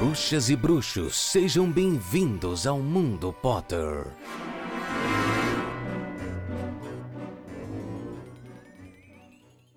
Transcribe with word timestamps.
Bruxas 0.00 0.48
e 0.48 0.56
bruxos, 0.56 1.14
sejam 1.14 1.70
bem-vindos 1.70 2.66
ao 2.66 2.78
Mundo 2.78 3.34
Potter. 3.34 4.06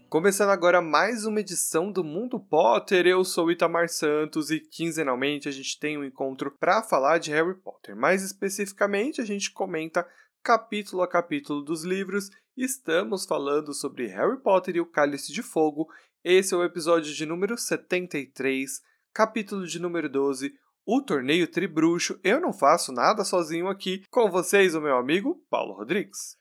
Começando 0.07 0.51
agora 0.51 0.81
mais 0.81 1.25
uma 1.25 1.41
edição 1.41 1.91
do 1.91 2.05
Mundo 2.05 2.39
Potter, 2.39 3.05
eu 3.05 3.25
sou 3.25 3.51
Itamar 3.51 3.89
Santos 3.89 4.49
e 4.49 4.61
quinzenalmente 4.61 5.49
a 5.49 5.51
gente 5.51 5.77
tem 5.77 5.97
um 5.97 6.05
encontro 6.05 6.51
para 6.57 6.81
falar 6.81 7.17
de 7.17 7.29
Harry 7.29 7.55
Potter. 7.55 7.93
Mais 7.93 8.23
especificamente, 8.23 9.19
a 9.19 9.25
gente 9.25 9.51
comenta 9.51 10.07
capítulo 10.41 11.01
a 11.01 11.07
capítulo 11.07 11.61
dos 11.61 11.83
livros. 11.83 12.29
Estamos 12.55 13.25
falando 13.25 13.73
sobre 13.73 14.07
Harry 14.07 14.41
Potter 14.41 14.77
e 14.77 14.79
o 14.79 14.85
Cálice 14.85 15.33
de 15.33 15.43
Fogo. 15.43 15.89
Esse 16.23 16.53
é 16.53 16.57
o 16.57 16.63
episódio 16.63 17.13
de 17.13 17.25
número 17.25 17.57
73, 17.57 18.92
capítulo 19.13 19.67
de 19.67 19.79
número 19.79 20.09
12, 20.09 20.53
o 20.85 21.01
torneio 21.01 21.47
Tribruxo. 21.47 22.19
Eu 22.23 22.41
não 22.41 22.51
faço 22.51 22.91
nada 22.91 23.23
sozinho 23.23 23.67
aqui. 23.67 24.03
Com 24.09 24.29
vocês, 24.29 24.73
o 24.73 24.81
meu 24.81 24.97
amigo 24.97 25.41
Paulo 25.49 25.73
Rodrigues. 25.73 26.35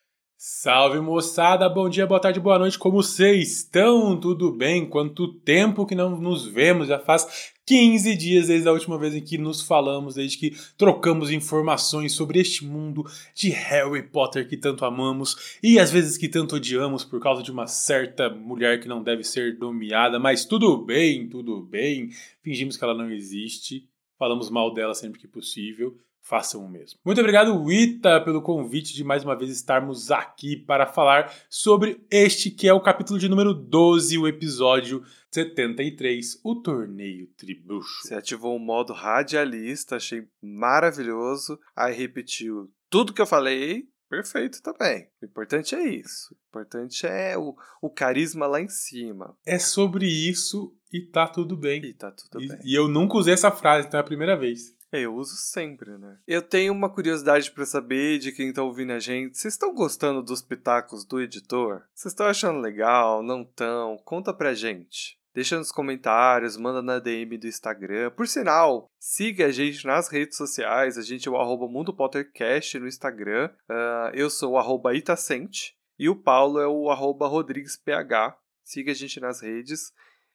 Salve 0.45 0.99
moçada, 0.99 1.69
bom 1.69 1.89
dia, 1.89 2.05
boa 2.05 2.19
tarde, 2.19 2.41
boa 2.41 2.59
noite, 2.59 2.77
como 2.77 3.01
vocês 3.01 3.59
estão? 3.59 4.19
Tudo 4.19 4.51
bem? 4.51 4.85
Quanto 4.85 5.33
tempo 5.35 5.87
que 5.87 5.95
não 5.95 6.21
nos 6.21 6.49
vemos? 6.49 6.89
Já 6.89 6.99
faz 6.99 7.53
15 7.65 8.17
dias 8.17 8.49
desde 8.49 8.69
a 8.69 8.73
última 8.73 8.99
vez 8.99 9.15
em 9.15 9.21
que 9.21 9.39
nos 9.39 9.63
falamos, 9.63 10.17
desde 10.17 10.37
que 10.37 10.51
trocamos 10.77 11.31
informações 11.31 12.15
sobre 12.15 12.41
este 12.41 12.65
mundo 12.65 13.05
de 13.37 13.51
Harry 13.51 14.03
Potter 14.03 14.49
que 14.49 14.57
tanto 14.57 14.85
amamos 14.85 15.59
e 15.63 15.79
às 15.79 15.93
vezes 15.93 16.19
que 16.19 16.29
tanto 16.29 16.57
odiamos 16.57 17.05
por 17.05 17.21
causa 17.21 17.41
de 17.41 17.53
uma 17.53 17.69
certa 17.69 18.29
mulher 18.29 18.81
que 18.81 18.89
não 18.89 19.01
deve 19.01 19.23
ser 19.23 19.57
nomeada, 19.61 20.19
mas 20.19 20.45
tudo 20.45 20.77
bem, 20.77 21.29
tudo 21.29 21.63
bem, 21.63 22.11
fingimos 22.43 22.77
que 22.77 22.83
ela 22.83 22.95
não 22.95 23.13
existe, 23.13 23.89
falamos 24.19 24.51
mal 24.51 24.75
dela 24.75 24.93
sempre 24.93 25.21
que 25.21 25.29
possível 25.29 25.97
façam 26.23 26.65
o 26.65 26.69
mesmo. 26.71 26.99
Muito 27.05 27.21
obrigado, 27.21 27.55
Wita, 27.63 28.21
pelo 28.21 28.41
convite 28.41 28.95
de 28.95 29.03
mais 29.05 29.25
uma 29.25 29.37
vez 29.37 29.51
estarmos 29.51 30.11
aqui 30.11 30.57
para 30.57 30.87
falar 30.87 31.33
sobre 31.51 32.05
este 32.11 32.51
que 32.51 32.69
é 32.69 32.73
o 32.73 32.81
capítulo 32.81 33.19
de 33.19 33.29
número 33.29 33.53
12, 33.53 34.17
o 34.19 34.27
episódio 34.29 35.03
73, 35.33 36.41
o 36.45 36.55
torneio 36.63 37.27
tribucho. 37.37 38.03
Você 38.07 38.15
ativou 38.15 38.57
o 38.57 38.61
modo 38.61 38.93
radialista, 38.93 39.97
achei 39.97 40.25
maravilhoso. 40.43 41.59
Aí 41.77 41.95
repetiu 41.95 42.71
tudo 42.89 43.13
que 43.13 43.21
eu 43.21 43.27
falei, 43.27 43.85
perfeito 44.09 44.63
também. 44.63 45.09
O 45.21 45.25
importante 45.27 45.75
é 45.75 45.89
isso. 45.89 46.35
O 46.35 46.37
importante 46.49 47.07
é 47.07 47.37
o, 47.37 47.55
o 47.81 47.91
carisma 47.91 48.47
lá 48.47 48.61
em 48.61 48.69
cima. 48.69 49.37
É 49.45 49.59
sobre 49.59 50.07
isso 50.07 50.75
e 50.93 51.01
tá 51.01 51.27
tudo 51.27 51.57
bem. 51.57 51.83
E 51.85 51.95
tá 51.95 52.11
tudo 52.13 52.43
E, 52.43 52.49
bem. 52.49 52.59
e 52.65 52.75
eu 52.75 52.87
nunca 52.89 53.17
usei 53.17 53.35
essa 53.35 53.51
frase, 53.51 53.89
então 53.89 53.99
é 53.99 54.03
a 54.03 54.07
primeira 54.07 54.37
vez. 54.37 54.75
É, 54.93 55.01
Eu 55.01 55.15
uso 55.15 55.37
sempre, 55.37 55.97
né? 55.97 56.19
Eu 56.27 56.43
tenho 56.43 56.73
uma 56.73 56.91
curiosidade 56.91 57.51
pra 57.51 57.65
saber 57.65 58.19
de 58.19 58.31
quem 58.31 58.53
tá 58.53 58.63
ouvindo 58.63 58.93
a 58.93 58.99
gente. 58.99 59.39
Vocês 59.39 59.55
estão 59.55 59.75
gostando 59.75 60.23
dos 60.23 60.43
pitacos 60.43 61.05
do 61.05 61.19
editor? 61.19 61.83
Vocês 61.95 62.13
estão 62.13 62.27
achando 62.27 62.61
legal? 62.61 63.23
Não 63.23 63.43
tão? 63.43 63.97
Conta 64.05 64.35
pra 64.35 64.53
gente. 64.53 65.19
Deixa 65.35 65.57
nos 65.57 65.73
comentários, 65.73 66.59
manda 66.59 66.83
na 66.83 66.99
DM 66.99 67.39
do 67.39 67.47
Instagram. 67.47 68.11
Por 68.11 68.29
sinal, 68.29 68.91
siga 68.99 69.47
a 69.47 69.51
gente 69.51 69.87
nas 69.87 70.09
redes 70.09 70.37
sociais. 70.37 70.99
A 70.99 71.03
gente 71.03 71.27
é 71.27 71.31
o 71.31 71.39
arroba 71.39 71.67
Mundo 71.67 71.95
Pottercast 71.95 72.79
no 72.79 72.87
Instagram. 72.87 73.51
Ah, 73.67 74.11
eu 74.13 74.29
sou 74.29 74.53
o 74.53 74.59
arroba 74.59 74.95
Itacente. 74.95 75.75
E 75.99 76.07
o 76.07 76.17
Paulo 76.17 76.61
é 76.61 76.69
o 76.69 76.91
arroba 76.91 77.27
RodriguesPH. 77.27 78.37
Siga 78.63 78.93
a 78.93 78.95
gente 78.95 79.21
nas 79.21 79.41
redes. 79.41 79.91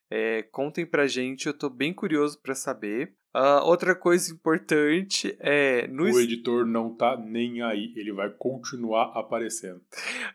É, 0.10 0.44
contem 0.44 0.86
pra 0.86 1.08
gente, 1.08 1.48
eu 1.48 1.54
tô 1.54 1.70
bem 1.70 1.94
curioso 1.94 2.40
pra 2.40 2.56
saber. 2.56 3.14
Ah, 3.34 3.64
outra 3.64 3.94
coisa 3.94 4.34
importante 4.34 5.38
é 5.40 5.88
no 5.88 6.06
O 6.06 6.20
editor 6.20 6.66
não 6.66 6.96
tá 6.96 7.16
nem 7.18 7.62
aí, 7.62 7.94
ele 7.96 8.12
vai 8.12 8.30
continuar 8.32 9.12
aparecendo. 9.14 9.82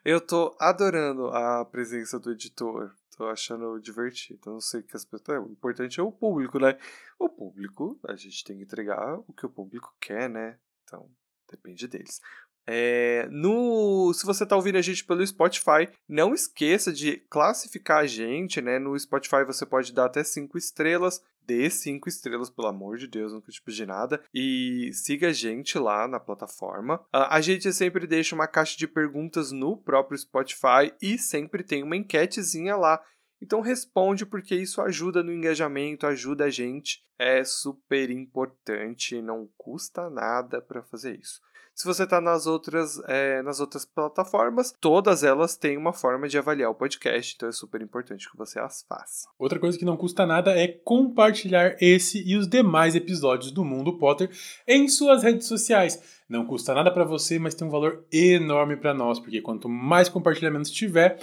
eu 0.05 0.21
tô 0.21 0.55
adorando 0.61 1.27
a 1.29 1.65
presença 1.65 2.19
do 2.21 2.31
editor. 2.31 2.95
Tô 3.17 3.27
achando 3.27 3.79
divertido. 3.81 4.41
Eu 4.47 4.53
não 4.55 4.61
sei 4.61 4.81
o 4.81 4.83
que 4.85 4.97
as 4.97 5.05
pessoas. 5.05 5.45
O 5.47 5.51
importante 5.51 6.01
é 6.01 6.03
o 6.03 6.13
público, 6.13 6.59
né? 6.59 6.79
O 7.19 7.29
público, 7.29 7.99
a 8.07 8.15
gente 8.15 8.45
tem 8.45 8.57
que 8.57 8.63
entregar 8.63 9.19
o 9.27 9.33
que 9.33 9.45
o 9.45 9.51
público 9.51 9.95
quer, 10.01 10.31
né? 10.31 10.57
Então, 10.85 11.11
depende 11.51 11.87
deles. 11.89 12.21
É, 12.67 13.29
no, 13.31 14.13
se 14.15 14.25
você 14.25 14.45
está 14.45 14.55
ouvindo 14.57 14.77
a 14.77 14.83
gente 14.83 15.05
pelo 15.05 15.27
Spotify, 15.27 15.89
não 16.09 16.35
esqueça 16.35 16.93
de 16.93 17.17
classificar 17.29 17.99
a 17.99 18.07
gente, 18.07 18.61
né? 18.61 18.79
No 18.79 18.99
Spotify 18.99 19.45
você 19.45 19.67
pode 19.67 19.93
dar 19.93 20.07
até 20.07 20.23
5 20.23 20.57
estrelas. 20.57 21.23
Dê 21.45 21.69
5 21.69 22.09
estrelas, 22.09 22.49
pelo 22.49 22.69
amor 22.69 22.99
de 22.99 23.09
Deus, 23.09 23.33
nunca 23.33 23.51
te 23.51 23.61
pedi 23.61 23.85
nada. 23.85 24.23
E 24.33 24.91
siga 24.93 25.29
a 25.29 25.33
gente 25.33 25.77
lá 25.77 26.07
na 26.07 26.21
plataforma. 26.21 27.05
Ah, 27.13 27.37
a 27.37 27.41
gente 27.41 27.73
sempre 27.73 28.07
deixa 28.07 28.35
uma 28.35 28.47
caixa 28.47 28.79
de 28.79 28.87
perguntas 28.87 29.51
no 29.51 29.77
próprio 29.77 30.17
Spotify 30.17 30.93
e 31.03 31.19
sempre 31.19 31.65
tem 31.65 31.83
uma 31.83 31.97
enquetezinha 31.97 32.77
lá. 32.77 33.03
Então 33.43 33.61
responde 33.61 34.25
porque 34.25 34.55
isso 34.55 34.81
ajuda 34.81 35.21
no 35.21 35.33
engajamento, 35.33 36.07
ajuda 36.07 36.45
a 36.45 36.51
gente. 36.51 37.05
É 37.19 37.43
super 37.43 38.09
importante, 38.09 39.21
não 39.21 39.49
custa 39.57 40.09
nada 40.09 40.63
para 40.63 40.81
fazer 40.85 41.19
isso. 41.19 41.41
Se 41.75 41.87
você 41.87 42.05
está 42.05 42.21
nas 42.21 42.47
outras 42.47 43.01
é, 43.09 43.43
nas 43.43 43.59
outras 43.59 43.85
plataformas, 43.85 44.75
todas 44.81 45.25
elas 45.25 45.57
têm 45.57 45.77
uma 45.77 45.93
forma 45.93 46.29
de 46.29 46.37
avaliar 46.37 46.71
o 46.71 46.75
podcast, 46.75 47.35
então 47.35 47.49
é 47.49 47.53
super 47.53 47.81
importante 47.81 48.31
que 48.31 48.37
você 48.37 48.61
as 48.61 48.85
faça. 48.89 49.29
Outra 49.39 49.59
coisa 49.59 49.79
que 49.79 49.85
não 49.85 49.97
custa 49.97 50.27
nada 50.27 50.53
é 50.53 50.69
compartilhar 50.69 51.77
esse 51.81 52.23
e 52.27 52.37
os 52.37 52.47
demais 52.47 52.95
episódios 52.95 53.51
do 53.51 53.65
Mundo 53.65 53.99
Potter 53.99 54.31
em 54.69 54.87
suas 54.89 55.23
redes 55.23 55.47
sociais. 55.47 56.22
Não 56.33 56.47
custa 56.47 56.73
nada 56.73 56.91
pra 56.91 57.05
você, 57.05 57.39
mas 57.39 57.55
tem 57.55 57.69
um 57.69 57.71
valor 57.71 58.07
enorme 58.11 58.75
pra 58.75 58.95
nós, 58.95 59.21
porque 59.21 59.43
quanto 59.43 59.69
mais 59.69 60.09
compartilhamentos 60.09 60.71
tiver, 60.71 61.19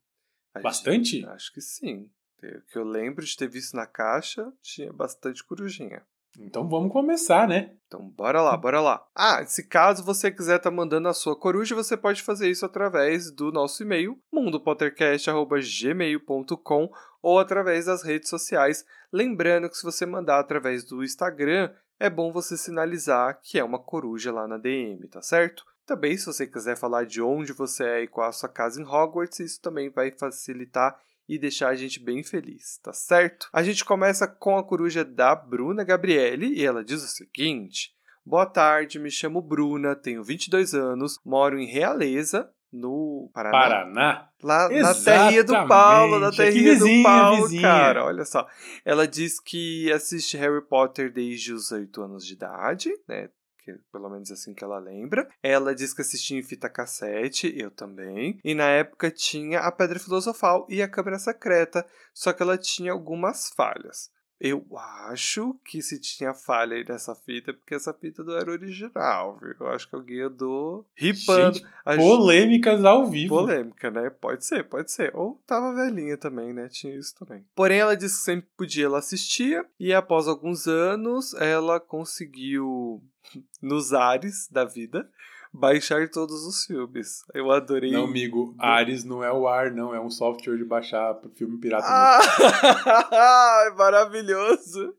A 0.55 0.61
gente- 0.61 0.65
Bastante? 0.65 1.27
Acho 1.27 1.53
que 1.53 1.61
sim. 1.61 2.09
O 2.41 2.61
que 2.71 2.79
eu 2.79 2.85
lembro 2.85 3.25
de 3.27 3.37
ter 3.37 3.49
visto 3.49 3.75
na 3.75 3.87
caixa, 3.87 4.53
tinha 4.63 4.93
bastante 4.93 5.43
corujinha. 5.43 6.03
Então 6.39 6.69
vamos 6.69 6.93
começar, 6.93 7.49
né? 7.49 7.73
Então 7.87 8.11
bora 8.11 8.43
lá, 8.43 8.55
bora 8.57 8.81
lá. 8.81 9.07
Ah, 9.15 9.45
se 9.47 9.63
caso 9.67 10.05
você 10.05 10.31
quiser 10.31 10.57
estar 10.57 10.71
tá 10.71 10.77
mandando 10.77 11.09
a 11.09 11.15
sua 11.15 11.35
coruja, 11.35 11.75
você 11.75 11.97
pode 11.97 12.23
fazer 12.23 12.51
isso 12.51 12.67
através 12.67 13.31
do 13.31 13.51
nosso 13.51 13.83
e-mail, 13.83 14.21
mundopottercast.gmail.com 14.33 16.91
ou 17.23 17.39
através 17.39 17.87
das 17.87 18.03
redes 18.03 18.29
sociais. 18.29 18.85
Lembrando 19.13 19.71
que 19.71 19.77
se 19.77 19.85
você 19.85 20.05
mandar 20.05 20.39
através 20.39 20.85
do 20.85 21.03
Instagram, 21.03 21.73
é 21.99 22.11
bom 22.11 22.31
você 22.31 22.57
sinalizar 22.57 23.41
que 23.43 23.59
é 23.59 23.65
uma 23.65 23.79
coruja 23.79 24.31
lá 24.31 24.47
na 24.47 24.59
DM, 24.59 25.09
tá 25.09 25.23
certo? 25.23 25.65
Também, 25.85 26.17
se 26.19 26.27
você 26.27 26.47
quiser 26.47 26.77
falar 26.77 27.07
de 27.07 27.23
onde 27.23 27.55
você 27.55 27.83
é 27.83 28.03
e 28.03 28.07
qual 28.07 28.29
a 28.29 28.33
sua 28.33 28.49
casa 28.49 28.79
em 28.79 28.85
Hogwarts, 28.85 29.41
isso 29.41 29.63
também 29.63 29.89
vai 29.89 30.11
facilitar 30.11 31.01
e 31.29 31.39
deixar 31.39 31.69
a 31.69 31.75
gente 31.75 32.01
bem 32.01 32.23
feliz, 32.23 32.79
tá 32.83 32.93
certo? 32.93 33.49
A 33.53 33.63
gente 33.63 33.85
começa 33.85 34.27
com 34.27 34.57
a 34.57 34.65
coruja 34.65 35.05
da 35.05 35.35
Bruna 35.35 35.85
Gabriele 35.85 36.47
e 36.47 36.65
ela 36.65 36.83
diz 36.83 37.03
o 37.03 37.09
seguinte: 37.09 37.93
Boa 38.25 38.47
tarde, 38.47 38.99
me 38.99 39.11
chamo 39.11 39.43
Bruna, 39.43 39.95
tenho 39.95 40.25
22 40.25 40.75
anos, 40.75 41.19
moro 41.25 41.59
em 41.59 41.67
Realeza, 41.67 42.51
no 42.73 43.31
Paraná. 43.33 43.59
Paraná? 43.59 44.29
Lá 44.43 44.73
Exatamente. 44.73 44.83
na 44.83 45.25
terrinha 45.25 45.45
do 45.45 45.69
Paulo, 45.69 46.19
na 46.19 46.31
terrinha 46.31 46.79
do 46.79 47.03
Paulo, 47.03 47.61
cara. 47.61 48.05
Olha 48.05 48.25
só. 48.25 48.47
Ela 48.85 49.07
diz 49.07 49.41
que 49.41 49.91
assiste 49.93 50.37
Harry 50.37 50.63
Potter 50.63 51.13
desde 51.13 51.53
os 51.53 51.73
8 51.73 52.03
anos 52.03 52.27
de 52.27 52.35
idade, 52.35 52.91
né? 53.09 53.29
Que 53.75 53.83
pelo 53.93 54.09
menos 54.09 54.31
assim 54.31 54.55
que 54.55 54.65
ela 54.65 54.79
lembra. 54.79 55.29
Ela 55.43 55.75
diz 55.75 55.93
que 55.93 56.01
assistia 56.01 56.39
em 56.39 56.43
fita 56.43 56.69
cassete, 56.69 57.53
eu 57.57 57.71
também. 57.71 58.41
E 58.43 58.55
na 58.55 58.69
época 58.69 59.11
tinha 59.11 59.61
a 59.61 59.71
Pedra 59.71 59.99
Filosofal 59.99 60.67
e 60.69 60.81
a 60.81 60.89
Câmara 60.89 61.19
Secreta, 61.19 61.87
só 62.15 62.33
que 62.33 62.43
ela 62.43 62.57
tinha 62.57 62.93
algumas 62.93 63.51
falhas. 63.51 64.11
Eu 64.41 64.65
acho 65.09 65.55
que 65.65 65.83
se 65.83 66.01
tinha 66.01 66.33
falha 66.33 66.77
aí 66.77 66.85
nessa 66.89 67.15
fita, 67.15 67.51
é 67.51 67.55
porque 67.55 67.75
essa 67.75 67.93
fita 67.93 68.23
não 68.23 68.37
era 68.37 68.53
original, 68.53 69.37
viu? 69.41 69.55
Eu 69.59 69.69
acho 69.69 69.89
que 69.89 69.97
alguém 69.97 70.21
andou 70.21 70.87
ripando. 70.95 71.59
Gente, 71.59 71.67
polêmicas 71.97 72.85
ao 72.85 73.07
vivo. 73.07 73.35
Polêmica, 73.35 73.91
né? 73.91 74.11
Pode 74.11 74.45
ser, 74.45 74.63
pode 74.65 74.93
ser. 74.93 75.15
Ou 75.17 75.41
tava 75.45 75.75
velhinha 75.75 76.17
também, 76.17 76.53
né? 76.53 76.69
Tinha 76.69 76.95
isso 76.97 77.17
também. 77.17 77.45
Porém, 77.55 77.81
ela 77.81 77.97
disse 77.97 78.19
que 78.19 78.25
sempre 78.25 78.49
podia, 78.57 78.85
ela 78.87 78.99
assistia. 78.99 79.67
E 79.79 79.93
após 79.93 80.29
alguns 80.29 80.69
anos, 80.69 81.35
ela 81.35 81.81
conseguiu, 81.81 83.03
nos 83.61 83.93
ares 83.93 84.49
da 84.49 84.65
vida, 84.65 85.11
baixar 85.53 86.09
todos 86.11 86.45
os 86.47 86.65
filmes. 86.65 87.25
Eu 87.35 87.51
adorei. 87.51 87.93
Não, 87.93 88.05
amigo, 88.05 88.55
Ares 88.59 89.05
não 89.05 89.23
é 89.23 89.33
o 89.33 89.47
ar, 89.47 89.71
não. 89.71 89.95
É 89.95 90.01
um 90.01 90.11
software 90.11 90.57
de 90.57 90.65
baixar 90.65 91.15
pro 91.15 91.31
filme 91.31 91.59
pirata. 91.59 91.87
Ah, 91.89 93.65
é 93.67 93.71
maravilhoso. 93.71 94.95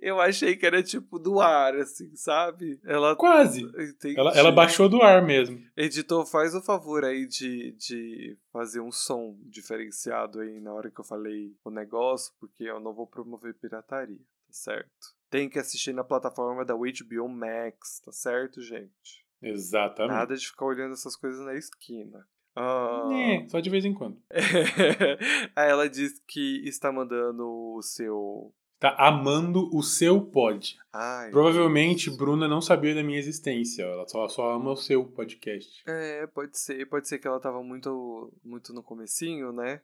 Eu 0.00 0.20
achei 0.20 0.56
que 0.56 0.64
era 0.64 0.82
tipo 0.82 1.18
do 1.18 1.40
ar, 1.40 1.74
assim, 1.76 2.14
sabe? 2.14 2.80
Ela. 2.84 3.16
Quase! 3.16 3.68
Ela, 4.16 4.30
ela 4.36 4.52
baixou 4.52 4.88
do 4.88 5.02
ar 5.02 5.22
mesmo. 5.22 5.60
Editor, 5.76 6.24
faz 6.26 6.54
o 6.54 6.62
favor 6.62 7.04
aí 7.04 7.26
de, 7.26 7.72
de 7.72 8.38
fazer 8.52 8.80
um 8.80 8.92
som 8.92 9.36
diferenciado 9.44 10.40
aí 10.40 10.60
na 10.60 10.72
hora 10.72 10.90
que 10.90 11.00
eu 11.00 11.04
falei 11.04 11.54
o 11.64 11.70
negócio, 11.70 12.32
porque 12.38 12.64
eu 12.64 12.80
não 12.80 12.94
vou 12.94 13.06
promover 13.06 13.54
pirataria, 13.54 14.18
tá 14.18 14.52
certo? 14.52 15.16
Tem 15.28 15.48
que 15.48 15.58
assistir 15.58 15.92
na 15.92 16.04
plataforma 16.04 16.64
da 16.64 16.74
HBO 16.74 17.28
Max, 17.28 18.00
tá 18.04 18.12
certo, 18.12 18.60
gente? 18.62 19.25
Exatamente. 19.42 20.14
Nada 20.14 20.36
de 20.36 20.46
ficar 20.46 20.66
olhando 20.66 20.92
essas 20.92 21.16
coisas 21.16 21.44
na 21.44 21.54
esquina. 21.54 22.26
Uh... 22.56 23.12
É, 23.12 23.48
só 23.48 23.60
de 23.60 23.68
vez 23.68 23.84
em 23.84 23.92
quando. 23.92 24.18
Aí 25.54 25.68
ela 25.68 25.88
diz 25.88 26.18
que 26.26 26.66
está 26.66 26.90
mandando 26.90 27.46
o 27.46 27.82
seu. 27.82 28.52
Tá 28.78 28.94
amando 28.98 29.70
o 29.74 29.82
seu 29.82 30.20
pod. 30.20 30.76
Ai, 30.92 31.30
Provavelmente 31.30 32.10
Bruna 32.10 32.46
não 32.46 32.60
sabia 32.60 32.94
da 32.94 33.02
minha 33.02 33.18
existência. 33.18 33.82
Ela 33.82 34.06
só, 34.06 34.28
só 34.28 34.52
ama 34.52 34.72
o 34.72 34.76
seu 34.76 35.04
podcast. 35.04 35.82
É, 35.86 36.26
pode 36.26 36.58
ser. 36.58 36.86
Pode 36.86 37.08
ser 37.08 37.18
que 37.18 37.26
ela 37.26 37.40
tava 37.40 37.62
muito, 37.62 38.32
muito 38.44 38.72
no 38.72 38.82
comecinho, 38.82 39.52
né? 39.52 39.80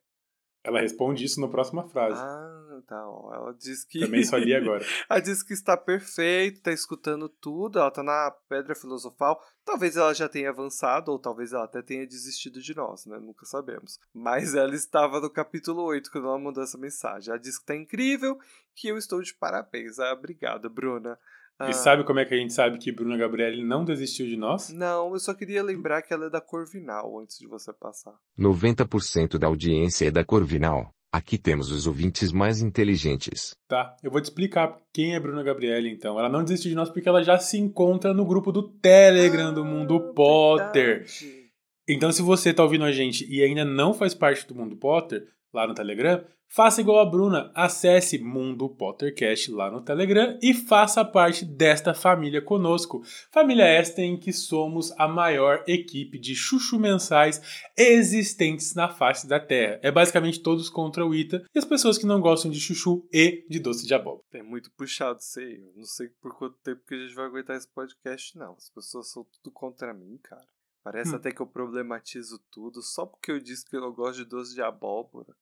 Ela 0.64 0.80
responde 0.80 1.24
isso 1.24 1.40
na 1.40 1.48
próxima 1.48 1.88
frase. 1.88 2.20
Ah, 2.20 2.80
tá. 2.86 3.08
Ó. 3.08 3.34
Ela 3.34 3.52
diz 3.52 3.84
que. 3.84 4.00
Também 4.00 4.22
só 4.24 4.36
li 4.36 4.54
agora. 4.54 4.84
ela 5.10 5.20
diz 5.20 5.42
que 5.42 5.52
está 5.52 5.76
perfeito, 5.76 6.58
está 6.58 6.70
escutando 6.70 7.28
tudo, 7.28 7.80
ela 7.80 7.88
está 7.88 8.02
na 8.02 8.30
pedra 8.48 8.74
filosofal. 8.74 9.42
Talvez 9.64 9.96
ela 9.96 10.14
já 10.14 10.28
tenha 10.28 10.50
avançado, 10.50 11.10
ou 11.10 11.18
talvez 11.18 11.52
ela 11.52 11.64
até 11.64 11.82
tenha 11.82 12.06
desistido 12.06 12.60
de 12.60 12.76
nós, 12.76 13.06
né? 13.06 13.18
Nunca 13.18 13.44
sabemos. 13.44 13.98
Mas 14.14 14.54
ela 14.54 14.74
estava 14.74 15.20
no 15.20 15.28
capítulo 15.28 15.82
8 15.82 16.10
quando 16.12 16.28
ela 16.28 16.38
mandou 16.38 16.62
essa 16.62 16.78
mensagem. 16.78 17.30
Ela 17.30 17.40
diz 17.40 17.56
que 17.56 17.64
está 17.64 17.74
incrível, 17.74 18.38
que 18.74 18.86
eu 18.86 18.96
estou 18.96 19.20
de 19.20 19.34
parabéns. 19.34 19.98
Ah, 19.98 20.12
obrigada, 20.12 20.68
Bruna. 20.68 21.18
Ah. 21.58 21.70
E 21.70 21.74
sabe 21.74 22.04
como 22.04 22.18
é 22.18 22.24
que 22.24 22.34
a 22.34 22.36
gente 22.36 22.52
sabe 22.52 22.78
que 22.78 22.92
Bruna 22.92 23.16
Gabriele 23.16 23.64
não 23.64 23.84
desistiu 23.84 24.26
de 24.26 24.36
nós? 24.36 24.70
Não, 24.70 25.12
eu 25.12 25.18
só 25.20 25.34
queria 25.34 25.62
lembrar 25.62 26.02
que 26.02 26.12
ela 26.12 26.26
é 26.26 26.30
da 26.30 26.40
Corvinal 26.40 27.20
antes 27.20 27.38
de 27.38 27.46
você 27.46 27.72
passar. 27.72 28.14
90% 28.38 29.38
da 29.38 29.46
audiência 29.46 30.08
é 30.08 30.10
da 30.10 30.24
Corvinal. 30.24 30.92
Aqui 31.12 31.36
temos 31.36 31.70
os 31.70 31.86
ouvintes 31.86 32.32
mais 32.32 32.62
inteligentes. 32.62 33.54
Tá, 33.68 33.94
eu 34.02 34.10
vou 34.10 34.20
te 34.20 34.24
explicar 34.24 34.78
quem 34.92 35.14
é 35.14 35.20
Bruna 35.20 35.42
Gabriele 35.42 35.90
então. 35.90 36.18
Ela 36.18 36.28
não 36.28 36.42
desistiu 36.42 36.70
de 36.70 36.74
nós 36.74 36.88
porque 36.88 37.08
ela 37.08 37.22
já 37.22 37.38
se 37.38 37.58
encontra 37.58 38.14
no 38.14 38.24
grupo 38.24 38.50
do 38.50 38.62
Telegram 38.62 39.48
ah, 39.48 39.52
do 39.52 39.64
Mundo 39.64 40.14
Potter. 40.14 41.00
Verdade. 41.00 41.42
Então, 41.86 42.10
se 42.12 42.22
você 42.22 42.54
tá 42.54 42.62
ouvindo 42.62 42.84
a 42.84 42.92
gente 42.92 43.26
e 43.28 43.42
ainda 43.42 43.64
não 43.64 43.92
faz 43.92 44.14
parte 44.14 44.46
do 44.46 44.54
Mundo 44.54 44.76
Potter, 44.76 45.26
lá 45.52 45.66
no 45.66 45.74
Telegram, 45.74 46.24
faça 46.54 46.82
igual 46.82 47.00
a 47.00 47.10
Bruna, 47.10 47.50
acesse 47.54 48.18
Mundo 48.18 48.68
Pottercast 48.68 49.50
lá 49.50 49.70
no 49.70 49.80
Telegram 49.80 50.38
e 50.42 50.52
faça 50.52 51.02
parte 51.02 51.46
desta 51.46 51.94
família 51.94 52.42
conosco. 52.42 53.02
Família 53.30 53.64
esta 53.64 54.02
em 54.02 54.18
que 54.18 54.34
somos 54.34 54.92
a 54.98 55.08
maior 55.08 55.64
equipe 55.66 56.18
de 56.18 56.34
chuchu 56.34 56.78
mensais 56.78 57.40
existentes 57.74 58.74
na 58.74 58.90
face 58.90 59.26
da 59.26 59.40
Terra. 59.40 59.80
É 59.82 59.90
basicamente 59.90 60.42
todos 60.42 60.68
contra 60.68 61.06
o 61.06 61.14
Ita 61.14 61.42
e 61.54 61.58
as 61.58 61.64
pessoas 61.64 61.96
que 61.96 62.04
não 62.04 62.20
gostam 62.20 62.50
de 62.50 62.60
chuchu 62.60 63.08
e 63.10 63.46
de 63.48 63.58
doce 63.58 63.86
de 63.86 63.94
abóbora. 63.94 64.22
É 64.34 64.42
muito 64.42 64.70
puxado 64.72 65.20
isso 65.20 65.40
aí. 65.40 65.54
Eu 65.54 65.72
não 65.74 65.86
sei 65.86 66.08
por 66.20 66.36
quanto 66.36 66.58
tempo 66.58 66.82
que 66.86 66.94
a 66.94 66.98
gente 66.98 67.14
vai 67.14 67.24
aguentar 67.24 67.56
esse 67.56 67.68
podcast, 67.68 68.36
não. 68.36 68.52
As 68.52 68.68
pessoas 68.68 69.10
são 69.10 69.24
tudo 69.24 69.50
contra 69.50 69.94
mim, 69.94 70.18
cara. 70.22 70.46
Parece 70.84 71.12
hum. 71.12 71.16
até 71.16 71.30
que 71.30 71.40
eu 71.40 71.46
problematizo 71.46 72.38
tudo 72.50 72.82
só 72.82 73.06
porque 73.06 73.30
eu 73.30 73.40
disse 73.40 73.64
que 73.64 73.74
eu 73.74 73.80
não 73.80 73.92
gosto 73.92 74.18
de 74.18 74.24
doce 74.26 74.54
de 74.54 74.60
abóbora. 74.60 75.34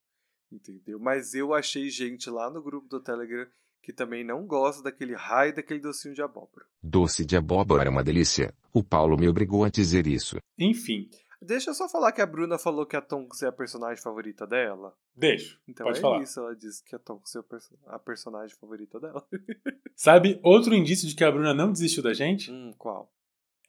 Entendeu? 0.50 0.99
Mas 0.99 1.35
eu 1.35 1.54
achei 1.54 1.88
gente 1.90 2.28
lá 2.28 2.50
no 2.50 2.62
grupo 2.62 2.88
do 2.88 3.00
Telegram 3.00 3.47
que 3.83 3.92
também 3.92 4.23
não 4.23 4.47
gosta 4.47 4.83
daquele 4.83 5.14
raio 5.14 5.54
daquele 5.54 5.80
docinho 5.80 6.14
de 6.14 6.23
abóbora. 6.23 6.66
Doce 6.83 7.25
de 7.25 7.37
abóbora 7.37 7.85
é 7.85 7.88
uma 7.88 8.04
delícia. 8.04 8.54
O 8.73 8.83
Paulo 8.83 9.16
me 9.16 9.28
obrigou 9.28 9.64
a 9.64 9.71
dizer 9.71 10.07
isso. 10.07 10.37
Enfim. 10.59 11.09
Deixa 11.42 11.71
eu 11.71 11.75
só 11.75 11.88
falar 11.88 12.12
que 12.12 12.21
a 12.21 12.26
Bruna 12.26 12.59
falou 12.59 12.85
que 12.85 12.95
a 12.95 13.00
Tonks 13.00 13.42
é 13.42 13.47
a 13.47 13.52
personagem 13.52 14.02
favorita 14.02 14.47
dela. 14.47 14.95
Deixa. 15.16 15.59
Então 15.66 15.87
Pode 15.87 15.99
é 15.99 16.02
falar. 16.02 16.23
isso, 16.23 16.38
ela 16.38 16.54
disse 16.54 16.85
que 16.85 16.95
a 16.95 16.99
Tonks 16.99 17.35
é 17.35 17.40
a 17.87 17.99
personagem 17.99 18.54
favorita 18.57 19.00
dela. 19.00 19.26
Sabe 19.97 20.38
outro 20.42 20.75
indício 20.75 21.09
de 21.09 21.14
que 21.14 21.25
a 21.25 21.33
Bruna 21.33 21.54
não 21.54 21.73
desistiu 21.73 22.02
da 22.02 22.12
gente? 22.12 22.50
Hum, 22.52 22.75
qual? 22.76 23.11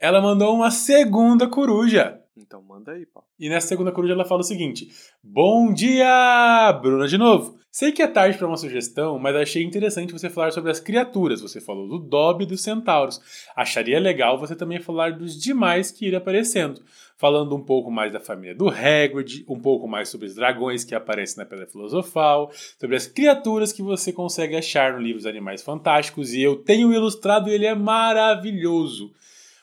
ela 0.01 0.19
mandou 0.19 0.55
uma 0.55 0.71
segunda 0.71 1.47
coruja. 1.47 2.19
Então 2.38 2.61
manda 2.61 2.93
aí, 2.93 3.05
pá. 3.05 3.21
E 3.38 3.50
nessa 3.50 3.67
segunda 3.67 3.91
coruja 3.91 4.13
ela 4.13 4.23
fala 4.23 4.39
o 4.39 4.43
seguinte: 4.43 4.89
Bom 5.21 5.73
dia, 5.73 6.71
Bruna 6.81 7.05
de 7.05 7.17
novo. 7.17 7.59
Sei 7.69 7.91
que 7.91 8.01
é 8.01 8.07
tarde 8.07 8.38
para 8.38 8.47
uma 8.47 8.57
sugestão, 8.57 9.19
mas 9.19 9.35
achei 9.35 9.63
interessante 9.63 10.13
você 10.13 10.29
falar 10.29 10.51
sobre 10.51 10.71
as 10.71 10.79
criaturas. 10.79 11.41
Você 11.41 11.59
falou 11.59 11.88
do 11.88 12.00
Dobby 12.00 12.43
e 12.43 12.47
dos 12.47 12.61
centauros. 12.61 13.19
Acharia 13.55 14.00
legal 14.00 14.38
você 14.38 14.55
também 14.55 14.79
falar 14.79 15.13
dos 15.13 15.41
demais 15.41 15.91
que 15.91 16.05
irem 16.05 16.17
aparecendo. 16.17 16.81
Falando 17.17 17.55
um 17.55 17.61
pouco 17.61 17.91
mais 17.91 18.11
da 18.11 18.19
família 18.19 18.55
do 18.55 18.67
Hagrid, 18.67 19.45
um 19.47 19.59
pouco 19.59 19.88
mais 19.88 20.09
sobre 20.09 20.27
os 20.27 20.35
dragões 20.35 20.83
que 20.83 20.95
aparecem 20.95 21.38
na 21.38 21.45
Pedra 21.45 21.67
Filosofal, 21.67 22.51
sobre 22.79 22.95
as 22.95 23.07
criaturas 23.07 23.71
que 23.71 23.83
você 23.83 24.11
consegue 24.11 24.55
achar 24.55 24.93
no 24.93 25.00
livro 25.00 25.17
dos 25.17 25.27
Animais 25.27 25.61
Fantásticos. 25.61 26.33
E 26.33 26.41
eu 26.41 26.57
tenho 26.57 26.93
ilustrado 26.93 27.50
e 27.50 27.53
ele 27.53 27.65
é 27.65 27.75
maravilhoso 27.75 29.13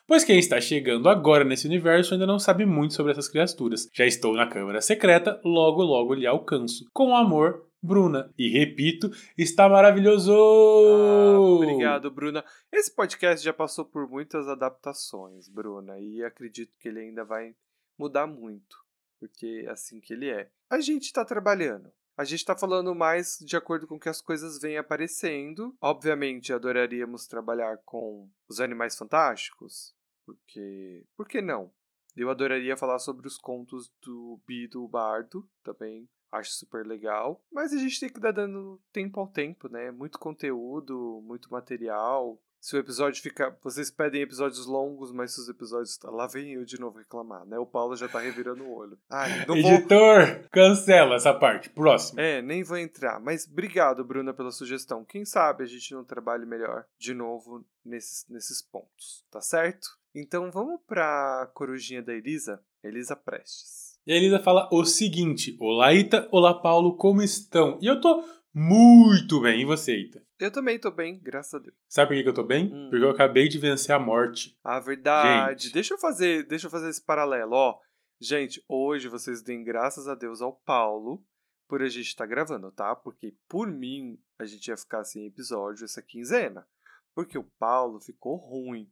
pois 0.09 0.25
quem 0.25 0.39
está 0.39 0.61
chegando 0.61 1.09
agora 1.09 1.45
nesse 1.45 1.67
universo 1.67 2.15
ainda 2.15 2.27
não 2.27 2.39
sabe 2.39 2.65
muito 2.65 2.95
sobre 2.95 3.13
essas 3.13 3.29
criaturas. 3.29 3.89
Já 3.93 4.07
estou 4.07 4.35
na 4.35 4.49
Câmara 4.49 4.81
Secreta, 4.81 5.41
logo 5.45 5.83
logo 5.83 6.15
lhe 6.15 6.27
alcanço. 6.27 6.89
Com 6.93 7.15
amor, 7.15 7.69
Bruna. 7.81 8.33
E 8.37 8.49
repito, 8.49 9.11
está 9.37 9.69
maravilhoso! 9.69 10.33
Ah, 10.33 11.39
obrigado, 11.39 12.11
Bruna. 12.11 12.45
Esse 12.73 12.91
podcast 12.91 13.45
já 13.45 13.53
passou 13.53 13.85
por 13.85 14.09
muitas 14.09 14.49
adaptações, 14.49 15.49
Bruna, 15.49 15.99
e 16.01 16.25
acredito 16.25 16.77
que 16.79 16.89
ele 16.89 17.01
ainda 17.01 17.25
vai 17.25 17.55
mudar 17.99 18.27
muito, 18.27 18.77
porque 19.21 19.65
é 19.67 19.71
assim 19.71 20.01
que 20.01 20.13
ele 20.13 20.29
é. 20.29 20.49
A 20.71 20.81
gente 20.81 21.05
está 21.05 21.25
trabalhando. 21.25 21.93
A 22.17 22.25
gente 22.25 22.41
está 22.41 22.57
falando 22.57 22.93
mais 22.97 23.39
de 23.41 23.57
acordo 23.57 23.87
com 23.87 23.97
que 23.97 24.09
as 24.09 24.21
coisas 24.21 24.61
vêm 24.61 24.77
aparecendo. 24.77 25.73
Obviamente, 25.81 26.53
adoraríamos 26.53 27.29
trabalhar 27.29 27.79
com 27.85 28.29
os 28.49 28.59
animais 28.61 28.97
fantásticos, 28.97 29.95
porque. 30.29 31.05
Por 31.17 31.27
que 31.27 31.41
não? 31.41 31.71
Eu 32.17 32.31
adoraria 32.31 32.77
falar 32.77 32.99
sobre 32.99 33.27
os 33.27 33.39
contos 33.39 33.93
do 34.03 34.41
Bido 34.47 34.87
Bardo 34.89 35.49
também. 35.63 36.09
Acho 36.31 36.51
super 36.53 36.85
legal. 36.85 37.43
Mas 37.51 37.73
a 37.73 37.79
gente 37.79 37.99
tem 37.99 38.11
que 38.11 38.21
dar 38.21 38.33
dando 38.33 38.81
tempo 38.93 39.21
ao 39.21 39.29
tempo, 39.29 39.69
né? 39.69 39.91
Muito 39.91 40.19
conteúdo, 40.19 41.23
muito 41.25 41.51
material. 41.51 42.39
Se 42.61 42.77
o 42.77 42.79
episódio 42.79 43.23
fica. 43.23 43.57
Vocês 43.63 43.91
pedem 43.91 44.23
episódios 44.23 44.67
longos, 44.67 45.13
mas 45.13 45.33
se 45.33 45.41
os 45.41 45.49
episódios. 45.49 45.99
Lá 46.03 46.27
vem 46.27 46.55
eu 46.55 46.65
de 46.65 46.79
novo 46.79 46.99
reclamar, 46.99 47.47
né? 47.47 47.57
O 47.59 47.65
Paulo 47.65 47.97
já 47.97 48.09
tá 48.09 48.19
revirando 48.19 48.65
o 48.65 48.75
olho. 48.75 48.99
Ai, 49.09 49.43
Editor, 49.49 50.27
vou... 50.27 50.49
cancela 50.51 51.15
essa 51.15 51.33
parte. 51.33 51.71
Próximo. 51.71 52.21
É, 52.21 52.43
nem 52.43 52.65
vou 52.65 52.77
entrar. 52.77 53.21
Mas 53.21 53.47
obrigado, 53.47 54.05
Bruna, 54.05 54.35
pela 54.35 54.51
sugestão. 54.51 55.05
Quem 55.05 55.25
sabe 55.25 55.63
a 55.63 55.67
gente 55.67 55.95
não 55.95 56.05
trabalhe 56.05 56.45
melhor 56.45 56.85
de 56.99 57.15
novo 57.15 57.65
nesses, 57.85 58.27
nesses 58.29 58.61
pontos, 58.61 59.25
tá 59.31 59.41
certo? 59.41 59.98
Então 60.15 60.51
vamos 60.51 60.81
pra 60.87 61.51
corujinha 61.55 62.03
da 62.03 62.15
Elisa, 62.15 62.63
Elisa 62.83 63.15
Prestes. 63.15 63.99
E 64.07 64.13
a 64.13 64.17
Elisa 64.17 64.39
fala 64.41 64.69
o 64.73 64.85
seguinte: 64.85 65.57
Olá, 65.61 65.93
Ita, 65.93 66.29
olá, 66.33 66.55
Paulo, 66.55 66.97
como 66.97 67.23
estão? 67.23 67.79
E 67.81 67.87
eu 67.87 68.01
tô 68.01 68.25
muito 68.55 69.41
bem, 69.41 69.61
e 69.61 69.65
você, 69.65 69.97
Ita? 69.97 70.23
Eu 70.39 70.51
também 70.51 70.79
tô 70.79 70.91
bem, 70.91 71.19
graças 71.21 71.55
a 71.55 71.59
Deus. 71.59 71.75
Sabe 71.89 72.15
por 72.15 72.23
que 72.23 72.29
eu 72.29 72.35
tô 72.35 72.45
bem? 72.45 72.73
Hum. 72.73 72.89
Porque 72.91 73.05
eu 73.05 73.11
acabei 73.11 73.49
de 73.49 73.59
vencer 73.59 73.95
a 73.95 73.99
morte. 73.99 74.57
Ah, 74.65 74.81
verdade. 74.81 75.65
Gente. 75.65 75.75
Deixa 75.75 75.95
eu 75.95 75.99
fazer, 75.99 76.47
deixa 76.47 76.67
eu 76.67 76.71
fazer 76.71 76.89
esse 76.89 77.05
paralelo, 77.05 77.53
ó. 77.55 77.79
Gente, 78.21 78.65
hoje 78.69 79.09
vocês 79.09 79.43
deem 79.43 79.63
graças 79.63 80.09
a 80.09 80.15
Deus 80.15 80.41
ao 80.41 80.53
Paulo 80.53 81.25
por 81.69 81.83
a 81.83 81.89
gente 81.89 82.07
estar 82.07 82.25
tá 82.25 82.31
gravando, 82.31 82.73
tá? 82.73 82.97
Porque 82.97 83.35
por 83.49 83.71
mim 83.71 84.19
a 84.39 84.45
gente 84.45 84.69
ia 84.69 84.77
ficar 84.77 85.05
sem 85.05 85.27
episódio 85.27 85.85
essa 85.85 86.03
quinzena. 86.03 86.67
Porque 87.15 87.37
o 87.37 87.45
Paulo 87.59 88.01
ficou 88.01 88.37
ruim 88.37 88.91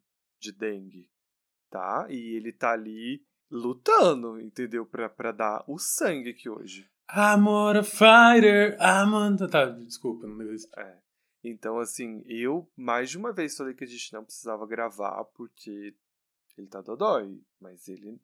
de 0.53 0.59
dengue, 0.59 1.09
tá? 1.71 2.07
E 2.09 2.37
ele 2.37 2.53
tá 2.53 2.73
ali 2.73 3.25
lutando, 3.50 4.41
entendeu? 4.41 4.87
Pra, 4.87 5.09
pra 5.09 5.33
dar 5.33 5.65
o 5.67 5.79
sangue 5.79 6.31
aqui 6.31 6.49
hoje. 6.49 6.88
I'm 7.11 7.47
a 7.49 7.83
fighter, 7.83 8.76
I'm 8.81 9.12
on... 9.15 9.37
Tá, 9.49 9.67
desculpa, 9.67 10.26
não 10.26 10.38
deu 10.38 10.53
isso. 10.55 10.69
É. 10.76 10.99
Então, 11.45 11.79
assim, 11.79 12.23
eu 12.26 12.69
mais 12.76 13.11
de 13.11 13.19
uma 13.19 13.33
vez 13.33 13.57
falei 13.57 13.75
que 13.75 13.85
a 13.85 13.87
gente 13.87 14.12
não 14.12 14.25
precisava 14.25 14.67
gravar 14.67 15.25
porque 15.37 15.95
ele 16.59 16.67
tá 16.67 16.81
dodói. 16.81 17.41
Mas 17.61 17.87
ele. 17.88 18.21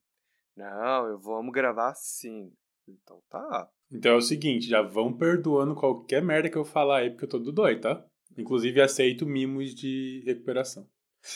Não, 0.57 1.07
eu 1.07 1.19
vamos 1.19 1.53
gravar 1.53 1.95
sim. 1.95 2.53
Então 2.89 3.23
tá. 3.29 3.71
Então 3.91 4.13
é 4.13 4.17
o 4.17 4.21
seguinte, 4.21 4.67
já 4.67 4.83
vão 4.83 5.17
perdoando 5.17 5.75
qualquer 5.75 6.23
merda 6.23 6.51
que 6.51 6.57
eu 6.57 6.65
falar 6.65 6.99
aí, 6.99 7.11
porque 7.11 7.25
eu 7.25 7.29
tô 7.29 7.39
dodói, 7.39 7.79
tá? 7.79 8.05
Inclusive 8.37 8.81
aceito 8.81 9.27
mimos 9.27 9.75
de 9.75 10.23
recuperação. 10.27 10.89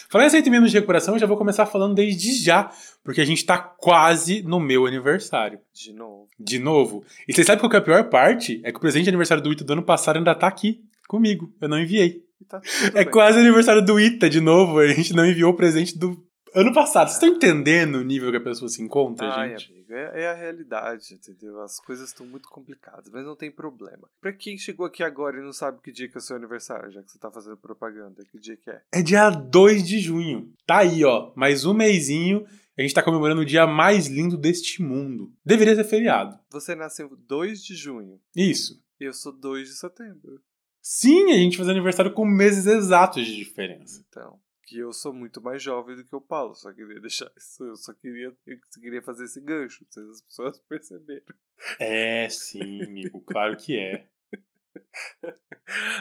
Falando 0.08 0.24
em 0.24 0.28
aceito 0.28 0.50
mimos 0.50 0.70
de 0.70 0.76
recuperação, 0.76 1.14
eu 1.14 1.20
já 1.20 1.26
vou 1.26 1.36
começar 1.36 1.64
falando 1.66 1.94
desde 1.94 2.34
já, 2.42 2.70
porque 3.04 3.20
a 3.20 3.24
gente 3.24 3.44
tá 3.44 3.58
quase 3.58 4.42
no 4.42 4.58
meu 4.58 4.86
aniversário. 4.86 5.60
De 5.72 5.92
novo. 5.92 6.28
De 6.38 6.58
novo. 6.58 7.04
E 7.26 7.32
vocês 7.32 7.46
sabem 7.46 7.60
qual 7.60 7.70
que 7.70 7.76
é 7.76 7.78
a 7.78 7.82
pior 7.82 8.04
parte? 8.08 8.60
É 8.64 8.72
que 8.72 8.78
o 8.78 8.80
presente 8.80 9.04
de 9.04 9.10
aniversário 9.10 9.42
do 9.42 9.52
Ito 9.52 9.64
do 9.64 9.72
ano 9.72 9.82
passado 9.82 10.16
ainda 10.16 10.34
tá 10.34 10.46
aqui 10.46 10.82
comigo. 11.06 11.52
Eu 11.60 11.68
não 11.68 11.78
enviei. 11.78 12.24
Tá 12.48 12.60
é 12.94 13.04
bem. 13.04 13.10
quase 13.10 13.38
aniversário 13.38 13.84
do 13.84 13.98
Ita 13.98 14.28
de 14.28 14.40
novo. 14.40 14.78
A 14.78 14.88
gente 14.88 15.14
não 15.14 15.24
enviou 15.26 15.52
o 15.52 15.56
presente 15.56 15.96
do 15.96 16.25
ano 16.56 16.72
passado. 16.72 17.08
Vocês 17.08 17.16
estão 17.16 17.28
entendendo 17.28 17.96
o 17.96 18.02
nível 18.02 18.30
que 18.30 18.38
a 18.38 18.42
pessoa 18.42 18.68
se 18.68 18.82
encontra, 18.82 19.28
Ai, 19.32 19.50
gente? 19.50 19.70
amigo, 19.70 19.92
é, 19.92 20.22
é, 20.22 20.28
a 20.28 20.34
realidade, 20.34 21.14
entendeu? 21.14 21.60
As 21.60 21.78
coisas 21.78 22.08
estão 22.08 22.26
muito 22.26 22.48
complicadas, 22.48 23.10
mas 23.12 23.24
não 23.24 23.36
tem 23.36 23.50
problema. 23.50 24.08
Pra 24.20 24.32
quem 24.32 24.56
chegou 24.56 24.86
aqui 24.86 25.02
agora 25.02 25.38
e 25.38 25.42
não 25.42 25.52
sabe 25.52 25.80
que 25.82 25.92
dia 25.92 26.08
que 26.08 26.16
é 26.16 26.18
o 26.18 26.22
seu 26.22 26.36
aniversário, 26.36 26.90
já 26.90 27.02
que 27.02 27.10
você 27.12 27.18
tá 27.18 27.30
fazendo 27.30 27.56
propaganda, 27.56 28.24
que 28.24 28.38
dia 28.38 28.56
que 28.56 28.70
é? 28.70 28.82
É 28.92 29.02
dia 29.02 29.28
2 29.28 29.86
de 29.86 30.00
junho. 30.00 30.52
Tá 30.66 30.78
aí, 30.78 31.04
ó. 31.04 31.32
Mais 31.36 31.64
um 31.64 31.74
mêsinho. 31.74 32.46
A 32.78 32.82
gente 32.82 32.94
tá 32.94 33.02
comemorando 33.02 33.40
o 33.40 33.46
dia 33.46 33.66
mais 33.66 34.06
lindo 34.06 34.36
deste 34.36 34.82
mundo. 34.82 35.32
Deveria 35.44 35.74
ser 35.74 35.84
feriado. 35.84 36.38
Você 36.50 36.74
nasceu 36.74 37.08
2 37.16 37.62
de 37.62 37.74
junho. 37.74 38.20
Isso. 38.34 38.82
Eu 38.98 39.12
sou 39.12 39.32
2 39.32 39.68
de 39.68 39.74
setembro. 39.76 40.40
Sim, 40.82 41.32
a 41.32 41.36
gente 41.36 41.56
faz 41.56 41.68
aniversário 41.68 42.12
com 42.12 42.24
meses 42.24 42.66
exatos 42.66 43.26
de 43.26 43.34
diferença. 43.34 44.04
Então, 44.08 44.38
que 44.66 44.78
eu 44.78 44.92
sou 44.92 45.12
muito 45.12 45.40
mais 45.40 45.62
jovem 45.62 45.96
do 45.96 46.04
que 46.04 46.14
o 46.14 46.20
Paulo, 46.20 46.54
só 46.54 46.72
queria 46.72 47.00
deixar 47.00 47.30
isso, 47.36 47.64
eu 47.64 47.76
só 47.76 47.94
queria, 47.94 48.36
eu 48.46 48.58
queria 48.80 49.00
fazer 49.00 49.24
esse 49.24 49.40
gancho, 49.40 49.86
se 49.88 50.00
as 50.00 50.20
pessoas 50.20 50.58
perceberam. 50.68 51.34
É, 51.78 52.28
sim, 52.28 52.82
amigo, 52.82 53.20
claro 53.20 53.56
que 53.56 53.78
é. 53.78 54.08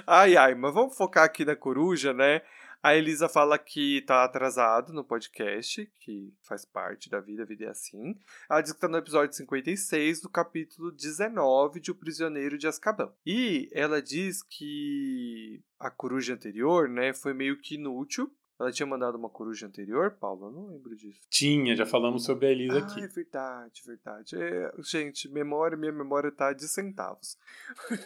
ai, 0.06 0.36
ai, 0.36 0.56
mas 0.56 0.74
vamos 0.74 0.98
focar 0.98 1.24
aqui 1.24 1.46
na 1.46 1.56
coruja, 1.56 2.12
né? 2.12 2.42
A 2.86 2.96
Elisa 2.96 3.28
fala 3.28 3.58
que 3.58 4.04
tá 4.04 4.24
atrasado 4.24 4.94
no 4.94 5.04
podcast, 5.04 5.92
que 6.02 6.32
faz 6.44 6.66
parte 6.66 7.10
da 7.10 7.20
vida, 7.20 7.42
a 7.42 7.46
vida 7.46 7.66
é 7.66 7.70
assim. 7.70 8.16
Ela 8.48 8.62
diz 8.62 8.74
que 8.74 8.80
tá 8.80 8.88
no 8.88 8.98
episódio 8.98 9.36
56 9.36 10.22
do 10.22 10.30
capítulo 10.30 10.92
19 10.92 11.80
de 11.80 11.90
O 11.90 11.96
Prisioneiro 11.96 12.60
de 12.60 12.68
Azkaban. 12.68 13.12
E 13.26 13.70
ela 13.72 14.00
diz 14.04 14.44
que 14.44 15.64
a 15.80 15.90
coruja 15.90 16.36
anterior, 16.36 16.88
né, 16.88 17.12
foi 17.12 17.34
meio 17.34 17.60
que 17.60 17.74
inútil, 17.74 18.32
ela 18.60 18.72
tinha 18.72 18.86
mandado 18.86 19.18
uma 19.18 19.30
coruja 19.30 19.68
anterior, 19.68 20.12
Paulo? 20.12 20.48
Eu 20.48 20.52
não 20.52 20.68
lembro 20.68 20.96
disso. 20.96 21.20
Tinha, 21.30 21.76
já 21.76 21.86
falamos 21.86 22.24
sobre 22.24 22.48
a 22.48 22.52
Elisa 22.52 22.76
ah, 22.76 22.80
aqui. 22.80 23.04
É 23.04 23.08
verdade, 23.08 23.84
verdade. 23.86 24.36
É, 24.38 24.72
gente, 24.80 25.28
memória, 25.30 25.78
minha 25.78 25.92
memória 25.92 26.32
tá 26.32 26.54
de 26.54 26.68
centavos. 26.68 27.38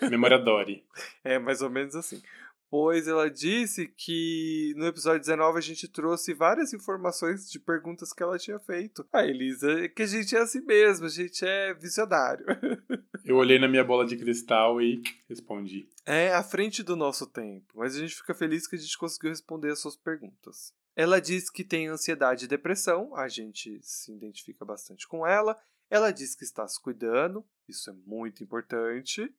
Memória 0.09 0.39
Dory. 0.39 0.83
é, 1.23 1.37
mais 1.37 1.61
ou 1.61 1.69
menos 1.69 1.95
assim 1.95 2.21
pois 2.69 3.07
ela 3.07 3.29
disse 3.29 3.87
que 3.87 4.73
no 4.77 4.85
episódio 4.85 5.19
19 5.19 5.57
a 5.57 5.61
gente 5.61 5.87
trouxe 5.87 6.33
várias 6.33 6.73
informações 6.73 7.49
de 7.49 7.59
perguntas 7.59 8.13
que 8.13 8.21
ela 8.21 8.37
tinha 8.37 8.59
feito. 8.59 9.05
A 9.11 9.25
Elisa, 9.25 9.89
que 9.89 10.03
a 10.03 10.07
gente 10.07 10.35
é 10.35 10.39
assim 10.39 10.61
mesmo, 10.61 11.05
a 11.07 11.09
gente 11.09 11.43
é 11.43 11.73
visionário. 11.73 12.45
Eu 13.25 13.37
olhei 13.37 13.59
na 13.59 13.67
minha 13.67 13.83
bola 13.83 14.05
de 14.05 14.17
cristal 14.17 14.81
e 14.81 15.01
respondi. 15.27 15.89
É 16.05 16.33
à 16.33 16.43
frente 16.43 16.81
do 16.81 16.95
nosso 16.95 17.27
tempo, 17.27 17.73
mas 17.75 17.95
a 17.95 17.99
gente 17.99 18.15
fica 18.15 18.33
feliz 18.33 18.67
que 18.67 18.75
a 18.75 18.79
gente 18.79 18.97
conseguiu 18.97 19.29
responder 19.29 19.71
as 19.71 19.79
suas 19.79 19.95
perguntas. 19.95 20.73
Ela 20.95 21.19
diz 21.21 21.49
que 21.49 21.63
tem 21.63 21.87
ansiedade 21.87 22.45
e 22.45 22.47
depressão, 22.47 23.15
a 23.15 23.27
gente 23.27 23.79
se 23.81 24.11
identifica 24.11 24.65
bastante 24.65 25.07
com 25.07 25.25
ela. 25.25 25.57
Ela 25.89 26.11
diz 26.11 26.35
que 26.35 26.43
está 26.43 26.67
se 26.67 26.79
cuidando, 26.81 27.45
isso 27.67 27.89
é 27.89 27.93
muito 28.05 28.43
importante. 28.43 29.33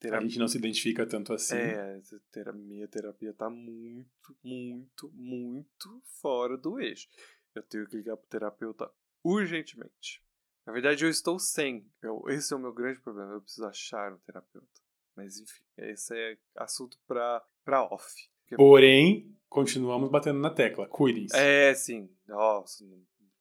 Terapia. 0.00 0.18
A 0.18 0.28
gente 0.28 0.38
não 0.38 0.48
se 0.48 0.56
identifica 0.56 1.06
tanto 1.06 1.34
assim. 1.34 1.56
É, 1.56 2.00
a 2.46 2.52
minha 2.52 2.88
terapia 2.88 3.34
tá 3.34 3.50
muito, 3.50 4.34
muito, 4.42 5.10
muito 5.12 6.02
fora 6.22 6.56
do 6.56 6.80
eixo. 6.80 7.06
Eu 7.54 7.62
tenho 7.62 7.86
que 7.86 7.98
ligar 7.98 8.16
pro 8.16 8.26
terapeuta 8.26 8.90
urgentemente. 9.22 10.24
Na 10.66 10.72
verdade, 10.72 11.04
eu 11.04 11.10
estou 11.10 11.38
sem. 11.38 11.86
Eu, 12.00 12.24
esse 12.28 12.52
é 12.52 12.56
o 12.56 12.60
meu 12.60 12.72
grande 12.72 12.98
problema. 13.00 13.32
Eu 13.32 13.42
preciso 13.42 13.66
achar 13.66 14.12
um 14.12 14.18
terapeuta. 14.18 14.80
Mas 15.14 15.38
enfim, 15.38 15.62
esse 15.76 16.14
é 16.16 16.38
assunto 16.56 16.98
pra, 17.06 17.44
pra 17.62 17.84
off. 17.84 18.30
Porém, 18.56 19.36
continuamos 19.50 20.10
batendo 20.10 20.40
na 20.40 20.50
tecla. 20.50 20.88
Cuidem-se. 20.88 21.36
É, 21.36 21.74
sim. 21.74 22.10
Nossa, 22.26 22.84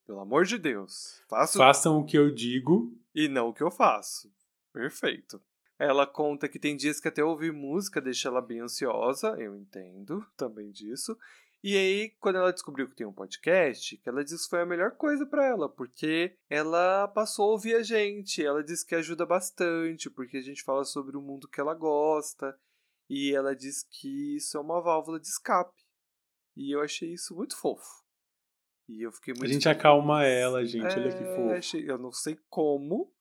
pelo 0.05 0.19
amor 0.19 0.43
de 0.43 0.57
Deus. 0.57 1.23
Faço... 1.29 1.57
Façam 1.57 1.99
o 1.99 2.05
que 2.05 2.17
eu 2.17 2.33
digo. 2.33 2.93
E 3.15 3.29
não 3.29 3.47
o 3.47 3.53
que 3.53 3.63
eu 3.63 3.71
faço. 3.71 4.29
Perfeito. 4.73 5.41
Ela 5.79 6.05
conta 6.05 6.49
que 6.49 6.59
tem 6.59 6.75
dias 6.75 6.99
que 6.99 7.07
até 7.07 7.23
ouvir 7.23 7.53
música 7.53 8.01
deixa 8.01 8.27
ela 8.27 8.41
bem 8.41 8.59
ansiosa, 8.59 9.29
eu 9.39 9.55
entendo 9.55 10.25
também 10.35 10.69
disso. 10.71 11.17
E 11.63 11.75
aí, 11.75 12.09
quando 12.19 12.37
ela 12.37 12.53
descobriu 12.53 12.87
que 12.89 12.95
tem 12.95 13.07
um 13.07 13.13
podcast, 13.13 13.97
que 13.97 14.07
ela 14.07 14.23
disse 14.23 14.43
que 14.43 14.49
foi 14.49 14.61
a 14.61 14.65
melhor 14.65 14.91
coisa 14.91 15.25
para 15.25 15.45
ela, 15.45 15.69
porque 15.69 16.35
ela 16.49 17.07
passou 17.09 17.45
a 17.45 17.51
ouvir 17.51 17.75
a 17.75 17.83
gente. 17.83 18.45
Ela 18.45 18.63
disse 18.63 18.85
que 18.85 18.95
ajuda 18.95 19.25
bastante, 19.25 20.09
porque 20.09 20.37
a 20.37 20.41
gente 20.41 20.63
fala 20.63 20.85
sobre 20.85 21.17
o 21.17 21.21
mundo 21.21 21.49
que 21.49 21.59
ela 21.59 21.73
gosta. 21.73 22.57
E 23.09 23.33
ela 23.33 23.55
diz 23.55 23.83
que 23.83 24.37
isso 24.37 24.57
é 24.57 24.61
uma 24.61 24.81
válvula 24.81 25.19
de 25.19 25.27
escape. 25.27 25.81
E 26.55 26.73
eu 26.73 26.81
achei 26.81 27.13
isso 27.13 27.35
muito 27.35 27.57
fofo. 27.57 28.03
E 28.87 29.01
eu 29.01 29.11
fiquei 29.11 29.33
muito. 29.33 29.45
A 29.45 29.53
gente 29.53 29.63
feliz. 29.63 29.79
acalma 29.79 30.25
ela, 30.25 30.65
gente. 30.65 30.93
É, 30.93 30.99
Olha 30.99 31.17
que 31.17 31.23
é, 31.23 31.61
fofo. 31.61 31.77
Eu 31.77 31.97
não 31.97 32.11
sei 32.11 32.37
como, 32.49 33.13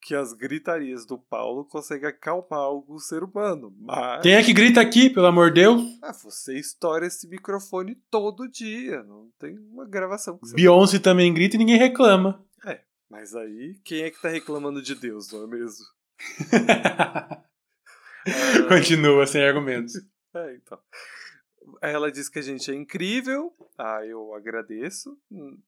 que 0.00 0.14
as 0.14 0.32
gritarias 0.32 1.04
do 1.04 1.18
Paulo 1.18 1.64
conseguem 1.64 2.08
acalmar 2.08 2.60
algum 2.60 2.98
ser 2.98 3.24
humano, 3.24 3.74
mas... 3.78 4.22
Quem 4.22 4.34
é 4.34 4.42
que 4.42 4.52
grita 4.52 4.80
aqui, 4.80 5.10
pelo 5.10 5.26
amor 5.26 5.50
de 5.50 5.62
Deus? 5.62 5.82
Ah, 6.02 6.12
você 6.12 6.58
estoura 6.58 7.06
esse 7.06 7.28
microfone 7.28 7.96
todo 8.10 8.48
dia, 8.48 9.02
não 9.02 9.30
tem 9.38 9.58
uma 9.58 9.84
gravação 9.84 10.38
que 10.38 10.46
você... 10.46 10.54
Beyoncé 10.54 10.98
também 10.98 11.34
grita 11.34 11.56
e 11.56 11.58
ninguém 11.58 11.78
reclama. 11.78 12.44
É, 12.64 12.80
mas 13.10 13.34
aí, 13.34 13.78
quem 13.84 14.02
é 14.02 14.10
que 14.10 14.20
tá 14.20 14.28
reclamando 14.28 14.80
de 14.80 14.94
Deus, 14.94 15.32
não 15.32 15.44
é 15.44 15.46
mesmo? 15.46 15.84
Continua, 18.68 19.26
sem 19.26 19.44
argumentos. 19.44 19.94
É, 20.34 20.56
então... 20.56 20.78
Ela 21.82 22.12
diz 22.12 22.28
que 22.28 22.38
a 22.38 22.42
gente 22.42 22.70
é 22.70 22.74
incrível. 22.74 23.52
Ah, 23.76 24.00
eu 24.06 24.32
agradeço. 24.34 25.18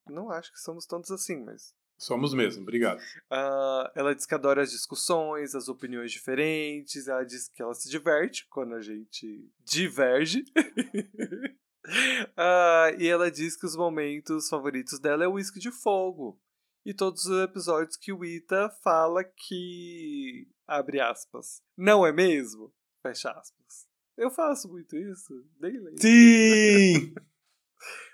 Não 0.09 0.31
acho 0.31 0.53
que 0.53 0.61
somos 0.61 0.87
tantos 0.87 1.11
assim, 1.11 1.45
mas 1.45 1.75
Somos 1.99 2.33
mesmo, 2.33 2.63
obrigado. 2.63 3.01
Uh, 3.31 3.91
ela 3.93 4.15
diz 4.15 4.25
que 4.25 4.35
adora 4.35 4.63
as 4.63 4.71
discussões, 4.71 5.57
as 5.57 5.69
opiniões 5.69 6.13
diferentes. 6.13 7.09
Ela 7.09 7.25
diz 7.25 7.49
que 7.49 7.61
ela 7.61 7.75
se 7.75 7.91
diverte 7.91 8.47
quando 8.49 8.75
a 8.75 8.81
gente 8.81 9.51
diverge. 9.65 10.45
uh, 10.57 12.95
e 12.99 13.09
ela 13.09 13.29
diz 13.33 13.57
que 13.57 13.67
os 13.67 13.75
momentos 13.75 14.49
favoritos 14.49 15.01
dela 15.01 15.25
é 15.25 15.29
o 15.29 15.33
uísque 15.33 15.59
de 15.59 15.73
fogo. 15.73 16.41
e 16.87 16.95
todos 16.95 17.25
os 17.25 17.43
episódios 17.43 17.97
que 17.97 18.13
o 18.13 18.25
Ita 18.25 18.71
fala 18.83 19.25
que. 19.25 20.47
abre 20.69 21.01
aspas. 21.01 21.61
Não 21.77 22.07
é 22.07 22.13
mesmo? 22.13 22.73
Fecha 23.03 23.33
aspas. 23.33 23.89
Eu 24.17 24.31
faço 24.31 24.69
muito 24.69 24.97
isso, 24.97 25.45
nem 25.61 25.73
lembro. 25.73 26.01
Sim! 26.01 27.13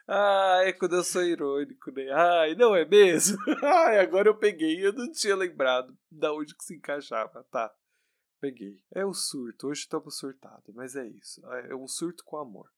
é 0.09 0.73
quando 0.73 0.97
eu 0.97 1.05
sou 1.05 1.23
irônico, 1.23 1.91
né? 1.91 2.11
Ai, 2.13 2.55
não 2.55 2.75
é 2.75 2.85
mesmo? 2.85 3.39
Ai, 3.63 3.99
agora 3.99 4.29
eu 4.29 4.37
peguei, 4.37 4.85
eu 4.85 4.93
não 4.93 5.11
tinha 5.11 5.35
lembrado 5.35 5.97
da 6.11 6.33
onde 6.33 6.55
que 6.55 6.65
se 6.65 6.75
encaixava. 6.75 7.45
Tá, 7.51 7.75
peguei. 8.41 8.83
É 8.93 9.05
o 9.05 9.15
surto, 9.15 9.69
hoje 9.69 9.81
estamos 9.81 10.19
surtados, 10.19 10.75
mas 10.75 10.97
é 10.97 11.07
isso. 11.07 11.45
É 11.47 11.75
um 11.75 11.89
surto 11.89 12.25
com 12.25 12.37
amor. 12.37 12.71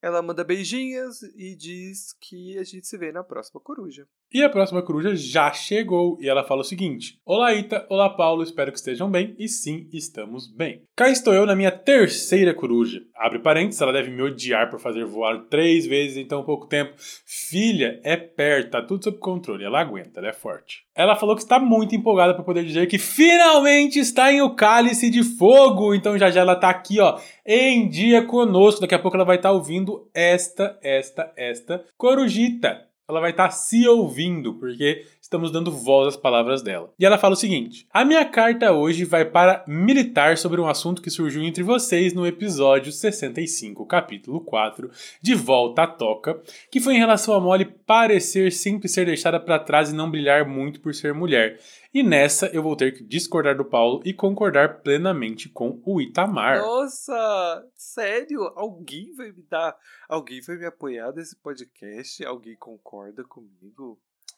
Ela 0.00 0.20
manda 0.20 0.44
beijinhos 0.44 1.22
e 1.22 1.56
diz 1.56 2.12
que 2.20 2.58
a 2.58 2.62
gente 2.62 2.86
se 2.86 2.98
vê 2.98 3.10
na 3.10 3.24
próxima 3.24 3.60
coruja. 3.60 4.06
E 4.34 4.42
a 4.42 4.48
próxima 4.48 4.82
coruja 4.82 5.14
já 5.14 5.52
chegou 5.52 6.18
e 6.20 6.28
ela 6.28 6.42
fala 6.42 6.62
o 6.62 6.64
seguinte: 6.64 7.20
Olá, 7.24 7.54
Ita, 7.54 7.86
olá, 7.88 8.10
Paulo, 8.10 8.42
espero 8.42 8.72
que 8.72 8.78
estejam 8.78 9.08
bem. 9.08 9.32
E 9.38 9.46
sim, 9.46 9.86
estamos 9.92 10.48
bem. 10.48 10.82
Cá 10.96 11.08
estou 11.08 11.32
eu 11.32 11.46
na 11.46 11.54
minha 11.54 11.70
terceira 11.70 12.52
coruja. 12.52 13.00
Abre 13.14 13.38
parênteses, 13.38 13.80
ela 13.80 13.92
deve 13.92 14.10
me 14.10 14.20
odiar 14.20 14.68
por 14.68 14.80
fazer 14.80 15.04
voar 15.04 15.44
três 15.48 15.86
vezes 15.86 16.16
em 16.16 16.26
tão 16.26 16.42
pouco 16.42 16.66
tempo. 16.66 16.94
Filha, 17.24 18.00
é 18.02 18.16
perto, 18.16 18.72
tá 18.72 18.82
tudo 18.82 19.04
sob 19.04 19.18
controle, 19.18 19.62
ela 19.62 19.80
aguenta, 19.80 20.18
ela 20.18 20.30
é 20.30 20.32
forte. 20.32 20.82
Ela 20.96 21.14
falou 21.14 21.36
que 21.36 21.42
está 21.42 21.60
muito 21.60 21.94
empolgada 21.94 22.34
para 22.34 22.42
poder 22.42 22.64
dizer 22.64 22.88
que 22.88 22.98
finalmente 22.98 24.00
está 24.00 24.32
em 24.32 24.42
o 24.42 24.56
cálice 24.56 25.10
de 25.10 25.22
fogo. 25.22 25.94
Então 25.94 26.18
já 26.18 26.28
já 26.28 26.40
ela 26.40 26.56
tá 26.56 26.70
aqui, 26.70 26.98
ó, 26.98 27.20
em 27.46 27.88
dia 27.88 28.26
conosco. 28.26 28.80
Daqui 28.80 28.96
a 28.96 28.98
pouco 28.98 29.16
ela 29.16 29.24
vai 29.24 29.36
estar 29.36 29.50
tá 29.50 29.54
ouvindo 29.54 30.10
esta, 30.12 30.76
esta, 30.82 31.32
esta 31.36 31.84
corujita 31.96 32.92
ela 33.08 33.20
vai 33.20 33.30
estar 33.30 33.48
tá 33.48 33.50
se 33.50 33.86
ouvindo, 33.86 34.54
porque 34.54 35.04
estamos 35.20 35.50
dando 35.50 35.70
voz 35.70 36.08
às 36.08 36.16
palavras 36.16 36.62
dela. 36.62 36.92
E 36.98 37.04
ela 37.04 37.18
fala 37.18 37.34
o 37.34 37.36
seguinte: 37.36 37.86
A 37.92 38.04
minha 38.04 38.24
carta 38.24 38.72
hoje 38.72 39.04
vai 39.04 39.24
para 39.24 39.62
militar 39.66 40.38
sobre 40.38 40.60
um 40.60 40.68
assunto 40.68 41.02
que 41.02 41.10
surgiu 41.10 41.42
entre 41.42 41.62
vocês 41.62 42.14
no 42.14 42.26
episódio 42.26 42.90
65, 42.90 43.84
capítulo 43.86 44.40
4, 44.40 44.90
De 45.20 45.34
Volta 45.34 45.82
à 45.82 45.86
Toca, 45.86 46.40
que 46.70 46.80
foi 46.80 46.94
em 46.94 46.98
relação 46.98 47.34
a 47.34 47.40
Molly 47.40 47.66
parecer 47.86 48.50
sempre 48.52 48.88
ser 48.88 49.04
deixada 49.04 49.38
para 49.38 49.58
trás 49.58 49.90
e 49.90 49.94
não 49.94 50.10
brilhar 50.10 50.48
muito 50.48 50.80
por 50.80 50.94
ser 50.94 51.12
mulher. 51.12 51.58
E 51.94 52.02
nessa 52.02 52.48
eu 52.48 52.60
vou 52.60 52.74
ter 52.74 52.92
que 52.92 53.04
discordar 53.04 53.56
do 53.56 53.64
Paulo 53.64 54.02
e 54.04 54.12
concordar 54.12 54.80
plenamente 54.80 55.48
com 55.48 55.80
o 55.86 56.00
Itamar. 56.00 56.58
Nossa, 56.58 57.64
sério? 57.76 58.42
Alguém 58.56 59.14
vai 59.14 59.30
me 59.30 59.44
dar. 59.48 59.76
Alguém 60.08 60.40
vai 60.40 60.56
me 60.56 60.66
apoiar 60.66 61.12
nesse 61.12 61.36
podcast? 61.36 62.24
Alguém 62.24 62.56
concorda 62.56 63.22
comigo? 63.22 63.96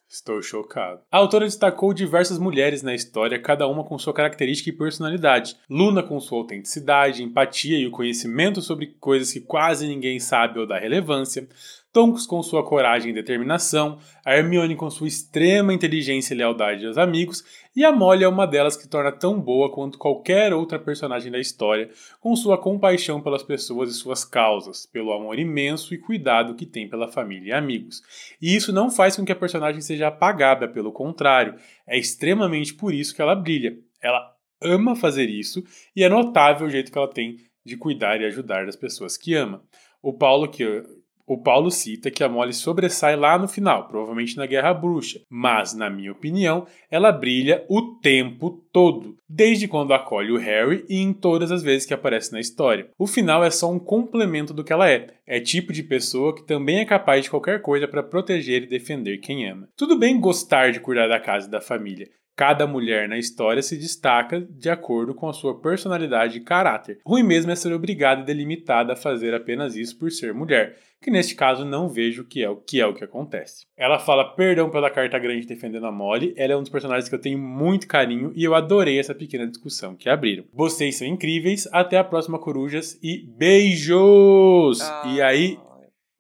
Estou 0.09 0.41
chocado. 0.41 1.01
A 1.11 1.17
autora 1.17 1.47
destacou 1.47 1.93
diversas 1.93 2.39
mulheres 2.39 2.83
na 2.83 2.95
história, 2.95 3.41
cada 3.41 3.67
uma 3.67 3.83
com 3.83 3.99
sua 3.99 4.15
característica 4.15 4.71
e 4.71 4.77
personalidade. 4.77 5.57
Luna 5.69 6.01
com 6.03 6.21
sua 6.21 6.39
autenticidade, 6.39 7.25
empatia 7.25 7.79
e 7.79 7.87
o 7.87 7.91
conhecimento 7.91 8.61
sobre 8.61 8.95
coisas 9.01 9.33
que 9.33 9.41
quase 9.41 9.89
ninguém 9.89 10.21
sabe 10.21 10.61
ou 10.61 10.67
dá 10.67 10.79
relevância. 10.79 11.49
Tonks 11.97 12.27
com 12.27 12.43
sua 12.43 12.63
coragem 12.63 13.11
e 13.11 13.15
determinação, 13.15 13.99
a 14.23 14.37
Hermione 14.37 14.77
com 14.77 14.91
sua 14.91 15.09
extrema 15.09 15.73
inteligência 15.73 16.35
e 16.35 16.37
lealdade 16.37 16.87
aos 16.87 16.99
amigos, 16.99 17.43
e 17.75 17.87
a 17.87 17.91
Molly 17.91 18.23
é 18.23 18.29
uma 18.29 18.47
delas 18.47 18.77
que 18.77 18.87
torna 18.87 19.11
tão 19.11 19.41
boa 19.41 19.73
quanto 19.73 19.97
qualquer 19.97 20.53
outra 20.53 20.79
personagem 20.79 21.33
da 21.33 21.39
história, 21.39 21.89
com 22.21 22.37
sua 22.37 22.59
compaixão 22.59 23.23
pelas 23.23 23.43
pessoas 23.43 23.89
e 23.89 23.95
suas 23.95 24.27
causas, 24.27 24.85
pelo 24.85 25.11
amor 25.11 25.39
imenso 25.39 25.95
e 25.95 25.99
cuidado 25.99 26.55
que 26.55 26.67
tem 26.67 26.87
pela 26.87 27.09
família 27.09 27.49
e 27.49 27.53
amigos. 27.55 28.03
E 28.43 28.55
isso 28.55 28.75
não 28.75 28.91
faz 28.91 29.17
com 29.17 29.25
que 29.25 29.33
a 29.33 29.37
personagem 29.37 29.81
seja 29.81 30.09
apagada, 30.09 30.69
pelo 30.69 30.93
contrário, 30.93 31.55
é 31.89 31.99
extremamente 31.99 32.75
por 32.75 32.93
isso 32.93 33.17
que 33.17 33.23
ela 33.23 33.35
brilha. 33.35 33.75
Ela 34.03 34.37
ama 34.61 34.95
fazer 34.95 35.31
isso 35.31 35.65
e 35.97 36.05
é 36.05 36.11
notável 36.11 36.67
o 36.67 36.71
jeito 36.71 36.93
que 36.93 36.99
ela 36.99 37.09
tem 37.09 37.39
de 37.65 37.75
cuidar 37.75 38.21
e 38.21 38.27
ajudar 38.27 38.69
as 38.69 38.77
pessoas 38.77 39.17
que 39.17 39.33
ama. 39.33 39.65
O 40.03 40.13
Paulo, 40.13 40.47
que 40.47 40.85
o 41.27 41.37
Paulo 41.37 41.71
cita 41.71 42.11
que 42.11 42.23
a 42.23 42.29
Molly 42.29 42.53
sobressai 42.53 43.17
lá 43.17 43.37
no 43.39 43.49
final, 43.49 43.89
provavelmente 43.89 44.37
na 44.37 44.47
Guerra 44.47 44.73
Bruxa, 44.73 45.21
mas, 45.29 45.75
na 45.75 45.91
minha 45.91 46.13
opinião, 46.13 46.67
ela 46.91 47.11
brilha 47.11 47.65
o 47.69 47.83
tempo 48.01 48.65
todo, 48.73 49.17
desde 49.29 49.67
quando 49.67 49.93
acolhe 49.93 50.31
o 50.31 50.39
Harry 50.39 50.85
e 50.89 51.01
em 51.01 51.13
todas 51.13 51.51
as 51.51 51.63
vezes 51.63 51.87
que 51.87 51.95
aparece 51.95 52.33
na 52.33 52.39
história. 52.39 52.89
O 52.99 53.07
final 53.07 53.43
é 53.43 53.51
só 53.51 53.71
um 53.71 53.79
complemento 53.79 54.55
do 54.55 54.63
que 54.63 54.73
ela 54.73 54.89
é. 54.89 55.09
É 55.27 55.41
tipo 55.41 55.73
de 55.73 55.83
pessoa 55.83 56.35
que 56.35 56.47
também 56.47 56.79
é 56.79 56.85
capaz 56.85 57.25
de 57.25 57.31
qualquer 57.31 57.61
coisa 57.61 57.89
para 57.89 58.03
proteger 58.03 58.63
e 58.63 58.69
defender 58.69 59.19
quem 59.19 59.49
ama. 59.49 59.69
Tudo 59.77 59.99
bem 59.99 60.21
gostar 60.21 60.71
de 60.71 60.81
cuidar 60.81 61.09
da 61.09 61.19
casa 61.19 61.49
e 61.49 61.51
da 61.51 61.61
família, 61.61 62.09
Cada 62.37 62.67
mulher 62.67 63.09
na 63.09 63.17
história 63.17 63.63
se 63.63 63.79
destaca 63.79 64.39
de 64.43 64.69
acordo 64.69 65.15
com 65.15 65.27
a 65.27 65.33
sua 65.33 65.59
personalidade 65.59 66.37
e 66.37 66.43
caráter. 66.43 66.99
Ruim 67.03 67.23
mesmo 67.23 67.51
é 67.51 67.57
ser 67.57 67.73
obrigada 67.73 68.21
e 68.21 68.25
delimitada 68.27 68.93
a 68.93 68.97
fazer 68.97 69.33
apenas 69.33 69.75
isso 69.75 69.99
por 69.99 70.13
ser 70.13 70.35
mulher, 70.35 70.77
que 71.01 71.11
neste 71.11 71.35
caso 71.35 71.65
não 71.65 71.89
vejo 71.89 72.25
que 72.25 72.43
é 72.43 72.51
o 72.51 72.57
que 72.57 72.79
é 72.79 72.87
o 72.87 72.93
que 72.93 73.03
acontece. 73.03 73.65
Ela 73.75 73.99
fala 73.99 74.35
perdão 74.35 74.69
pela 74.69 74.91
carta 74.91 75.19
grande 75.19 75.47
defendendo 75.47 75.87
a 75.87 75.91
Molly, 75.91 76.35
ela 76.37 76.53
é 76.53 76.57
um 76.59 76.61
dos 76.61 76.71
personagens 76.71 77.09
que 77.09 77.15
eu 77.15 77.21
tenho 77.21 77.39
muito 77.39 77.89
carinho 77.89 78.31
e 78.37 78.45
eu 78.45 78.55
adorei 78.55 78.99
essa 78.99 79.15
pequena 79.15 79.47
discussão 79.47 79.97
que 79.97 80.11
abriram. 80.11 80.45
Vocês 80.53 80.99
são 80.99 81.07
incríveis, 81.07 81.67
até 81.73 81.97
a 81.97 82.05
próxima 82.05 82.39
corujas 82.39 82.99
e 83.03 83.27
beijos! 83.35 84.83
Ah, 84.83 85.05
e 85.07 85.23
aí 85.23 85.59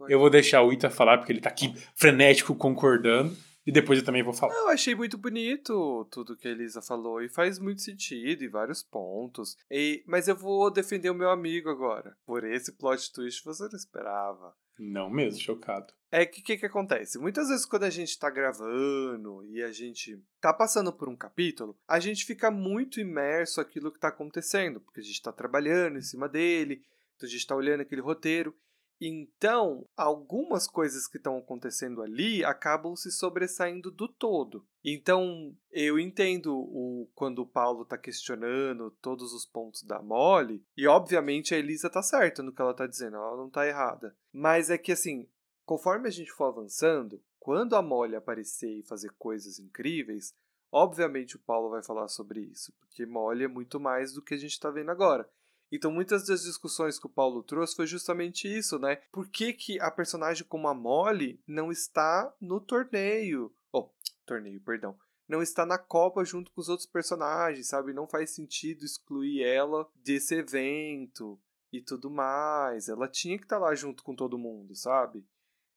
eu 0.09 0.19
vou 0.19 0.31
deixar 0.31 0.63
o 0.63 0.73
Ita 0.73 0.89
falar 0.89 1.19
porque 1.19 1.33
ele 1.33 1.41
tá 1.43 1.51
aqui 1.51 1.75
frenético 1.95 2.55
concordando. 2.55 3.37
E 3.67 3.73
depois 3.73 3.99
eu 3.99 4.05
também 4.05 4.23
vou 4.23 4.33
falar. 4.33 4.55
Eu 4.55 4.69
achei 4.69 4.95
muito 4.95 5.19
bonito 5.19 6.07
tudo 6.11 6.37
que 6.37 6.47
a 6.47 6.53
Elisa 6.53 6.81
falou 6.81 7.21
e 7.21 7.29
faz 7.29 7.59
muito 7.59 7.83
sentido 7.83 8.45
em 8.45 8.49
vários 8.49 8.81
pontos. 8.83 9.57
E, 9.69 10.05
mas 10.07 10.29
eu 10.29 10.37
vou 10.37 10.71
defender 10.71 11.11
o 11.11 11.15
meu 11.15 11.31
amigo 11.31 11.69
agora. 11.69 12.17
Por 12.25 12.45
esse 12.45 12.73
plot 12.73 13.13
twist 13.13 13.45
você 13.45 13.65
não 13.65 13.77
esperava. 13.77 14.55
Não 14.79 15.11
mesmo, 15.11 15.41
chocado. 15.41 15.93
É 16.13 16.25
que 16.25 16.41
o 16.41 16.45
que, 16.45 16.59
que 16.59 16.67
acontece? 16.67 17.19
Muitas 17.19 17.49
vezes 17.49 17.67
quando 17.67 17.83
a 17.83 17.91
gente 17.91 18.17
tá 18.19 18.31
gravando 18.31 19.45
e 19.45 19.63
a 19.63 19.73
gente 19.73 20.23
tá 20.41 20.53
passando 20.53 20.93
por 20.93 21.09
um 21.09 21.17
capítulo, 21.17 21.77
a 21.89 21.99
gente 21.99 22.25
fica 22.25 22.51
muito 22.51 23.01
imerso 23.01 23.59
naquilo 23.59 23.91
que 23.91 23.99
tá 23.99 24.09
acontecendo, 24.09 24.81
porque 24.81 25.01
a 25.01 25.03
gente 25.03 25.21
tá 25.21 25.33
trabalhando 25.33 25.99
em 25.99 26.03
cima 26.03 26.29
dele, 26.29 26.85
então 27.17 27.27
a 27.27 27.31
gente 27.31 27.47
tá 27.47 27.57
olhando 27.57 27.81
aquele 27.81 28.01
roteiro 28.01 28.55
então, 29.01 29.87
algumas 29.97 30.67
coisas 30.67 31.07
que 31.07 31.19
estão 31.19 31.37
acontecendo 31.37 32.01
ali 32.03 32.45
acabam 32.45 32.97
se 32.97 33.11
sobressaindo 33.11 33.91
do 33.91 34.09
todo. 34.09 34.67
Então, 34.83 35.55
eu 35.71 35.99
entendo 35.99 36.57
o, 36.57 37.11
quando 37.15 37.41
o 37.41 37.47
Paulo 37.47 37.83
está 37.83 37.99
questionando 37.99 38.91
todos 39.03 39.33
os 39.33 39.45
pontos 39.45 39.83
da 39.83 40.01
Molly, 40.01 40.65
e 40.77 40.87
obviamente 40.87 41.55
a 41.55 41.59
Elisa 41.59 41.89
está 41.89 42.03
certa 42.03 42.43
no 42.43 42.53
que 42.53 42.63
ela 42.63 42.71
está 42.71 42.87
dizendo, 42.87 43.17
ela 43.17 43.37
não 43.37 43.49
está 43.49 43.67
errada. 43.67 44.17
Mas 44.33 44.71
é 44.71 44.79
que 44.79 44.93
assim, 44.93 45.29
conforme 45.65 46.09
a 46.09 46.13
gente 46.13 46.33
for 46.33 46.45
avançando, 46.45 47.23
quando 47.39 47.77
a 47.77 47.83
Molly 47.83 48.17
aparecer 48.17 48.79
e 48.79 48.87
fazer 48.87 49.11
coisas 49.19 49.59
incríveis, 49.59 50.35
obviamente 50.73 51.37
o 51.37 51.41
Paulo 51.41 51.71
vai 51.71 51.83
falar 51.83 52.09
sobre 52.09 52.41
isso, 52.41 52.73
porque 52.81 53.05
Molly 53.05 53.45
é 53.45 53.49
muito 53.49 53.79
mais 53.79 54.13
do 54.15 54.23
que 54.23 54.35
a 54.35 54.39
gente 54.39 54.53
está 54.53 54.71
vendo 54.71 54.91
agora. 54.91 55.29
Então, 55.71 55.91
muitas 55.91 56.27
das 56.27 56.43
discussões 56.43 56.99
que 56.99 57.07
o 57.07 57.11
Paulo 57.11 57.43
trouxe 57.43 57.75
foi 57.75 57.87
justamente 57.87 58.47
isso, 58.47 58.79
né? 58.79 58.97
Por 59.11 59.29
que, 59.29 59.53
que 59.53 59.81
a 59.81 59.91
personagem 59.91 60.47
como 60.47 60.69
a 60.69 60.75
Molly 60.75 61.41
não 61.47 61.73
está 61.73 62.33
no 62.41 62.61
torneio? 62.61 63.53
Oh, 63.73 63.91
torneio, 64.25 64.61
perdão. 64.61 64.97
Não 65.29 65.43
está 65.43 65.67
na 65.67 65.77
Copa 65.77 66.25
junto 66.25 66.53
com 66.53 66.61
os 66.61 66.69
outros 66.69 66.89
personagens, 66.89 67.67
sabe? 67.67 67.93
Não 67.93 68.07
faz 68.07 68.31
sentido 68.31 68.85
excluir 68.85 69.43
ela 69.43 69.89
desse 69.97 70.37
evento 70.37 71.39
e 71.73 71.81
tudo 71.81 72.09
mais. 72.09 72.89
Ela 72.89 73.09
tinha 73.09 73.37
que 73.37 73.45
estar 73.45 73.59
lá 73.59 73.75
junto 73.75 74.05
com 74.05 74.15
todo 74.15 74.39
mundo, 74.39 74.75
sabe? 74.77 75.27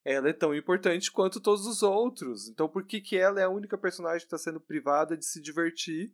Ela 0.05 0.29
é 0.29 0.33
tão 0.33 0.55
importante 0.55 1.11
quanto 1.11 1.41
todos 1.41 1.65
os 1.65 1.81
outros. 1.81 2.47
Então, 2.47 2.69
por 2.69 2.85
que, 2.85 3.01
que 3.01 3.17
ela 3.17 3.41
é 3.41 3.43
a 3.43 3.49
única 3.49 3.77
personagem 3.77 4.19
que 4.19 4.25
está 4.25 4.37
sendo 4.37 4.59
privada 4.59 5.17
de 5.17 5.25
se 5.25 5.41
divertir? 5.41 6.13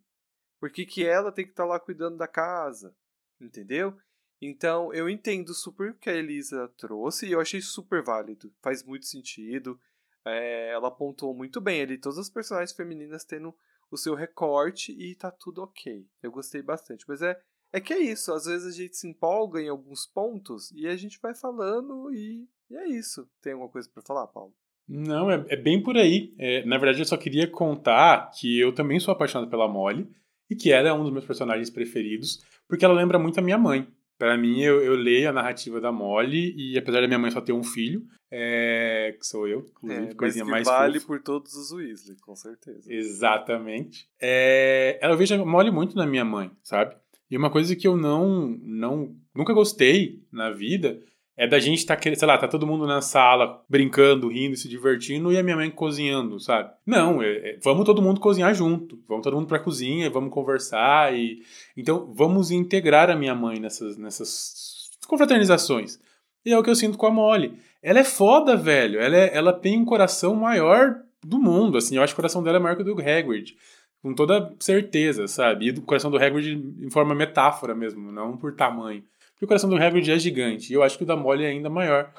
Por 0.58 0.70
que, 0.70 0.86
que 0.86 1.04
ela 1.06 1.30
tem 1.30 1.44
que 1.44 1.52
estar 1.52 1.66
lá 1.66 1.78
cuidando 1.78 2.16
da 2.16 2.26
casa? 2.26 2.96
Entendeu? 3.40 3.96
Então, 4.40 4.92
eu 4.92 5.08
entendo 5.08 5.54
super 5.54 5.90
o 5.90 5.94
que 5.94 6.10
a 6.10 6.14
Elisa 6.14 6.68
trouxe 6.76 7.26
e 7.26 7.32
eu 7.32 7.40
achei 7.40 7.60
super 7.60 8.02
válido. 8.02 8.52
Faz 8.62 8.82
muito 8.82 9.06
sentido. 9.06 9.80
É, 10.24 10.72
ela 10.72 10.88
apontou 10.88 11.34
muito 11.34 11.60
bem 11.60 11.80
ali, 11.80 11.96
todas 11.96 12.18
as 12.18 12.28
personagens 12.28 12.76
femininas 12.76 13.24
tendo 13.24 13.54
o 13.90 13.96
seu 13.96 14.14
recorte 14.14 14.92
e 14.92 15.14
tá 15.14 15.30
tudo 15.30 15.62
ok. 15.62 16.04
Eu 16.22 16.32
gostei 16.32 16.60
bastante. 16.60 17.04
Mas 17.08 17.22
é, 17.22 17.38
é 17.72 17.80
que 17.80 17.92
é 17.92 17.98
isso, 17.98 18.32
às 18.32 18.44
vezes 18.44 18.66
a 18.66 18.76
gente 18.76 18.96
se 18.96 19.08
empolga 19.08 19.60
em 19.60 19.68
alguns 19.68 20.06
pontos 20.06 20.70
e 20.72 20.86
a 20.86 20.96
gente 20.96 21.18
vai 21.20 21.34
falando 21.34 22.12
e, 22.12 22.48
e 22.70 22.76
é 22.76 22.88
isso. 22.88 23.28
Tem 23.40 23.52
alguma 23.52 23.70
coisa 23.70 23.88
para 23.88 24.02
falar, 24.02 24.26
Paulo? 24.26 24.52
Não, 24.88 25.30
é, 25.30 25.44
é 25.48 25.56
bem 25.56 25.82
por 25.82 25.96
aí. 25.96 26.34
É, 26.38 26.64
na 26.64 26.78
verdade, 26.78 27.00
eu 27.00 27.06
só 27.06 27.16
queria 27.16 27.50
contar 27.50 28.30
que 28.30 28.58
eu 28.58 28.72
também 28.72 29.00
sou 29.00 29.12
apaixonado 29.12 29.50
pela 29.50 29.68
Molly 29.68 30.08
e 30.50 30.54
que 30.56 30.70
ela 30.72 30.88
é 30.88 30.92
um 30.92 31.02
dos 31.02 31.12
meus 31.12 31.24
personagens 31.24 31.70
preferidos 31.70 32.42
porque 32.68 32.84
ela 32.84 32.94
lembra 32.94 33.18
muito 33.18 33.38
a 33.38 33.42
minha 33.42 33.58
mãe. 33.58 33.86
Para 34.18 34.36
mim, 34.36 34.60
eu, 34.62 34.80
eu 34.82 34.94
leio 34.94 35.28
a 35.28 35.32
narrativa 35.32 35.78
da 35.80 35.92
Molly 35.92 36.54
e 36.56 36.78
apesar 36.78 37.02
da 37.02 37.06
minha 37.06 37.18
mãe 37.18 37.30
só 37.30 37.40
ter 37.40 37.52
um 37.52 37.62
filho, 37.62 38.02
é, 38.30 39.14
que 39.18 39.26
sou 39.26 39.46
eu, 39.46 39.60
inclusive, 39.70 40.06
É, 40.06 40.14
coisinha 40.14 40.44
que 40.44 40.50
mais 40.50 40.66
vale 40.66 40.94
fofa. 40.94 41.06
por 41.06 41.22
todos 41.22 41.54
os 41.54 41.70
Weasley, 41.70 42.16
com 42.20 42.34
certeza. 42.34 42.90
Exatamente. 42.90 44.08
É, 44.20 44.98
ela 45.02 45.14
vejo 45.16 45.34
a 45.34 45.44
Molly 45.44 45.70
muito 45.70 45.94
na 45.96 46.06
minha 46.06 46.24
mãe, 46.24 46.50
sabe? 46.62 46.96
E 47.30 47.36
uma 47.36 47.50
coisa 47.50 47.76
que 47.76 47.86
eu 47.86 47.96
não, 47.96 48.56
não 48.62 49.14
nunca 49.34 49.52
gostei 49.52 50.22
na 50.32 50.50
vida 50.50 50.98
é 51.36 51.46
da 51.46 51.58
gente 51.58 51.84
tá 51.84 51.94
querendo, 51.96 52.18
sei 52.18 52.26
lá, 52.28 52.38
tá 52.38 52.48
todo 52.48 52.66
mundo 52.66 52.86
na 52.86 53.00
sala 53.02 53.62
brincando, 53.68 54.28
rindo, 54.28 54.56
se 54.56 54.68
divertindo 54.68 55.30
e 55.32 55.38
a 55.38 55.42
minha 55.42 55.56
mãe 55.56 55.70
cozinhando, 55.70 56.40
sabe? 56.40 56.70
Não, 56.86 57.22
é- 57.22 57.50
é, 57.50 57.58
vamos 57.62 57.84
todo 57.84 58.00
mundo 58.00 58.20
cozinhar 58.20 58.54
junto, 58.54 58.98
vamos 59.08 59.22
todo 59.22 59.36
mundo 59.36 59.46
pra 59.46 59.58
cozinha, 59.58 60.08
vamos 60.08 60.30
conversar 60.32 61.14
e 61.14 61.42
então 61.76 62.10
vamos 62.14 62.50
integrar 62.50 63.10
a 63.10 63.16
minha 63.16 63.34
mãe 63.34 63.60
nessas 63.60 63.96
nessas 63.98 64.90
confraternizações. 65.06 65.98
E 66.44 66.52
é 66.52 66.58
o 66.58 66.62
que 66.62 66.70
eu 66.70 66.74
sinto 66.76 66.96
com 66.96 67.06
a 67.06 67.10
Molly. 67.10 67.54
Ela 67.82 67.98
é 68.00 68.04
foda, 68.04 68.56
velho. 68.56 69.00
Ela, 69.00 69.16
é- 69.16 69.36
ela 69.36 69.52
tem 69.52 69.78
um 69.78 69.84
coração 69.84 70.34
maior 70.34 70.96
do 71.24 71.38
mundo, 71.38 71.76
assim. 71.76 71.96
Eu 71.96 72.02
acho 72.02 72.12
que 72.14 72.18
o 72.18 72.22
coração 72.22 72.42
dela 72.42 72.56
é 72.58 72.60
maior 72.60 72.76
que 72.76 72.82
o 72.82 72.84
do 72.84 73.00
Hagrid. 73.00 73.54
Com 74.02 74.14
toda 74.14 74.54
certeza, 74.60 75.26
sabe? 75.26 75.66
E 75.66 75.70
o 75.70 75.82
coração 75.82 76.10
do 76.10 76.16
Hagrid 76.16 76.52
em 76.80 76.90
forma 76.90 77.14
metáfora 77.14 77.74
mesmo, 77.74 78.12
não 78.12 78.36
por 78.36 78.54
tamanho. 78.54 79.02
Porque 79.36 79.44
o 79.44 79.48
coração 79.48 79.68
do 79.68 79.76
Hagrid 79.76 80.10
é 80.10 80.18
gigante. 80.18 80.72
E 80.72 80.74
eu 80.74 80.82
acho 80.82 80.96
que 80.96 81.04
o 81.04 81.06
da 81.06 81.14
Molly 81.14 81.44
é 81.44 81.48
ainda 81.48 81.68
maior. 81.68 82.10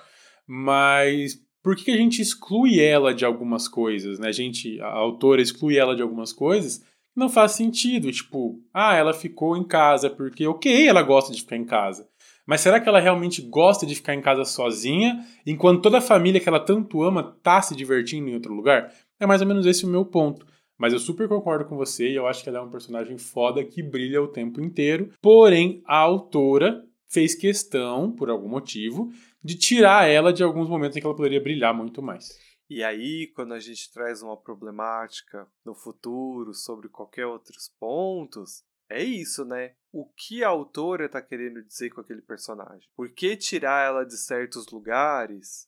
Mas 0.47 1.41
por 1.63 1.75
que 1.75 1.89
a 1.89 1.97
gente 1.97 2.21
exclui 2.21 2.80
ela 2.80 3.13
de 3.13 3.25
algumas 3.25 3.67
coisas, 3.67 4.19
né? 4.19 4.30
A 4.30 4.32
gente, 4.32 4.80
a 4.80 4.88
autora 4.88 5.41
exclui 5.41 5.77
ela 5.77 5.95
de 5.95 6.01
algumas 6.01 6.32
coisas 6.32 6.82
não 7.15 7.27
faz 7.27 7.53
sentido. 7.53 8.12
Tipo, 8.12 8.62
ah, 8.71 8.95
ela 8.95 9.13
ficou 9.13 9.58
em 9.58 9.63
casa 9.63 10.10
porque, 10.10 10.45
ok, 10.45 10.88
ela 10.88 11.01
gosta 11.01 11.34
de 11.34 11.41
ficar 11.41 11.58
em 11.58 11.65
casa. 11.65 12.08
Mas 12.45 12.62
será 12.62 12.80
que 12.80 12.88
ela 12.88 12.99
realmente 12.99 13.41
gosta 13.41 13.86
de 13.86 13.95
ficar 13.95 14.13
em 14.13 14.21
casa 14.21 14.45
sozinha, 14.45 15.25
enquanto 15.45 15.82
toda 15.82 15.97
a 15.97 16.01
família 16.01 16.39
que 16.39 16.47
ela 16.47 16.60
tanto 16.60 17.01
ama 17.01 17.36
tá 17.43 17.62
se 17.62 17.75
divertindo 17.75 18.30
em 18.30 18.36
outro 18.36 18.53
lugar? 18.53 18.93
É 19.19 19.25
mais 19.25 19.41
ou 19.41 19.47
menos 19.47 19.65
esse 19.65 19.84
o 19.84 19.89
meu 19.89 20.06
ponto. 20.06 20.45
Mas 20.77 20.93
eu 20.93 20.99
super 20.99 21.27
concordo 21.27 21.65
com 21.65 21.75
você 21.75 22.08
e 22.08 22.15
eu 22.15 22.27
acho 22.27 22.43
que 22.43 22.49
ela 22.49 22.60
é 22.60 22.62
um 22.62 22.69
personagem 22.69 23.17
foda 23.17 23.65
que 23.65 23.82
brilha 23.82 24.21
o 24.21 24.27
tempo 24.27 24.62
inteiro. 24.62 25.12
Porém, 25.21 25.82
a 25.86 25.97
autora 25.97 26.86
fez 27.10 27.36
questão, 27.36 28.12
por 28.12 28.30
algum 28.30 28.50
motivo, 28.50 29.12
de 29.43 29.58
tirar 29.58 30.08
ela 30.08 30.34
de 30.34 30.43
alguns 30.43 30.70
momentos 30.70 30.98
em 30.98 31.00
que 31.00 31.06
ela 31.06 31.15
poderia 31.15 31.41
brilhar 31.41 31.74
muito 31.74 32.02
mais. 32.02 32.28
E 32.70 32.84
aí, 32.84 33.28
quando 33.34 33.54
a 33.54 33.60
gente 33.60 33.91
traz 33.93 34.22
uma 34.22 34.36
problemática 34.36 35.48
no 35.63 35.74
futuro 35.74 36.54
sobre 36.54 36.89
qualquer 36.89 37.26
outros 37.26 37.74
pontos, 37.80 38.63
é 38.89 39.02
isso, 39.02 39.46
né? 39.46 39.74
O 39.91 40.06
que 40.06 40.43
a 40.43 40.50
autora 40.50 41.08
tá 41.08 41.22
querendo 41.22 41.63
dizer 41.63 41.89
com 41.89 42.02
aquele 42.02 42.22
personagem? 42.22 42.89
Por 42.96 43.10
que 43.12 43.38
tirar 43.38 43.86
ela 43.86 44.06
de 44.06 44.17
certos 44.17 44.67
lugares? 44.67 45.67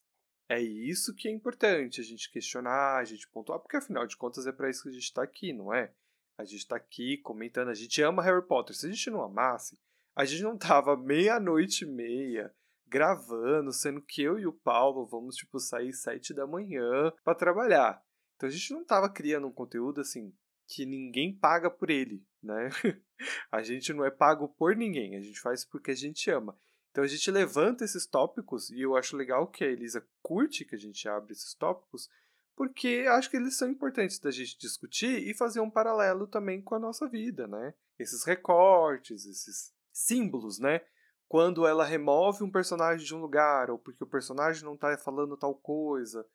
É 0.49 0.60
isso 0.60 1.13
que 1.15 1.28
é 1.28 1.32
importante 1.32 2.02
a 2.02 2.04
gente 2.04 2.32
questionar, 2.32 2.97
a 2.97 3.04
gente 3.06 3.30
pontuar, 3.30 3.60
porque 3.60 3.78
afinal 3.78 4.06
de 4.06 4.17
contas 4.17 4.47
é 4.47 4.52
para 4.52 4.69
isso 4.69 4.84
que 4.84 4.89
a 4.89 4.93
gente 4.93 5.13
tá 5.13 5.23
aqui, 5.23 5.54
não 5.54 5.73
é? 5.73 5.93
A 6.38 6.43
gente 6.43 6.67
tá 6.67 6.75
aqui 6.75 7.17
comentando, 7.17 7.69
a 7.69 7.73
gente 7.73 8.02
ama 8.02 8.23
Harry 8.23 8.45
Potter. 8.45 8.75
Se 8.75 8.88
a 8.88 8.89
gente 8.89 9.10
não 9.10 9.21
amasse, 9.21 9.78
a 10.19 10.25
gente 10.25 10.43
não 10.43 10.58
tava 10.58 10.97
meia-noite 10.97 11.86
e 11.86 11.88
meia 11.88 12.53
gravando, 12.86 13.71
sendo 13.71 14.01
que 14.01 14.21
eu 14.21 14.38
e 14.38 14.45
o 14.45 14.51
Paulo 14.51 15.08
vamos, 15.08 15.38
tipo, 15.38 15.58
sair 15.62 15.93
sete 15.93 16.34
da 16.34 16.45
manhã 16.45 17.13
para 17.23 17.34
trabalhar. 17.34 18.03
Então 18.36 18.49
a 18.49 18.51
gente 18.51 18.73
não 18.73 18.84
tava 18.84 19.10
criando 19.10 19.47
um 19.47 19.51
conteúdo 19.51 20.01
assim 20.01 20.36
que 20.67 20.86
ninguém 20.86 21.34
paga 21.34 21.71
por 21.71 21.89
ele, 21.89 22.21
né? 22.43 22.67
a 23.49 23.63
gente 23.63 23.93
não 23.93 24.03
é 24.03 24.12
pago 24.12 24.49
por 24.49 24.75
ninguém, 24.75 25.15
a 25.15 25.21
gente 25.21 25.39
faz 25.39 25.63
porque 25.63 25.91
a 25.91 25.95
gente 25.95 26.29
ama. 26.29 26.53
Então 26.91 27.01
a 27.01 27.08
gente 27.08 27.32
levanta 27.32 27.86
esses 27.86 28.05
tópicos 28.05 28.69
e 28.71 28.82
eu 28.82 28.97
acho 28.97 29.15
legal 29.15 29.47
que 29.47 29.63
a 29.63 29.67
Elisa 29.67 30.05
curte 30.21 30.65
que 30.65 30.75
a 30.75 30.79
gente 30.79 31.08
abre 31.08 31.32
esses 31.32 31.53
tópicos, 31.53 32.10
porque 32.58 33.05
acho 33.08 33.29
que 33.29 33.38
eles 33.38 33.55
são 33.55 33.69
importantes 33.69 34.19
da 34.19 34.32
gente 34.32 34.60
discutir 34.60 35.25
e 35.25 35.34
fazer 35.34 35.62
um 35.62 35.71
paralelo 35.71 36.27
também 36.27 36.62
com 36.62 36.75
a 36.75 36.79
nossa 36.79 37.08
vida, 37.08 37.47
né? 37.47 37.73
Esses 37.97 38.25
recortes, 38.25 39.25
esses 39.25 39.79
símbolos, 39.99 40.59
né? 40.59 40.81
Quando 41.27 41.67
ela 41.67 41.85
remove 41.85 42.43
um 42.43 42.51
personagem 42.51 43.05
de 43.05 43.13
um 43.13 43.19
lugar, 43.19 43.69
ou 43.69 43.77
porque 43.77 44.03
o 44.03 44.07
personagem 44.07 44.63
não 44.63 44.73
está 44.73 44.97
falando 44.97 45.38
tal 45.38 45.53
coisa. 45.53 46.25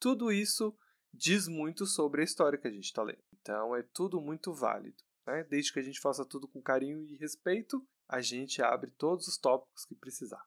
Tudo 0.00 0.32
isso 0.32 0.74
diz 1.12 1.46
muito 1.46 1.86
sobre 1.86 2.22
a 2.22 2.24
história 2.24 2.58
que 2.58 2.66
a 2.66 2.70
gente 2.70 2.84
está 2.84 3.02
lendo. 3.02 3.22
Então 3.40 3.76
é 3.76 3.84
tudo 3.92 4.20
muito 4.20 4.52
válido. 4.52 4.96
Né? 5.26 5.44
Desde 5.44 5.72
que 5.72 5.78
a 5.78 5.82
gente 5.82 6.00
faça 6.00 6.24
tudo 6.24 6.48
com 6.48 6.60
carinho 6.60 7.04
e 7.04 7.16
respeito, 7.16 7.86
a 8.08 8.20
gente 8.20 8.62
abre 8.62 8.90
todos 8.92 9.28
os 9.28 9.38
tópicos 9.38 9.84
que 9.84 9.94
precisar. 9.94 10.42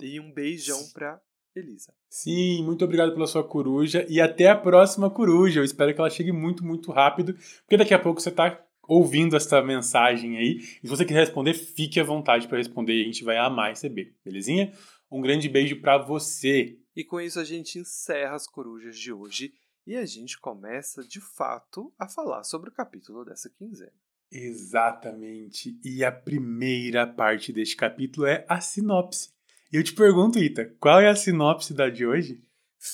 E 0.00 0.20
um 0.20 0.32
beijão 0.32 0.80
para 0.92 1.22
Elisa. 1.54 1.94
Sim, 2.10 2.62
muito 2.62 2.84
obrigado 2.84 3.14
pela 3.14 3.26
sua 3.26 3.46
coruja 3.46 4.04
e 4.08 4.20
até 4.20 4.50
a 4.50 4.56
próxima 4.56 5.08
coruja. 5.08 5.60
Eu 5.60 5.64
espero 5.64 5.94
que 5.94 6.00
ela 6.00 6.10
chegue 6.10 6.32
muito, 6.32 6.64
muito 6.64 6.92
rápido, 6.92 7.32
porque 7.62 7.78
daqui 7.78 7.94
a 7.94 7.98
pouco 7.98 8.20
você 8.20 8.28
está 8.28 8.65
ouvindo 8.88 9.36
essa 9.36 9.62
mensagem 9.62 10.36
aí. 10.36 10.58
E 10.82 10.86
se 10.86 10.88
você 10.88 11.04
quiser 11.04 11.20
responder, 11.20 11.54
fique 11.54 12.00
à 12.00 12.04
vontade 12.04 12.46
para 12.48 12.58
responder 12.58 12.94
e 12.94 13.02
a 13.02 13.04
gente 13.04 13.24
vai 13.24 13.36
amar 13.36 13.70
receber, 13.70 14.14
belezinha? 14.24 14.72
Um 15.10 15.20
grande 15.20 15.48
beijo 15.48 15.80
para 15.80 15.98
você. 15.98 16.78
E 16.94 17.04
com 17.04 17.20
isso 17.20 17.38
a 17.38 17.44
gente 17.44 17.78
encerra 17.78 18.34
as 18.34 18.46
corujas 18.46 18.98
de 18.98 19.12
hoje 19.12 19.52
e 19.86 19.96
a 19.96 20.04
gente 20.04 20.38
começa 20.38 21.02
de 21.06 21.20
fato 21.20 21.92
a 21.98 22.08
falar 22.08 22.42
sobre 22.42 22.70
o 22.70 22.72
capítulo 22.72 23.24
dessa 23.24 23.48
quinzena. 23.50 23.92
Exatamente. 24.30 25.78
E 25.84 26.04
a 26.04 26.10
primeira 26.10 27.06
parte 27.06 27.52
deste 27.52 27.76
capítulo 27.76 28.26
é 28.26 28.44
a 28.48 28.60
sinopse. 28.60 29.30
E 29.72 29.76
eu 29.76 29.84
te 29.84 29.94
pergunto, 29.94 30.38
Ita, 30.38 30.74
qual 30.80 31.00
é 31.00 31.08
a 31.08 31.16
sinopse 31.16 31.72
da 31.74 31.88
de 31.88 32.06
hoje? 32.06 32.40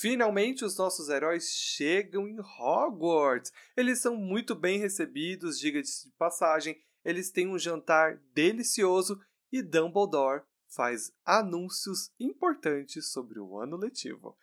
Finalmente 0.00 0.64
os 0.64 0.76
nossos 0.78 1.10
heróis 1.10 1.50
chegam 1.50 2.26
em 2.26 2.38
Hogwarts. 2.40 3.52
Eles 3.76 4.00
são 4.00 4.16
muito 4.16 4.54
bem 4.54 4.78
recebidos, 4.78 5.58
diga-se 5.58 6.08
de 6.08 6.14
passagem. 6.16 6.76
Eles 7.04 7.30
têm 7.30 7.46
um 7.46 7.58
jantar 7.58 8.18
delicioso 8.34 9.20
e 9.52 9.62
Dumbledore 9.62 10.42
faz 10.74 11.12
anúncios 11.24 12.10
importantes 12.18 13.12
sobre 13.12 13.38
o 13.38 13.58
ano 13.58 13.76
letivo. 13.76 14.34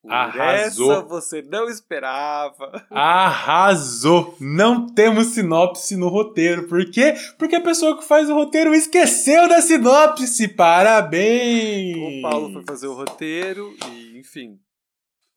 Por 0.00 0.12
Arrasou. 0.12 0.92
essa 0.92 1.02
você 1.02 1.42
não 1.42 1.68
esperava. 1.68 2.86
Arrasou! 2.90 4.36
Não 4.40 4.86
temos 4.86 5.28
sinopse 5.28 5.96
no 5.96 6.08
roteiro. 6.08 6.68
Por 6.68 6.90
quê? 6.90 7.14
Porque 7.38 7.56
a 7.56 7.60
pessoa 7.60 7.96
que 7.96 8.04
faz 8.04 8.28
o 8.28 8.34
roteiro 8.34 8.74
esqueceu 8.74 9.48
da 9.48 9.60
sinopse. 9.60 10.48
Parabéns! 10.48 11.96
O 11.96 12.22
Paulo 12.22 12.52
foi 12.52 12.64
fazer 12.64 12.88
o 12.88 12.94
roteiro 12.94 13.72
e, 13.90 14.18
enfim, 14.18 14.60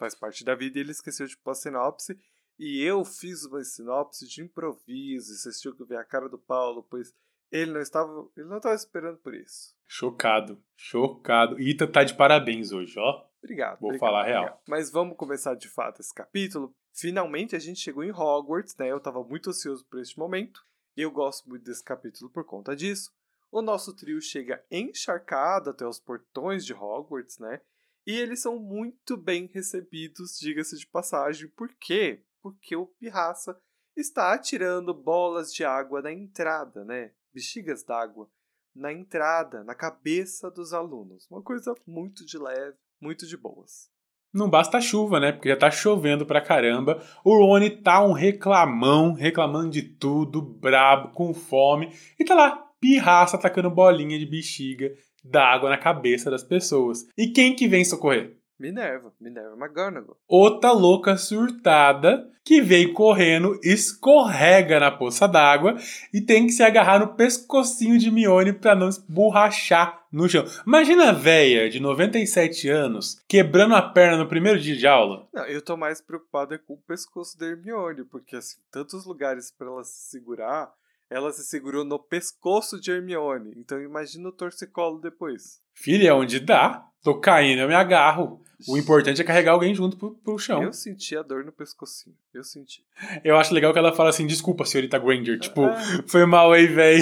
faz 0.05 0.13
parte 0.15 0.43
da 0.43 0.53
vida 0.53 0.77
e 0.77 0.81
ele 0.81 0.91
esqueceu 0.91 1.25
de 1.25 1.37
pôr 1.37 1.51
a 1.51 1.55
sinopse. 1.55 2.19
E 2.57 2.81
eu 2.81 3.03
fiz 3.03 3.43
uma 3.45 3.63
sinopse 3.63 4.27
de 4.27 4.41
improviso. 4.41 5.33
E 5.33 5.37
vocês 5.37 5.59
tinham 5.59 5.75
que 5.75 5.83
ver 5.83 5.97
a 5.97 6.05
cara 6.05 6.29
do 6.29 6.37
Paulo, 6.37 6.85
pois 6.89 7.13
ele 7.51 7.71
não 7.71 7.81
estava, 7.81 8.27
ele 8.37 8.47
não 8.47 8.57
estava 8.57 8.75
esperando 8.75 9.17
por 9.17 9.33
isso. 9.33 9.75
Chocado, 9.87 10.61
chocado. 10.75 11.59
Ita 11.59 11.87
tá 11.87 12.03
de 12.03 12.13
parabéns 12.13 12.71
hoje, 12.71 12.97
ó. 12.99 13.25
Obrigado. 13.43 13.79
Vou 13.79 13.89
obrigado, 13.89 14.07
falar 14.07 14.21
a 14.21 14.25
real. 14.25 14.43
obrigado. 14.43 14.61
Mas 14.67 14.91
vamos 14.91 15.17
começar 15.17 15.55
de 15.55 15.67
fato 15.67 16.01
esse 16.01 16.13
capítulo. 16.13 16.73
Finalmente 16.93 17.55
a 17.55 17.59
gente 17.59 17.79
chegou 17.79 18.03
em 18.03 18.11
Hogwarts, 18.11 18.75
né? 18.77 18.91
Eu 18.91 18.97
estava 18.97 19.23
muito 19.23 19.49
ansioso 19.49 19.85
por 19.85 19.99
este 19.99 20.17
momento. 20.17 20.63
Eu 20.95 21.11
gosto 21.11 21.49
muito 21.49 21.63
desse 21.63 21.83
capítulo 21.83 22.29
por 22.29 22.45
conta 22.45 22.75
disso. 22.75 23.11
O 23.51 23.61
nosso 23.61 23.93
trio 23.93 24.21
chega 24.21 24.63
encharcado 24.71 25.69
até 25.69 25.85
os 25.85 25.99
portões 25.99 26.65
de 26.65 26.73
Hogwarts, 26.73 27.37
né? 27.37 27.61
E 28.05 28.11
eles 28.11 28.41
são 28.41 28.59
muito 28.59 29.17
bem 29.17 29.49
recebidos, 29.51 30.37
diga-se 30.39 30.77
de 30.77 30.85
passagem. 30.87 31.49
Por 31.49 31.69
quê? 31.79 32.23
Porque 32.41 32.75
o 32.75 32.85
Pirraça 32.85 33.59
está 33.95 34.33
atirando 34.33 34.93
bolas 34.93 35.53
de 35.53 35.63
água 35.63 36.01
na 36.01 36.11
entrada, 36.11 36.85
né? 36.85 37.11
Bexigas 37.33 37.83
d'água 37.83 38.29
na 38.75 38.91
entrada, 38.91 39.63
na 39.63 39.73
cabeça 39.73 40.51
dos 40.51 40.73
alunos. 40.73 41.25
Uma 41.31 41.41
coisa 41.41 41.73
muito 41.87 42.25
de 42.25 42.37
leve, 42.37 42.75
muito 43.01 43.25
de 43.25 43.37
boas. 43.37 43.89
Não 44.33 44.49
basta 44.49 44.77
a 44.77 44.81
chuva, 44.81 45.17
né? 45.17 45.31
Porque 45.31 45.47
já 45.47 45.57
tá 45.57 45.71
chovendo 45.71 46.25
pra 46.25 46.41
caramba. 46.41 47.01
O 47.23 47.37
Rony 47.37 47.81
tá 47.81 48.05
um 48.05 48.11
reclamão, 48.11 49.13
reclamando 49.13 49.69
de 49.69 49.81
tudo, 49.81 50.41
brabo, 50.41 51.13
com 51.13 51.33
fome. 51.33 51.95
E 52.19 52.25
tá 52.25 52.35
lá, 52.35 52.57
pirraça, 52.81 53.37
atacando 53.37 53.71
bolinha 53.71 54.19
de 54.19 54.25
bexiga 54.25 54.93
d'água 55.25 55.69
na 55.69 55.77
cabeça 55.77 56.29
das 56.29 56.43
pessoas. 56.43 57.07
E 57.17 57.27
quem 57.27 57.55
que 57.55 57.67
vem 57.67 57.83
socorrer? 57.83 58.37
Minerva, 58.57 59.13
Minerva 59.19 59.55
McGonagall. 59.57 60.17
Outra 60.27 60.71
louca 60.71 61.17
surtada 61.17 62.31
que 62.43 62.61
vem 62.61 62.93
correndo, 62.93 63.59
escorrega 63.63 64.79
na 64.79 64.91
poça 64.91 65.27
d'água 65.27 65.75
e 66.13 66.21
tem 66.21 66.45
que 66.45 66.53
se 66.53 66.63
agarrar 66.63 66.99
no 66.99 67.15
pescocinho 67.15 67.97
de 67.97 68.11
Mione 68.11 68.53
pra 68.53 68.75
não 68.75 68.87
esborrachar 68.87 70.05
no 70.11 70.29
chão. 70.29 70.45
Imagina 70.65 71.09
a 71.09 71.11
véia 71.11 71.69
de 71.69 71.79
97 71.79 72.69
anos 72.69 73.19
quebrando 73.27 73.75
a 73.75 73.81
perna 73.81 74.17
no 74.17 74.29
primeiro 74.29 74.59
dia 74.59 74.77
de 74.77 74.87
aula. 74.87 75.27
Não, 75.33 75.43
eu 75.45 75.61
tô 75.61 75.75
mais 75.75 75.99
preocupada 75.99 76.57
com 76.59 76.75
o 76.75 76.81
pescoço 76.87 77.37
da 77.37 77.47
Hermione, 77.47 78.05
porque 78.05 78.35
assim, 78.35 78.57
tantos 78.71 79.05
lugares 79.05 79.51
para 79.51 79.67
ela 79.67 79.83
se 79.83 80.11
segurar, 80.11 80.71
ela 81.09 81.31
se 81.31 81.43
segurou 81.45 81.85
no 81.85 81.99
pescoço 81.99 82.79
de 82.79 82.91
Hermione. 82.91 83.53
Então 83.55 83.81
imagina 83.81 84.29
o 84.29 84.31
torcicolo 84.31 84.99
depois. 84.99 85.61
Filha, 85.73 86.15
onde 86.15 86.39
dá. 86.39 86.87
Tô 87.03 87.19
caindo, 87.19 87.61
eu 87.61 87.67
me 87.67 87.75
agarro. 87.75 88.41
O 88.67 88.77
importante 88.77 89.21
é 89.21 89.25
carregar 89.25 89.51
alguém 89.51 89.75
junto 89.75 89.97
pro, 89.97 90.15
pro 90.15 90.39
chão. 90.39 90.63
Eu 90.63 90.73
senti 90.73 91.15
a 91.15 91.21
dor 91.21 91.43
no 91.43 91.51
pescocinho. 91.51 92.15
Eu 92.33 92.43
senti. 92.43 92.83
Eu 93.23 93.37
acho 93.37 93.53
legal 93.53 93.71
que 93.71 93.77
ela 93.77 93.93
fala 93.93 94.09
assim, 94.09 94.25
desculpa, 94.25 94.65
senhorita 94.65 94.97
Granger. 94.97 95.39
Tipo, 95.39 95.65
é. 95.65 95.75
foi 96.07 96.25
mal 96.25 96.51
aí, 96.51 96.65
véi. 96.65 97.01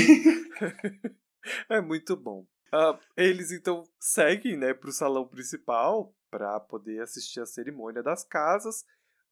é 1.69 1.79
muito 1.79 2.17
bom. 2.17 2.45
Uh, 2.73 2.97
eles 3.15 3.51
então 3.51 3.83
seguem, 3.99 4.57
né, 4.57 4.73
pro 4.73 4.91
salão 4.91 5.27
principal 5.27 6.13
para 6.29 6.59
poder 6.59 7.01
assistir 7.01 7.39
a 7.39 7.45
cerimônia 7.45 8.01
das 8.01 8.23
casas 8.23 8.83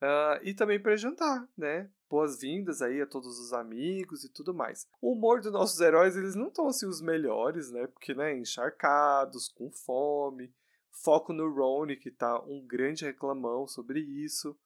uh, 0.01 0.43
e 0.43 0.53
também 0.53 0.79
para 0.79 0.95
jantar, 0.95 1.47
né? 1.57 1.89
Boas-vindas 2.09 2.81
aí 2.81 3.01
a 3.01 3.07
todos 3.07 3.39
os 3.39 3.53
amigos 3.53 4.23
e 4.23 4.29
tudo 4.29 4.53
mais. 4.53 4.87
O 5.01 5.13
humor 5.13 5.39
dos 5.39 5.51
nossos 5.51 5.79
heróis, 5.79 6.17
eles 6.17 6.35
não 6.35 6.47
estão 6.47 6.67
assim 6.67 6.85
os 6.85 7.01
melhores, 7.01 7.71
né? 7.71 7.87
Porque, 7.87 8.13
né, 8.13 8.37
encharcados, 8.37 9.47
com 9.47 9.71
fome. 9.71 10.53
Foco 10.91 11.31
no 11.31 11.49
Ron, 11.49 11.87
que 11.95 12.11
tá 12.11 12.41
um 12.41 12.65
grande 12.65 13.05
reclamão 13.05 13.65
sobre 13.65 14.01
isso. 14.01 14.57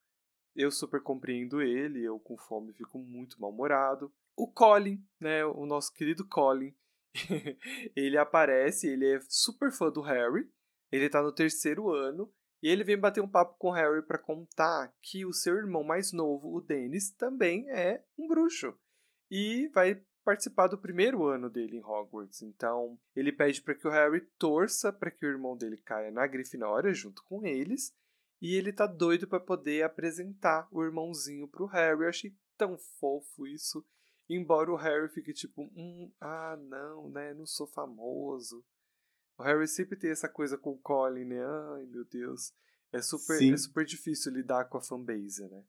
Eu 0.56 0.72
super 0.72 1.02
compreendo 1.02 1.62
ele, 1.62 2.04
eu 2.04 2.20
com 2.20 2.36
fome 2.38 2.74
fico 2.74 2.98
muito 2.98 3.40
mal-humorado. 3.40 4.12
O 4.36 4.48
Colin, 4.48 5.06
né, 5.20 5.46
o 5.46 5.66
nosso 5.66 5.94
querido 5.94 6.28
Colin, 6.28 6.74
ele 7.96 8.18
aparece, 8.18 8.88
ele 8.88 9.16
é 9.16 9.20
super 9.30 9.72
fã 9.72 9.92
do 9.92 10.02
Harry, 10.02 10.50
ele 10.92 11.10
tá 11.10 11.22
no 11.22 11.32
terceiro 11.32 11.92
ano 11.92 12.34
e 12.66 12.68
ele 12.68 12.84
vem 12.84 12.98
bater 12.98 13.22
um 13.22 13.28
papo 13.28 13.56
com 13.60 13.68
o 13.68 13.72
Harry 13.72 14.02
para 14.02 14.18
contar 14.18 14.92
que 15.00 15.24
o 15.24 15.32
seu 15.32 15.56
irmão 15.56 15.84
mais 15.84 16.12
novo, 16.12 16.52
o 16.52 16.60
Dennis, 16.60 17.12
também 17.12 17.70
é 17.70 18.04
um 18.18 18.28
bruxo 18.28 18.76
e 19.30 19.68
vai 19.68 20.02
participar 20.24 20.66
do 20.66 20.76
primeiro 20.76 21.28
ano 21.28 21.48
dele 21.48 21.78
em 21.78 21.84
Hogwarts. 21.84 22.42
Então, 22.42 22.98
ele 23.16 23.32
pede 23.32 23.62
para 23.62 23.76
que 23.76 23.88
o 23.88 23.92
Harry 23.92 24.22
torça 24.40 24.92
para 24.92 25.12
que 25.12 25.24
o 25.24 25.30
irmão 25.30 25.56
dele 25.56 25.78
caia 25.78 26.10
na 26.10 26.26
Grifinória 26.26 26.92
junto 26.92 27.24
com 27.26 27.46
eles, 27.46 27.96
e 28.42 28.56
ele 28.56 28.74
tá 28.74 28.88
doido 28.88 29.28
para 29.28 29.40
poder 29.40 29.84
apresentar 29.84 30.68
o 30.72 30.84
irmãozinho 30.84 31.48
pro 31.48 31.68
Harry. 31.68 32.02
Eu 32.02 32.10
achei 32.10 32.36
tão 32.58 32.80
fofo 33.00 33.46
isso. 33.46 33.86
Embora 34.28 34.72
o 34.72 34.76
Harry 34.76 35.08
fique 35.10 35.34
tipo, 35.34 35.70
hum, 35.78 36.12
ah, 36.20 36.58
não, 36.60 37.12
né, 37.12 37.32
não 37.36 37.46
sou 37.46 37.68
famoso. 37.68 38.66
O 39.38 39.44
Harry 39.44 39.68
sempre 39.68 39.98
tem 39.98 40.12
essa 40.12 40.30
coisa 40.30 40.58
com 40.58 40.72
o 40.72 40.78
Colin, 40.78 41.26
né? 41.26 41.44
Ai, 41.44 41.86
meu 41.86 42.06
Deus. 42.06 42.54
É 42.94 43.02
super, 43.02 43.54
é 43.54 43.58
super 43.58 43.86
difícil 43.86 44.32
lidar 44.32 44.66
com 44.66 44.78
a 44.78 44.82
fanbase, 44.82 45.44
né? 45.50 45.62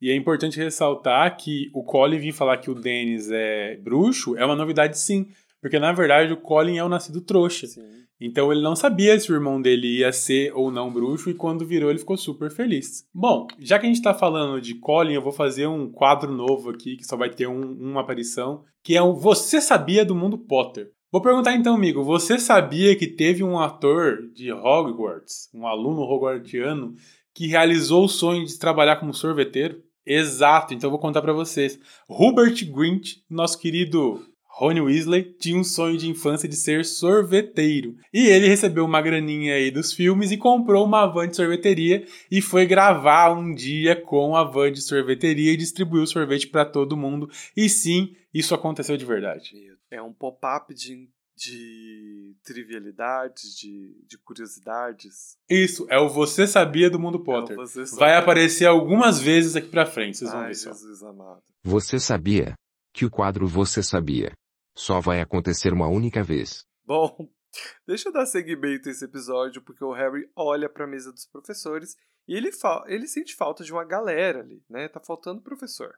E 0.00 0.10
é 0.10 0.14
importante 0.14 0.58
ressaltar 0.58 1.36
que 1.36 1.70
o 1.74 1.82
Colin 1.82 2.18
vir 2.18 2.32
falar 2.32 2.58
que 2.58 2.70
o 2.70 2.74
Dennis 2.74 3.30
é 3.30 3.76
bruxo 3.76 4.36
é 4.36 4.44
uma 4.44 4.56
novidade 4.56 4.98
sim. 4.98 5.28
Porque 5.60 5.78
na 5.78 5.92
verdade 5.92 6.32
o 6.32 6.36
Colin 6.36 6.76
é 6.76 6.84
o 6.84 6.88
nascido 6.88 7.20
trouxa. 7.20 7.66
Sim. 7.66 7.96
Então 8.20 8.50
ele 8.50 8.62
não 8.62 8.74
sabia 8.74 9.18
se 9.18 9.30
o 9.30 9.34
irmão 9.34 9.60
dele 9.60 9.98
ia 9.98 10.12
ser 10.12 10.52
ou 10.54 10.70
não 10.70 10.92
bruxo 10.92 11.28
e 11.28 11.34
quando 11.34 11.66
virou 11.66 11.90
ele 11.90 11.98
ficou 11.98 12.16
super 12.16 12.50
feliz. 12.50 13.06
Bom, 13.12 13.46
já 13.58 13.78
que 13.78 13.86
a 13.86 13.88
gente 13.88 14.02
tá 14.02 14.14
falando 14.14 14.60
de 14.60 14.74
Colin, 14.74 15.14
eu 15.14 15.22
vou 15.22 15.32
fazer 15.32 15.66
um 15.66 15.90
quadro 15.90 16.32
novo 16.32 16.70
aqui 16.70 16.96
que 16.96 17.04
só 17.04 17.16
vai 17.16 17.30
ter 17.30 17.46
um, 17.46 17.72
uma 17.72 18.00
aparição, 18.00 18.64
que 18.82 18.96
é 18.96 19.02
o 19.02 19.14
Você 19.14 19.60
Sabia 19.60 20.04
do 20.04 20.14
Mundo 20.14 20.38
Potter. 20.38 20.92
Vou 21.16 21.22
perguntar 21.22 21.54
então, 21.54 21.74
amigo, 21.74 22.04
você 22.04 22.38
sabia 22.38 22.94
que 22.94 23.06
teve 23.06 23.42
um 23.42 23.58
ator 23.58 24.28
de 24.34 24.52
Hogwarts, 24.52 25.48
um 25.54 25.66
aluno 25.66 26.02
hogwartiano, 26.02 26.94
que 27.34 27.46
realizou 27.46 28.04
o 28.04 28.08
sonho 28.08 28.44
de 28.44 28.58
trabalhar 28.58 28.96
como 28.96 29.14
sorveteiro? 29.14 29.82
Exato, 30.04 30.74
então 30.74 30.90
vou 30.90 30.98
contar 30.98 31.22
para 31.22 31.32
vocês. 31.32 31.80
Hubert 32.06 32.62
Grint, 32.70 33.14
nosso 33.30 33.58
querido 33.58 34.26
Rony 34.44 34.82
Weasley 34.82 35.34
tinha 35.40 35.58
um 35.58 35.64
sonho 35.64 35.96
de 35.96 36.06
infância 36.06 36.46
de 36.46 36.54
ser 36.54 36.84
sorveteiro. 36.84 37.94
E 38.12 38.26
ele 38.26 38.48
recebeu 38.48 38.84
uma 38.84 39.00
graninha 39.00 39.54
aí 39.54 39.70
dos 39.70 39.94
filmes 39.94 40.30
e 40.30 40.36
comprou 40.36 40.84
uma 40.84 41.06
van 41.06 41.28
de 41.28 41.36
sorveteria 41.36 42.04
e 42.30 42.42
foi 42.42 42.66
gravar 42.66 43.32
um 43.32 43.54
dia 43.54 43.96
com 43.96 44.36
a 44.36 44.44
van 44.44 44.70
de 44.70 44.82
sorveteria 44.82 45.52
e 45.52 45.56
distribuiu 45.56 46.06
sorvete 46.06 46.46
para 46.46 46.66
todo 46.66 46.94
mundo. 46.94 47.30
E 47.56 47.70
sim, 47.70 48.14
isso 48.34 48.54
aconteceu 48.54 48.98
de 48.98 49.04
verdade. 49.06 49.75
É 49.90 50.02
um 50.02 50.12
pop-up 50.12 50.74
de, 50.74 51.08
de 51.36 52.36
trivialidades, 52.42 53.56
de, 53.56 53.94
de 54.06 54.18
curiosidades. 54.18 55.36
Isso, 55.48 55.86
é 55.88 55.98
o 55.98 56.08
Você 56.08 56.46
Sabia 56.46 56.90
do 56.90 56.98
Mundo 56.98 57.20
é 57.20 57.24
Potter. 57.24 57.56
É 57.58 57.96
Vai 57.96 58.16
aparecer 58.16 58.66
algumas 58.66 59.20
vezes 59.20 59.54
aqui 59.54 59.68
pra 59.68 59.86
frente, 59.86 60.18
vocês 60.18 60.30
vão 60.30 60.40
Ai, 60.40 60.48
ver 60.48 60.54
Jesus 60.54 60.98
só. 60.98 61.08
amado. 61.08 61.42
Você 61.62 62.00
sabia 62.00 62.54
que 62.92 63.04
o 63.04 63.10
quadro 63.10 63.46
Você 63.46 63.82
Sabia 63.82 64.32
só 64.76 65.00
vai 65.00 65.20
acontecer 65.20 65.72
uma 65.72 65.88
única 65.88 66.22
vez. 66.22 66.64
Bom, 66.84 67.28
deixa 67.86 68.08
eu 68.08 68.12
dar 68.12 68.26
seguimento 68.26 68.88
a 68.88 68.92
esse 68.92 69.04
episódio, 69.04 69.62
porque 69.62 69.84
o 69.84 69.92
Harry 69.92 70.28
olha 70.34 70.68
para 70.68 70.84
a 70.84 70.88
mesa 70.88 71.12
dos 71.12 71.26
professores 71.26 71.96
e 72.28 72.34
ele, 72.34 72.50
ele 72.86 73.06
sente 73.06 73.36
falta 73.36 73.62
de 73.62 73.72
uma 73.72 73.84
galera 73.84 74.40
ali, 74.40 74.62
né? 74.68 74.88
Tá 74.88 75.00
faltando 75.00 75.42
professor. 75.42 75.94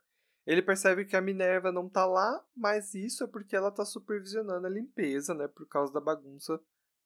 Ele 0.49 0.63
percebe 0.63 1.05
que 1.05 1.15
a 1.15 1.21
Minerva 1.21 1.71
não 1.71 1.91
tá 1.91 2.07
lá, 2.07 2.43
mas 2.57 2.95
isso 2.95 3.23
é 3.23 3.27
porque 3.27 3.55
ela 3.55 3.71
tá 3.71 3.85
supervisionando 3.85 4.67
a 4.67 4.71
limpeza, 4.71 5.35
né? 5.35 5.47
Por 5.47 5.69
causa 5.69 5.93
da 5.93 6.01
bagunça 6.01 6.59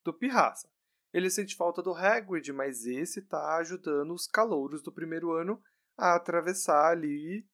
do 0.05 0.15
Pirraça. 0.15 0.71
Ele 1.13 1.29
sente 1.29 1.57
falta 1.57 1.83
do 1.83 1.93
Hagrid, 1.93 2.53
mas 2.53 2.87
esse 2.87 3.21
tá 3.21 3.57
ajudando 3.57 4.15
os 4.15 4.29
calouros 4.29 4.81
do 4.81 4.93
primeiro 4.93 5.33
ano 5.33 5.61
a 5.99 6.15
atravessar 6.15 6.93
ali 6.93 7.45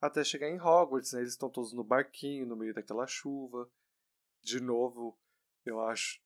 até 0.00 0.24
chegar 0.24 0.48
em 0.48 0.60
Hogwarts, 0.60 1.12
né? 1.12 1.20
Eles 1.20 1.34
estão 1.34 1.48
todos 1.48 1.72
no 1.72 1.84
barquinho, 1.84 2.44
no 2.44 2.56
meio 2.56 2.74
daquela 2.74 3.06
chuva. 3.06 3.70
De 4.42 4.58
novo, 4.58 5.16
eu 5.64 5.80
acho 5.80 6.20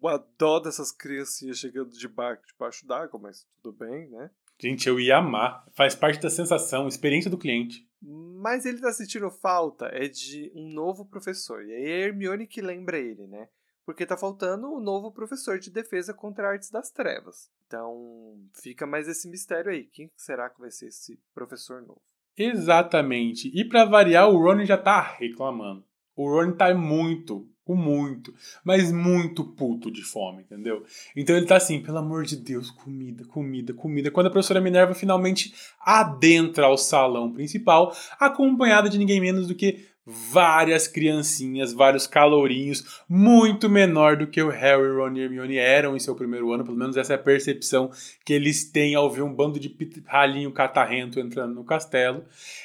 uma 0.00 0.16
dó 0.16 0.58
dessas 0.60 0.90
criancinhas 0.90 1.58
chegando 1.58 1.90
de 1.90 2.08
barco 2.08 2.46
debaixo 2.46 2.86
d'água, 2.86 3.20
mas 3.20 3.46
tudo 3.60 3.76
bem, 3.76 4.08
né? 4.08 4.30
Gente, 4.60 4.86
eu 4.86 5.00
ia 5.00 5.16
amar. 5.16 5.64
Faz 5.72 5.94
parte 5.94 6.20
da 6.20 6.28
sensação, 6.28 6.86
experiência 6.86 7.30
do 7.30 7.38
cliente. 7.38 7.88
Mas 8.02 8.66
ele 8.66 8.80
tá 8.80 8.92
sentindo 8.92 9.30
falta 9.30 9.86
é 9.86 10.06
de 10.06 10.52
um 10.54 10.68
novo 10.72 11.04
professor. 11.06 11.64
E 11.64 11.72
aí 11.72 11.84
é 11.84 12.00
Hermione 12.06 12.46
que 12.46 12.60
lembra 12.60 12.98
ele, 12.98 13.26
né? 13.26 13.48
Porque 13.86 14.06
tá 14.06 14.16
faltando 14.16 14.68
o 14.68 14.76
um 14.76 14.80
novo 14.80 15.10
professor 15.10 15.58
de 15.58 15.70
defesa 15.70 16.12
contra 16.12 16.48
artes 16.48 16.70
das 16.70 16.90
trevas. 16.90 17.50
Então, 17.66 18.38
fica 18.62 18.86
mais 18.86 19.08
esse 19.08 19.28
mistério 19.28 19.70
aí. 19.70 19.84
Quem 19.84 20.10
será 20.16 20.50
que 20.50 20.60
vai 20.60 20.70
ser 20.70 20.88
esse 20.88 21.18
professor 21.34 21.80
novo? 21.80 22.02
Exatamente. 22.36 23.50
E 23.54 23.64
para 23.64 23.84
variar, 23.84 24.28
o 24.28 24.38
Ron 24.38 24.64
já 24.64 24.76
tá 24.76 25.00
reclamando. 25.00 25.84
O 26.20 26.28
Ron 26.28 26.52
tá 26.52 26.74
muito, 26.74 27.48
muito, 27.66 28.34
mas 28.62 28.92
muito 28.92 29.42
puto 29.42 29.90
de 29.90 30.02
fome, 30.02 30.42
entendeu? 30.42 30.84
Então 31.16 31.34
ele 31.34 31.46
tá 31.46 31.56
assim, 31.56 31.80
pelo 31.80 31.96
amor 31.96 32.24
de 32.24 32.36
Deus, 32.36 32.70
comida, 32.70 33.24
comida, 33.24 33.72
comida. 33.72 34.10
Quando 34.10 34.26
a 34.26 34.30
professora 34.30 34.60
Minerva 34.60 34.92
finalmente 34.92 35.54
adentra 35.80 36.66
ao 36.66 36.76
salão 36.76 37.32
principal, 37.32 37.96
acompanhada 38.18 38.90
de 38.90 38.98
ninguém 38.98 39.18
menos 39.18 39.46
do 39.46 39.54
que 39.54 39.86
várias 40.10 40.88
criancinhas, 40.88 41.72
vários 41.72 42.06
calorinhos, 42.06 43.02
muito 43.08 43.68
menor 43.68 44.16
do 44.16 44.26
que 44.26 44.42
o 44.42 44.48
Harry, 44.48 44.92
Ron 44.92 45.12
e 45.14 45.20
Hermione 45.20 45.56
eram 45.56 45.96
em 45.96 46.00
seu 46.00 46.16
primeiro 46.16 46.52
ano, 46.52 46.64
pelo 46.64 46.76
menos 46.76 46.96
essa 46.96 47.12
é 47.12 47.16
a 47.16 47.18
percepção 47.18 47.90
que 48.24 48.32
eles 48.32 48.64
têm 48.64 48.94
ao 48.94 49.08
ver 49.08 49.22
um 49.22 49.32
bando 49.32 49.60
de 49.60 49.74
ralinho 50.06 50.52
catarrento 50.52 51.20
entrando 51.20 51.54
no 51.54 51.64
castelo, 51.64 52.24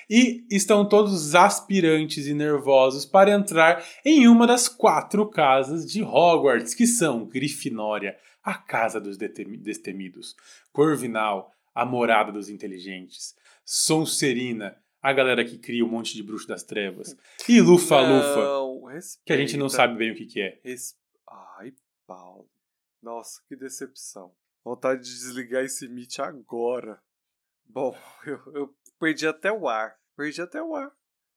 e 0.10 0.44
estão 0.50 0.84
todos 0.84 1.36
aspirantes 1.36 2.26
e 2.26 2.34
nervosos 2.34 3.06
para 3.06 3.32
entrar 3.32 3.84
em 4.04 4.28
uma 4.28 4.48
das 4.48 4.68
quatro 4.68 5.26
casas 5.28 5.90
de 5.90 6.02
Hogwarts, 6.02 6.74
que 6.74 6.88
são 6.88 7.26
Grifinória, 7.26 8.18
a 8.44 8.56
casa 8.56 9.00
dos 9.00 9.18
destemidos, 9.18 10.36
Corvinal, 10.72 11.52
a 11.74 11.86
morada 11.86 12.32
dos 12.32 12.50
inteligentes, 12.50 13.36
Sonserina, 13.64 14.78
a 15.06 15.14
galera 15.14 15.46
que 15.46 15.60
cria 15.60 15.86
um 15.86 15.88
monte 15.88 16.16
de 16.16 16.24
bruxo 16.24 16.48
das 16.48 16.64
trevas. 16.64 17.16
E 17.48 17.62
Lufa 17.62 18.02
Lufa, 18.02 19.00
que 19.24 19.32
a 19.32 19.38
gente 19.38 19.56
não 19.56 19.70
sabe 19.70 19.96
bem 19.96 20.12
o 20.12 20.16
que, 20.16 20.26
que 20.26 20.42
é. 20.42 20.60
Res... 20.64 20.98
Ai, 21.30 21.76
Paulo. 22.08 22.50
Nossa, 23.04 23.40
que 23.48 23.56
decepção. 23.56 24.34
Vontade 24.64 25.04
de 25.04 25.12
desligar 25.12 25.64
esse 25.64 25.88
Meet 25.88 26.18
agora. 26.18 27.00
Bom, 27.68 27.96
eu, 28.26 28.40
eu 28.56 28.76
perdi 29.00 29.28
até 29.28 29.52
o 29.52 29.68
ar. 29.68 29.96
Perdi 30.18 30.42
até 30.42 30.60
o 30.60 30.76
ar. 30.76 30.92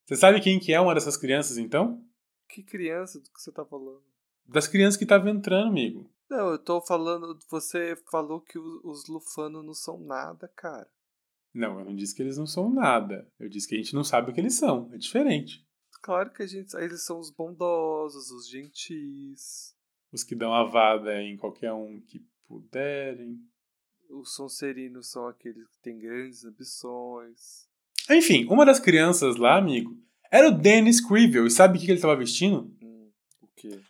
Você 0.06 0.16
sabe 0.16 0.40
quem 0.40 0.58
que 0.58 0.72
é 0.72 0.80
uma 0.80 0.94
dessas 0.94 1.18
crianças, 1.18 1.58
então? 1.58 2.02
Que 2.48 2.62
criança 2.62 3.20
do 3.20 3.30
que 3.30 3.38
você 3.38 3.52
tá 3.52 3.66
falando? 3.66 4.02
Das 4.46 4.66
crianças 4.66 4.96
que 4.96 5.04
estavam 5.04 5.28
entrando, 5.28 5.68
amigo. 5.68 6.10
Não, 6.30 6.52
eu 6.52 6.58
tô 6.58 6.80
falando. 6.80 7.38
Você 7.50 7.94
falou 8.10 8.40
que 8.40 8.58
os 8.58 9.06
Lufanos 9.08 9.62
não 9.62 9.74
são 9.74 9.98
nada, 9.98 10.48
cara. 10.56 10.88
Não, 11.54 11.78
eu 11.78 11.84
não 11.84 11.94
disse 11.94 12.14
que 12.14 12.22
eles 12.22 12.36
não 12.38 12.46
são 12.46 12.70
nada. 12.72 13.26
Eu 13.38 13.48
disse 13.48 13.66
que 13.66 13.74
a 13.74 13.78
gente 13.78 13.94
não 13.94 14.04
sabe 14.04 14.30
o 14.30 14.34
que 14.34 14.40
eles 14.40 14.54
são. 14.54 14.90
É 14.92 14.98
diferente. 14.98 15.66
Claro 16.02 16.30
que 16.30 16.42
a 16.42 16.46
gente. 16.46 16.74
Eles 16.76 17.04
são 17.04 17.18
os 17.18 17.30
bondosos, 17.30 18.30
os 18.30 18.48
gentis. 18.48 19.74
Os 20.12 20.22
que 20.24 20.34
dão 20.34 20.52
a 20.54 20.64
vada 20.64 21.20
em 21.22 21.36
qualquer 21.36 21.72
um 21.72 22.00
que 22.00 22.24
puderem. 22.46 23.38
Os 24.10 24.34
sonserinos 24.34 25.10
são 25.10 25.26
aqueles 25.26 25.66
que 25.68 25.78
têm 25.82 25.98
grandes 25.98 26.44
ambições. 26.44 27.66
Enfim, 28.10 28.46
uma 28.46 28.64
das 28.64 28.80
crianças 28.80 29.36
lá, 29.36 29.58
amigo, 29.58 29.94
Era 30.30 30.48
o 30.48 30.52
Dennis 30.52 31.00
Crivel. 31.00 31.46
E 31.46 31.50
sabe 31.50 31.76
o 31.76 31.80
que 31.80 31.86
ele 31.86 31.94
estava 31.94 32.16
vestindo? 32.16 32.70
Hum, 32.82 33.10
o 33.42 33.48
quê? 33.56 33.80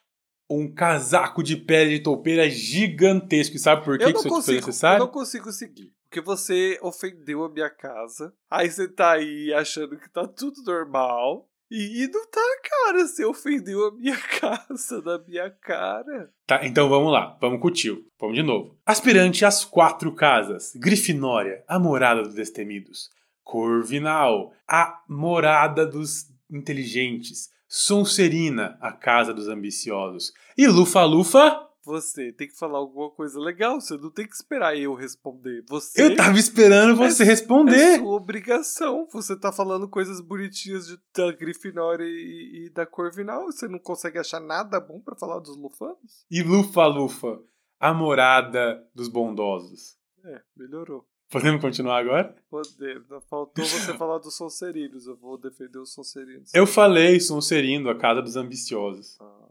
Um 0.51 0.73
casaco 0.73 1.43
de 1.43 1.57
pele 1.57 1.99
de 1.99 2.03
toupeira 2.03 2.49
gigantesco. 2.49 3.55
E 3.57 3.59
sabe 3.61 3.85
por 3.85 3.97
que, 3.99 4.05
Eu 4.05 4.13
que 4.13 4.19
isso 4.19 4.23
foi 4.23 4.31
consigo, 4.31 4.57
eu 4.57 4.67
necessário? 4.67 5.05
não 5.05 5.13
consigo 5.13 5.53
seguir. 5.53 5.93
Porque 6.09 6.23
você 6.23 6.79
ofendeu 6.81 7.45
a 7.45 7.51
minha 7.51 7.69
casa. 7.69 8.33
Aí 8.51 8.71
você 8.71 8.89
tá 8.89 9.13
aí 9.13 9.53
achando 9.53 9.99
que 9.99 10.09
tá 10.09 10.27
tudo 10.27 10.63
normal. 10.65 11.47
E, 11.71 12.03
e 12.03 12.09
não 12.09 12.27
tá, 12.31 12.41
cara. 12.63 13.07
Você 13.07 13.27
ofendeu 13.27 13.87
a 13.87 13.93
minha 13.93 14.17
casa 14.41 15.03
na 15.03 15.19
minha 15.19 15.51
cara. 15.51 16.33
Tá, 16.47 16.65
então 16.65 16.89
vamos 16.89 17.13
lá. 17.13 17.37
Vamos 17.41 17.61
com 17.61 17.69
o 17.69 17.71
tio. 17.71 18.07
Vamos 18.19 18.37
de 18.37 18.43
novo. 18.43 18.79
Aspirante 18.87 19.45
às 19.45 19.67
quatro 19.67 20.15
casas. 20.15 20.73
Grifinória, 20.75 21.63
a 21.69 21.79
morada 21.79 22.23
dos 22.23 22.35
destemidos. 22.35 23.11
Corvinal, 23.45 24.55
a 24.67 25.03
morada 25.07 25.87
dos 25.87 26.31
inteligentes. 26.51 27.51
Sonserina, 27.69 28.79
a 28.81 28.93
casa 28.93 29.35
dos 29.35 29.47
ambiciosos. 29.47 30.33
E 30.57 30.67
Lufa-Lufa... 30.67 31.68
Você 31.89 32.31
tem 32.33 32.47
que 32.49 32.57
falar 32.57 32.79
alguma 32.79 33.11
coisa 33.11 33.41
legal. 33.41 33.81
Você 33.81 33.97
não 33.97 34.11
tem 34.11 34.27
que 34.27 34.35
esperar 34.35 34.77
eu 34.77 34.93
responder. 34.95 35.65
Você. 35.69 36.03
Eu 36.03 36.15
tava 36.15 36.39
esperando 36.39 36.95
você 36.95 37.23
É 37.23 37.27
responder. 37.27 37.99
sua 37.99 38.15
obrigação. 38.15 39.09
Você 39.11 39.35
tá 39.35 39.51
falando 39.51 39.89
coisas 39.89 40.21
bonitinhas 40.21 40.87
de, 40.87 40.99
da 41.17 41.33
Grifinória 41.33 42.05
e, 42.05 42.67
e 42.67 42.71
da 42.71 42.85
Corvinal. 42.85 43.47
Você 43.47 43.67
não 43.67 43.79
consegue 43.79 44.19
achar 44.19 44.39
nada 44.41 44.79
bom 44.79 45.01
pra 45.01 45.17
falar 45.17 45.39
dos 45.41 45.57
Lufanos? 45.57 46.27
E 46.31 46.43
Lufa-Lufa, 46.43 47.41
a 47.81 47.95
morada 47.95 48.87
dos 48.95 49.09
bondosos. 49.09 49.97
É, 50.25 50.43
melhorou. 50.55 51.07
Podemos 51.31 51.61
continuar 51.61 51.99
agora? 51.99 52.35
Poder. 52.51 53.03
Faltou 53.29 53.65
você 53.65 53.93
falar 53.97 54.19
dos 54.19 54.37
Sonserinos. 54.37 55.07
Eu 55.07 55.17
vou 55.17 55.39
defender 55.39 55.79
os 55.79 55.93
Sonserinos. 55.93 56.53
Eu 56.55 56.67
falei 56.67 57.19
Sonserino, 57.21 57.89
a 57.91 57.97
casa 57.99 58.21
dos 58.23 58.37
ambiciosos. 58.37 59.17
Ah. 59.21 59.49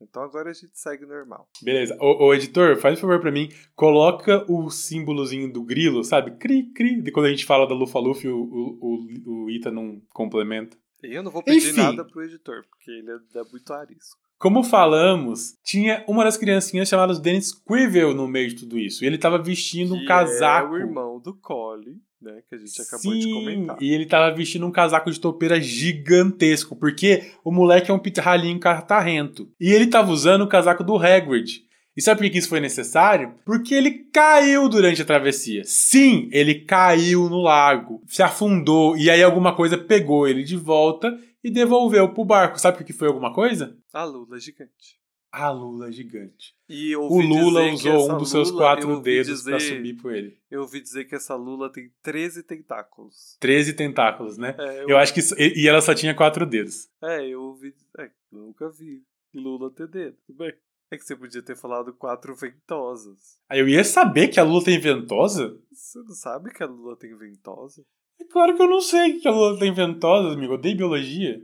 Então 0.00 0.22
agora 0.22 0.50
a 0.50 0.52
gente 0.52 0.78
segue 0.78 1.04
normal. 1.04 1.48
Beleza. 1.62 1.96
Ô, 2.00 2.26
ô, 2.26 2.34
editor, 2.34 2.76
faz 2.76 2.98
um 2.98 3.00
favor 3.00 3.20
pra 3.20 3.32
mim. 3.32 3.48
Coloca 3.74 4.44
o 4.50 4.70
símbolozinho 4.70 5.52
do 5.52 5.62
grilo, 5.62 6.04
sabe? 6.04 6.32
Cri, 6.38 6.70
cri. 6.72 7.02
De 7.02 7.10
quando 7.10 7.26
a 7.26 7.30
gente 7.30 7.44
fala 7.44 7.66
da 7.66 7.74
Lufa-Lufa 7.74 8.26
e 8.26 8.30
o, 8.30 8.38
o, 8.38 8.78
o, 8.80 9.44
o 9.44 9.50
Ita 9.50 9.70
não 9.70 10.00
complementa. 10.10 10.76
Eu 11.02 11.22
não 11.22 11.30
vou 11.30 11.42
pedir 11.42 11.70
Enfim. 11.70 11.80
nada 11.80 12.04
pro 12.04 12.22
editor, 12.24 12.64
porque 12.68 12.90
ele 12.90 13.18
dá 13.32 13.44
muito 13.50 13.72
arisco. 13.72 14.18
Como 14.38 14.62
falamos, 14.62 15.56
tinha 15.64 16.04
uma 16.06 16.22
das 16.22 16.36
criancinhas 16.36 16.88
chamada 16.88 17.18
Dennis 17.18 17.52
Quivel 17.52 18.14
no 18.14 18.28
meio 18.28 18.48
de 18.48 18.56
tudo 18.56 18.78
isso. 18.78 19.02
E 19.02 19.06
ele 19.06 19.18
tava 19.18 19.36
vestindo 19.38 19.94
um 19.94 20.00
Que 20.00 20.06
casaco. 20.06 20.76
É 20.76 20.78
o 20.78 20.80
irmão 20.80 21.20
do 21.20 21.34
Colin, 21.34 22.00
né? 22.20 22.42
Que 22.48 22.54
a 22.54 22.58
gente 22.58 22.80
acabou 22.80 23.14
de 23.14 23.22
Sim, 23.22 23.32
comentar. 23.32 23.76
e 23.80 23.92
ele 23.92 24.06
tava 24.06 24.34
vestindo 24.34 24.66
um 24.66 24.72
casaco 24.72 25.10
de 25.10 25.20
toupeira 25.20 25.60
gigantesco, 25.60 26.76
porque 26.76 27.32
o 27.44 27.50
moleque 27.52 27.90
é 27.90 27.94
um 27.94 27.98
pitarralinho 27.98 28.58
catarrento. 28.58 29.50
E 29.60 29.70
ele 29.70 29.86
tava 29.86 30.10
usando 30.10 30.42
o 30.42 30.48
casaco 30.48 30.82
do 30.84 30.96
Hagrid. 30.96 31.62
E 31.96 32.00
sabe 32.02 32.20
por 32.20 32.30
que 32.30 32.38
isso 32.38 32.48
foi 32.48 32.60
necessário? 32.60 33.34
Porque 33.44 33.74
ele 33.74 33.90
caiu 34.12 34.68
durante 34.68 35.02
a 35.02 35.04
travessia. 35.04 35.62
Sim, 35.64 36.28
ele 36.32 36.60
caiu 36.64 37.28
no 37.28 37.42
lago, 37.42 38.02
se 38.06 38.22
afundou, 38.22 38.96
e 38.96 39.10
aí 39.10 39.20
alguma 39.20 39.54
coisa 39.54 39.76
pegou 39.76 40.28
ele 40.28 40.44
de 40.44 40.56
volta 40.56 41.18
e 41.42 41.50
devolveu 41.50 42.08
pro 42.14 42.24
barco. 42.24 42.60
Sabe 42.60 42.76
por 42.78 42.86
que 42.86 42.92
foi 42.92 43.08
alguma 43.08 43.32
coisa? 43.32 43.76
A 43.92 44.04
Lula 44.04 44.38
gigante. 44.38 44.96
A 45.32 45.50
Lula 45.50 45.90
gigante. 45.90 46.54
O 46.70 47.20
Lula 47.22 47.72
usou 47.72 48.12
um 48.12 48.18
dos 48.18 48.30
seus 48.30 48.50
Lula- 48.50 48.62
quatro 48.62 49.00
dedos 49.00 49.42
pra 49.42 49.56
dizer- 49.56 49.76
subir 49.76 49.94
por 49.96 50.14
ele. 50.14 50.38
Eu 50.50 50.60
ouvi 50.62 50.80
dizer 50.82 51.04
que 51.06 51.14
essa 51.14 51.34
Lula 51.34 51.72
tem 51.72 51.90
13 52.02 52.42
tentáculos. 52.42 53.36
13 53.40 53.72
tentáculos, 53.72 54.36
né? 54.36 54.54
É, 54.58 54.82
eu, 54.84 54.88
Eu 54.90 54.98
acho 54.98 55.14
que. 55.14 55.20
E 55.38 55.62
e 55.64 55.68
ela 55.68 55.80
só 55.80 55.94
tinha 55.94 56.14
quatro 56.14 56.44
dedos. 56.44 56.88
é, 57.02 57.26
eu 57.26 57.42
ouvi. 57.42 57.74
É, 57.98 58.10
nunca 58.30 58.68
vi 58.70 59.02
Lula 59.34 59.70
ter 59.70 59.88
dedo. 59.88 60.16
Tudo 60.26 60.36
bem. 60.38 60.52
É 60.90 60.96
que 60.96 61.04
você 61.04 61.14
podia 61.16 61.42
ter 61.42 61.54
falado 61.56 61.92
quatro 61.94 62.34
ventosas. 62.34 63.38
Aí 63.48 63.60
eu 63.60 63.68
ia 63.68 63.84
saber 63.84 64.28
que 64.28 64.40
a 64.40 64.42
Lula 64.42 64.64
tem 64.64 64.78
ventosa? 64.80 65.58
Você 65.70 65.98
não 66.00 66.14
sabe 66.14 66.50
que 66.50 66.62
a 66.62 66.66
Lula 66.66 66.96
tem 66.96 67.14
ventosa? 67.16 67.84
É 68.20 68.24
claro 68.24 68.54
que 68.56 68.62
eu 68.62 68.68
não 68.68 68.80
sei 68.80 69.20
que 69.20 69.28
a 69.28 69.30
Lula 69.30 69.58
tem 69.58 69.72
ventosa, 69.72 70.32
amigo. 70.34 70.52
Eu 70.54 70.58
odeio 70.58 70.76
biologia. 70.76 71.42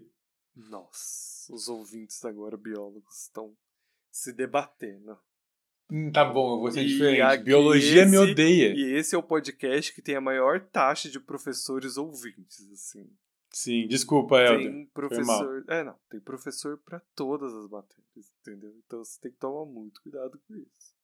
Nossa, 0.56 1.52
os 1.52 1.68
ouvintes 1.68 2.24
agora, 2.24 2.56
biólogos, 2.56 3.22
estão 3.22 3.52
se 4.14 4.32
debatendo. 4.32 5.18
Hum, 5.90 6.10
tá 6.12 6.24
bom, 6.24 6.54
eu 6.54 6.60
vou 6.60 6.70
ser 6.70 6.82
E 6.82 6.86
diferente. 6.86 7.20
aqui 7.20 7.44
Biologia 7.44 8.06
me 8.06 8.16
esse- 8.16 8.30
odeia. 8.32 8.74
E 8.74 8.92
esse 8.94 9.14
é 9.14 9.18
o 9.18 9.22
podcast 9.22 9.92
que 9.92 10.00
tem 10.00 10.14
a 10.14 10.20
maior 10.20 10.60
taxa 10.60 11.10
de 11.10 11.18
professores 11.20 11.96
ouvintes, 11.96 12.70
assim. 12.72 13.10
Sim, 13.50 13.86
desculpa, 13.86 14.40
Helder. 14.40 14.70
Tem 14.72 14.86
professor. 14.86 15.64
É, 15.68 15.84
não. 15.84 15.94
Tem 16.08 16.20
professor 16.20 16.78
pra 16.78 17.00
todas 17.14 17.52
as 17.54 17.68
matérias, 17.68 18.32
entendeu? 18.40 18.74
Então 18.86 19.04
você 19.04 19.20
tem 19.20 19.30
que 19.32 19.38
tomar 19.38 19.64
muito 19.70 20.00
cuidado 20.02 20.40
com 20.48 20.54
isso. 20.54 20.94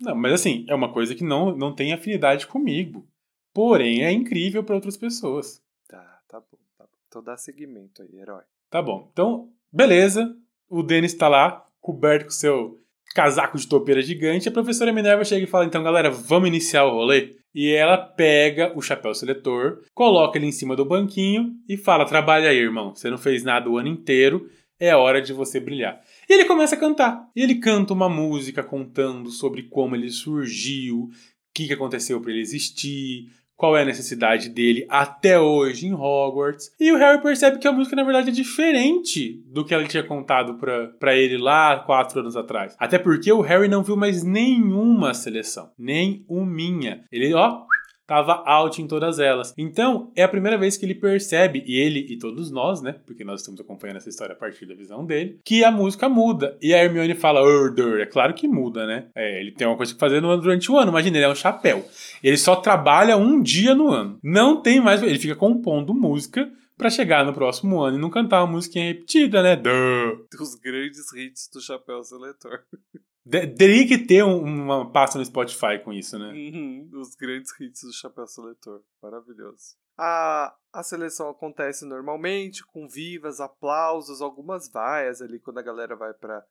Não, 0.00 0.14
mas 0.14 0.32
assim, 0.34 0.64
é 0.68 0.74
uma 0.74 0.92
coisa 0.92 1.14
que 1.14 1.24
não, 1.24 1.56
não 1.56 1.74
tem 1.74 1.92
afinidade 1.92 2.46
comigo. 2.46 3.06
Porém, 3.52 4.04
é 4.04 4.12
incrível 4.12 4.62
para 4.62 4.76
outras 4.76 4.96
pessoas. 4.96 5.60
Tá, 5.88 6.22
tá 6.28 6.38
bom, 6.40 6.58
tá 6.78 6.84
bom. 6.84 6.98
Então 7.08 7.22
dá 7.22 7.36
seguimento 7.36 8.02
aí, 8.02 8.16
herói. 8.20 8.44
Tá 8.70 8.80
bom. 8.80 9.08
Então, 9.12 9.52
beleza. 9.72 10.34
O 10.68 10.82
Denis 10.82 11.14
tá 11.14 11.28
lá, 11.28 11.67
coberto 11.88 12.26
com 12.26 12.30
seu 12.30 12.78
casaco 13.14 13.56
de 13.56 13.66
topeira 13.66 14.02
gigante. 14.02 14.46
A 14.46 14.52
professora 14.52 14.92
Minerva 14.92 15.24
chega 15.24 15.44
e 15.44 15.48
fala: 15.48 15.64
então, 15.64 15.82
galera, 15.82 16.10
vamos 16.10 16.48
iniciar 16.48 16.84
o 16.84 16.90
rolê? 16.90 17.36
E 17.54 17.72
ela 17.72 17.96
pega 17.96 18.72
o 18.76 18.82
chapéu 18.82 19.14
seletor, 19.14 19.80
coloca 19.94 20.36
ele 20.36 20.46
em 20.46 20.52
cima 20.52 20.76
do 20.76 20.84
banquinho 20.84 21.54
e 21.66 21.78
fala: 21.78 22.04
trabalha 22.04 22.50
aí, 22.50 22.58
irmão. 22.58 22.94
Você 22.94 23.08
não 23.08 23.16
fez 23.16 23.42
nada 23.42 23.70
o 23.70 23.78
ano 23.78 23.88
inteiro, 23.88 24.50
é 24.78 24.94
hora 24.94 25.22
de 25.22 25.32
você 25.32 25.58
brilhar. 25.58 25.98
E 26.28 26.34
ele 26.34 26.44
começa 26.44 26.74
a 26.74 26.78
cantar. 26.78 27.26
E 27.34 27.42
ele 27.42 27.54
canta 27.54 27.94
uma 27.94 28.08
música 28.08 28.62
contando 28.62 29.30
sobre 29.30 29.62
como 29.62 29.96
ele 29.96 30.10
surgiu, 30.10 31.04
o 31.04 31.10
que, 31.54 31.68
que 31.68 31.72
aconteceu 31.72 32.20
para 32.20 32.32
ele 32.32 32.42
existir, 32.42 33.30
qual 33.58 33.76
é 33.76 33.82
a 33.82 33.84
necessidade 33.84 34.48
dele 34.48 34.86
até 34.88 35.38
hoje 35.38 35.88
em 35.88 35.92
Hogwarts. 35.92 36.72
E 36.78 36.92
o 36.92 36.96
Harry 36.96 37.20
percebe 37.20 37.58
que 37.58 37.66
a 37.66 37.72
música, 37.72 37.96
na 37.96 38.04
verdade, 38.04 38.28
é 38.28 38.32
diferente 38.32 39.42
do 39.46 39.64
que 39.64 39.74
ele 39.74 39.88
tinha 39.88 40.04
contado 40.04 40.54
pra 40.98 41.16
ele 41.16 41.36
lá 41.36 41.80
quatro 41.80 42.20
anos 42.20 42.36
atrás. 42.36 42.76
Até 42.78 42.98
porque 42.98 43.32
o 43.32 43.40
Harry 43.40 43.66
não 43.66 43.82
viu 43.82 43.96
mais 43.96 44.22
nenhuma 44.22 45.12
seleção. 45.12 45.72
Nem 45.76 46.24
minha. 46.28 47.04
Ele, 47.10 47.34
ó, 47.34 47.62
tava 48.08 48.42
out 48.46 48.80
em 48.80 48.86
todas 48.88 49.18
elas. 49.20 49.54
Então, 49.56 50.10
é 50.16 50.22
a 50.22 50.28
primeira 50.28 50.56
vez 50.56 50.76
que 50.78 50.84
ele 50.86 50.94
percebe, 50.94 51.62
e 51.66 51.78
ele 51.78 52.00
e 52.08 52.18
todos 52.18 52.50
nós, 52.50 52.80
né? 52.82 52.96
Porque 53.06 53.22
nós 53.22 53.40
estamos 53.40 53.60
acompanhando 53.60 53.98
essa 53.98 54.08
história 54.08 54.32
a 54.32 54.36
partir 54.36 54.64
da 54.66 54.74
visão 54.74 55.04
dele, 55.04 55.38
que 55.44 55.62
a 55.62 55.70
música 55.70 56.08
muda. 56.08 56.56
E 56.62 56.72
a 56.74 56.82
Hermione 56.82 57.14
fala, 57.14 57.42
Order, 57.42 58.00
é 58.00 58.06
claro 58.06 58.32
que 58.32 58.48
muda, 58.48 58.86
né? 58.86 59.08
É, 59.14 59.40
ele 59.40 59.52
tem 59.52 59.66
uma 59.66 59.76
coisa 59.76 59.92
que 59.92 60.00
fazer 60.00 60.22
no- 60.22 60.36
durante 60.40 60.72
o 60.72 60.78
ano. 60.78 60.90
Imagina, 60.90 61.18
ele 61.18 61.26
é 61.26 61.28
um 61.28 61.34
chapéu. 61.34 61.86
Ele 62.24 62.36
só 62.38 62.56
trabalha 62.56 63.16
um 63.18 63.42
dia 63.42 63.74
no 63.74 63.88
ano. 63.90 64.18
Não 64.24 64.60
tem 64.62 64.80
mais. 64.80 65.02
Ele 65.02 65.18
fica 65.18 65.36
compondo 65.36 65.92
música 65.94 66.50
pra 66.78 66.88
chegar 66.88 67.26
no 67.26 67.34
próximo 67.34 67.80
ano 67.82 67.98
e 67.98 68.00
não 68.00 68.08
cantar 68.08 68.42
uma 68.42 68.52
musiquinha 68.52 68.86
repetida, 68.86 69.42
né? 69.42 69.54
Duh. 69.54 70.24
Os 70.40 70.54
grandes 70.54 71.12
hits 71.12 71.50
do 71.52 71.60
Chapéu 71.60 72.02
Seletor. 72.02 72.60
Teria 73.56 73.86
que 73.86 73.98
ter 73.98 74.22
um- 74.24 74.42
uma 74.42 74.90
pasta 74.90 75.18
no 75.18 75.24
Spotify 75.24 75.78
com 75.84 75.92
isso, 75.92 76.18
né? 76.18 76.32
Uhum, 76.32 76.90
Os 76.94 77.14
grandes 77.14 77.50
hits 77.60 77.82
do 77.82 77.92
Chapéu 77.92 78.26
Seletor. 78.26 78.82
Maravilhoso. 79.02 79.76
A, 79.96 80.54
a 80.72 80.82
seleção 80.82 81.28
acontece 81.28 81.84
normalmente, 81.84 82.64
com 82.66 82.88
vivas, 82.88 83.40
aplausos, 83.40 84.20
algumas 84.22 84.70
vaias 84.70 85.20
ali 85.20 85.40
quando 85.40 85.58
a 85.58 85.62
galera 85.62 85.96
vai 85.96 86.14
pra, 86.14 86.42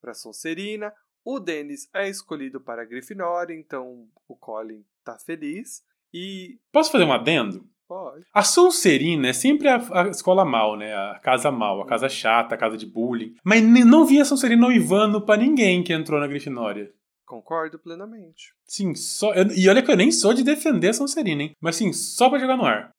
pra 0.00 0.14
Sonserina. 0.14 0.92
O 1.24 1.38
Dennis 1.40 1.88
é 1.94 2.08
escolhido 2.08 2.60
para 2.60 2.82
a 2.82 2.84
Grifinória, 2.84 3.54
então 3.54 4.06
o 4.28 4.36
Colin 4.36 4.84
tá 5.04 5.18
feliz. 5.18 5.82
E 6.12 6.58
Posso 6.72 6.90
fazer 6.92 7.04
um 7.04 7.12
adendo? 7.12 7.66
Pode. 7.90 8.24
A 8.32 8.42
Sonserina 8.44 9.28
é 9.28 9.32
sempre 9.32 9.66
a, 9.68 9.76
a 9.92 10.08
escola 10.08 10.44
mal, 10.44 10.76
né? 10.76 10.94
A 10.94 11.18
casa 11.18 11.50
mal, 11.50 11.82
a 11.82 11.86
casa 11.86 12.08
chata, 12.08 12.54
a 12.54 12.58
casa 12.58 12.76
de 12.76 12.86
bullying. 12.86 13.34
Mas 13.44 13.60
não 13.64 14.06
vi 14.06 14.20
a 14.20 14.24
Sonserina 14.24 14.64
uivando 14.68 15.20
pra 15.20 15.36
ninguém 15.36 15.82
que 15.82 15.92
entrou 15.92 16.20
na 16.20 16.28
Grifinória. 16.28 16.92
Concordo 17.26 17.78
plenamente. 17.80 18.54
Sim, 18.64 18.94
só. 18.94 19.34
eu- 19.34 19.50
e 19.56 19.68
olha 19.68 19.82
que 19.82 19.90
eu 19.90 19.96
nem 19.96 20.12
sou 20.12 20.32
de 20.32 20.44
defender 20.44 20.90
a 20.90 20.92
Sonserina, 20.94 21.42
hein? 21.42 21.56
Mas 21.60 21.74
sim, 21.76 21.92
só 21.92 22.30
pra 22.30 22.38
jogar 22.38 22.56
no 22.56 22.64
ar. 22.64 22.90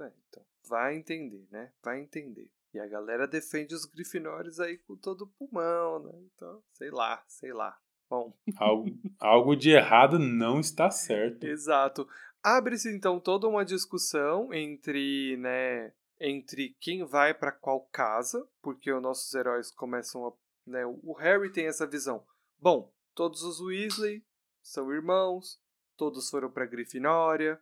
É, 0.00 0.10
então, 0.28 0.42
vai 0.68 0.96
entender, 0.96 1.46
né? 1.50 1.70
Vai 1.82 2.00
entender. 2.00 2.50
E 2.74 2.78
a 2.80 2.86
galera 2.86 3.26
defende 3.28 3.74
os 3.74 3.84
grifinórios 3.84 4.58
aí 4.60 4.78
com 4.78 4.96
todo 4.96 5.22
o 5.22 5.26
pulmão, 5.26 6.02
né? 6.04 6.12
Então, 6.34 6.60
sei 6.72 6.90
lá, 6.90 7.22
sei 7.28 7.52
lá. 7.52 7.76
Bom, 8.08 8.32
Algo, 8.56 8.90
algo 9.20 9.54
de 9.54 9.70
errado 9.70 10.18
não 10.18 10.58
está 10.58 10.90
certo. 10.90 11.44
exato. 11.46 12.08
Abre-se 12.42 12.90
então 12.94 13.20
toda 13.20 13.46
uma 13.46 13.64
discussão 13.64 14.52
entre, 14.52 15.36
né, 15.36 15.92
entre 16.18 16.76
quem 16.80 17.04
vai 17.04 17.34
pra 17.34 17.52
qual 17.52 17.82
casa, 17.92 18.48
porque 18.62 18.90
os 18.90 19.02
nossos 19.02 19.32
heróis 19.34 19.70
começam 19.70 20.26
a, 20.26 20.32
né, 20.66 20.86
o 20.86 21.12
Harry 21.12 21.52
tem 21.52 21.66
essa 21.66 21.86
visão. 21.86 22.24
Bom, 22.58 22.92
todos 23.14 23.42
os 23.42 23.60
Weasley 23.60 24.24
são 24.62 24.92
irmãos, 24.92 25.60
todos 25.96 26.30
foram 26.30 26.50
pra 26.50 26.66
Grifinória. 26.66 27.60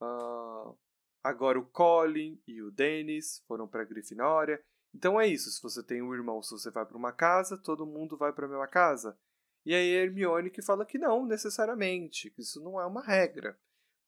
ah, 0.00 0.74
Agora 1.22 1.58
o 1.58 1.66
Colin 1.66 2.40
e 2.46 2.62
o 2.62 2.70
Dennis 2.70 3.42
foram 3.46 3.66
para 3.66 3.84
Grifinória. 3.84 4.62
Então 4.94 5.20
é 5.20 5.26
isso, 5.26 5.50
se 5.50 5.62
você 5.62 5.82
tem 5.82 6.00
um 6.00 6.14
irmão, 6.14 6.42
se 6.42 6.50
você 6.50 6.70
vai 6.70 6.86
para 6.86 6.96
uma 6.96 7.12
casa, 7.12 7.58
todo 7.58 7.86
mundo 7.86 8.16
vai 8.16 8.32
para 8.32 8.46
a 8.46 8.48
mesma 8.48 8.66
casa. 8.66 9.18
E 9.64 9.74
aí 9.74 9.96
a 9.96 10.02
Hermione 10.02 10.50
que 10.50 10.62
fala 10.62 10.86
que 10.86 10.96
não 10.96 11.26
necessariamente, 11.26 12.30
que 12.30 12.40
isso 12.40 12.62
não 12.62 12.80
é 12.80 12.86
uma 12.86 13.02
regra. 13.02 13.58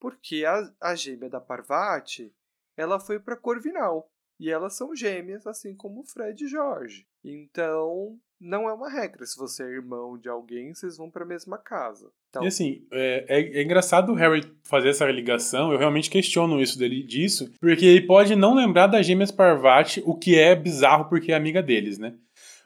Porque 0.01 0.45
a, 0.45 0.73
a 0.81 0.95
gêmea 0.95 1.29
da 1.29 1.41
Parvati, 1.41 2.33
ela 2.77 2.99
foi 2.99 3.21
para 3.21 3.37
Corvinal. 3.37 4.11
E 4.39 4.51
elas 4.51 4.75
são 4.75 4.97
gêmeas, 4.97 5.47
assim 5.47 5.77
como 5.77 6.03
Fred 6.03 6.43
e 6.43 6.49
Jorge. 6.49 7.07
Então, 7.23 8.19
não 8.41 8.71
é 8.71 8.73
uma 8.73 8.91
regra. 8.91 9.27
Se 9.27 9.37
você 9.37 9.63
é 9.63 9.67
irmão 9.67 10.17
de 10.17 10.31
alguém, 10.31 10.73
vocês 10.73 10.97
vão 10.97 11.11
para 11.11 11.25
a 11.25 11.29
mesma 11.29 11.59
casa. 11.59 12.11
Então, 12.31 12.43
E 12.43 12.47
assim, 12.47 12.87
é, 12.91 13.27
é, 13.29 13.59
é 13.59 13.63
engraçado 13.63 14.11
o 14.11 14.15
Harry 14.15 14.41
fazer 14.65 14.89
essa 14.89 15.05
ligação, 15.11 15.73
eu 15.73 15.79
realmente 15.79 16.09
questiono 16.09 16.61
isso 16.61 16.79
dele 16.79 17.03
disso, 17.03 17.53
porque 17.61 17.85
ele 17.85 18.07
pode 18.07 18.35
não 18.35 18.55
lembrar 18.55 18.87
das 18.87 19.05
gêmeas 19.05 19.31
Parvati, 19.31 20.03
o 20.07 20.17
que 20.17 20.39
é 20.39 20.57
bizarro 20.57 21.07
porque 21.11 21.33
é 21.33 21.35
amiga 21.35 21.63
deles, 21.63 21.99
né? 21.99 22.15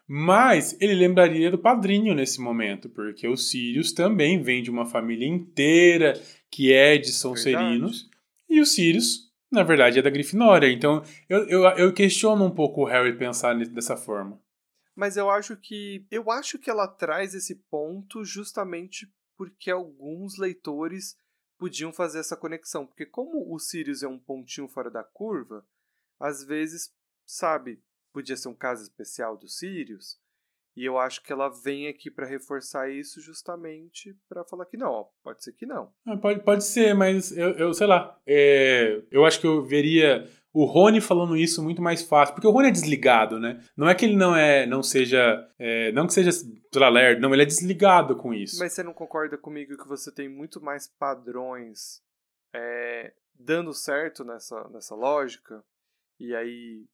Mas 0.07 0.77
ele 0.81 0.95
lembraria 0.95 1.51
do 1.51 1.59
padrinho 1.59 2.15
nesse 2.15 2.41
momento, 2.41 2.91
porque 2.91 3.27
o 3.27 3.37
Sirius 3.37 3.91
também 3.91 4.41
vem 4.41 4.63
de 4.63 4.71
uma 4.71 4.85
família 4.85 5.27
inteira 5.27 6.13
que 6.55 6.73
é 6.73 6.97
de 6.97 7.13
Sonserinos, 7.13 8.09
e 8.49 8.61
o 8.61 8.65
Sirius, 8.65 9.29
na 9.51 9.65
verdade, 9.65 9.99
é 9.99 10.03
da 10.03 10.09
Grifinória. 10.09 10.71
Então 10.71 11.03
eu, 11.29 11.49
eu, 11.49 11.63
eu 11.71 11.93
questiono 11.93 12.45
um 12.45 12.55
pouco 12.55 12.83
o 12.83 12.85
Harry 12.85 13.19
pensar 13.19 13.57
dessa 13.67 13.97
forma. 13.97 14.41
Mas 14.95 15.17
eu 15.17 15.29
acho 15.29 15.57
que 15.57 16.07
eu 16.13 16.31
acho 16.31 16.57
que 16.57 16.71
ela 16.71 16.87
traz 16.87 17.35
esse 17.35 17.57
ponto 17.69 18.25
justamente 18.25 19.13
porque 19.37 19.69
alguns 19.69 20.39
leitores 20.39 21.17
podiam 21.59 21.93
fazer 21.93 22.21
essa 22.21 22.37
conexão, 22.37 22.87
porque 22.87 23.05
como 23.05 23.53
o 23.53 23.59
Sirius 23.59 24.05
é 24.05 24.09
um 24.09 24.19
pontinho 24.19 24.69
fora 24.69 24.93
da 24.93 25.03
curva, 25.03 25.67
às 26.21 26.45
vezes, 26.45 26.93
sabe, 27.27 27.83
podia 28.13 28.37
ser 28.37 28.49
um 28.49 28.55
caso 28.55 28.85
especial 28.85 29.37
do 29.37 29.49
Sirius, 29.49 30.21
e 30.77 30.85
eu 30.85 30.99
acho 30.99 31.23
que 31.23 31.33
ela 31.33 31.49
vem 31.49 31.87
aqui 31.89 32.11
para 32.11 32.27
reforçar 32.27 32.91
isso 32.91 33.21
justamente 33.21 34.17
para 34.29 34.45
falar 34.45 34.67
que 34.67 34.77
não, 34.77 34.91
ó, 34.91 35.07
pode 35.23 35.45
ser 35.45 35.53
que 35.53 35.65
não. 35.67 35.93
Ah, 36.07 36.17
pode, 36.17 36.41
pode 36.43 36.65
ser, 36.65 36.95
mas 36.95 37.37
eu, 37.37 37.51
eu 37.51 37.75
sei 37.75 37.87
lá. 37.87 38.19
é, 38.27 39.03
eu 39.11 39.25
acho 39.25 39.41
que 39.41 39.47
eu 39.47 39.63
veria 39.63 40.29
o 40.55 40.65
Rony 40.65 41.01
falando 41.01 41.37
isso 41.37 41.63
muito 41.63 41.83
mais 41.83 42.03
fácil. 42.03 42.35
Porque 42.35 42.47
o 42.47 42.51
Rony 42.53 42.69
é 42.69 42.71
desligado, 42.71 43.41
né? 43.41 43.61
Não 43.77 43.89
é 43.89 43.95
que 43.95 44.05
ele 44.05 44.17
não 44.17 44.37
é, 44.37 44.65
não 44.67 44.85
seja. 44.85 45.49
é, 45.59 45.91
não 45.91 46.07
que 46.07 46.13
seja, 46.13 46.31
lerdo, 46.91 47.21
não, 47.21 47.33
ele 47.33 47.43
é 47.43 47.47
desligado 47.47 48.17
com 48.17 48.33
isso. 48.33 48.59
Mas 48.61 48.73
você 48.73 48.83
não 48.83 48.95
concorda 48.95 49.37
comigo 49.37 49.77
que 49.77 49.89
você 49.89 50.13
tem 50.13 50.29
muito 50.29 50.61
mais 50.61 50.87
padrões 50.87 52.01
é, 52.55 53.13
dando 53.35 53.73
certo 53.75 54.25
nessa, 54.25 54.69
nessa 54.69 54.95
lógica? 54.95 55.65
E 56.21 56.35
aí 56.35 56.85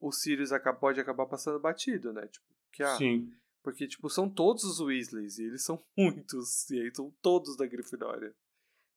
o 0.00 0.10
Sirius 0.10 0.50
acaba, 0.50 0.78
pode 0.78 0.98
acabar 0.98 1.26
passando 1.26 1.60
batido, 1.60 2.14
né? 2.14 2.26
Tipo, 2.26 2.46
que, 2.72 2.82
ah, 2.82 2.96
Sim. 2.96 3.30
porque 3.62 3.86
tipo, 3.86 4.08
são 4.08 4.28
todos 4.28 4.64
os 4.64 4.80
Weasleys 4.80 5.38
e 5.38 5.44
eles 5.44 5.64
são 5.64 5.82
muitos. 5.96 6.68
E 6.70 6.80
aí 6.80 6.94
são 6.94 7.12
todos 7.22 7.56
da 7.56 7.66
Grifinória. 7.66 8.34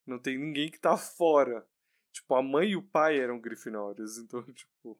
Não 0.05 0.19
tem 0.19 0.37
ninguém 0.37 0.69
que 0.69 0.79
tá 0.79 0.97
fora. 0.97 1.65
Tipo, 2.11 2.35
a 2.35 2.43
mãe 2.43 2.69
e 2.69 2.75
o 2.75 2.83
pai 2.83 3.19
eram 3.19 3.39
Grifinórios. 3.39 4.17
Então, 4.23 4.43
tipo. 4.53 4.99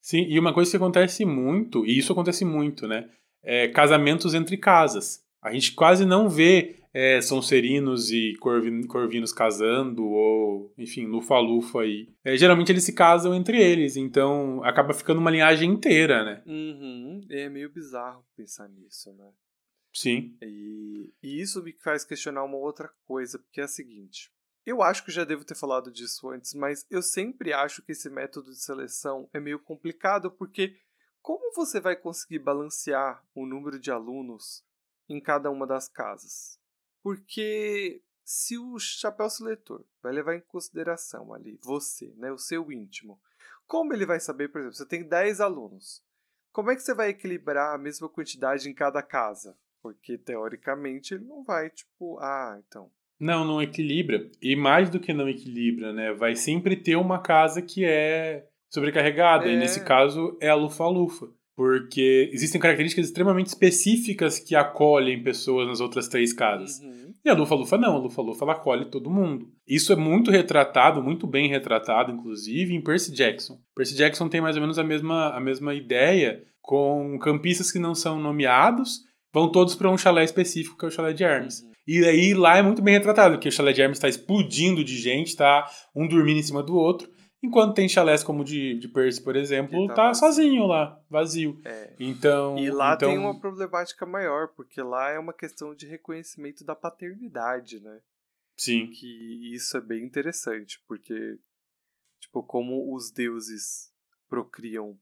Sim, 0.00 0.26
e 0.28 0.38
uma 0.38 0.54
coisa 0.54 0.70
que 0.70 0.76
acontece 0.76 1.24
muito, 1.24 1.84
e 1.84 1.98
isso 1.98 2.12
acontece 2.12 2.44
muito, 2.44 2.86
né? 2.86 3.10
É 3.42 3.68
casamentos 3.68 4.32
entre 4.32 4.56
casas. 4.56 5.24
A 5.40 5.52
gente 5.52 5.74
quase 5.74 6.04
não 6.04 6.28
vê 6.28 6.80
é, 6.92 7.20
Sonserinos 7.20 8.10
e 8.10 8.34
Corvin- 8.40 8.86
Corvinos 8.86 9.32
casando, 9.32 10.04
ou, 10.04 10.72
enfim, 10.76 11.06
Lufa-Lufa 11.06 11.82
aí. 11.82 12.08
É, 12.24 12.36
geralmente 12.36 12.72
eles 12.72 12.84
se 12.84 12.92
casam 12.92 13.34
entre 13.34 13.60
eles, 13.60 13.96
então 13.96 14.62
acaba 14.64 14.92
ficando 14.92 15.20
uma 15.20 15.30
linhagem 15.30 15.70
inteira, 15.70 16.24
né? 16.24 16.42
Uhum, 16.46 17.20
é 17.30 17.48
meio 17.48 17.70
bizarro 17.72 18.24
pensar 18.36 18.68
nisso, 18.68 19.12
né? 19.12 19.30
Sim. 19.92 20.36
E, 20.42 21.12
e 21.22 21.40
isso 21.40 21.62
me 21.62 21.72
faz 21.72 22.04
questionar 22.04 22.44
uma 22.44 22.56
outra 22.56 22.90
coisa, 23.04 23.38
porque 23.38 23.60
é 23.60 23.64
a 23.64 23.68
seguinte. 23.68 24.30
Eu 24.66 24.82
acho 24.82 25.04
que 25.04 25.10
já 25.10 25.24
devo 25.24 25.44
ter 25.44 25.54
falado 25.54 25.90
disso 25.90 26.28
antes, 26.30 26.52
mas 26.52 26.84
eu 26.90 27.00
sempre 27.00 27.52
acho 27.52 27.82
que 27.82 27.92
esse 27.92 28.10
método 28.10 28.50
de 28.50 28.60
seleção 28.62 29.28
é 29.32 29.40
meio 29.40 29.58
complicado, 29.58 30.30
porque 30.30 30.74
como 31.22 31.52
você 31.54 31.80
vai 31.80 31.96
conseguir 31.96 32.38
balancear 32.40 33.22
o 33.34 33.46
número 33.46 33.78
de 33.80 33.90
alunos 33.90 34.62
em 35.08 35.20
cada 35.20 35.50
uma 35.50 35.66
das 35.66 35.88
casas? 35.88 36.58
Porque 37.02 38.02
se 38.24 38.58
o 38.58 38.78
chapéu 38.78 39.30
seletor 39.30 39.84
vai 40.02 40.12
levar 40.12 40.34
em 40.34 40.40
consideração 40.40 41.32
ali 41.32 41.58
você, 41.62 42.12
né, 42.16 42.30
o 42.30 42.38
seu 42.38 42.70
íntimo, 42.70 43.18
como 43.66 43.92
ele 43.92 44.06
vai 44.06 44.20
saber, 44.20 44.48
por 44.48 44.60
exemplo, 44.60 44.76
você 44.76 44.86
tem 44.86 45.02
10 45.06 45.40
alunos, 45.40 46.02
como 46.52 46.70
é 46.70 46.76
que 46.76 46.82
você 46.82 46.94
vai 46.94 47.10
equilibrar 47.10 47.74
a 47.74 47.78
mesma 47.78 48.08
quantidade 48.08 48.68
em 48.68 48.74
cada 48.74 49.02
casa? 49.02 49.56
Porque 49.80 50.18
teoricamente 50.18 51.14
ele 51.14 51.24
não 51.24 51.44
vai, 51.44 51.70
tipo, 51.70 52.18
ah, 52.18 52.60
então. 52.66 52.90
Não, 53.20 53.44
não 53.44 53.62
equilibra. 53.62 54.30
E 54.40 54.56
mais 54.56 54.90
do 54.90 54.98
que 54.98 55.12
não 55.12 55.28
equilibra, 55.28 55.92
né? 55.92 56.12
Vai 56.12 56.34
sempre 56.34 56.76
ter 56.76 56.96
uma 56.96 57.20
casa 57.20 57.62
que 57.62 57.84
é 57.84 58.48
sobrecarregada. 58.68 59.46
E 59.46 59.54
É. 59.54 59.56
nesse 59.56 59.84
caso 59.84 60.36
é 60.40 60.48
a 60.48 60.54
Lufa-Lufa. 60.54 61.28
Porque 61.58 62.30
existem 62.32 62.60
características 62.60 63.06
extremamente 63.06 63.48
específicas 63.48 64.38
que 64.38 64.54
acolhem 64.54 65.24
pessoas 65.24 65.66
nas 65.66 65.80
outras 65.80 66.06
três 66.06 66.32
casas. 66.32 66.78
Uhum. 66.78 67.12
E 67.24 67.28
a 67.28 67.34
Lufa-Lufa 67.34 67.76
não, 67.76 67.96
a 67.96 67.98
Lufa-Lufa 67.98 68.44
ela 68.44 68.52
acolhe 68.52 68.84
todo 68.84 69.10
mundo. 69.10 69.48
Isso 69.66 69.92
é 69.92 69.96
muito 69.96 70.30
retratado, 70.30 71.02
muito 71.02 71.26
bem 71.26 71.48
retratado, 71.48 72.12
inclusive, 72.12 72.72
em 72.72 72.80
Percy 72.80 73.12
Jackson. 73.12 73.58
Percy 73.74 73.96
Jackson 73.96 74.28
tem 74.28 74.40
mais 74.40 74.54
ou 74.54 74.60
menos 74.60 74.78
a 74.78 74.84
mesma, 74.84 75.30
a 75.30 75.40
mesma 75.40 75.74
ideia, 75.74 76.44
com 76.62 77.18
campistas 77.18 77.72
que 77.72 77.80
não 77.80 77.92
são 77.92 78.20
nomeados, 78.20 79.00
vão 79.34 79.50
todos 79.50 79.74
para 79.74 79.90
um 79.90 79.98
chalé 79.98 80.22
específico, 80.22 80.78
que 80.78 80.84
é 80.84 80.88
o 80.88 80.92
chalé 80.92 81.12
de 81.12 81.24
Hermes. 81.24 81.62
Uhum. 81.62 81.72
E 81.88 82.04
aí 82.04 82.34
lá 82.34 82.56
é 82.56 82.62
muito 82.62 82.80
bem 82.80 82.94
retratado, 82.94 83.36
que 83.36 83.48
o 83.48 83.52
chalé 83.52 83.72
de 83.72 83.82
Hermes 83.82 83.98
está 83.98 84.08
explodindo 84.08 84.84
de 84.84 84.96
gente, 84.96 85.34
tá 85.34 85.68
um 85.92 86.06
dormindo 86.06 86.38
em 86.38 86.44
cima 86.44 86.62
do 86.62 86.76
outro, 86.76 87.10
enquanto 87.42 87.74
tem 87.74 87.88
chalés 87.88 88.22
como 88.22 88.42
o 88.42 88.44
de, 88.44 88.78
de 88.78 88.88
Percy, 88.88 89.22
por 89.22 89.36
exemplo, 89.36 89.86
tá 89.88 89.94
tá, 89.94 90.14
sozinho 90.14 90.66
lá, 90.66 91.00
vazio. 91.08 91.60
É. 91.64 91.94
Então, 91.98 92.58
E 92.58 92.70
lá 92.70 92.94
então, 92.94 93.10
tem 93.10 93.18
uma 93.18 93.38
problemática 93.38 94.04
maior, 94.04 94.48
porque 94.48 94.82
lá 94.82 95.10
é 95.10 95.18
uma 95.18 95.32
questão 95.32 95.74
de 95.74 95.86
reconhecimento 95.86 96.64
da 96.64 96.74
paternidade, 96.74 97.80
né? 97.80 98.00
Sim, 98.56 98.88
Que 98.88 99.54
isso 99.54 99.76
é 99.76 99.80
bem 99.80 100.04
interessante, 100.04 100.82
porque, 100.88 101.38
tipo, 102.20 102.42
como 102.42 102.92
os 102.92 103.12
deuses 103.12 103.92
procriam 104.28 104.98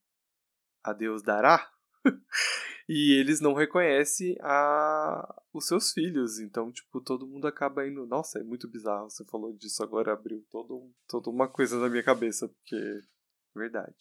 a 0.84 0.92
Deus 0.92 1.22
dará, 1.22 1.70
e 2.88 3.12
eles 3.18 3.40
não 3.40 3.54
reconhecem 3.54 4.36
a... 4.40 5.42
os 5.52 5.66
seus 5.66 5.92
filhos, 5.92 6.38
então, 6.38 6.70
tipo, 6.72 7.00
todo 7.00 7.26
mundo 7.26 7.46
acaba 7.46 7.86
indo. 7.86 8.06
Nossa, 8.06 8.38
é 8.38 8.42
muito 8.42 8.68
bizarro, 8.68 9.10
você 9.10 9.24
falou 9.24 9.52
disso 9.52 9.82
agora, 9.82 10.12
abriu 10.12 10.44
todo, 10.50 10.76
um- 10.76 10.92
toda 11.08 11.30
uma 11.30 11.48
coisa 11.48 11.78
na 11.78 11.88
minha 11.88 12.02
cabeça, 12.02 12.48
porque. 12.48 13.00
Verdade. 13.54 13.94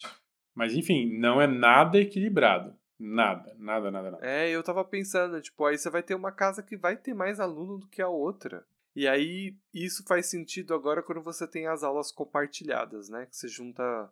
mas 0.53 0.73
enfim, 0.73 1.17
não 1.17 1.39
é 1.41 1.47
nada 1.47 1.97
equilibrado. 1.97 2.75
Nada, 2.97 3.53
nada, 3.57 3.91
nada, 3.91 4.11
nada. 4.11 4.25
É, 4.25 4.49
eu 4.49 4.63
tava 4.63 4.83
pensando, 4.85 5.41
tipo, 5.41 5.65
aí 5.65 5.77
você 5.77 5.89
vai 5.89 6.01
ter 6.01 6.15
uma 6.15 6.31
casa 6.31 6.63
que 6.63 6.77
vai 6.77 6.95
ter 6.95 7.13
mais 7.13 7.39
aluno 7.41 7.77
do 7.77 7.87
que 7.87 8.01
a 8.01 8.07
outra. 8.07 8.65
E 8.95 9.05
aí, 9.05 9.57
isso 9.73 10.05
faz 10.07 10.27
sentido 10.27 10.73
agora 10.73 11.03
quando 11.03 11.21
você 11.21 11.45
tem 11.45 11.67
as 11.67 11.83
aulas 11.83 12.09
compartilhadas, 12.09 13.09
né? 13.09 13.25
Que 13.25 13.35
você 13.35 13.49
junta. 13.49 14.09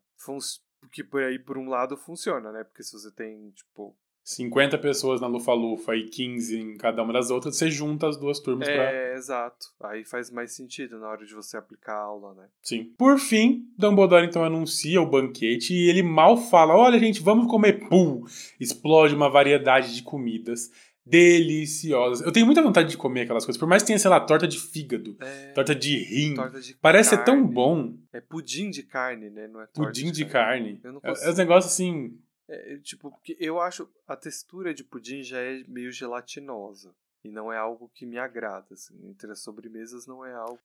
Que 0.91 1.03
por 1.03 1.23
aí, 1.23 1.39
por 1.39 1.57
um 1.57 1.69
lado, 1.69 1.97
funciona, 1.97 2.51
né? 2.51 2.63
Porque 2.63 2.83
se 2.83 2.93
você 2.93 3.11
tem, 3.11 3.51
tipo. 3.51 3.95
50 4.25 4.77
pessoas 4.77 5.19
na 5.19 5.27
Lufa-Lufa 5.27 5.97
e 5.97 6.05
15 6.05 6.57
em 6.57 6.77
cada 6.77 7.03
uma 7.03 7.11
das 7.11 7.29
outras, 7.29 7.57
você 7.57 7.69
junta 7.69 8.07
as 8.07 8.15
duas 8.15 8.39
turmas 8.39 8.69
pra. 8.69 8.83
É, 8.83 9.15
exato. 9.15 9.67
Aí 9.81 10.05
faz 10.05 10.31
mais 10.31 10.53
sentido 10.53 10.97
na 10.97 11.09
hora 11.09 11.25
de 11.25 11.33
você 11.33 11.57
aplicar 11.57 11.95
a 11.95 12.03
aula, 12.03 12.33
né? 12.33 12.47
Sim. 12.61 12.93
Por 12.97 13.19
fim, 13.19 13.67
Dumbledore 13.77 14.25
então 14.25 14.43
anuncia 14.43 15.01
o 15.01 15.09
banquete 15.09 15.73
e 15.73 15.89
ele 15.89 16.01
mal 16.01 16.37
fala: 16.37 16.73
Olha, 16.73 16.97
gente, 16.97 17.21
vamos 17.21 17.47
comer. 17.47 17.89
Pum! 17.89 18.23
Explode 18.59 19.13
uma 19.13 19.29
variedade 19.29 19.93
de 19.93 20.01
comidas 20.01 20.71
deliciosas. 21.05 22.25
Eu 22.25 22.31
tenho 22.31 22.45
muita 22.45 22.61
vontade 22.61 22.89
de 22.89 22.97
comer 22.97 23.21
aquelas 23.21 23.45
coisas, 23.45 23.59
por 23.59 23.67
mais 23.67 23.81
que 23.83 23.87
tenha, 23.87 23.99
sei 23.99 24.09
lá, 24.09 24.19
torta 24.19 24.47
de 24.47 24.59
fígado, 24.59 25.15
É, 25.19 25.51
torta 25.51 25.75
de 25.75 25.97
rim. 25.97 26.35
torta 26.35 26.59
de 26.61 26.75
Parece 26.75 27.09
ser 27.11 27.23
tão 27.23 27.35
carne. 27.41 27.53
bom. 27.53 27.93
É 28.11 28.21
pudim 28.21 28.69
de 28.69 28.83
carne, 28.83 29.29
né? 29.29 29.47
Não 29.47 29.61
é 29.61 29.65
torta 29.67 29.81
Pudim 29.91 30.11
de 30.11 30.25
carne. 30.25 30.79
Eu 30.83 30.93
não 30.93 31.01
É, 31.03 31.11
é 31.27 31.31
um 31.31 31.35
negócio 31.35 31.67
assim. 31.69 32.17
É, 32.49 32.77
tipo, 32.83 33.09
porque 33.11 33.35
eu 33.39 33.59
acho 33.59 33.89
a 34.07 34.15
textura 34.15 34.73
de 34.73 34.83
pudim 34.83 35.23
já 35.23 35.37
é 35.39 35.63
meio 35.67 35.91
gelatinosa. 35.91 36.93
E 37.23 37.31
não 37.31 37.51
é 37.53 37.57
algo 37.57 37.89
que 37.95 38.05
me 38.05 38.17
agrada, 38.17 38.65
assim. 38.73 38.93
Entre 39.09 39.31
as 39.31 39.41
sobremesas 39.41 40.05
não 40.05 40.25
é 40.25 40.33
algo 40.33 40.59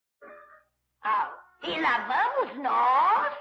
Ah, 1.03 1.33
e 1.63 1.81
lá 1.81 2.35
vamos 2.45 2.61
nós? 2.63 3.33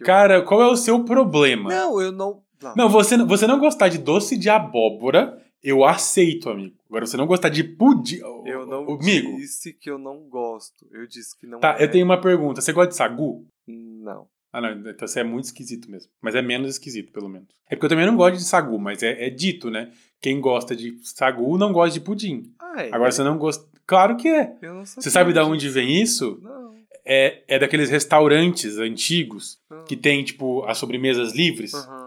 eu... 0.00 0.06
Cara, 0.06 0.42
qual 0.42 0.62
é 0.62 0.66
o 0.66 0.76
seu 0.76 1.04
problema? 1.04 1.68
Não, 1.68 2.00
eu 2.00 2.10
não... 2.12 2.42
Não, 2.62 2.74
Não, 2.74 2.88
você, 2.88 3.18
você 3.18 3.46
não 3.46 3.58
gostar 3.58 3.88
de 3.90 3.98
doce 3.98 4.38
de 4.38 4.48
abóbora, 4.48 5.38
eu 5.62 5.84
aceito, 5.84 6.48
amigo. 6.50 6.76
Agora, 6.88 7.06
você 7.06 7.16
não 7.16 7.26
gostar 7.26 7.48
de 7.48 7.64
pudim. 7.64 8.20
eu 8.44 8.66
não 8.66 8.84
Amigo, 8.94 9.36
disse 9.36 9.72
que 9.72 9.90
eu 9.90 9.98
não 9.98 10.20
gosto. 10.28 10.86
Eu 10.90 11.06
disse 11.06 11.36
que 11.36 11.46
não 11.46 11.60
tá, 11.60 11.76
é. 11.78 11.84
eu 11.84 11.90
tenho 11.90 12.04
uma 12.04 12.20
pergunta. 12.20 12.60
Você 12.60 12.72
gosta 12.72 12.90
de 12.90 12.96
sagu? 12.96 13.46
Não. 13.66 14.28
Ah, 14.52 14.60
não, 14.60 14.70
então 14.90 15.06
você 15.06 15.20
é 15.20 15.24
muito 15.24 15.44
esquisito 15.44 15.90
mesmo. 15.90 16.10
Mas 16.22 16.34
é 16.34 16.40
menos 16.40 16.70
esquisito, 16.70 17.12
pelo 17.12 17.28
menos. 17.28 17.48
É 17.68 17.74
porque 17.74 17.86
eu 17.86 17.90
também 17.90 18.06
não 18.06 18.16
gosto 18.16 18.36
de 18.38 18.44
sagu, 18.44 18.78
mas 18.78 19.02
é, 19.02 19.26
é 19.26 19.28
dito, 19.28 19.70
né? 19.70 19.92
Quem 20.20 20.40
gosta 20.40 20.74
de 20.74 20.96
sagu 21.02 21.58
não 21.58 21.72
gosta 21.72 21.92
de 21.92 22.00
pudim. 22.00 22.54
Ah, 22.58 22.82
é. 22.84 22.88
Agora 22.92 23.10
você 23.10 23.22
não 23.22 23.36
gosta. 23.36 23.66
Claro 23.86 24.16
que 24.16 24.28
é. 24.28 24.56
Eu 24.62 24.74
não 24.74 24.86
sabia 24.86 25.02
Você 25.02 25.10
sabe 25.10 25.32
de 25.32 25.38
onde 25.40 25.68
vem 25.68 26.00
isso? 26.00 26.38
Não. 26.42 26.74
É, 27.04 27.42
é 27.46 27.58
daqueles 27.58 27.90
restaurantes 27.90 28.78
antigos 28.78 29.58
que 29.86 29.96
tem, 29.96 30.24
tipo, 30.24 30.64
as 30.64 30.78
sobremesas 30.78 31.34
livres. 31.34 31.74
Aham. 31.74 32.05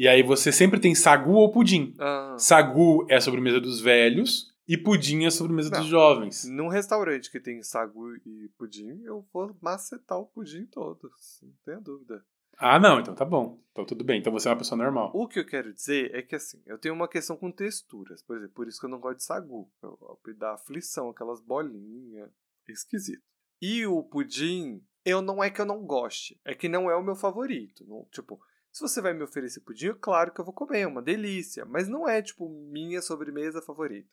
E 0.00 0.08
aí 0.08 0.22
você 0.22 0.50
sempre 0.50 0.80
tem 0.80 0.94
sagu 0.94 1.34
ou 1.34 1.52
pudim. 1.52 1.94
Ah. 1.98 2.34
Sagu 2.38 3.04
é 3.10 3.16
a 3.16 3.20
sobremesa 3.20 3.60
dos 3.60 3.82
velhos 3.82 4.50
e 4.66 4.74
pudim 4.74 5.24
é 5.24 5.26
a 5.26 5.30
sobremesa 5.30 5.68
Não. 5.68 5.80
dos 5.80 5.88
jovens. 5.88 6.46
Num 6.46 6.68
restaurante 6.68 7.30
que 7.30 7.38
tem 7.38 7.62
sagu 7.62 8.16
e 8.24 8.48
pudim, 8.56 9.02
eu 9.04 9.28
vou 9.30 9.54
macetar 9.60 10.16
o 10.16 10.24
pudim 10.24 10.64
todo. 10.64 11.10
Não 11.42 11.52
tenha 11.66 11.80
dúvida. 11.82 12.24
Ah, 12.56 12.78
não, 12.78 12.98
então 12.98 13.14
tá 13.14 13.26
bom. 13.26 13.60
Então 13.72 13.84
tudo 13.84 14.02
bem. 14.02 14.20
Então 14.20 14.32
você 14.32 14.48
é 14.48 14.52
uma 14.52 14.56
pessoa 14.56 14.82
normal. 14.82 15.10
O 15.12 15.28
que 15.28 15.38
eu 15.38 15.44
quero 15.44 15.70
dizer 15.70 16.14
é 16.14 16.22
que 16.22 16.34
assim, 16.34 16.62
eu 16.64 16.78
tenho 16.78 16.94
uma 16.94 17.06
questão 17.06 17.36
com 17.36 17.52
texturas. 17.52 18.22
Por 18.22 18.38
exemplo, 18.38 18.54
por 18.54 18.68
isso 18.68 18.80
que 18.80 18.86
eu 18.86 18.90
não 18.90 19.00
gosto 19.00 19.18
de 19.18 19.24
sagu. 19.24 19.70
Eu, 19.82 19.98
eu, 20.00 20.34
dá 20.34 20.54
aflição, 20.54 21.10
aquelas 21.10 21.42
bolinhas. 21.42 22.30
É 22.66 22.72
esquisito. 22.72 23.22
E 23.60 23.84
o 23.84 24.02
pudim, 24.02 24.82
eu 25.04 25.20
não 25.20 25.44
é 25.44 25.50
que 25.50 25.60
eu 25.60 25.66
não 25.66 25.84
goste. 25.84 26.40
É 26.42 26.54
que 26.54 26.70
não 26.70 26.90
é 26.90 26.96
o 26.96 27.04
meu 27.04 27.14
favorito. 27.14 27.84
Não, 27.86 28.06
tipo, 28.10 28.40
se 28.72 28.80
você 28.80 29.00
vai 29.00 29.12
me 29.12 29.22
oferecer 29.22 29.60
pudim, 29.60 29.92
claro 30.00 30.32
que 30.32 30.40
eu 30.40 30.44
vou 30.44 30.54
comer, 30.54 30.80
é 30.80 30.86
uma 30.86 31.02
delícia. 31.02 31.64
Mas 31.64 31.88
não 31.88 32.08
é, 32.08 32.22
tipo, 32.22 32.48
minha 32.48 33.02
sobremesa 33.02 33.60
favorita. 33.60 34.08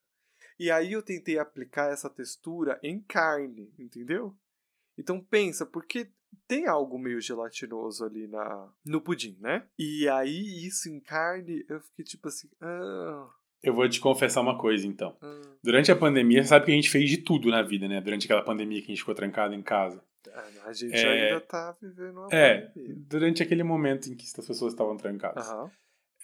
E 0.60 0.72
aí 0.72 0.94
eu 0.94 1.04
tentei 1.04 1.38
aplicar 1.38 1.92
essa 1.92 2.10
textura 2.10 2.80
em 2.82 3.00
carne, 3.00 3.72
entendeu? 3.78 4.36
Então 4.98 5.22
pensa, 5.22 5.66
porque 5.66 6.10
tem 6.48 6.66
algo 6.66 6.98
meio 6.98 7.22
gelatinoso 7.22 8.04
ali 8.04 8.28
na, 8.28 8.70
no 8.86 9.00
pudim, 9.02 9.38
né? 9.40 9.68
E 9.78 10.10
aí 10.10 10.66
isso 10.66 10.90
em 10.90 11.00
carne, 11.00 11.64
eu 11.70 11.80
fiquei 11.82 12.04
tipo 12.04 12.28
assim, 12.28 12.50
ah, 12.60 13.30
Eu 13.62 13.74
vou 13.74 13.88
te 13.88 14.00
confessar 14.00 14.42
uma 14.42 14.58
coisa, 14.58 14.88
então. 14.88 15.16
ah, 15.22 15.42
Durante 15.64 15.92
a 15.92 15.96
pandemia, 15.96 16.44
sabe 16.44 16.66
que 16.66 16.72
a 16.72 16.76
gente 16.76 16.90
fez 16.90 17.10
de 17.10 17.18
tudo 17.18 17.50
na 17.50 17.62
vida, 17.62 17.88
né? 17.88 18.02
Durante 18.02 18.26
aquela 18.26 18.44
pandemia 18.44 18.80
que 18.80 18.86
a 18.86 18.90
gente 18.90 19.00
ficou 19.00 19.16
trancado 19.16 19.54
em 19.54 19.62
casa. 19.62 20.04
A 20.66 20.74
gente 20.74 20.96
É. 20.96 21.08
ainda 21.28 21.42
tá 21.42 21.76
vivendo 21.82 22.18
uma 22.18 22.28
É, 22.32 22.62
pandemia. 22.62 22.96
durante 23.10 23.44
aquele 23.44 23.64
momento 23.64 24.08
em 24.10 24.16
que 24.16 24.26
as 24.26 24.46
pessoas 24.46 24.74
estavam 24.74 24.96
trancadas. 24.98 25.48
Aham. 25.50 25.70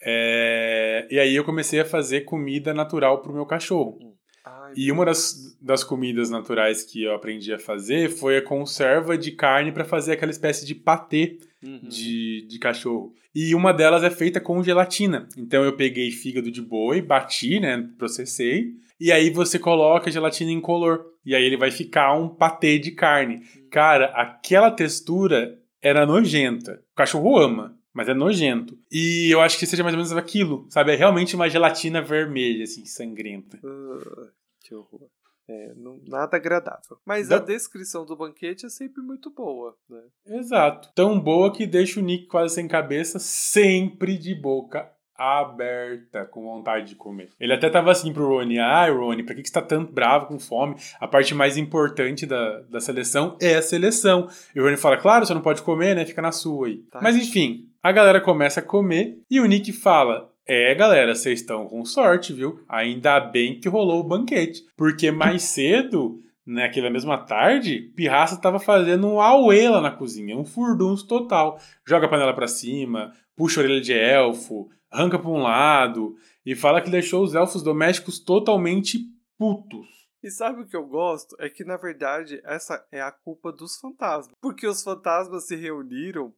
É, 0.05 1.07
E 1.09 1.19
aí 1.19 1.35
eu 1.35 1.43
comecei 1.43 1.79
a 1.79 1.85
fazer 1.85 2.21
comida 2.21 2.73
natural 2.73 3.21
pro 3.21 3.33
meu 3.33 3.45
cachorro. 3.45 3.97
Ai, 4.45 4.73
E 4.75 4.91
uma 4.91 5.05
das, 5.05 5.57
das 5.61 5.83
comidas 5.83 6.29
naturais 6.29 6.83
que 6.83 7.03
eu 7.03 7.13
aprendi 7.15 7.53
a 7.53 7.59
fazer 7.59 8.09
foi 8.09 8.37
a 8.37 8.41
conserva 8.41 9.17
de 9.17 9.31
carne 9.31 9.71
para 9.71 9.85
fazer 9.85 10.11
aquela 10.13 10.31
espécie 10.31 10.65
de 10.65 10.75
patê 10.75 11.37
uhum. 11.63 11.79
de, 11.87 12.45
de 12.47 12.59
cachorro. 12.59 13.13
E 13.33 13.55
uma 13.55 13.71
delas 13.73 14.03
é 14.03 14.09
feita 14.09 14.41
com 14.41 14.61
gelatina. 14.61 15.27
Então 15.37 15.63
eu 15.63 15.75
peguei 15.77 16.11
fígado 16.11 16.51
de 16.51 16.61
boi, 16.61 17.01
bati, 17.01 17.59
né? 17.59 17.89
Processei. 17.97 18.73
E 18.99 19.11
aí 19.11 19.29
você 19.29 19.57
coloca 19.57 20.09
a 20.09 20.13
gelatina 20.13 20.51
em 20.51 20.59
color. 20.61 21.05
E 21.25 21.35
aí 21.35 21.43
ele 21.43 21.57
vai 21.57 21.71
ficar 21.71 22.13
um 22.15 22.27
patê 22.29 22.77
de 22.79 22.91
carne. 22.91 23.41
Cara, 23.71 24.07
aquela 24.15 24.69
textura 24.71 25.59
era 25.81 26.05
nojenta. 26.05 26.83
O 26.91 26.95
cachorro 26.95 27.37
ama, 27.37 27.77
mas 27.93 28.09
é 28.09 28.13
nojento. 28.13 28.77
E 28.91 29.29
eu 29.33 29.39
acho 29.41 29.57
que 29.57 29.65
seja 29.65 29.83
mais 29.83 29.93
ou 29.95 29.97
menos 30.01 30.11
aquilo, 30.15 30.65
sabe? 30.69 30.91
É 30.91 30.95
realmente 30.95 31.35
uma 31.35 31.49
gelatina 31.49 32.01
vermelha, 32.01 32.63
assim, 32.63 32.85
sangrenta. 32.85 33.59
Ah, 33.63 34.27
que 34.61 34.73
horror. 34.75 35.07
É, 35.47 35.73
não- 35.75 35.99
nada 36.07 36.37
agradável. 36.37 36.97
Mas 37.05 37.27
Não. 37.27 37.35
a 37.35 37.39
descrição 37.39 38.05
do 38.05 38.15
banquete 38.15 38.65
é 38.65 38.69
sempre 38.69 39.01
muito 39.01 39.29
boa, 39.29 39.75
né? 39.89 40.01
Exato. 40.25 40.89
Tão 40.95 41.19
boa 41.19 41.51
que 41.51 41.67
deixa 41.67 41.99
o 41.99 42.03
Nick 42.03 42.27
quase 42.27 42.55
sem 42.55 42.65
cabeça, 42.65 43.19
sempre 43.19 44.17
de 44.17 44.33
boca 44.33 44.89
aberta, 45.23 46.25
com 46.25 46.43
vontade 46.43 46.89
de 46.89 46.95
comer. 46.95 47.29
Ele 47.39 47.53
até 47.53 47.69
tava 47.69 47.91
assim 47.91 48.11
pro 48.11 48.27
Rony, 48.27 48.59
ah, 48.59 48.89
Rony, 48.91 49.23
por 49.23 49.35
que, 49.35 49.41
que 49.41 49.47
você 49.47 49.53
tá 49.53 49.61
tanto 49.61 49.91
bravo, 49.91 50.27
com 50.27 50.39
fome? 50.39 50.75
A 50.99 51.07
parte 51.07 51.33
mais 51.33 51.57
importante 51.57 52.25
da, 52.25 52.61
da 52.61 52.79
seleção 52.79 53.37
é 53.41 53.55
a 53.55 53.61
seleção. 53.61 54.27
E 54.55 54.59
o 54.59 54.63
Rony 54.63 54.77
fala, 54.77 54.97
claro, 54.97 55.25
você 55.25 55.33
não 55.33 55.41
pode 55.41 55.61
comer, 55.61 55.95
né? 55.95 56.05
Fica 56.05 56.21
na 56.21 56.31
sua 56.31 56.67
aí. 56.67 56.77
Tá. 56.91 56.99
Mas 57.01 57.15
enfim, 57.15 57.69
a 57.81 57.91
galera 57.91 58.21
começa 58.21 58.59
a 58.59 58.63
comer 58.63 59.19
e 59.29 59.39
o 59.39 59.45
Nick 59.45 59.71
fala, 59.71 60.29
é, 60.45 60.75
galera, 60.75 61.15
vocês 61.15 61.39
estão 61.39 61.65
com 61.67 61.85
sorte, 61.85 62.33
viu? 62.33 62.59
Ainda 62.67 63.19
bem 63.19 63.59
que 63.59 63.69
rolou 63.69 64.01
o 64.01 64.07
banquete. 64.07 64.61
Porque 64.75 65.09
mais 65.09 65.43
cedo, 65.43 66.19
naquela 66.45 66.89
mesma 66.89 67.17
tarde, 67.17 67.91
Pirraça 67.95 68.39
tava 68.39 68.59
fazendo 68.59 69.07
um 69.07 69.21
auê 69.21 69.69
lá 69.69 69.79
na 69.79 69.91
cozinha, 69.91 70.37
um 70.37 70.45
furdunço 70.45 71.07
total. 71.07 71.59
Joga 71.87 72.07
a 72.07 72.09
panela 72.09 72.33
pra 72.33 72.47
cima, 72.47 73.13
puxa 73.35 73.61
a 73.61 73.63
orelha 73.63 73.81
de 73.81 73.93
elfo, 73.93 74.69
arranca 74.93 75.17
pra 75.17 75.29
um 75.29 75.41
lado 75.41 76.15
e 76.45 76.55
fala 76.55 76.81
que 76.81 76.91
deixou 76.91 77.23
os 77.23 77.33
elfos 77.33 77.63
domésticos 77.63 78.19
totalmente 78.19 78.99
putos. 79.37 79.87
E 80.21 80.31
sabe 80.31 80.61
o 80.61 80.65
que 80.65 80.75
eu 80.75 80.85
gosto? 80.85 81.35
É 81.39 81.49
que, 81.49 81.65
na 81.65 81.75
verdade, 81.75 82.39
essa 82.45 82.85
é 82.91 83.01
a 83.01 83.11
culpa 83.11 83.51
dos 83.51 83.77
fantasmas. 83.77 84.33
Porque 84.39 84.65
os 84.65 84.81
fantasmas 84.81 85.47
se 85.47 85.55
reuniram 85.55 86.33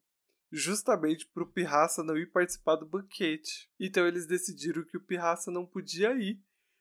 justamente 0.51 1.27
pro 1.27 1.45
Pirraça 1.45 2.03
não 2.03 2.17
ir 2.17 2.31
participar 2.31 2.77
do 2.77 2.85
banquete. 2.85 3.69
Então 3.79 4.07
eles 4.07 4.25
decidiram 4.25 4.83
que 4.83 4.97
o 4.97 5.01
Pirraça 5.01 5.51
não 5.51 5.65
podia 5.65 6.13
ir. 6.13 6.39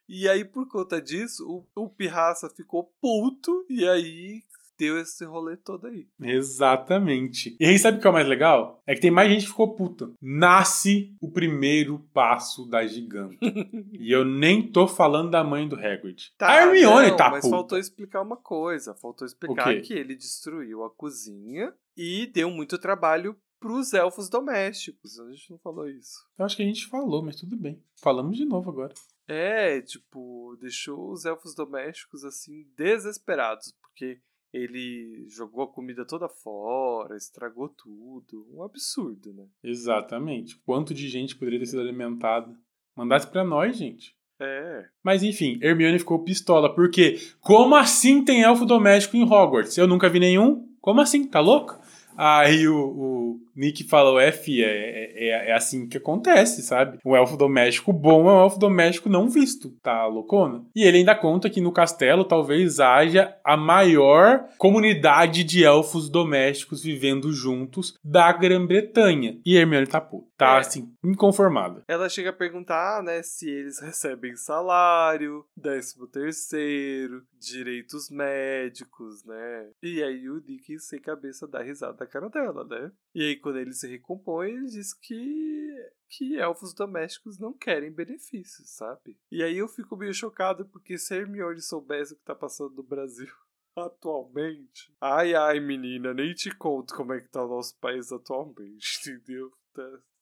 E 0.09 0.29
aí, 0.29 0.45
por 0.45 0.69
conta 0.69 1.01
disso, 1.01 1.45
o, 1.47 1.83
o 1.83 1.91
Pirraça 1.91 2.49
ficou 2.49 2.95
puto 3.01 3.67
e 3.69 3.87
aí 3.87 4.43
deu 4.79 4.99
esse 4.99 5.25
rolê 5.25 5.57
todo 5.57 5.87
aí. 5.87 6.07
Exatamente. 6.21 7.57
E 7.59 7.67
aí, 7.67 7.79
sabe 7.79 7.99
o 7.99 8.01
que 8.01 8.07
é 8.07 8.11
o 8.11 8.13
mais 8.13 8.27
legal? 8.27 8.83
É 8.87 8.95
que 8.95 9.01
tem 9.01 9.11
mais 9.11 9.31
gente 9.31 9.43
que 9.43 9.51
ficou 9.51 9.75
puta. 9.75 10.11
Nasce 10.21 11.15
o 11.21 11.31
primeiro 11.31 11.99
passo 12.13 12.67
da 12.67 12.87
gigante. 12.87 13.39
e 13.93 14.11
eu 14.13 14.25
nem 14.25 14.71
tô 14.71 14.87
falando 14.87 15.31
da 15.31 15.45
mãe 15.45 15.69
do 15.69 15.77
Hagrid. 15.77 16.33
a 16.41 16.57
Hermione 16.57 17.11
não, 17.11 17.17
tá 17.17 17.31
mas 17.31 17.43
puta. 17.43 17.57
faltou 17.57 17.79
explicar 17.79 18.23
uma 18.23 18.37
coisa. 18.37 18.95
Faltou 18.95 19.27
explicar 19.27 19.81
que 19.81 19.93
ele 19.93 20.15
destruiu 20.15 20.85
a 20.85 20.91
cozinha 20.91 21.73
e 21.97 22.27
deu 22.27 22.51
muito 22.51 22.79
trabalho 22.79 23.37
pros 23.65 23.95
elfos 23.95 24.29
domésticos. 24.29 25.19
A 25.19 25.31
gente 25.31 25.51
não 25.51 25.59
falou 25.59 25.89
isso. 25.89 26.19
Eu 26.39 26.45
acho 26.45 26.55
que 26.55 26.63
a 26.63 26.67
gente 26.67 26.87
falou, 26.87 27.23
mas 27.23 27.37
tudo 27.37 27.57
bem. 27.57 27.83
Falamos 27.97 28.37
de 28.37 28.45
novo 28.45 28.71
agora. 28.71 28.93
É, 29.27 29.81
tipo, 29.81 30.55
deixou 30.61 31.11
os 31.11 31.25
elfos 31.25 31.55
domésticos 31.55 32.25
assim 32.25 32.67
desesperados, 32.77 33.73
porque 33.81 34.21
ele 34.55 35.27
jogou 35.29 35.65
a 35.65 35.73
comida 35.73 36.07
toda 36.07 36.29
fora, 36.29 37.17
estragou 37.17 37.69
tudo. 37.69 38.47
Um 38.53 38.63
absurdo, 38.63 39.35
né? 39.35 39.47
Exatamente. 39.63 40.57
Quanto 40.65 40.95
de 40.95 41.09
gente 41.09 41.35
poderia 41.35 41.59
ter 41.59 41.67
sido 41.67 41.83
alimentada? 41.83 42.55
Mandasse 42.97 43.27
pra 43.27 43.43
nós, 43.43 43.77
gente. 43.77 44.15
É. 44.41 44.85
Mas 45.03 45.25
enfim, 45.25 45.59
Hermione 45.61 45.99
ficou 45.99 46.23
pistola, 46.23 46.73
porque 46.73 47.19
como 47.41 47.75
assim 47.75 48.25
tem 48.25 48.43
elfo 48.43 48.65
doméstico 48.65 49.17
em 49.17 49.25
Hogwarts? 49.25 49.77
Eu 49.77 49.89
nunca 49.89 50.09
vi 50.09 50.21
nenhum. 50.21 50.69
Como 50.81 51.01
assim? 51.01 51.27
Tá 51.27 51.41
louco? 51.41 51.77
Aí 52.17 52.69
o, 52.69 52.77
o 52.77 53.41
Nick 53.57 53.85
falou: 53.85 54.19
é, 54.19 54.31
fia, 54.33 54.67
é, 54.67 55.13
é, 55.29 55.51
é 55.51 55.53
assim 55.53 55.87
que 55.89 55.97
acontece, 55.99 56.63
sabe? 56.63 56.99
Um 57.05 57.15
elfo 57.17 57.37
doméstico 57.37 57.93
bom 57.93 58.29
é 58.29 58.33
um 58.33 58.41
elfo 58.41 58.59
doméstico 58.59 59.09
não 59.09 59.29
visto, 59.29 59.71
tá 59.83 60.07
loucona? 60.07 60.65
E 60.75 60.83
ele 60.85 60.99
ainda 60.99 61.15
conta 61.15 61.49
que 61.51 61.61
no 61.61 61.73
castelo 61.73 62.25
talvez 62.25 62.81
haja 62.81 63.37
a 63.45 63.57
maior 63.57 64.45
comunidade 64.59 65.45
de 65.45 65.65
elfos 65.65 66.09
domésticos 66.09 66.83
vivendo 66.83 67.33
juntos 67.33 67.99
da 68.05 68.33
Grã-Bretanha. 68.33 69.39
E 69.45 69.57
Hermione 69.57 69.87
tá 69.87 70.01
puta, 70.01 70.27
tá 70.37 70.57
É. 70.57 70.59
assim, 70.61 70.93
inconformada. 71.05 71.83
Ela 71.89 72.09
chega 72.09 72.31
a 72.31 72.33
perguntar, 72.33 73.03
né, 73.03 73.23
se 73.23 73.49
eles 73.49 73.81
recebem 73.81 74.37
salário, 74.37 75.45
décimo 75.57 76.07
terceiro, 76.07 77.23
direitos 77.39 78.11
médicos, 78.11 79.25
né? 79.25 79.67
E 79.83 80.03
aí 80.03 80.29
o 80.29 80.43
Nick 80.47 80.79
sem 80.79 81.01
cabeça 81.01 81.47
dá 81.47 81.63
risada 81.63 81.95
da 81.95 82.07
cara 82.07 82.29
dela, 82.29 82.65
né? 82.65 82.91
E 83.15 83.23
aí 83.23 83.37
quando 83.45 83.59
ele 83.59 83.75
se 83.75 83.87
recompõe, 83.87 84.53
ele 84.53 84.67
diz 84.67 84.95
que 84.95 85.93
que 86.09 86.37
elfos 86.37 86.73
domésticos 86.73 87.39
não 87.39 87.53
querem 87.53 87.91
benefícios, 87.93 88.71
sabe? 88.71 89.19
E 89.31 89.43
aí 89.43 89.59
eu 89.59 89.69
fico 89.69 89.97
meio 89.97 90.15
chocado 90.15 90.65
porque 90.67 90.97
se 90.97 91.13
a 91.13 91.17
Hermione 91.19 91.61
soubesse 91.61 92.15
o 92.15 92.17
que 92.17 92.25
tá 92.25 92.35
passando 92.35 92.75
no 92.77 92.83
Brasil 92.83 93.29
atualmente. 93.77 94.95
Ai, 95.01 95.35
ai, 95.35 95.61
menina, 95.61 96.15
nem 96.15 96.33
te 96.33 96.55
conto 96.57 96.95
como 96.95 97.13
é 97.13 97.21
que 97.21 97.29
tá 97.29 97.45
o 97.45 97.49
nosso 97.49 97.77
país 97.79 98.11
atualmente, 98.13 99.01
entendeu? 99.11 99.53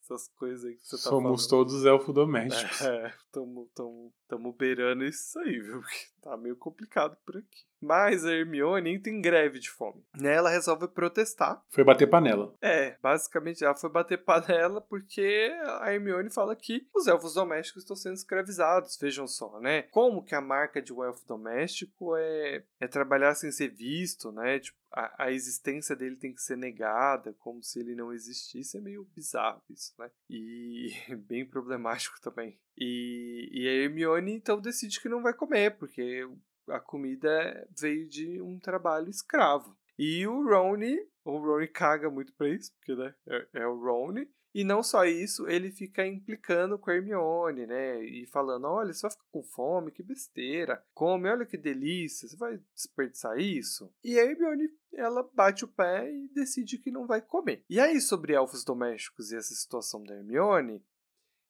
Essas 0.02 0.26
coisas 0.28 0.64
aí 0.64 0.76
que 0.76 0.84
você 0.84 0.96
tá 0.96 1.02
Somos 1.02 1.46
falando. 1.46 1.66
todos 1.66 1.84
elfos 1.84 2.14
domésticos. 2.14 2.80
É, 2.80 3.14
tamo, 3.30 3.70
tamo, 3.74 4.12
tamo 4.32 4.50
beirando 4.54 5.04
isso 5.04 5.38
aí, 5.38 5.60
viu? 5.60 5.80
Porque 5.82 6.06
tá 6.22 6.36
meio 6.38 6.56
complicado 6.56 7.16
por 7.26 7.36
aqui. 7.36 7.66
Mas 7.82 8.24
a 8.24 8.32
Hermione 8.32 8.94
entra 8.94 9.10
em 9.10 9.20
greve 9.20 9.58
de 9.58 9.68
fome. 9.68 10.04
Né, 10.16 10.34
Ela 10.34 10.48
resolve 10.48 10.86
protestar. 10.88 11.62
Foi 11.68 11.82
bater 11.82 12.08
panela. 12.08 12.54
É, 12.62 12.96
basicamente 13.02 13.64
ela 13.64 13.74
foi 13.74 13.90
bater 13.90 14.18
panela 14.24 14.80
porque 14.80 15.52
a 15.80 15.92
Hermione 15.92 16.30
fala 16.30 16.54
que 16.54 16.86
os 16.94 17.08
elfos 17.08 17.34
domésticos 17.34 17.82
estão 17.82 17.96
sendo 17.96 18.14
escravizados. 18.14 18.96
Vejam 18.96 19.26
só, 19.26 19.58
né? 19.58 19.82
Como 19.90 20.22
que 20.22 20.34
a 20.34 20.40
marca 20.40 20.80
de 20.80 20.92
um 20.92 21.02
elfo 21.02 21.26
doméstico 21.26 22.16
é, 22.16 22.62
é 22.78 22.86
trabalhar 22.86 23.34
sem 23.34 23.50
ser 23.50 23.68
visto, 23.68 24.30
né? 24.30 24.60
Tipo, 24.60 24.78
a, 24.92 25.24
a 25.24 25.32
existência 25.32 25.96
dele 25.96 26.16
tem 26.16 26.32
que 26.32 26.42
ser 26.42 26.56
negada, 26.56 27.34
como 27.40 27.62
se 27.64 27.80
ele 27.80 27.96
não 27.96 28.12
existisse. 28.12 28.78
É 28.78 28.80
meio 28.80 29.04
bizarro 29.12 29.60
isso, 29.68 29.92
né? 29.98 30.08
E 30.30 30.92
bem 31.26 31.44
problemático 31.44 32.20
também. 32.20 32.60
E, 32.76 33.48
e 33.52 33.68
a 33.68 33.72
Hermione 33.72 34.32
então 34.32 34.60
decide 34.60 35.00
que 35.00 35.08
não 35.08 35.22
vai 35.22 35.34
comer, 35.34 35.76
porque 35.78 36.26
a 36.68 36.80
comida 36.80 37.68
veio 37.78 38.08
de 38.08 38.40
um 38.40 38.58
trabalho 38.58 39.08
escravo. 39.08 39.76
E 39.98 40.26
o 40.26 40.42
Rony, 40.42 40.98
o 41.24 41.38
Rony 41.38 41.68
caga 41.68 42.10
muito 42.10 42.32
pra 42.34 42.48
isso, 42.48 42.72
porque 42.76 42.94
né, 42.94 43.14
é, 43.28 43.48
é 43.62 43.66
o 43.66 43.78
Rony. 43.78 44.28
E 44.54 44.64
não 44.64 44.82
só 44.82 45.06
isso, 45.06 45.48
ele 45.48 45.70
fica 45.70 46.06
implicando 46.06 46.78
com 46.78 46.90
a 46.90 46.94
Hermione, 46.94 47.66
né? 47.66 48.04
E 48.04 48.26
falando: 48.26 48.66
olha, 48.66 48.92
você 48.92 49.02
vai 49.02 49.10
ficar 49.10 49.24
com 49.30 49.42
fome, 49.42 49.90
que 49.90 50.02
besteira. 50.02 50.84
Come, 50.92 51.30
olha 51.30 51.46
que 51.46 51.56
delícia, 51.56 52.28
você 52.28 52.36
vai 52.36 52.60
desperdiçar 52.74 53.38
isso? 53.38 53.90
E 54.04 54.18
a 54.18 54.24
Hermione, 54.24 54.68
ela 54.92 55.22
bate 55.32 55.64
o 55.64 55.68
pé 55.68 56.12
e 56.12 56.28
decide 56.34 56.76
que 56.78 56.90
não 56.90 57.06
vai 57.06 57.22
comer. 57.22 57.64
E 57.68 57.80
aí, 57.80 57.98
sobre 58.00 58.34
elfos 58.34 58.62
domésticos 58.62 59.32
e 59.32 59.36
essa 59.36 59.54
situação 59.54 60.04
da 60.04 60.14
Hermione, 60.14 60.84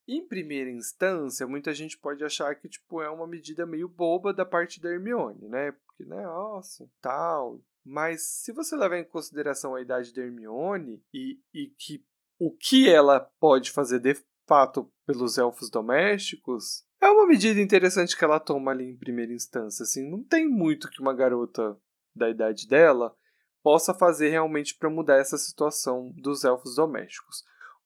em 0.07 0.27
primeira 0.27 0.71
instância, 0.71 1.47
muita 1.47 1.73
gente 1.73 1.99
pode 1.99 2.25
achar 2.25 2.55
que 2.55 2.69
tipo 2.69 3.01
é 3.01 3.09
uma 3.09 3.27
medida 3.27 3.65
meio 3.65 3.89
boba 3.89 4.33
da 4.33 4.45
parte 4.45 4.81
da 4.81 4.91
Hermione, 4.91 5.49
né? 5.49 5.73
Porque, 5.73 6.05
né, 6.05 6.23
nossa, 6.23 6.89
tal. 7.01 7.61
Mas 7.85 8.23
se 8.23 8.53
você 8.53 8.77
levar 8.77 8.99
em 8.99 9.05
consideração 9.05 9.75
a 9.75 9.81
idade 9.81 10.13
da 10.13 10.23
Hermione 10.23 11.03
e, 11.13 11.39
e 11.53 11.67
que 11.79 12.05
o 12.39 12.51
que 12.51 12.89
ela 12.89 13.21
pode 13.39 13.71
fazer 13.71 14.01
de 14.01 14.17
fato 14.47 14.91
pelos 15.07 15.39
elfos 15.39 15.71
domésticos, 15.71 16.85
é 17.01 17.09
uma 17.09 17.27
medida 17.27 17.61
interessante 17.61 18.17
que 18.17 18.25
ela 18.25 18.41
toma 18.41 18.71
ali 18.71 18.85
em 18.85 18.97
primeira 18.97 19.33
instância. 19.33 19.83
Assim, 19.83 20.09
não 20.09 20.23
tem 20.23 20.49
muito 20.49 20.89
que 20.91 21.01
uma 21.01 21.15
garota 21.15 21.77
da 22.15 22.29
idade 22.29 22.69
dela 22.69 23.15
possa 23.63 23.95
fazer 23.95 24.29
realmente 24.29 24.77
para 24.77 24.91
mudar 24.91 25.17
essa 25.17 25.39
situação 25.39 26.13
dos 26.17 26.45
elfos 26.45 26.75
domésticos. 26.75 27.45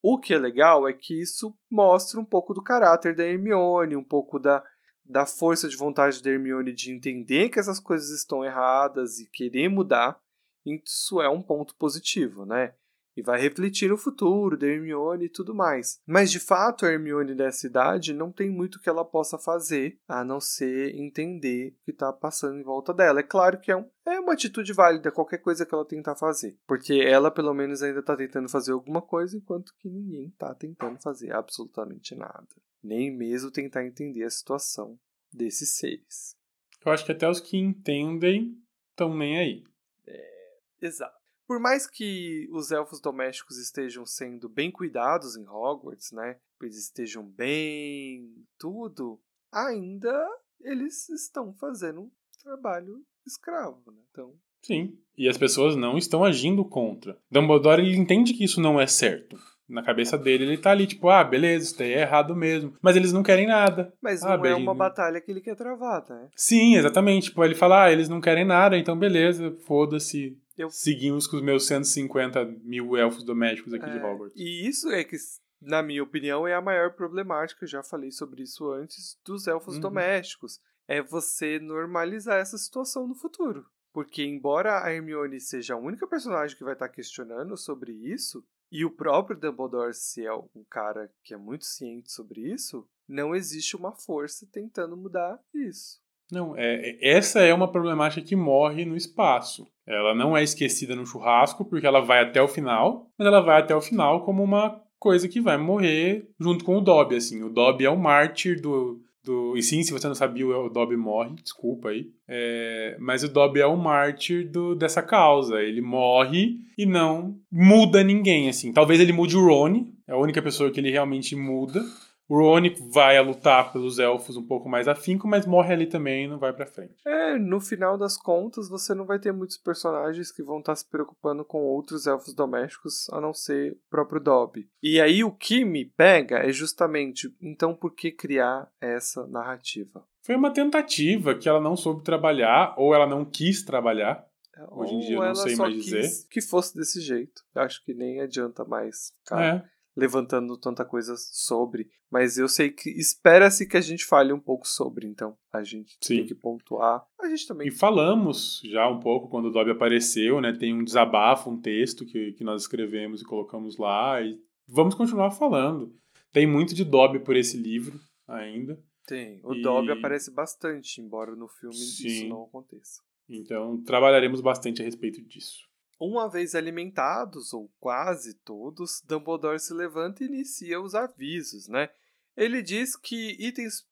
O 0.08 0.20
que 0.20 0.32
é 0.32 0.38
legal 0.38 0.86
é 0.86 0.92
que 0.92 1.20
isso 1.20 1.52
mostra 1.68 2.20
um 2.20 2.24
pouco 2.24 2.54
do 2.54 2.62
caráter 2.62 3.12
da 3.12 3.24
Hermione, 3.24 3.96
um 3.96 4.04
pouco 4.04 4.38
da, 4.38 4.62
da 5.04 5.26
força 5.26 5.68
de 5.68 5.76
vontade 5.76 6.22
da 6.22 6.30
Hermione 6.30 6.72
de 6.72 6.92
entender 6.92 7.48
que 7.48 7.58
essas 7.58 7.80
coisas 7.80 8.10
estão 8.10 8.44
erradas 8.44 9.18
e 9.18 9.28
querer 9.28 9.68
mudar. 9.68 10.16
Isso 10.64 11.20
é 11.20 11.28
um 11.28 11.42
ponto 11.42 11.74
positivo, 11.74 12.46
né? 12.46 12.72
E 13.16 13.22
vai 13.22 13.40
refletir 13.40 13.88
no 13.88 13.96
futuro 13.96 14.58
da 14.58 14.66
Hermione 14.66 15.24
e 15.24 15.30
tudo 15.30 15.54
mais. 15.54 16.00
Mas 16.06 16.30
de 16.30 16.38
fato, 16.38 16.84
a 16.84 16.92
Hermione 16.92 17.34
dessa 17.34 17.66
idade 17.66 18.12
não 18.12 18.30
tem 18.30 18.50
muito 18.50 18.78
que 18.78 18.88
ela 18.88 19.04
possa 19.04 19.38
fazer 19.38 19.98
a 20.06 20.22
não 20.22 20.38
ser 20.38 20.94
entender 20.94 21.74
o 21.80 21.84
que 21.84 21.90
está 21.92 22.12
passando 22.12 22.58
em 22.58 22.62
volta 22.62 22.92
dela. 22.92 23.20
É 23.20 23.22
claro 23.22 23.58
que 23.58 23.70
é, 23.72 23.76
um, 23.76 23.88
é 24.04 24.20
uma 24.20 24.34
atitude 24.34 24.72
válida, 24.72 25.10
qualquer 25.10 25.38
coisa 25.38 25.64
que 25.64 25.74
ela 25.74 25.84
tentar 25.84 26.14
fazer. 26.16 26.58
Porque 26.66 26.94
ela, 26.94 27.30
pelo 27.30 27.54
menos, 27.54 27.82
ainda 27.82 28.00
está 28.00 28.14
tentando 28.14 28.48
fazer 28.48 28.72
alguma 28.72 29.00
coisa, 29.00 29.36
enquanto 29.36 29.74
que 29.78 29.88
ninguém 29.88 30.28
está 30.28 30.54
tentando 30.54 31.00
fazer 31.00 31.32
absolutamente 31.32 32.14
nada. 32.14 32.46
Nem 32.82 33.10
mesmo 33.10 33.50
tentar 33.50 33.84
entender 33.84 34.24
a 34.24 34.30
situação 34.30 34.98
desses 35.32 35.76
seres. 35.76 36.36
Eu 36.84 36.92
acho 36.92 37.04
que 37.04 37.12
até 37.12 37.28
os 37.28 37.40
que 37.40 37.56
entendem 37.56 38.56
estão 38.90 39.14
nem 39.14 39.38
aí. 39.38 39.64
É, 40.06 40.58
exato. 40.80 41.15
Por 41.46 41.60
mais 41.60 41.86
que 41.86 42.48
os 42.52 42.70
elfos 42.70 43.00
domésticos 43.00 43.58
estejam 43.58 44.04
sendo 44.04 44.48
bem 44.48 44.70
cuidados 44.70 45.36
em 45.36 45.46
Hogwarts, 45.46 46.12
né? 46.12 46.36
Eles 46.60 46.76
estejam 46.76 47.22
bem, 47.24 48.28
tudo, 48.58 49.20
ainda 49.52 50.28
eles 50.60 51.08
estão 51.10 51.52
fazendo 51.54 52.02
um 52.02 52.10
trabalho 52.42 53.02
escravo, 53.26 53.82
né? 53.92 54.00
Então, 54.10 54.34
Sim. 54.62 54.98
E 55.16 55.28
as 55.28 55.38
pessoas 55.38 55.76
não 55.76 55.96
estão 55.96 56.24
agindo 56.24 56.64
contra. 56.64 57.16
Dumbledore 57.30 57.80
ele 57.80 57.96
entende 57.96 58.34
que 58.34 58.44
isso 58.44 58.60
não 58.60 58.80
é 58.80 58.86
certo. 58.86 59.38
Na 59.68 59.82
cabeça 59.82 60.16
dele, 60.16 60.44
ele 60.44 60.58
tá 60.58 60.70
ali, 60.70 60.86
tipo, 60.86 61.08
ah, 61.08 61.24
beleza, 61.24 61.64
isso 61.64 61.78
daí 61.78 61.92
é 61.92 62.02
errado 62.02 62.36
mesmo. 62.36 62.74
Mas 62.80 62.94
eles 62.94 63.12
não 63.12 63.22
querem 63.22 63.46
nada. 63.46 63.92
mas 64.00 64.22
Ah, 64.22 64.36
não 64.36 64.44
é 64.44 64.54
uma 64.54 64.74
batalha 64.74 65.20
que 65.20 65.30
ele 65.30 65.40
quer 65.40 65.56
travar, 65.56 66.04
né? 66.08 66.28
Sim, 66.36 66.76
exatamente. 66.76 67.26
Tipo, 67.26 67.44
ele 67.44 67.54
fala, 67.54 67.84
ah, 67.84 67.92
eles 67.92 68.08
não 68.08 68.20
querem 68.20 68.44
nada, 68.44 68.78
então 68.78 68.96
beleza, 68.96 69.56
foda-se. 69.66 70.36
Eu- 70.56 70.70
Seguimos 70.70 71.26
com 71.26 71.36
os 71.36 71.42
meus 71.42 71.66
150 71.66 72.44
mil 72.44 72.96
elfos 72.96 73.22
domésticos 73.24 73.72
aqui 73.74 73.84
de 73.90 73.98
É, 73.98 74.04
Hogwarts. 74.04 74.40
E 74.40 74.66
isso 74.68 74.90
é 74.90 75.04
que, 75.04 75.16
na 75.60 75.82
minha 75.82 76.02
opinião, 76.02 76.46
é 76.46 76.54
a 76.54 76.60
maior 76.60 76.92
problemática, 76.94 77.64
eu 77.64 77.68
já 77.68 77.82
falei 77.82 78.10
sobre 78.10 78.42
isso 78.42 78.70
antes, 78.70 79.18
dos 79.24 79.46
elfos 79.46 79.74
Uhum. 79.76 79.80
domésticos. 79.82 80.60
É 80.88 81.02
você 81.02 81.58
normalizar 81.58 82.38
essa 82.38 82.56
situação 82.56 83.06
no 83.06 83.14
futuro. 83.14 83.66
Porque, 83.92 84.22
embora 84.22 84.82
a 84.84 84.92
Hermione 84.92 85.40
seja 85.40 85.74
a 85.74 85.78
única 85.78 86.06
personagem 86.06 86.56
que 86.56 86.62
vai 86.64 86.74
estar 86.74 86.88
questionando 86.88 87.56
sobre 87.56 87.92
isso, 87.92 88.44
e 88.70 88.84
o 88.84 88.90
próprio 88.90 89.38
Dumbledore 89.38 89.94
se 89.94 90.24
é 90.24 90.32
um 90.34 90.64
cara 90.68 91.10
que 91.22 91.32
é 91.32 91.36
muito 91.36 91.64
ciente 91.64 92.10
sobre 92.12 92.40
isso, 92.52 92.86
não 93.08 93.34
existe 93.34 93.74
uma 93.76 93.92
força 93.92 94.46
tentando 94.52 94.96
mudar 94.96 95.40
isso. 95.54 96.00
Não, 96.30 96.56
é, 96.56 96.90
é- 96.90 97.16
essa 97.16 97.40
é 97.40 97.52
uma 97.54 97.70
problemática 97.70 98.26
que 98.26 98.36
morre 98.36 98.84
no 98.84 98.96
espaço. 98.96 99.66
Ela 99.86 100.14
não 100.14 100.36
é 100.36 100.42
esquecida 100.42 100.96
no 100.96 101.06
churrasco 101.06 101.64
porque 101.64 101.86
ela 101.86 102.00
vai 102.00 102.22
até 102.22 102.42
o 102.42 102.48
final, 102.48 103.08
mas 103.16 103.26
ela 103.26 103.40
vai 103.40 103.60
até 103.60 103.74
o 103.74 103.80
final 103.80 104.24
como 104.24 104.42
uma 104.42 104.80
coisa 104.98 105.28
que 105.28 105.40
vai 105.40 105.56
morrer 105.56 106.28
junto 106.40 106.64
com 106.64 106.76
o 106.76 106.80
Dobby, 106.80 107.16
assim. 107.16 107.42
O 107.42 107.48
Dobby 107.50 107.84
é 107.84 107.90
o 107.90 107.96
mártir 107.96 108.60
do... 108.60 109.00
do... 109.22 109.56
E 109.56 109.62
sim, 109.62 109.84
se 109.84 109.92
você 109.92 110.08
não 110.08 110.14
sabia, 110.16 110.46
o 110.46 110.68
Dobby 110.68 110.96
morre, 110.96 111.36
desculpa 111.40 111.90
aí. 111.90 112.08
É, 112.26 112.96
Mas 112.98 113.22
o 113.22 113.28
Dobby 113.28 113.60
é 113.60 113.66
o 113.66 113.76
mártir 113.76 114.50
do... 114.50 114.74
dessa 114.74 115.02
causa. 115.02 115.62
Ele 115.62 115.80
morre 115.80 116.56
e 116.76 116.84
não 116.84 117.36
muda 117.52 118.02
ninguém, 118.02 118.48
assim. 118.48 118.72
Talvez 118.72 118.98
ele 118.98 119.12
mude 119.12 119.36
o 119.36 119.46
Rony, 119.46 119.94
é 120.08 120.12
a 120.12 120.18
única 120.18 120.42
pessoa 120.42 120.70
que 120.70 120.80
ele 120.80 120.90
realmente 120.90 121.36
muda. 121.36 121.84
O 122.28 122.38
Rony 122.38 122.74
vai 122.92 123.16
a 123.16 123.22
lutar 123.22 123.72
pelos 123.72 123.98
elfos 123.98 124.36
um 124.36 124.46
pouco 124.46 124.68
mais 124.68 124.88
afinco, 124.88 125.28
mas 125.28 125.46
morre 125.46 125.72
ali 125.72 125.86
também 125.86 126.24
e 126.24 126.28
não 126.28 126.38
vai 126.38 126.52
pra 126.52 126.66
frente. 126.66 126.96
É, 127.06 127.38
no 127.38 127.60
final 127.60 127.96
das 127.96 128.16
contas, 128.16 128.68
você 128.68 128.94
não 128.94 129.06
vai 129.06 129.18
ter 129.18 129.32
muitos 129.32 129.56
personagens 129.56 130.32
que 130.32 130.42
vão 130.42 130.58
estar 130.58 130.74
se 130.74 130.88
preocupando 130.88 131.44
com 131.44 131.58
outros 131.58 132.06
elfos 132.06 132.34
domésticos, 132.34 133.08
a 133.10 133.20
não 133.20 133.32
ser 133.32 133.72
o 133.72 133.78
próprio 133.88 134.20
Dobby. 134.20 134.68
E 134.82 135.00
aí 135.00 135.22
o 135.22 135.30
que 135.30 135.64
me 135.64 135.84
pega 135.84 136.38
é 136.38 136.50
justamente, 136.50 137.32
então 137.40 137.74
por 137.74 137.94
que 137.94 138.10
criar 138.10 138.68
essa 138.80 139.26
narrativa? 139.26 140.04
Foi 140.22 140.34
uma 140.34 140.52
tentativa 140.52 141.36
que 141.36 141.48
ela 141.48 141.60
não 141.60 141.76
soube 141.76 142.02
trabalhar, 142.02 142.74
ou 142.76 142.92
ela 142.92 143.06
não 143.06 143.24
quis 143.24 143.62
trabalhar. 143.62 144.26
Hoje 144.72 144.94
em 144.94 145.00
dia 145.00 145.16
eu 145.16 145.22
não 145.22 145.34
sei 145.34 145.54
mais 145.54 145.74
dizer. 145.74 146.10
que 146.30 146.40
fosse 146.40 146.74
desse 146.74 147.00
jeito. 147.00 147.42
Acho 147.54 147.84
que 147.84 147.94
nem 147.94 148.20
adianta 148.20 148.64
mais 148.64 149.12
ficar 149.22 149.42
É. 149.42 149.64
levantando 149.96 150.56
tanta 150.58 150.84
coisa 150.84 151.14
sobre. 151.16 151.88
Mas 152.10 152.36
eu 152.38 152.48
sei 152.48 152.70
que 152.70 152.90
espera-se 152.90 153.66
que 153.66 153.76
a 153.76 153.80
gente 153.80 154.04
fale 154.04 154.32
um 154.32 154.38
pouco 154.40 154.66
sobre, 154.68 155.06
então 155.06 155.36
a 155.52 155.62
gente 155.62 155.96
Sim. 156.02 156.16
tem 156.18 156.26
que 156.26 156.34
pontuar. 156.34 157.04
A 157.20 157.28
gente 157.28 157.46
também 157.46 157.68
E 157.68 157.70
falamos 157.70 158.60
já 158.64 158.88
um 158.88 159.00
pouco 159.00 159.28
quando 159.28 159.46
o 159.46 159.50
Dobby 159.50 159.70
apareceu, 159.70 160.40
né? 160.40 160.52
Tem 160.52 160.74
um 160.74 160.84
desabafo, 160.84 161.50
um 161.50 161.60
texto 161.60 162.04
que, 162.04 162.32
que 162.32 162.44
nós 162.44 162.62
escrevemos 162.62 163.22
e 163.22 163.24
colocamos 163.24 163.76
lá. 163.78 164.20
E 164.20 164.38
vamos 164.68 164.94
continuar 164.94 165.30
falando. 165.30 165.92
Tem 166.32 166.46
muito 166.46 166.74
de 166.74 166.84
Dobby 166.84 167.20
por 167.20 167.34
esse 167.36 167.56
livro 167.56 167.98
ainda. 168.28 168.78
tem. 169.06 169.40
O 169.44 169.54
E- 169.54 169.62
Dobby 169.62 169.92
aparece 169.92 170.30
bastante, 170.32 171.00
embora 171.00 171.34
no 171.34 171.48
filme 171.48 171.74
Sim. 171.76 172.06
isso 172.08 172.28
não 172.28 172.42
aconteça. 172.44 173.00
Então 173.28 173.82
trabalharemos 173.82 174.40
bastante 174.40 174.82
a 174.82 174.84
respeito 174.84 175.22
disso. 175.22 175.64
Uma 175.98 176.28
vez 176.28 176.54
alimentados, 176.54 177.54
ou 177.54 177.72
quase 177.80 178.34
todos, 178.34 179.02
Dumbledore 179.06 179.58
se 179.58 179.72
levanta 179.72 180.22
e 180.22 180.26
inicia 180.26 180.80
os 180.80 180.94
avisos, 180.94 181.68
né? 181.68 181.88
Ele 182.36 182.60
diz 182.60 182.96
que 182.96 183.34
itens. 183.38 183.88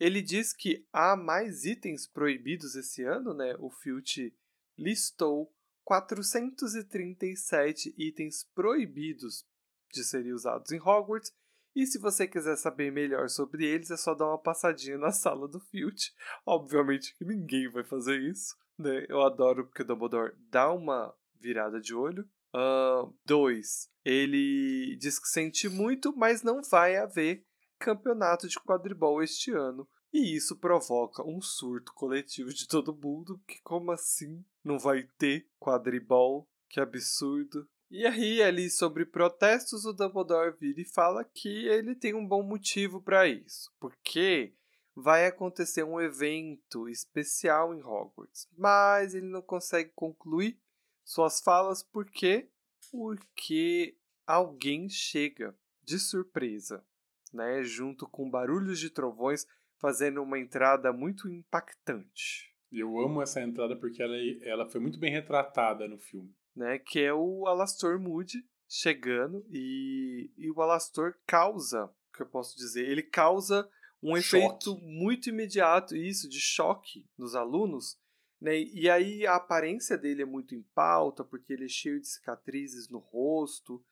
Ele 0.00 0.20
diz 0.20 0.52
que 0.52 0.84
há 0.92 1.14
mais 1.14 1.64
itens 1.64 2.08
proibidos 2.08 2.74
esse 2.74 3.04
ano, 3.04 3.32
né? 3.32 3.54
O 3.60 3.70
Filch 3.70 4.34
listou 4.76 5.54
437 5.84 7.94
itens 7.96 8.44
proibidos 8.54 9.46
de 9.92 10.02
serem 10.02 10.32
usados 10.32 10.72
em 10.72 10.80
Hogwarts. 10.80 11.32
E 11.76 11.86
se 11.86 11.98
você 11.98 12.26
quiser 12.26 12.56
saber 12.56 12.90
melhor 12.90 13.28
sobre 13.28 13.64
eles, 13.64 13.90
é 13.90 13.96
só 13.96 14.14
dar 14.14 14.26
uma 14.26 14.38
passadinha 14.38 14.98
na 14.98 15.12
sala 15.12 15.46
do 15.46 15.60
Filch. 15.60 16.12
Obviamente 16.44 17.14
que 17.16 17.24
ninguém 17.24 17.70
vai 17.70 17.84
fazer 17.84 18.20
isso, 18.20 18.56
né? 18.76 19.06
Eu 19.08 19.22
adoro 19.22 19.66
porque 19.66 19.82
o 19.82 19.84
Dumbledore 19.84 20.34
dá 20.50 20.72
uma 20.72 21.14
virada 21.40 21.80
de 21.80 21.94
olho. 21.94 22.28
Ahn, 22.52 23.12
dois, 23.24 23.88
ele 24.04 24.96
diz 24.96 25.18
que 25.18 25.28
sente 25.28 25.68
muito, 25.68 26.14
mas 26.16 26.42
não 26.42 26.62
vai 26.62 26.96
haver 26.96 27.44
campeonato 27.78 28.48
de 28.48 28.60
quadribol 28.60 29.22
este 29.22 29.50
ano. 29.50 29.88
E 30.12 30.36
isso 30.36 30.56
provoca 30.56 31.26
um 31.26 31.40
surto 31.40 31.92
coletivo 31.92 32.54
de 32.54 32.68
todo 32.68 32.94
mundo, 32.94 33.42
que 33.48 33.60
como 33.62 33.90
assim 33.90 34.44
não 34.62 34.78
vai 34.78 35.02
ter 35.18 35.48
quadribol? 35.58 36.48
Que 36.68 36.78
absurdo. 36.78 37.68
E 37.90 38.06
aí, 38.06 38.42
ali 38.42 38.70
sobre 38.70 39.04
protestos, 39.04 39.84
o 39.84 39.92
Dumbledore 39.92 40.56
vira 40.58 40.80
e 40.80 40.84
fala 40.84 41.24
que 41.24 41.66
ele 41.66 41.94
tem 41.94 42.14
um 42.14 42.26
bom 42.26 42.42
motivo 42.42 43.02
para 43.02 43.26
isso. 43.26 43.72
Porque 43.78 44.54
vai 44.94 45.26
acontecer 45.26 45.82
um 45.82 46.00
evento 46.00 46.88
especial 46.88 47.74
em 47.74 47.82
Hogwarts. 47.82 48.48
Mas 48.56 49.14
ele 49.14 49.26
não 49.26 49.42
consegue 49.42 49.90
concluir 49.94 50.60
suas 51.04 51.40
falas 51.40 51.82
por 51.82 52.10
quê? 52.10 52.48
Porque 52.90 53.96
alguém 54.26 54.88
chega 54.88 55.56
de 55.82 55.98
surpresa, 55.98 56.84
né, 57.32 57.62
junto 57.62 58.08
com 58.08 58.30
barulhos 58.30 58.78
de 58.78 58.90
trovões, 58.90 59.46
fazendo 59.78 60.22
uma 60.22 60.38
entrada 60.38 60.92
muito 60.92 61.28
impactante. 61.28 62.54
Eu 62.72 62.98
amo 62.98 63.22
essa 63.22 63.40
entrada 63.40 63.76
porque 63.76 64.02
ela, 64.02 64.16
ela 64.42 64.66
foi 64.68 64.80
muito 64.80 64.98
bem 64.98 65.12
retratada 65.12 65.86
no 65.86 65.98
filme. 65.98 66.34
Né, 66.56 66.78
que 66.78 67.00
é 67.00 67.12
o 67.12 67.46
Alastor 67.46 68.00
Moody 68.00 68.44
chegando 68.68 69.44
e, 69.50 70.30
e 70.36 70.50
o 70.50 70.60
Alastor 70.62 71.14
causa, 71.26 71.84
o 71.84 72.16
que 72.16 72.22
eu 72.22 72.26
posso 72.26 72.56
dizer, 72.56 72.88
ele 72.88 73.02
causa 73.02 73.68
um 74.02 74.16
choque. 74.16 74.44
efeito 74.44 74.76
muito 74.80 75.28
imediato, 75.28 75.96
isso, 75.96 76.28
de 76.28 76.40
choque 76.40 77.06
nos 77.16 77.34
alunos, 77.34 77.98
né? 78.44 78.60
E 78.60 78.90
aí 78.90 79.26
a 79.26 79.36
aparência 79.36 79.96
dele 79.96 80.20
é 80.20 80.26
muito 80.26 80.54
em 80.54 80.60
pauta, 80.74 81.24
porque 81.24 81.50
ele 81.50 81.64
é 81.64 81.68
cheio 81.68 81.98
de 81.98 82.06
cicatrizes 82.06 82.90
no 82.90 82.98
rosto. 82.98 83.82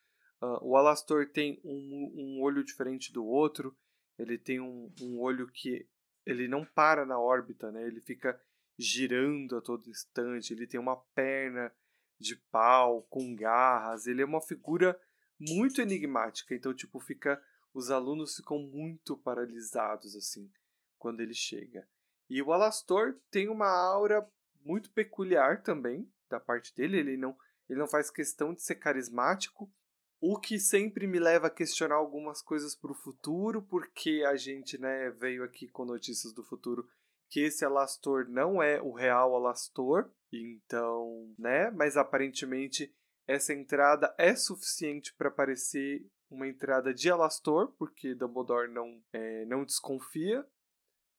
Uh, 0.42 0.58
o 0.60 0.76
Alastor 0.76 1.26
tem 1.30 1.58
um, 1.64 2.12
um 2.14 2.42
olho 2.42 2.62
diferente 2.62 3.10
do 3.14 3.24
outro. 3.24 3.74
Ele 4.18 4.36
tem 4.36 4.60
um, 4.60 4.92
um 5.00 5.18
olho 5.18 5.46
que 5.46 5.88
ele 6.26 6.46
não 6.48 6.66
para 6.66 7.06
na 7.06 7.18
órbita, 7.18 7.72
né? 7.72 7.82
Ele 7.86 8.02
fica 8.02 8.38
girando 8.78 9.56
a 9.56 9.62
todo 9.62 9.88
instante. 9.88 10.52
Ele 10.52 10.66
tem 10.66 10.78
uma 10.78 10.96
perna 11.14 11.72
de 12.20 12.36
pau 12.36 13.06
com 13.08 13.34
garras. 13.34 14.06
Ele 14.06 14.20
é 14.20 14.26
uma 14.26 14.42
figura 14.42 15.00
muito 15.40 15.80
enigmática. 15.80 16.54
Então, 16.54 16.74
tipo, 16.74 17.00
fica 17.00 17.42
os 17.72 17.90
alunos 17.90 18.36
ficam 18.36 18.58
muito 18.58 19.16
paralisados 19.16 20.14
assim 20.14 20.52
quando 20.98 21.20
ele 21.20 21.32
chega. 21.32 21.88
E 22.28 22.42
o 22.42 22.52
Alastor 22.52 23.18
tem 23.30 23.48
uma 23.48 23.66
aura 23.66 24.30
muito 24.64 24.90
peculiar 24.90 25.62
também 25.62 26.10
da 26.28 26.40
parte 26.40 26.74
dele, 26.74 26.98
ele 26.98 27.16
não 27.16 27.36
ele 27.68 27.78
não 27.78 27.86
faz 27.86 28.10
questão 28.10 28.52
de 28.52 28.60
ser 28.60 28.74
carismático, 28.74 29.72
o 30.20 30.38
que 30.38 30.58
sempre 30.58 31.06
me 31.06 31.18
leva 31.18 31.46
a 31.46 31.50
questionar 31.50 31.94
algumas 31.94 32.42
coisas 32.42 32.74
para 32.74 32.92
o 32.92 32.94
futuro, 32.94 33.62
porque 33.62 34.22
a 34.26 34.36
gente, 34.36 34.78
né, 34.78 35.10
veio 35.10 35.42
aqui 35.42 35.68
com 35.68 35.84
notícias 35.84 36.32
do 36.34 36.44
futuro 36.44 36.86
que 37.30 37.40
esse 37.40 37.64
Alastor 37.64 38.28
não 38.28 38.62
é 38.62 38.80
o 38.80 38.92
real 38.92 39.34
Alastor, 39.34 40.10
então, 40.30 41.34
né, 41.38 41.70
mas 41.70 41.96
aparentemente 41.96 42.94
essa 43.26 43.54
entrada 43.54 44.14
é 44.18 44.34
suficiente 44.36 45.14
para 45.14 45.30
parecer 45.30 46.06
uma 46.30 46.46
entrada 46.46 46.92
de 46.92 47.10
Alastor, 47.10 47.72
porque 47.78 48.14
Dumbledore 48.14 48.70
não, 48.70 49.02
é, 49.12 49.44
não 49.46 49.64
desconfia. 49.64 50.46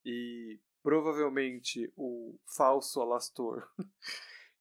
E 0.05 0.59
provavelmente 0.84 1.91
o 1.95 2.38
falso 2.45 3.01
Alastor 3.01 3.67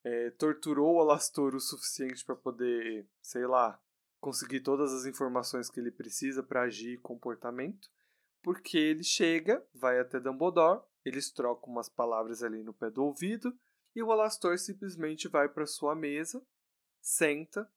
é, 0.04 0.30
torturou 0.38 0.94
o 0.94 1.00
Alastor 1.00 1.54
o 1.54 1.60
suficiente 1.60 2.24
para 2.24 2.36
poder, 2.36 3.06
sei 3.20 3.46
lá, 3.46 3.78
conseguir 4.20 4.60
todas 4.60 4.92
as 4.92 5.04
informações 5.04 5.68
que 5.68 5.80
ele 5.80 5.90
precisa 5.90 6.42
para 6.42 6.62
agir 6.62 6.94
e 6.94 6.98
comportamento. 6.98 7.90
Porque 8.40 8.78
ele 8.78 9.04
chega, 9.04 9.64
vai 9.74 9.98
até 9.98 10.18
Dumbledore, 10.18 10.82
eles 11.04 11.30
trocam 11.30 11.72
umas 11.72 11.88
palavras 11.88 12.42
ali 12.42 12.62
no 12.62 12.72
pé 12.72 12.88
do 12.88 13.04
ouvido, 13.04 13.52
e 13.94 14.02
o 14.02 14.10
Alastor 14.10 14.58
simplesmente 14.58 15.28
vai 15.28 15.48
para 15.48 15.66
sua 15.66 15.94
mesa, 15.94 16.44
senta, 17.00 17.68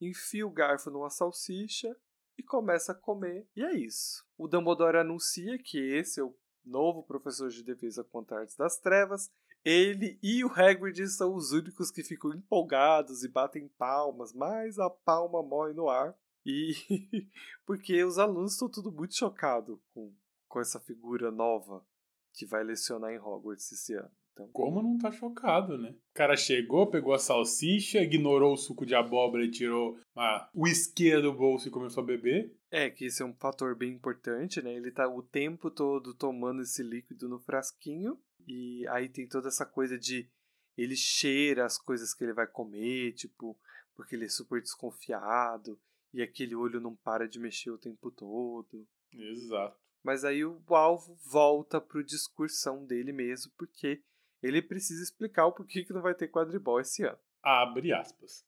enfia 0.00 0.46
o 0.46 0.50
garfo 0.50 0.90
numa 0.90 1.10
salsicha 1.10 1.94
e 2.36 2.42
começa 2.42 2.92
a 2.92 2.94
comer. 2.94 3.46
E 3.54 3.64
é 3.64 3.72
isso. 3.74 4.24
O 4.36 4.46
Dumbledore 4.46 4.96
anuncia 4.96 5.58
que 5.58 5.78
esse 5.78 6.20
é 6.20 6.22
o 6.22 6.34
novo 6.64 7.02
professor 7.02 7.48
de 7.50 7.62
defesa 7.62 8.04
contra 8.04 8.40
artes 8.40 8.56
das 8.56 8.78
trevas. 8.78 9.30
Ele 9.64 10.18
e 10.22 10.44
o 10.44 10.48
Hagrid 10.48 11.06
são 11.08 11.34
os 11.34 11.52
únicos 11.52 11.90
que 11.90 12.02
ficam 12.02 12.32
empolgados 12.32 13.24
e 13.24 13.28
batem 13.28 13.68
palmas, 13.78 14.32
mas 14.32 14.78
a 14.78 14.88
palma 14.88 15.42
morre 15.42 15.72
no 15.72 15.88
ar. 15.88 16.16
E 16.44 16.72
porque 17.66 18.02
os 18.04 18.18
alunos 18.18 18.52
estão 18.52 18.68
tudo 18.68 18.90
muito 18.90 19.14
chocados 19.14 19.78
com, 19.92 20.14
com 20.46 20.60
essa 20.60 20.80
figura 20.80 21.30
nova 21.30 21.84
que 22.32 22.46
vai 22.46 22.62
lecionar 22.62 23.12
em 23.12 23.18
Hogwarts 23.18 23.72
esse 23.72 23.94
ano. 23.94 24.10
Então, 24.32 24.48
como 24.52 24.80
não 24.80 24.96
tá 24.96 25.10
chocado, 25.10 25.76
né? 25.76 25.90
O 25.90 26.14
cara 26.14 26.36
chegou, 26.36 26.86
pegou 26.86 27.12
a 27.12 27.18
salsicha, 27.18 28.00
ignorou 28.00 28.52
o 28.52 28.56
suco 28.56 28.86
de 28.86 28.94
abóbora 28.94 29.44
e 29.44 29.50
tirou 29.50 29.98
uma 30.14 30.68
isqueira 30.68 31.20
do 31.20 31.32
bolso 31.32 31.66
e 31.66 31.72
começou 31.72 32.04
a 32.04 32.06
beber. 32.06 32.56
É, 32.70 32.90
que 32.90 33.06
isso 33.06 33.22
é 33.22 33.26
um 33.26 33.34
fator 33.34 33.74
bem 33.74 33.92
importante, 33.92 34.60
né? 34.60 34.74
Ele 34.74 34.90
tá 34.90 35.08
o 35.08 35.22
tempo 35.22 35.70
todo 35.70 36.14
tomando 36.14 36.62
esse 36.62 36.82
líquido 36.82 37.28
no 37.28 37.38
frasquinho. 37.38 38.18
E 38.46 38.86
aí 38.88 39.08
tem 39.08 39.26
toda 39.26 39.48
essa 39.48 39.64
coisa 39.64 39.98
de 39.98 40.28
ele 40.76 40.96
cheira 40.96 41.64
as 41.64 41.78
coisas 41.78 42.14
que 42.14 42.24
ele 42.24 42.32
vai 42.32 42.46
comer, 42.46 43.12
tipo, 43.12 43.58
porque 43.94 44.14
ele 44.14 44.26
é 44.26 44.28
super 44.28 44.60
desconfiado. 44.60 45.78
E 46.12 46.22
aquele 46.22 46.54
olho 46.54 46.80
não 46.80 46.94
para 46.94 47.28
de 47.28 47.38
mexer 47.38 47.70
o 47.70 47.78
tempo 47.78 48.10
todo. 48.10 48.86
Exato. 49.12 49.76
Mas 50.02 50.24
aí 50.24 50.44
o 50.44 50.62
alvo 50.68 51.14
volta 51.16 51.80
pro 51.80 52.04
discursão 52.04 52.84
dele 52.86 53.12
mesmo, 53.12 53.52
porque 53.58 54.02
ele 54.42 54.62
precisa 54.62 55.02
explicar 55.02 55.46
o 55.46 55.52
porquê 55.52 55.84
que 55.84 55.92
não 55.92 56.00
vai 56.00 56.14
ter 56.14 56.28
quadribol 56.28 56.80
esse 56.80 57.02
ano. 57.02 57.18
Abre 57.42 57.92
aspas. 57.92 58.46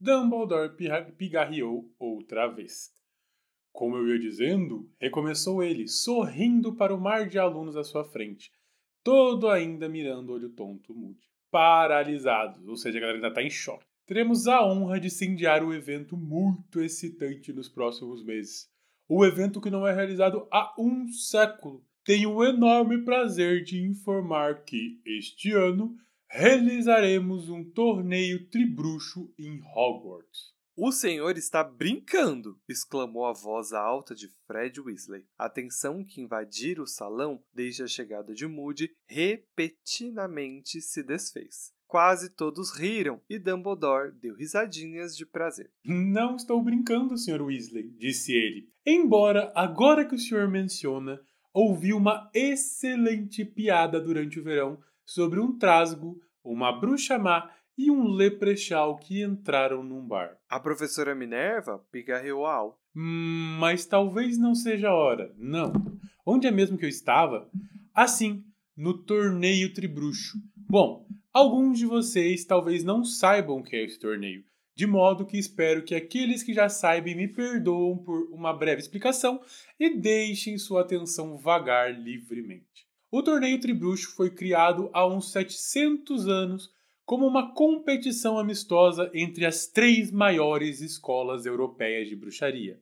Dumbledore 0.00 0.74
pigarreou 1.16 1.94
outra 1.98 2.48
vez. 2.48 2.95
Como 3.76 3.94
eu 3.94 4.08
ia 4.08 4.18
dizendo, 4.18 4.90
recomeçou 4.98 5.62
ele, 5.62 5.86
sorrindo 5.86 6.74
para 6.74 6.94
o 6.94 6.98
mar 6.98 7.28
de 7.28 7.38
alunos 7.38 7.76
à 7.76 7.84
sua 7.84 8.04
frente, 8.04 8.50
todo 9.04 9.50
ainda 9.50 9.86
mirando 9.86 10.30
o 10.30 10.32
olho 10.32 10.48
tonto 10.48 10.94
Moody. 10.94 11.20
Paralisados, 11.50 12.66
ou 12.66 12.74
seja, 12.74 12.96
a 12.96 13.00
galera 13.02 13.18
ainda 13.18 13.28
está 13.28 13.42
em 13.42 13.50
choque. 13.50 13.84
Teremos 14.06 14.48
a 14.48 14.66
honra 14.66 14.98
de 14.98 15.08
incendiar 15.08 15.62
o 15.62 15.74
evento 15.74 16.16
muito 16.16 16.80
excitante 16.80 17.52
nos 17.52 17.68
próximos 17.68 18.24
meses. 18.24 18.66
O 19.06 19.26
evento 19.26 19.60
que 19.60 19.68
não 19.68 19.86
é 19.86 19.94
realizado 19.94 20.48
há 20.50 20.74
um 20.78 21.06
século 21.08 21.84
tenho 22.02 22.32
o 22.32 22.42
enorme 22.42 23.04
prazer 23.04 23.62
de 23.62 23.82
informar 23.82 24.64
que, 24.64 25.02
este 25.04 25.52
ano, 25.52 25.94
realizaremos 26.30 27.50
um 27.50 27.62
torneio 27.62 28.48
tribruxo 28.48 29.30
em 29.38 29.60
Hogwarts. 29.74 30.55
O 30.78 30.92
senhor 30.92 31.38
está 31.38 31.64
brincando! 31.64 32.60
exclamou 32.68 33.24
a 33.24 33.32
voz 33.32 33.72
alta 33.72 34.14
de 34.14 34.28
Fred 34.46 34.78
Weasley. 34.78 35.24
A 35.38 35.48
tensão 35.48 36.04
que 36.04 36.20
invadira 36.20 36.82
o 36.82 36.86
salão 36.86 37.42
desde 37.50 37.82
a 37.82 37.86
chegada 37.86 38.34
de 38.34 38.46
Moody 38.46 38.94
repentinamente 39.08 40.82
se 40.82 41.02
desfez. 41.02 41.72
Quase 41.86 42.28
todos 42.28 42.76
riram 42.76 43.22
e 43.26 43.38
Dumbledore 43.38 44.12
deu 44.12 44.34
risadinhas 44.34 45.16
de 45.16 45.24
prazer. 45.24 45.70
Não 45.82 46.36
estou 46.36 46.62
brincando, 46.62 47.16
Sr. 47.16 47.40
Weasley, 47.40 47.88
disse 47.96 48.34
ele. 48.34 48.68
Embora, 48.84 49.50
agora 49.54 50.04
que 50.04 50.14
o 50.14 50.18
senhor 50.18 50.46
menciona, 50.46 51.18
ouvi 51.54 51.94
uma 51.94 52.30
excelente 52.34 53.46
piada 53.46 53.98
durante 53.98 54.38
o 54.38 54.44
verão 54.44 54.78
sobre 55.06 55.40
um 55.40 55.56
trasgo, 55.56 56.20
uma 56.44 56.70
bruxa 56.70 57.18
má 57.18 57.50
e 57.76 57.90
um 57.90 58.08
leprechal 58.08 58.96
que 58.96 59.22
entraram 59.22 59.82
num 59.82 60.06
bar. 60.06 60.36
A 60.48 60.58
professora 60.58 61.14
Minerva 61.14 61.84
pigarreou 61.92 62.46
alto. 62.46 62.78
Hum, 62.94 63.56
mas 63.60 63.84
talvez 63.84 64.38
não 64.38 64.54
seja 64.54 64.88
a 64.88 64.94
hora. 64.94 65.34
Não. 65.36 65.72
Onde 66.24 66.46
é 66.46 66.50
mesmo 66.50 66.78
que 66.78 66.84
eu 66.84 66.88
estava? 66.88 67.50
Assim, 67.94 68.44
no 68.76 68.94
torneio 68.94 69.72
tribruxo. 69.72 70.38
Bom, 70.56 71.06
alguns 71.32 71.78
de 71.78 71.86
vocês 71.86 72.44
talvez 72.44 72.82
não 72.82 73.04
saibam 73.04 73.58
o 73.58 73.62
que 73.62 73.76
é 73.76 73.84
esse 73.84 73.98
torneio, 73.98 74.44
de 74.74 74.86
modo 74.86 75.26
que 75.26 75.38
espero 75.38 75.84
que 75.84 75.94
aqueles 75.94 76.42
que 76.42 76.52
já 76.52 76.68
saibam 76.68 77.14
me 77.14 77.28
perdoem 77.28 77.98
por 77.98 78.28
uma 78.32 78.52
breve 78.52 78.80
explicação 78.80 79.40
e 79.78 79.96
deixem 79.96 80.58
sua 80.58 80.80
atenção 80.80 81.38
vagar 81.38 81.92
livremente. 81.92 82.86
O 83.10 83.22
torneio 83.22 83.60
Tribruxo 83.60 84.14
foi 84.16 84.30
criado 84.30 84.90
há 84.92 85.06
uns 85.06 85.30
700 85.30 86.26
anos 86.26 86.70
como 87.06 87.24
uma 87.24 87.54
competição 87.54 88.36
amistosa 88.36 89.08
entre 89.14 89.46
as 89.46 89.68
três 89.68 90.10
maiores 90.10 90.80
escolas 90.80 91.46
europeias 91.46 92.08
de 92.08 92.16
bruxaria: 92.16 92.80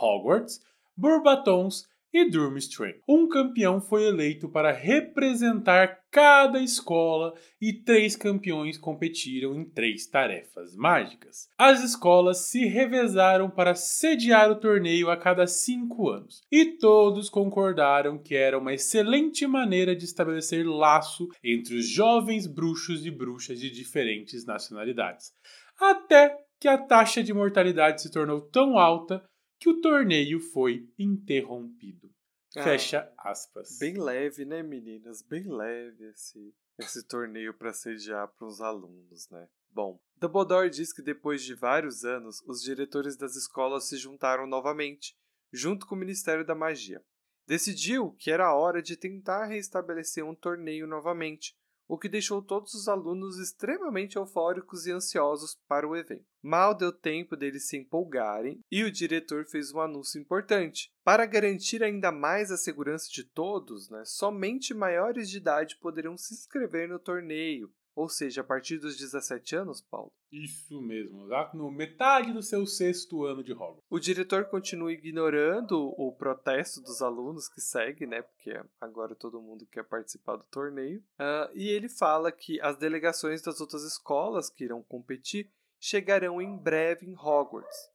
Hogwarts, 0.00 0.62
Bourbatons 0.96 1.84
e 2.14 2.30
Durmstrang. 2.30 2.94
Um 3.08 3.28
campeão 3.28 3.80
foi 3.80 4.04
eleito 4.04 4.48
para 4.48 4.70
representar 4.70 5.98
cada 6.12 6.60
escola 6.60 7.34
e 7.60 7.72
três 7.72 8.14
campeões 8.14 8.78
competiram 8.78 9.52
em 9.56 9.64
três 9.64 10.06
tarefas 10.06 10.76
mágicas. 10.76 11.48
As 11.58 11.82
escolas 11.82 12.48
se 12.48 12.66
revezaram 12.66 13.50
para 13.50 13.74
sediar 13.74 14.48
o 14.48 14.60
torneio 14.60 15.10
a 15.10 15.16
cada 15.16 15.44
cinco 15.48 16.08
anos 16.08 16.42
e 16.52 16.78
todos 16.78 17.28
concordaram 17.28 18.16
que 18.16 18.36
era 18.36 18.56
uma 18.56 18.72
excelente 18.72 19.44
maneira 19.44 19.96
de 19.96 20.04
estabelecer 20.04 20.64
laço 20.64 21.26
entre 21.42 21.74
os 21.74 21.88
jovens 21.88 22.46
bruxos 22.46 23.04
e 23.04 23.10
bruxas 23.10 23.58
de 23.58 23.68
diferentes 23.68 24.46
nacionalidades. 24.46 25.32
Até 25.80 26.36
que 26.60 26.68
a 26.68 26.78
taxa 26.78 27.24
de 27.24 27.34
mortalidade 27.34 28.00
se 28.00 28.10
tornou 28.10 28.40
tão 28.40 28.78
alta 28.78 29.20
que 29.58 29.68
o 29.68 29.80
torneio 29.80 30.40
foi 30.40 30.88
interrompido. 30.98 32.10
Ah, 32.56 32.62
Fecha 32.62 33.12
aspas. 33.18 33.78
Bem 33.78 33.98
leve, 33.98 34.44
né, 34.44 34.62
meninas? 34.62 35.22
Bem 35.22 35.48
leve 35.48 36.04
esse, 36.10 36.54
esse 36.78 37.06
torneio 37.06 37.52
para 37.52 37.72
sediar 37.72 38.28
para 38.28 38.46
os 38.46 38.60
alunos, 38.60 39.28
né? 39.30 39.48
Bom, 39.70 40.00
Dumbledore 40.16 40.70
diz 40.70 40.92
que 40.92 41.02
depois 41.02 41.42
de 41.42 41.52
vários 41.52 42.04
anos, 42.04 42.40
os 42.46 42.62
diretores 42.62 43.16
das 43.16 43.34
escolas 43.34 43.88
se 43.88 43.96
juntaram 43.96 44.46
novamente, 44.46 45.16
junto 45.52 45.84
com 45.84 45.96
o 45.96 45.98
Ministério 45.98 46.46
da 46.46 46.54
Magia. 46.54 47.04
Decidiu 47.46 48.12
que 48.12 48.30
era 48.30 48.54
hora 48.54 48.80
de 48.80 48.96
tentar 48.96 49.46
restabelecer 49.46 50.24
um 50.24 50.34
torneio 50.34 50.86
novamente, 50.86 51.56
o 51.88 51.98
que 51.98 52.08
deixou 52.08 52.42
todos 52.42 52.74
os 52.74 52.88
alunos 52.88 53.38
extremamente 53.38 54.16
eufóricos 54.16 54.86
e 54.86 54.92
ansiosos 54.92 55.58
para 55.68 55.86
o 55.88 55.96
evento. 55.96 56.24
Mal 56.42 56.74
deu 56.74 56.92
tempo 56.92 57.36
deles 57.36 57.68
se 57.68 57.76
empolgarem 57.76 58.60
e 58.70 58.82
o 58.82 58.92
diretor 58.92 59.46
fez 59.46 59.72
um 59.72 59.80
anúncio 59.80 60.20
importante. 60.20 60.90
Para 61.02 61.26
garantir 61.26 61.82
ainda 61.82 62.12
mais 62.12 62.50
a 62.50 62.56
segurança 62.56 63.08
de 63.10 63.24
todos, 63.24 63.88
né, 63.90 64.02
somente 64.04 64.74
maiores 64.74 65.28
de 65.30 65.38
idade 65.38 65.78
poderão 65.80 66.16
se 66.16 66.34
inscrever 66.34 66.88
no 66.88 66.98
torneio, 66.98 67.72
ou 67.94 68.08
seja, 68.08 68.40
a 68.40 68.44
partir 68.44 68.78
dos 68.78 68.96
17 68.96 69.56
anos, 69.56 69.80
Paulo? 69.80 70.12
Isso 70.32 70.80
mesmo, 70.80 71.24
lá 71.24 71.50
no 71.54 71.70
metade 71.70 72.32
do 72.32 72.42
seu 72.42 72.66
sexto 72.66 73.24
ano 73.24 73.44
de 73.44 73.52
Hogwarts. 73.52 73.84
O 73.88 74.00
diretor 74.00 74.46
continua 74.46 74.92
ignorando 74.92 75.94
o 75.96 76.12
protesto 76.12 76.80
dos 76.80 77.00
alunos 77.00 77.48
que 77.48 77.60
segue, 77.60 78.06
né? 78.06 78.22
Porque 78.22 78.60
agora 78.80 79.14
todo 79.14 79.40
mundo 79.40 79.66
quer 79.66 79.84
participar 79.84 80.36
do 80.36 80.44
torneio. 80.44 81.00
Uh, 81.20 81.50
e 81.54 81.68
ele 81.68 81.88
fala 81.88 82.32
que 82.32 82.60
as 82.60 82.76
delegações 82.76 83.42
das 83.42 83.60
outras 83.60 83.84
escolas 83.84 84.50
que 84.50 84.64
irão 84.64 84.82
competir 84.82 85.52
chegarão 85.78 86.40
em 86.40 86.56
breve 86.56 87.06
em 87.06 87.14
Hogwarts, 87.14 87.90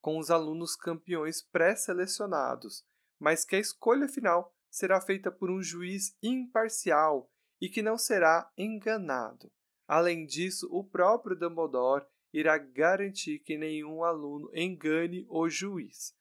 com 0.00 0.18
os 0.18 0.30
alunos 0.30 0.76
campeões 0.76 1.40
pré-selecionados, 1.40 2.84
mas 3.18 3.44
que 3.44 3.56
a 3.56 3.60
escolha 3.60 4.08
final 4.08 4.52
será 4.68 5.00
feita 5.00 5.30
por 5.30 5.50
um 5.50 5.62
juiz 5.62 6.16
imparcial 6.22 7.31
e 7.62 7.68
que 7.68 7.80
não 7.80 7.96
será 7.96 8.50
enganado. 8.58 9.48
Além 9.86 10.26
disso, 10.26 10.68
o 10.72 10.82
próprio 10.82 11.36
Dumbledore 11.36 12.04
irá 12.32 12.58
garantir 12.58 13.38
que 13.38 13.56
nenhum 13.56 14.02
aluno 14.02 14.50
engane 14.52 15.24
o 15.28 15.48
juiz. 15.48 16.12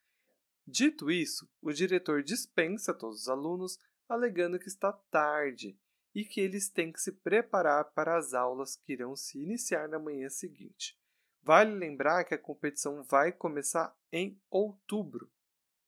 Dito 0.67 1.09
isso, 1.09 1.49
o 1.59 1.73
diretor 1.73 2.21
dispensa 2.21 2.93
todos 2.93 3.21
os 3.21 3.27
alunos, 3.27 3.79
alegando 4.07 4.59
que 4.59 4.67
está 4.67 4.93
tarde 5.09 5.75
e 6.13 6.23
que 6.23 6.39
eles 6.39 6.69
têm 6.69 6.91
que 6.91 7.01
se 7.01 7.11
preparar 7.11 7.85
para 7.85 8.15
as 8.15 8.35
aulas 8.35 8.75
que 8.75 8.93
irão 8.93 9.15
se 9.15 9.41
iniciar 9.41 9.89
na 9.89 9.97
manhã 9.97 10.29
seguinte. 10.29 10.95
Vale 11.41 11.73
lembrar 11.73 12.23
que 12.23 12.35
a 12.35 12.37
competição 12.37 13.01
vai 13.01 13.31
começar 13.31 13.97
em 14.11 14.39
outubro, 14.47 15.31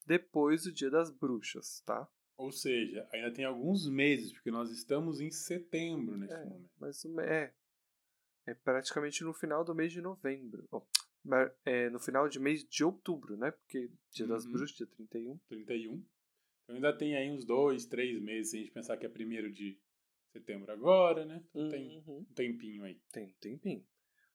depois 0.03 0.63
do 0.63 0.71
Dia 0.71 0.89
das 0.89 1.11
Bruxas, 1.11 1.83
tá? 1.85 2.09
Ou 2.37 2.51
seja, 2.51 3.07
ainda 3.11 3.31
tem 3.31 3.45
alguns 3.45 3.87
meses, 3.87 4.31
porque 4.33 4.51
nós 4.51 4.71
estamos 4.71 5.21
em 5.21 5.29
setembro 5.29 6.17
nesse 6.17 6.33
é, 6.33 6.45
momento. 6.45 6.71
Mas 6.79 7.05
é, 7.05 7.53
é 8.47 8.53
praticamente 8.53 9.23
no 9.23 9.33
final 9.33 9.63
do 9.63 9.75
mês 9.75 9.91
de 9.91 10.01
novembro. 10.01 10.67
Oh, 10.71 10.81
é, 11.65 11.89
no 11.89 11.99
final 11.99 12.27
de 12.27 12.39
mês 12.39 12.63
de 12.63 12.83
outubro, 12.83 13.37
né? 13.37 13.51
Porque 13.51 13.89
dia 14.11 14.27
das 14.27 14.45
uhum. 14.45 14.51
bruxas, 14.51 14.75
dia 14.75 14.87
31. 14.87 15.37
31. 15.47 16.05
Então 16.63 16.75
ainda 16.75 16.97
tem 16.97 17.15
aí 17.15 17.29
uns 17.29 17.45
dois, 17.45 17.85
três 17.85 18.21
meses, 18.21 18.51
se 18.51 18.57
a 18.57 18.59
gente 18.61 18.71
pensar 18.71 18.97
que 18.97 19.05
é 19.05 19.09
primeiro 19.09 19.51
de 19.51 19.79
setembro 20.31 20.71
agora, 20.71 21.25
né? 21.25 21.43
Então, 21.49 21.69
tem 21.69 21.99
uhum. 21.99 22.19
um 22.19 22.33
tempinho 22.33 22.83
aí. 22.83 22.99
Tem 23.11 23.25
um 23.25 23.33
tempinho. 23.39 23.85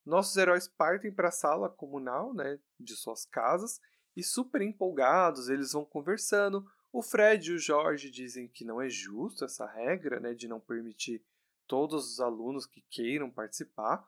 Nossos 0.07 0.37
heróis 0.37 0.69
partem 0.69 1.13
para 1.13 1.29
a 1.29 1.33
sala 1.33 1.69
comunal, 1.69 2.33
né? 2.33 2.59
De 2.79 2.97
suas 2.97 3.27
casas. 3.27 3.81
E 4.17 4.23
super 4.23 4.63
empolgados, 4.63 5.49
eles 5.49 5.73
vão 5.73 5.85
conversando 5.85 6.65
o 6.93 7.03
Fred 7.03 7.51
e 7.51 7.55
o 7.55 7.59
Jorge 7.59 8.11
dizem 8.11 8.49
que 8.49 8.65
não 8.65 8.81
é 8.81 8.89
justo 8.89 9.45
essa 9.45 9.67
regra 9.67 10.19
né, 10.21 10.35
de 10.35 10.49
não 10.49 10.59
permitir 10.59 11.23
todos 11.67 12.13
os 12.13 12.21
alunos 12.21 12.67
que 12.67 12.83
queiram 12.91 13.31
participar, 13.31 14.07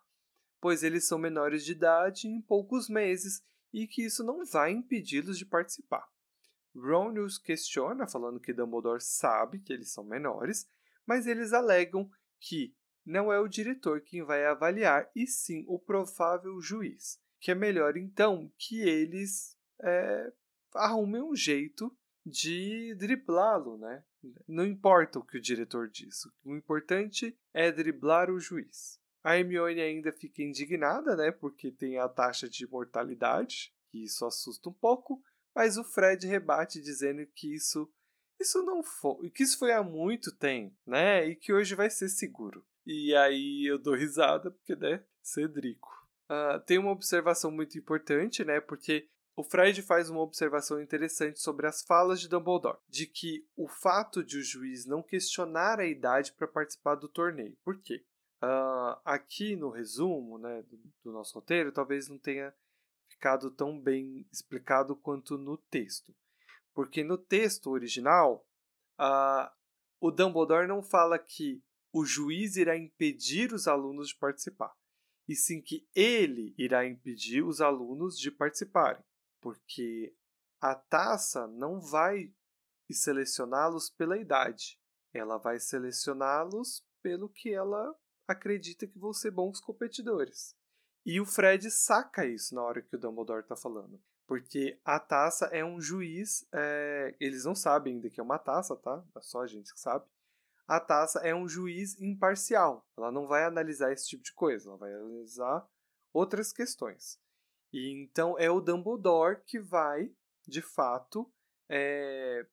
pois 0.60 0.82
eles 0.82 1.06
são 1.06 1.18
menores 1.18 1.64
de 1.64 1.72
idade 1.72 2.26
em 2.26 2.40
poucos 2.40 2.88
meses 2.88 3.42
e 3.72 3.86
que 3.86 4.04
isso 4.04 4.24
não 4.24 4.44
vai 4.44 4.72
impedi-los 4.72 5.38
de 5.38 5.44
participar. 5.44 6.08
Ron 6.74 7.12
os 7.20 7.38
questiona, 7.38 8.06
falando 8.06 8.40
que 8.40 8.52
Dumbledore 8.52 9.02
sabe 9.02 9.58
que 9.58 9.72
eles 9.72 9.90
são 9.90 10.04
menores, 10.04 10.68
mas 11.04 11.26
eles 11.26 11.52
alegam 11.52 12.10
que 12.38 12.74
não 13.04 13.32
é 13.32 13.38
o 13.40 13.48
diretor 13.48 14.00
quem 14.00 14.22
vai 14.22 14.44
avaliar, 14.44 15.10
e 15.14 15.26
sim 15.26 15.64
o 15.66 15.78
provável 15.78 16.60
juiz. 16.60 17.20
Que 17.40 17.50
é 17.50 17.54
melhor 17.54 17.96
então 17.96 18.52
que 18.56 18.80
eles 18.80 19.56
é, 19.80 20.32
arrumem 20.74 21.22
um 21.22 21.34
jeito 21.34 21.94
de 22.24 22.94
driblá-lo, 22.96 23.78
né? 23.78 24.04
Não 24.46 24.66
importa 24.66 25.18
o 25.18 25.24
que 25.24 25.38
o 25.38 25.40
diretor 25.40 25.88
diz, 25.88 26.26
o 26.44 26.54
importante 26.54 27.36
é 27.54 27.72
driblar 27.72 28.30
o 28.30 28.38
juiz. 28.38 29.00
A 29.22 29.36
Hermione 29.36 29.80
ainda 29.80 30.12
fica 30.12 30.42
indignada, 30.42 31.16
né? 31.16 31.30
Porque 31.30 31.70
tem 31.70 31.98
a 31.98 32.08
taxa 32.08 32.48
de 32.48 32.66
mortalidade, 32.66 33.74
que 33.90 34.02
isso 34.04 34.24
assusta 34.24 34.68
um 34.68 34.72
pouco, 34.72 35.22
mas 35.54 35.76
o 35.76 35.84
Fred 35.84 36.26
rebate 36.26 36.80
dizendo 36.80 37.26
que 37.26 37.54
isso 37.54 37.90
isso 38.40 38.62
não 38.62 38.82
foi, 38.82 39.28
que 39.28 39.42
isso 39.42 39.58
foi 39.58 39.70
há 39.70 39.82
muito 39.82 40.34
tempo, 40.34 40.74
né? 40.86 41.26
E 41.26 41.36
que 41.36 41.52
hoje 41.52 41.74
vai 41.74 41.90
ser 41.90 42.08
seguro. 42.08 42.64
E 42.86 43.14
aí 43.14 43.70
eu 43.70 43.78
dou 43.78 43.94
risada 43.94 44.50
porque, 44.50 44.74
né? 44.74 45.04
Cedrico. 45.22 45.90
Uh, 46.30 46.58
tem 46.64 46.78
uma 46.78 46.92
observação 46.92 47.50
muito 47.50 47.76
importante, 47.76 48.42
né? 48.42 48.58
Porque 48.58 49.06
o 49.40 49.42
Fred 49.42 49.80
faz 49.80 50.10
uma 50.10 50.20
observação 50.20 50.82
interessante 50.82 51.40
sobre 51.40 51.66
as 51.66 51.82
falas 51.82 52.20
de 52.20 52.28
Dumbledore, 52.28 52.76
de 52.86 53.06
que 53.06 53.48
o 53.56 53.66
fato 53.66 54.22
de 54.22 54.36
o 54.36 54.42
juiz 54.42 54.84
não 54.84 55.02
questionar 55.02 55.80
a 55.80 55.86
idade 55.86 56.32
para 56.34 56.46
participar 56.46 56.96
do 56.96 57.08
torneio. 57.08 57.56
Por 57.64 57.80
quê? 57.80 58.04
Uh, 58.42 59.00
aqui 59.02 59.56
no 59.56 59.70
resumo 59.70 60.36
né, 60.36 60.62
do, 60.62 60.78
do 61.04 61.12
nosso 61.12 61.34
roteiro, 61.34 61.72
talvez 61.72 62.06
não 62.06 62.18
tenha 62.18 62.54
ficado 63.08 63.50
tão 63.50 63.80
bem 63.80 64.26
explicado 64.30 64.94
quanto 64.94 65.38
no 65.38 65.56
texto. 65.56 66.14
Porque 66.74 67.02
no 67.02 67.16
texto 67.16 67.70
original, 67.70 68.46
uh, 69.00 69.50
o 69.98 70.10
Dumbledore 70.10 70.68
não 70.68 70.82
fala 70.82 71.18
que 71.18 71.62
o 71.94 72.04
juiz 72.04 72.56
irá 72.56 72.76
impedir 72.76 73.54
os 73.54 73.66
alunos 73.66 74.08
de 74.08 74.16
participar, 74.16 74.74
e 75.26 75.34
sim 75.34 75.62
que 75.62 75.88
ele 75.94 76.54
irá 76.58 76.86
impedir 76.86 77.42
os 77.42 77.62
alunos 77.62 78.18
de 78.18 78.30
participarem 78.30 79.02
porque 79.40 80.14
a 80.60 80.74
taça 80.74 81.46
não 81.46 81.80
vai 81.80 82.34
selecioná-los 82.90 83.88
pela 83.88 84.18
idade, 84.18 84.78
ela 85.12 85.38
vai 85.38 85.58
selecioná-los 85.58 86.84
pelo 87.02 87.28
que 87.28 87.52
ela 87.52 87.94
acredita 88.26 88.86
que 88.86 88.98
vão 88.98 89.12
ser 89.12 89.30
bons 89.30 89.60
competidores. 89.60 90.56
E 91.04 91.20
o 91.20 91.26
Fred 91.26 91.70
saca 91.70 92.26
isso 92.26 92.54
na 92.54 92.62
hora 92.62 92.82
que 92.82 92.94
o 92.94 92.98
Dumbledore 92.98 93.42
está 93.42 93.56
falando. 93.56 94.00
Porque 94.26 94.78
a 94.84 95.00
taça 95.00 95.46
é 95.46 95.64
um 95.64 95.80
juiz. 95.80 96.46
É... 96.52 97.16
Eles 97.18 97.44
não 97.44 97.54
sabem 97.54 97.94
ainda 97.94 98.10
que 98.10 98.20
é 98.20 98.22
uma 98.22 98.38
taça, 98.38 98.76
tá? 98.76 99.02
É 99.16 99.20
só 99.20 99.40
a 99.40 99.46
gente 99.46 99.72
que 99.72 99.80
sabe. 99.80 100.06
A 100.68 100.78
taça 100.78 101.18
é 101.20 101.34
um 101.34 101.48
juiz 101.48 102.00
imparcial. 102.00 102.86
Ela 102.96 103.10
não 103.10 103.26
vai 103.26 103.44
analisar 103.44 103.92
esse 103.92 104.06
tipo 104.06 104.22
de 104.22 104.32
coisa. 104.32 104.68
Ela 104.68 104.78
vai 104.78 104.94
analisar 104.94 105.68
outras 106.12 106.52
questões. 106.52 107.18
E 107.72 108.02
então 108.02 108.38
é 108.38 108.50
o 108.50 108.60
Dumbledore 108.60 109.42
que 109.46 109.58
vai, 109.58 110.12
de 110.46 110.60
fato, 110.60 111.30
é, 111.68 112.46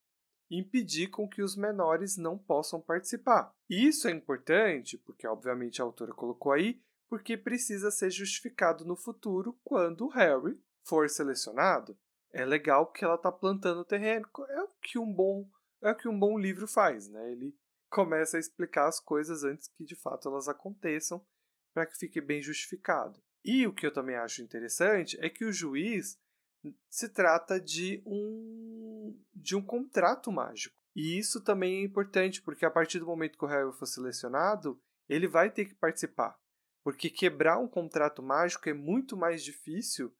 impedir 0.50 1.08
com 1.08 1.28
que 1.28 1.42
os 1.42 1.56
menores 1.56 2.18
não 2.18 2.38
possam 2.38 2.80
participar. 2.80 3.54
Isso 3.70 4.08
é 4.08 4.12
importante, 4.12 4.98
porque 4.98 5.28
obviamente 5.28 5.82
a 5.82 5.86
autora 5.86 6.14
colocou 6.14 6.52
aí, 6.52 6.82
porque 7.10 7.38
precisa 7.38 7.90
ser 7.90 8.12
justificado 8.12 8.86
no 8.86 8.96
futuro 8.96 9.60
quando 9.64 10.06
o 10.06 10.10
Harry 10.10 10.60
for 10.86 11.10
selecionado. 11.10 11.98
É 12.32 12.46
legal 12.46 12.92
que 12.92 13.04
ela 13.04 13.16
está 13.16 13.32
plantando 13.32 13.82
o 13.82 13.86
terreno. 13.86 14.28
É 14.50 14.62
o 14.62 14.70
que 14.82 15.00
um 15.00 15.12
bom 15.12 15.50
é 15.82 15.92
o 15.92 15.96
que 15.96 16.08
um 16.08 16.18
bom 16.18 16.38
livro 16.40 16.68
faz, 16.68 17.08
né? 17.08 17.32
Ele 17.32 17.56
começa 17.90 18.38
a 18.38 18.40
explicar 18.40 18.88
as 18.88 19.00
coisas 19.00 19.44
antes 19.44 19.68
que 19.68 19.86
de 19.86 19.96
fato 19.96 20.28
elas 20.28 20.48
aconteçam, 20.48 21.26
para 21.74 21.86
que 21.86 21.98
fique 21.98 22.20
bem 22.20 22.42
justificado. 22.42 23.22
E 23.44 23.66
o 23.66 23.74
que 23.74 23.86
eu 23.86 23.94
também 23.94 24.16
acho 24.16 24.42
interessante 24.42 25.18
é 25.22 25.30
que 25.30 25.46
o 25.46 25.54
juiz 25.54 26.20
se 26.90 27.10
trata 27.10 27.60
de 27.60 28.02
um 28.06 29.18
de 29.34 29.56
um 29.56 29.62
contrato 29.62 30.32
mágico. 30.32 30.76
E 30.96 31.18
isso 31.18 31.42
também 31.42 31.78
é 31.78 31.84
importante, 31.84 32.42
porque 32.42 32.66
a 32.66 32.72
partir 32.72 33.00
do 33.00 33.06
momento 33.06 33.38
que 33.38 33.46
o 33.46 33.48
Harry 33.48 33.72
for 33.78 33.86
selecionado, 33.86 34.82
ele 35.08 35.28
vai 35.28 35.50
ter 35.50 35.66
que 35.66 35.76
participar. 35.76 36.38
Porque 36.84 37.10
quebrar 37.10 37.60
um 37.60 37.68
contrato 37.68 38.24
mágico 38.24 38.68
é 38.68 38.74
muito 38.74 39.16
mais 39.16 39.44
difícil 39.44 40.14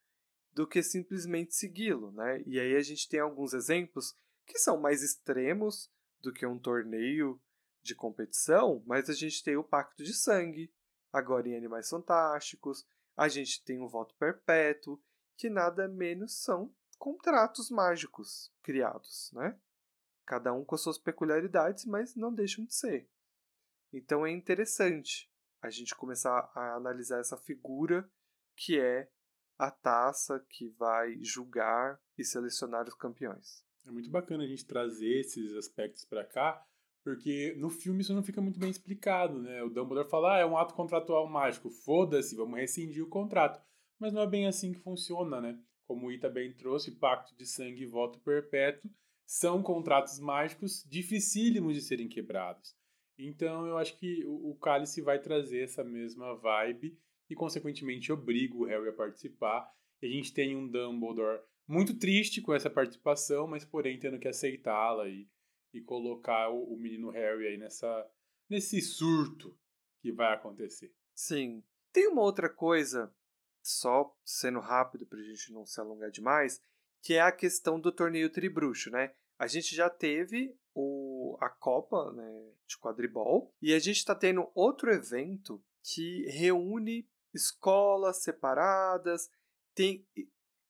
do 0.54 0.68
que 0.68 0.84
simplesmente 0.84 1.56
segui-lo, 1.56 2.12
né? 2.12 2.42
E 2.46 2.60
aí 2.60 2.76
a 2.76 2.82
gente 2.82 3.08
tem 3.10 3.20
alguns 3.20 3.54
exemplos 3.54 4.16
que 4.46 4.58
são 4.60 4.80
mais 4.80 5.02
extremos 5.02 5.92
do 6.22 6.32
que 6.32 6.46
um 6.46 6.60
torneio 6.60 7.42
de 7.84 7.96
competição, 7.96 8.84
mas 8.86 9.10
a 9.10 9.14
gente 9.14 9.44
tem 9.44 9.56
o 9.56 9.64
Pacto 9.64 10.04
de 10.04 10.14
Sangue, 10.14 10.74
agora 11.12 11.48
em 11.48 11.56
Animais 11.56 11.90
Fantásticos, 11.90 12.86
a 13.18 13.28
gente 13.28 13.64
tem 13.64 13.82
o 13.82 13.90
Voto 13.90 14.16
Perpétuo, 14.16 15.02
que 15.36 15.50
nada 15.50 15.88
menos 15.88 16.34
são 16.34 16.74
contratos 17.00 17.72
mágicos 17.72 18.54
criados, 18.62 19.32
né? 19.34 19.60
Cada 20.26 20.54
um 20.54 20.64
com 20.64 20.76
as 20.76 20.82
suas 20.82 20.98
peculiaridades, 20.98 21.86
mas 21.86 22.16
não 22.16 22.34
deixam 22.34 22.64
de 22.66 22.76
ser. 22.76 23.10
Então 23.92 24.26
é 24.26 24.32
interessante 24.32 25.32
a 25.62 25.70
gente 25.70 25.96
começar 25.96 26.52
a 26.54 26.76
analisar 26.76 27.20
essa 27.20 27.38
figura 27.38 28.10
que 28.56 28.80
é 28.80 29.10
a 29.58 29.72
taça 29.72 30.40
que 30.50 30.70
vai 30.70 31.18
julgar 31.24 32.00
e 32.18 32.24
selecionar 32.24 32.88
os 32.88 32.94
campeões. 32.94 33.66
É 33.86 33.92
muito 33.92 34.10
bacana 34.10 34.44
a 34.44 34.48
gente 34.48 34.66
trazer 34.66 35.22
esses 35.22 35.56
aspectos 35.56 36.06
para 36.06 36.26
cá, 36.26 36.64
porque 37.08 37.56
no 37.58 37.70
filme 37.70 38.02
isso 38.02 38.14
não 38.14 38.22
fica 38.22 38.42
muito 38.42 38.60
bem 38.60 38.70
explicado, 38.70 39.42
né? 39.42 39.64
O 39.64 39.70
Dumbledore 39.70 40.10
fala, 40.10 40.36
ah, 40.36 40.40
é 40.40 40.46
um 40.46 40.58
ato 40.58 40.74
contratual 40.74 41.26
mágico, 41.26 41.70
foda-se, 41.70 42.36
vamos 42.36 42.60
rescindir 42.60 43.02
o 43.02 43.08
contrato. 43.08 43.66
Mas 43.98 44.12
não 44.12 44.22
é 44.22 44.28
bem 44.28 44.46
assim 44.46 44.74
que 44.74 44.80
funciona, 44.80 45.40
né? 45.40 45.58
Como 45.88 46.08
o 46.08 46.12
Ita 46.12 46.28
bem 46.30 46.52
trouxe, 46.52 46.92
pacto 46.92 47.34
de 47.34 47.46
sangue 47.46 47.84
e 47.84 47.86
voto 47.86 48.20
perpétuo 48.20 48.92
são 49.26 49.64
contratos 49.64 50.20
mágicos 50.20 50.84
dificílimos 50.86 51.76
de 51.76 51.82
serem 51.82 52.10
quebrados. 52.10 52.76
Então 53.18 53.66
eu 53.66 53.78
acho 53.78 53.98
que 53.98 54.26
o, 54.26 54.54
Cálice 54.56 55.00
vai 55.00 55.18
trazer 55.18 55.64
essa 55.64 55.86
mesma 55.86 56.36
vibe 56.36 57.00
e, 57.30 57.36
consequentemente, 57.36 58.12
obriga 58.12 58.54
o 58.54 58.66
Harry 58.66 58.90
a 58.90 58.94
participar. 58.94 59.66
E 60.02 60.08
a 60.08 60.10
gente 60.10 60.34
tem 60.34 60.58
um 60.58 60.68
Dumbledore 60.68 61.40
muito 61.66 61.98
triste 61.98 62.42
com 62.42 62.54
essa 62.54 62.70
participação, 62.70 63.48
mas 63.48 63.64
porém 63.64 63.98
tendo 63.98 64.20
que 64.20 64.28
aceitá-la 64.28 65.08
e 65.08 65.26
e 65.74 65.82
colocar 65.82 66.50
o, 66.50 66.74
o 66.74 66.78
menino 66.78 67.10
Harry 67.10 67.48
aí 67.48 67.58
nessa 67.58 68.10
nesse 68.50 68.82
surto 68.82 69.58
que 70.00 70.12
vai 70.12 70.34
acontecer. 70.34 70.94
Sim. 71.14 71.64
Tem 71.92 72.08
uma 72.08 72.22
outra 72.22 72.50
coisa, 72.50 73.14
só 73.62 74.16
sendo 74.24 74.60
rápido 74.60 75.06
para 75.06 75.20
a 75.20 75.24
gente 75.24 75.52
não 75.52 75.66
se 75.66 75.80
alongar 75.80 76.12
demais, 76.12 76.62
que 77.02 77.16
é 77.16 77.22
a 77.22 77.32
questão 77.32 77.80
do 77.80 77.92
torneio 77.92 78.30
tribruxo, 78.30 78.90
né? 78.90 79.14
A 79.38 79.48
gente 79.48 79.76
já 79.76 79.90
teve 79.90 80.56
o, 80.74 81.38
a 81.40 81.50
Copa 81.50 82.12
né, 82.14 82.52
de 82.66 82.78
quadribol 82.78 83.54
e 83.62 83.74
a 83.74 83.80
gente 83.80 83.98
está 83.98 84.16
tendo 84.16 84.50
outro 84.56 84.92
evento 84.92 85.64
que 85.84 86.26
reúne 86.28 87.08
escolas 87.34 88.24
separadas. 88.24 89.30
Tem 89.76 90.06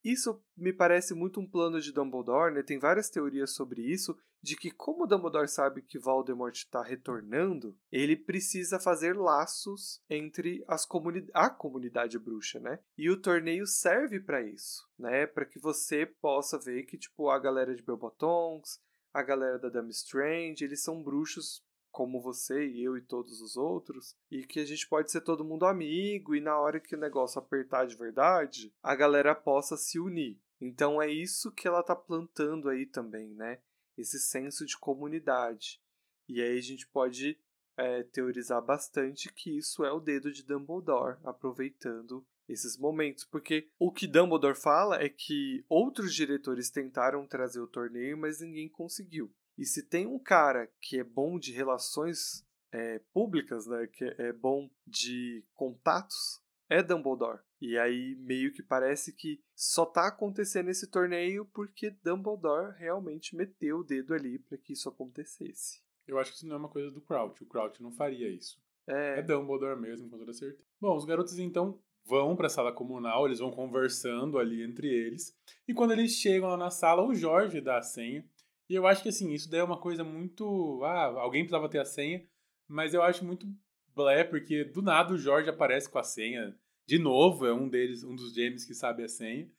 isso 0.03 0.41
me 0.55 0.71
parece 0.71 1.13
muito 1.13 1.39
um 1.39 1.49
plano 1.49 1.81
de 1.81 1.91
Dumbledore, 1.91 2.53
né? 2.53 2.63
Tem 2.63 2.79
várias 2.79 3.09
teorias 3.09 3.53
sobre 3.53 3.81
isso, 3.81 4.17
de 4.41 4.55
que 4.55 4.71
como 4.71 5.07
Dumbledore 5.07 5.47
sabe 5.47 5.81
que 5.81 5.99
Voldemort 5.99 6.55
está 6.55 6.81
retornando, 6.81 7.77
ele 7.91 8.15
precisa 8.15 8.79
fazer 8.79 9.15
laços 9.15 10.01
entre 10.09 10.63
as 10.67 10.85
comuni 10.85 11.27
a 11.33 11.49
comunidade 11.49 12.17
bruxa, 12.19 12.59
né? 12.59 12.79
E 12.97 13.09
o 13.09 13.19
torneio 13.21 13.65
serve 13.65 14.19
para 14.19 14.41
isso, 14.41 14.87
né? 14.97 15.25
Para 15.25 15.45
que 15.45 15.59
você 15.59 16.05
possa 16.05 16.57
ver 16.57 16.83
que 16.83 16.97
tipo 16.97 17.29
a 17.29 17.39
galera 17.39 17.75
de 17.75 17.83
Belbotons, 17.83 18.79
a 19.13 19.21
galera 19.23 19.57
da 19.57 19.69
Dame 19.69 19.91
Strange, 19.91 20.63
eles 20.63 20.83
são 20.83 21.01
bruxos 21.01 21.65
como 21.97 22.21
você 22.21 22.67
e 22.67 22.83
eu 22.83 22.95
e 22.95 23.01
todos 23.01 23.41
os 23.41 23.57
outros, 23.57 24.15
e 24.29 24.45
que 24.45 24.59
a 24.59 24.65
gente 24.65 24.87
pode 24.87 25.11
ser 25.11 25.21
todo 25.21 25.43
mundo 25.43 25.65
amigo 25.65 26.35
e 26.35 26.39
na 26.39 26.55
hora 26.59 26.79
que 26.79 26.93
o 26.93 26.99
negócio 26.99 27.39
apertar 27.39 27.87
de 27.87 27.95
verdade, 27.95 28.71
a 28.83 28.93
galera 28.93 29.33
possa 29.33 29.75
se 29.75 29.99
unir. 29.99 30.39
Então 30.61 31.01
é 31.01 31.09
isso 31.09 31.51
que 31.51 31.67
ela 31.67 31.81
tá 31.81 31.95
plantando 31.95 32.69
aí 32.69 32.85
também, 32.85 33.33
né? 33.33 33.59
Esse 33.97 34.19
senso 34.19 34.65
de 34.65 34.77
comunidade. 34.77 35.81
E 36.27 36.41
aí 36.41 36.57
a 36.57 36.61
gente 36.61 36.87
pode 36.87 37.37
é, 37.77 38.03
teorizar 38.03 38.61
bastante 38.61 39.31
que 39.33 39.57
isso 39.57 39.85
é 39.85 39.91
o 39.91 39.99
dedo 39.99 40.31
de 40.31 40.43
Dumbledore, 40.43 41.17
aproveitando 41.23 42.25
esses 42.47 42.77
momentos, 42.77 43.25
porque 43.25 43.69
o 43.77 43.91
que 43.91 44.07
Dumbledore 44.07 44.55
fala 44.55 45.01
é 45.01 45.09
que 45.09 45.65
outros 45.67 46.13
diretores 46.13 46.69
tentaram 46.69 47.27
trazer 47.27 47.59
o 47.59 47.67
torneio, 47.67 48.17
mas 48.17 48.39
ninguém 48.39 48.69
conseguiu. 48.69 49.33
E 49.57 49.65
se 49.65 49.83
tem 49.83 50.07
um 50.07 50.19
cara 50.19 50.71
que 50.79 50.99
é 50.99 51.03
bom 51.03 51.37
de 51.37 51.51
relações 51.51 52.45
é, 52.71 52.99
públicas, 53.13 53.65
né, 53.67 53.87
que 53.87 54.05
é 54.17 54.31
bom 54.31 54.69
de 54.85 55.43
contatos, 55.53 56.41
é 56.69 56.81
Dumbledore. 56.81 57.41
E 57.59 57.77
aí 57.77 58.15
meio 58.19 58.51
que 58.53 58.61
parece 58.61 59.11
que 59.13 59.41
só 59.55 59.85
tá 59.85 60.07
acontecendo 60.07 60.69
esse 60.69 60.87
torneio 60.87 61.45
porque 61.53 61.89
Dumbledore 62.03 62.75
realmente 62.77 63.35
meteu 63.35 63.79
o 63.79 63.83
dedo 63.83 64.13
ali 64.13 64.37
para 64.39 64.57
que 64.57 64.73
isso 64.73 64.89
acontecesse. 64.89 65.81
Eu 66.07 66.19
acho 66.19 66.31
que 66.31 66.37
isso 66.37 66.47
não 66.47 66.55
é 66.55 66.59
uma 66.59 66.69
coisa 66.69 66.91
do 66.91 67.01
Crouch. 67.01 67.43
O 67.43 67.47
Crouch 67.47 67.81
não 67.81 67.91
faria 67.91 68.29
isso. 68.29 68.61
É, 68.85 69.19
é 69.19 69.21
Dumbledore 69.21 69.79
mesmo, 69.79 70.09
com 70.09 70.17
toda 70.17 70.33
certeza. 70.33 70.63
Bom, 70.79 70.95
os 70.95 71.05
garotos 71.05 71.37
então 71.39 71.79
vão 72.05 72.35
para 72.35 72.47
a 72.47 72.49
sala 72.49 72.71
comunal, 72.71 73.25
eles 73.25 73.39
vão 73.39 73.51
conversando 73.51 74.39
ali 74.39 74.63
entre 74.63 74.87
eles. 74.87 75.37
E 75.67 75.73
quando 75.73 75.91
eles 75.91 76.11
chegam 76.13 76.47
lá 76.47 76.55
na 76.55 76.69
sala, 76.69 77.03
o 77.03 77.13
Jorge 77.13 77.59
dá 77.59 77.79
a 77.79 77.81
senha 77.81 78.23
e 78.69 78.75
eu 78.75 78.85
acho 78.85 79.01
que 79.01 79.09
assim, 79.09 79.31
isso 79.31 79.49
daí 79.49 79.61
é 79.61 79.63
uma 79.63 79.79
coisa 79.79 80.03
muito. 80.03 80.81
Ah, 80.83 81.05
alguém 81.21 81.43
precisava 81.43 81.69
ter 81.69 81.79
a 81.79 81.85
senha, 81.85 82.25
mas 82.67 82.93
eu 82.93 83.01
acho 83.01 83.25
muito 83.25 83.47
blé, 83.95 84.23
porque 84.23 84.63
do 84.65 84.81
nada 84.81 85.13
o 85.13 85.17
Jorge 85.17 85.49
aparece 85.49 85.89
com 85.89 85.99
a 85.99 86.03
senha. 86.03 86.55
De 86.87 86.97
novo, 86.97 87.45
é 87.45 87.53
um 87.53 87.67
deles, 87.67 88.03
um 88.03 88.15
dos 88.15 88.33
gêmeos 88.33 88.65
que 88.65 88.73
sabe 88.73 89.03
a 89.03 89.07
senha. 89.07 89.49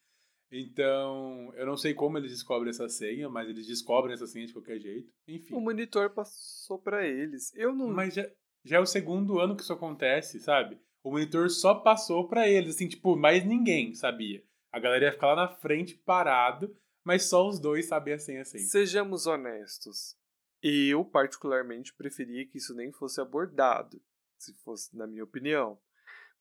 Então, 0.50 1.52
eu 1.56 1.66
não 1.66 1.76
sei 1.76 1.92
como 1.92 2.16
eles 2.16 2.30
descobrem 2.30 2.70
essa 2.70 2.88
senha, 2.88 3.28
mas 3.28 3.48
eles 3.48 3.66
descobrem 3.66 4.14
essa 4.14 4.26
senha 4.26 4.46
de 4.46 4.52
qualquer 4.52 4.80
jeito. 4.80 5.12
Enfim. 5.26 5.54
O 5.54 5.60
monitor 5.60 6.08
passou 6.10 6.78
para 6.78 7.06
eles. 7.06 7.54
Eu 7.54 7.74
não. 7.74 7.88
Mas 7.88 8.14
já, 8.14 8.26
já 8.64 8.78
é 8.78 8.80
o 8.80 8.86
segundo 8.86 9.38
ano 9.38 9.54
que 9.54 9.62
isso 9.62 9.72
acontece, 9.72 10.40
sabe? 10.40 10.78
O 11.04 11.10
monitor 11.10 11.50
só 11.50 11.74
passou 11.74 12.26
para 12.28 12.48
eles, 12.48 12.74
assim, 12.74 12.88
tipo, 12.88 13.14
mais 13.14 13.44
ninguém 13.44 13.94
sabia. 13.94 14.42
A 14.72 14.78
galera 14.78 15.06
ia 15.06 15.12
ficar 15.12 15.34
lá 15.34 15.36
na 15.36 15.48
frente 15.48 15.94
parado 15.94 16.74
mas 17.08 17.22
só 17.22 17.48
os 17.48 17.58
dois 17.58 17.86
sabem 17.86 18.12
a 18.12 18.18
senha 18.18 18.44
sempre. 18.44 18.66
Sejamos 18.66 19.26
honestos. 19.26 20.14
Eu, 20.62 21.02
particularmente, 21.06 21.94
preferia 21.94 22.46
que 22.46 22.58
isso 22.58 22.74
nem 22.74 22.92
fosse 22.92 23.18
abordado, 23.18 23.98
se 24.38 24.52
fosse 24.58 24.94
na 24.94 25.06
minha 25.06 25.24
opinião. 25.24 25.80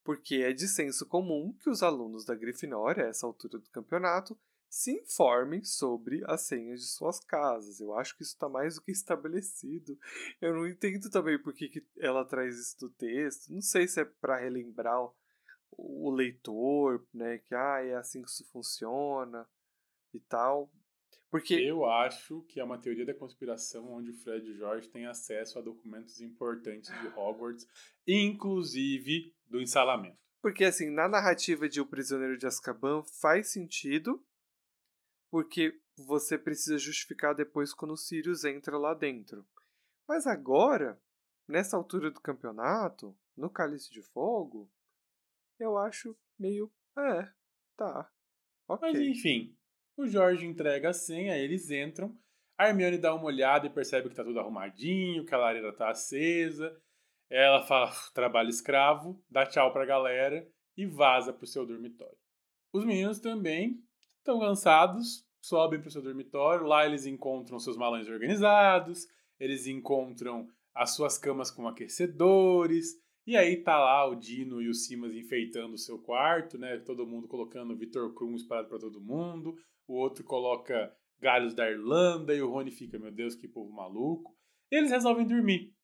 Porque 0.07 0.35
é 0.35 0.53
de 0.53 0.69
senso 0.69 1.05
comum 1.05 1.51
que 1.61 1.69
os 1.69 1.83
alunos 1.83 2.23
da 2.23 2.33
Grifinória, 2.33 3.03
a 3.03 3.09
essa 3.09 3.27
altura 3.27 3.59
do 3.59 3.69
campeonato, 3.69 4.39
se 4.69 5.01
informem 5.01 5.65
sobre 5.65 6.23
as 6.27 6.43
senhas 6.43 6.79
de 6.79 6.87
suas 6.87 7.19
casas. 7.19 7.81
Eu 7.81 7.93
acho 7.93 8.15
que 8.15 8.23
isso 8.23 8.31
está 8.31 8.47
mais 8.47 8.75
do 8.75 8.81
que 8.81 8.91
estabelecido. 8.93 9.99
Eu 10.39 10.53
não 10.53 10.65
entendo 10.65 11.09
também 11.09 11.37
por 11.37 11.53
que, 11.53 11.85
ela 11.97 12.23
traz 12.23 12.57
isso 12.57 12.79
do 12.79 12.89
texto. 12.89 13.51
Não 13.51 13.61
sei 13.61 13.85
se 13.85 13.99
é 13.99 14.05
para 14.05 14.37
relembrar 14.37 14.97
o, 15.73 16.09
leitor, 16.09 17.05
né? 17.13 17.39
Que 17.39 17.53
ah, 17.53 17.83
é 17.83 17.95
assim 17.95 18.21
que 18.21 18.29
isso 18.29 18.45
funciona 18.45 19.45
e 20.13 20.21
tal. 20.21 20.71
Porque 21.29 21.55
eu 21.55 21.85
acho 21.85 22.43
que 22.43 22.61
é 22.61 22.63
uma 22.63 22.77
teoria 22.77 23.05
da 23.05 23.13
conspiração 23.13 23.91
onde 23.91 24.11
o 24.11 24.17
Fred 24.23 24.55
George 24.55 24.87
tem 24.87 25.05
acesso 25.05 25.59
a 25.59 25.61
documentos 25.61 26.21
importantes 26.21 26.89
de 27.01 27.07
Hogwarts, 27.07 27.67
inclusive 28.07 29.35
do 29.49 29.61
ensalamento. 29.61 30.17
Porque 30.41 30.63
assim, 30.63 30.89
na 30.89 31.07
narrativa 31.07 31.67
de 31.67 31.81
O 31.81 31.85
Prisioneiro 31.85 32.37
de 32.37 32.47
Azkaban 32.47 33.03
faz 33.03 33.51
sentido, 33.51 34.25
porque 35.31 35.79
você 35.97 36.37
precisa 36.37 36.77
justificar 36.77 37.35
depois 37.35 37.73
quando 37.73 37.91
o 37.91 37.97
Sirius 37.97 38.43
entra 38.43 38.77
lá 38.77 38.93
dentro. 38.93 39.45
Mas 40.07 40.25
agora, 40.25 41.01
nessa 41.47 41.75
altura 41.75 42.11
do 42.11 42.21
campeonato, 42.21 43.17
no 43.35 43.49
Cálice 43.49 43.91
de 43.91 44.01
Fogo, 44.01 44.71
eu 45.59 45.77
acho 45.77 46.15
meio, 46.39 46.71
é, 46.97 47.31
tá. 47.75 48.09
Ok. 48.67 48.91
Mas 48.91 49.01
enfim, 49.01 49.57
o 49.97 50.05
Jorge 50.07 50.45
entrega 50.45 50.89
a 50.89 50.93
senha, 50.93 51.37
eles 51.37 51.69
entram. 51.71 52.17
A 52.57 52.69
Hermione 52.69 52.97
dá 52.97 53.13
uma 53.13 53.25
olhada 53.25 53.67
e 53.67 53.69
percebe 53.69 54.09
que 54.09 54.15
tá 54.15 54.23
tudo 54.23 54.39
arrumadinho, 54.39 55.25
que 55.25 55.33
a 55.33 55.37
lareira 55.37 55.73
tá 55.73 55.89
acesa. 55.89 56.81
Ela 57.29 57.61
fala 57.63 57.91
trabalho 58.13 58.49
escravo, 58.49 59.21
dá 59.29 59.45
tchau 59.45 59.71
pra 59.71 59.85
galera 59.85 60.47
e 60.75 60.85
vaza 60.85 61.33
pro 61.33 61.47
seu 61.47 61.65
dormitório. 61.65 62.17
Os 62.71 62.85
meninos 62.85 63.19
também 63.19 63.81
estão 64.17 64.39
cansados, 64.39 65.25
sobem 65.41 65.81
pro 65.81 65.91
seu 65.91 66.01
dormitório. 66.01 66.65
Lá 66.65 66.85
eles 66.85 67.05
encontram 67.05 67.59
seus 67.59 67.77
malões 67.77 68.07
organizados, 68.07 69.07
eles 69.39 69.67
encontram 69.67 70.47
as 70.73 70.95
suas 70.95 71.17
camas 71.17 71.49
com 71.49 71.67
aquecedores 71.67 73.01
E 73.25 73.35
aí 73.35 73.57
tá 73.61 73.77
lá 73.77 74.07
o 74.07 74.15
Dino 74.15 74.61
e 74.61 74.69
o 74.69 74.73
Simas 74.73 75.13
enfeitando 75.13 75.73
o 75.73 75.77
seu 75.77 75.99
quarto, 75.99 76.57
né? 76.57 76.77
Todo 76.77 77.05
mundo 77.05 77.27
colocando 77.27 77.75
Vitor 77.75 78.13
Krum 78.13 78.35
espalhado 78.35 78.69
para 78.69 78.79
todo 78.79 79.01
mundo. 79.01 79.53
O 79.85 79.95
outro 79.95 80.23
coloca 80.23 80.95
galhos 81.19 81.53
da 81.53 81.69
Irlanda 81.69 82.33
e 82.33 82.41
o 82.41 82.49
Rony 82.49 82.71
fica, 82.71 82.97
meu 82.97 83.11
Deus, 83.11 83.35
que 83.35 83.47
povo 83.47 83.69
maluco. 83.73 84.33
E 84.71 84.77
eles 84.77 84.91
resolvem 84.91 85.27
dormir 85.27 85.76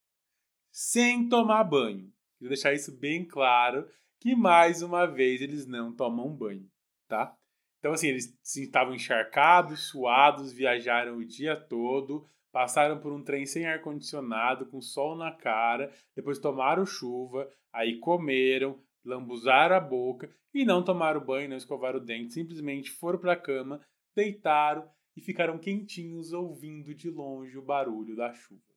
sem 0.73 1.29
tomar 1.29 1.63
banho. 1.65 2.11
Quero 2.39 2.49
deixar 2.49 2.73
isso 2.73 2.91
bem 2.97 3.23
claro 3.23 3.87
que 4.19 4.35
mais 4.35 4.81
uma 4.81 5.05
vez 5.05 5.39
eles 5.39 5.67
não 5.67 5.93
tomam 5.93 6.35
banho, 6.35 6.67
tá? 7.07 7.37
Então 7.77 7.93
assim, 7.93 8.07
eles 8.07 8.35
estavam 8.55 8.95
encharcados, 8.95 9.89
suados, 9.89 10.51
viajaram 10.51 11.17
o 11.17 11.25
dia 11.25 11.55
todo, 11.55 12.25
passaram 12.51 12.99
por 12.99 13.13
um 13.13 13.23
trem 13.23 13.45
sem 13.45 13.67
ar 13.67 13.81
condicionado, 13.81 14.65
com 14.65 14.81
sol 14.81 15.15
na 15.15 15.31
cara, 15.31 15.93
depois 16.15 16.39
tomaram 16.39 16.87
chuva, 16.87 17.47
aí 17.71 17.99
comeram, 17.99 18.81
lambuzaram 19.05 19.75
a 19.75 19.79
boca 19.79 20.33
e 20.51 20.65
não 20.65 20.83
tomaram 20.83 21.23
banho, 21.23 21.49
não 21.49 21.57
escovaram 21.57 21.99
o 21.99 22.03
dente, 22.03 22.33
simplesmente 22.33 22.89
foram 22.89 23.19
para 23.19 23.33
a 23.33 23.39
cama, 23.39 23.79
deitaram 24.15 24.89
e 25.15 25.21
ficaram 25.21 25.59
quentinhos 25.59 26.33
ouvindo 26.33 26.95
de 26.95 27.11
longe 27.11 27.55
o 27.59 27.61
barulho 27.61 28.15
da 28.15 28.33
chuva. 28.33 28.72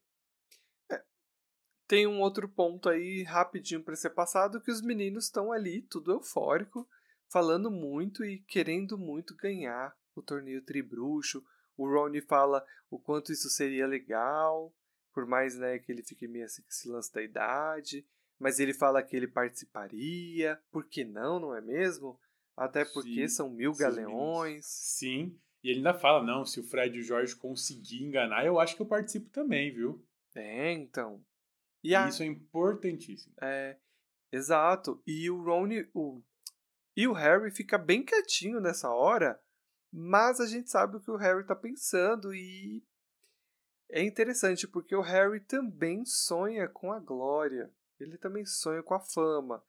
Tem 1.87 2.05
um 2.05 2.19
outro 2.19 2.49
ponto 2.49 2.89
aí 2.89 3.23
rapidinho 3.23 3.81
para 3.81 3.95
ser 3.95 4.09
passado 4.09 4.59
que 4.59 4.69
os 4.69 4.81
meninos 4.81 5.25
estão 5.25 5.51
ali, 5.51 5.81
tudo 5.83 6.11
eufórico, 6.11 6.87
falando 7.29 7.71
muito 7.71 8.25
e 8.25 8.39
querendo 8.39 8.97
muito 8.97 9.35
ganhar 9.35 9.95
o 10.13 10.21
torneio 10.21 10.61
Tribruxo, 10.61 11.43
o 11.77 11.87
Ronnie 11.87 12.21
fala 12.21 12.65
o 12.89 12.99
quanto 12.99 13.31
isso 13.31 13.49
seria 13.49 13.87
legal, 13.87 14.73
por 15.13 15.25
mais 15.25 15.55
né, 15.55 15.79
que 15.79 15.91
ele 15.91 16.03
fique 16.03 16.27
meio 16.27 16.45
assim 16.45 16.63
esse 16.67 16.89
lance 16.89 17.13
da 17.13 17.21
idade. 17.21 18.05
Mas 18.39 18.59
ele 18.59 18.73
fala 18.73 19.01
que 19.01 19.15
ele 19.15 19.27
participaria, 19.27 20.59
por 20.71 20.85
que 20.85 21.03
não, 21.03 21.39
não 21.39 21.55
é 21.55 21.61
mesmo? 21.61 22.19
Até 22.55 22.85
porque 22.85 23.27
Sim, 23.27 23.35
são 23.35 23.49
mil 23.49 23.73
galeões. 23.73 24.65
Sim, 24.65 25.39
e 25.63 25.69
ele 25.69 25.77
ainda 25.77 25.93
fala, 25.93 26.23
não, 26.23 26.45
se 26.45 26.59
o 26.59 26.63
Fred 26.63 26.95
e 26.95 27.01
o 27.01 27.03
Jorge 27.03 27.35
conseguir 27.35 28.03
enganar, 28.03 28.45
eu 28.45 28.59
acho 28.59 28.75
que 28.75 28.81
eu 28.81 28.85
participo 28.85 29.29
também, 29.29 29.73
viu? 29.73 30.03
É, 30.35 30.71
então. 30.71 31.23
E 31.87 31.95
a... 31.95 32.09
Isso 32.09 32.21
é 32.21 32.25
importantíssimo. 32.25 33.33
É, 33.41 33.77
exato. 34.29 35.01
E 35.07 35.29
o 35.29 35.41
Ronnie, 35.41 35.89
o... 35.93 36.21
e 36.97 37.07
o 37.07 37.13
Harry 37.13 37.49
fica 37.49 37.77
bem 37.77 38.03
quietinho 38.03 38.59
nessa 38.59 38.89
hora, 38.89 39.41
mas 39.89 40.41
a 40.41 40.45
gente 40.45 40.69
sabe 40.69 40.97
o 40.97 40.99
que 40.99 41.09
o 41.09 41.15
Harry 41.15 41.43
está 41.43 41.55
pensando 41.55 42.35
e 42.35 42.85
é 43.89 44.03
interessante 44.03 44.67
porque 44.67 44.93
o 44.93 45.01
Harry 45.01 45.39
também 45.39 46.03
sonha 46.03 46.67
com 46.67 46.91
a 46.91 46.99
glória. 46.99 47.73
Ele 47.97 48.17
também 48.17 48.45
sonha 48.45 48.83
com 48.83 48.93
a 48.93 48.99
fama, 48.99 49.63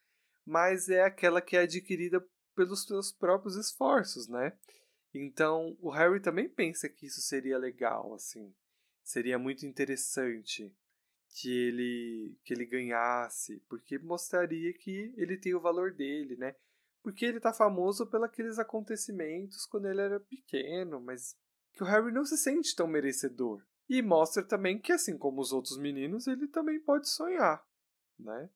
mas 0.44 0.88
é 0.88 1.02
aquela 1.04 1.40
que 1.40 1.56
é 1.56 1.60
adquirida 1.60 2.20
pelos 2.52 2.82
seus 2.84 3.12
próprios 3.12 3.54
esforços, 3.54 4.26
né? 4.26 4.58
Então, 5.14 5.78
o 5.80 5.88
Harry 5.88 6.20
também 6.20 6.48
pensa 6.48 6.88
que 6.88 7.06
isso 7.06 7.20
seria 7.20 7.58
legal, 7.58 8.12
assim. 8.12 8.52
Seria 9.04 9.38
muito 9.38 9.64
interessante 9.64 10.76
que 11.40 11.50
ele 11.50 12.36
que 12.44 12.54
ele 12.54 12.66
ganhasse, 12.66 13.62
porque 13.68 13.98
mostraria 13.98 14.72
que 14.74 15.12
ele 15.16 15.38
tem 15.38 15.54
o 15.54 15.60
valor 15.60 15.94
dele, 15.94 16.36
né? 16.36 16.54
porque 17.02 17.24
ele 17.24 17.40
tá 17.40 17.52
famoso 17.52 18.06
pelos 18.06 18.28
aqueles 18.28 18.58
acontecimentos 18.58 19.64
quando 19.66 19.88
ele 19.88 20.00
era 20.00 20.20
pequeno, 20.20 21.00
mas 21.00 21.34
que 21.72 21.82
o 21.82 21.86
Harry 21.86 22.12
não 22.12 22.24
se 22.24 22.36
sente 22.36 22.74
tão 22.74 22.86
merecedor. 22.86 23.64
E 23.88 24.02
mostra 24.02 24.46
também 24.46 24.78
que, 24.78 24.92
assim 24.92 25.16
como 25.16 25.40
os 25.40 25.50
outros 25.50 25.78
meninos, 25.78 26.26
ele 26.26 26.46
também 26.48 26.78
pode 26.78 27.08
sonhar, 27.08 27.64
né? 28.18 28.50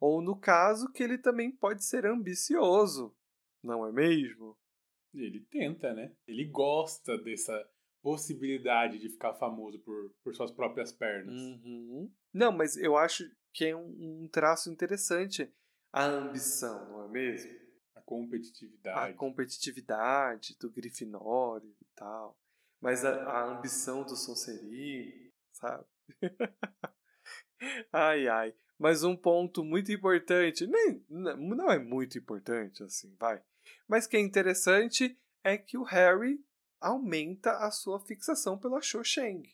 Ou 0.00 0.22
no 0.22 0.38
caso, 0.38 0.92
que 0.92 1.02
ele 1.02 1.18
também 1.18 1.50
pode 1.50 1.84
ser 1.84 2.06
ambicioso, 2.06 3.12
não 3.60 3.84
é 3.84 3.90
mesmo? 3.90 4.56
Ele 5.12 5.40
tenta, 5.50 5.92
né? 5.92 6.14
Ele 6.28 6.44
gosta 6.44 7.18
dessa 7.18 7.68
possibilidade 8.00 9.00
de 9.00 9.08
ficar 9.08 9.34
famoso 9.34 9.80
por, 9.80 10.14
por 10.22 10.32
suas 10.32 10.52
próprias 10.52 10.92
pernas. 10.92 11.34
Uhum. 11.34 12.08
Não, 12.36 12.52
mas 12.52 12.76
eu 12.76 12.96
acho 12.96 13.24
que 13.52 13.66
é 13.66 13.76
um, 13.76 14.22
um 14.24 14.28
traço 14.28 14.70
interessante 14.70 15.50
a 15.92 16.04
ambição, 16.04 16.90
não 16.90 17.04
é 17.04 17.08
mesmo? 17.08 17.66
competitividade. 18.06 19.10
A 19.10 19.14
competitividade 19.14 20.56
do 20.60 20.70
Grifinório 20.70 21.74
e 21.82 21.86
tal. 21.96 22.38
Mas 22.80 23.04
a, 23.04 23.14
a 23.24 23.44
ambição 23.44 24.04
do 24.04 24.16
Sonserino, 24.16 25.32
sabe? 25.52 25.84
ai, 27.92 28.28
ai. 28.28 28.54
Mas 28.78 29.02
um 29.02 29.16
ponto 29.16 29.64
muito 29.64 29.90
importante, 29.90 30.66
nem, 30.66 31.04
não 31.08 31.70
é 31.70 31.78
muito 31.78 32.16
importante 32.16 32.82
assim, 32.82 33.14
vai. 33.18 33.42
Mas 33.88 34.06
que 34.06 34.16
é 34.16 34.20
interessante 34.20 35.18
é 35.42 35.56
que 35.56 35.76
o 35.76 35.82
Harry 35.82 36.44
aumenta 36.80 37.52
a 37.58 37.70
sua 37.70 37.98
fixação 37.98 38.58
pela 38.58 38.82
Cho 38.82 39.02
Chang. 39.02 39.50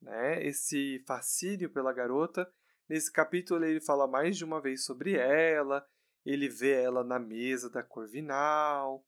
Né? 0.00 0.44
Esse 0.46 1.02
fascínio 1.06 1.70
pela 1.70 1.92
garota. 1.92 2.50
Nesse 2.88 3.12
capítulo 3.12 3.64
ele 3.64 3.80
fala 3.80 4.06
mais 4.06 4.36
de 4.36 4.44
uma 4.44 4.60
vez 4.60 4.84
sobre 4.84 5.14
ela, 5.14 5.84
ele 6.24 6.48
vê 6.48 6.82
ela 6.82 7.02
na 7.02 7.18
mesa 7.18 7.68
da 7.70 7.82
Corvinal. 7.82 9.04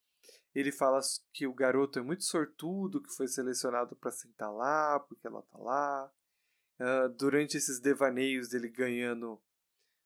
Ele 0.54 0.72
fala 0.72 1.00
que 1.32 1.46
o 1.46 1.54
garoto 1.54 1.98
é 1.98 2.02
muito 2.02 2.24
sortudo, 2.24 3.02
que 3.02 3.14
foi 3.14 3.28
selecionado 3.28 3.94
para 3.94 4.10
sentar 4.10 4.52
lá, 4.52 4.98
porque 5.00 5.26
ela 5.26 5.42
tá 5.42 5.58
lá. 5.58 6.12
Uh, 6.80 7.08
durante 7.10 7.56
esses 7.56 7.80
devaneios 7.80 8.48
dele 8.48 8.68
ganhando 8.68 9.40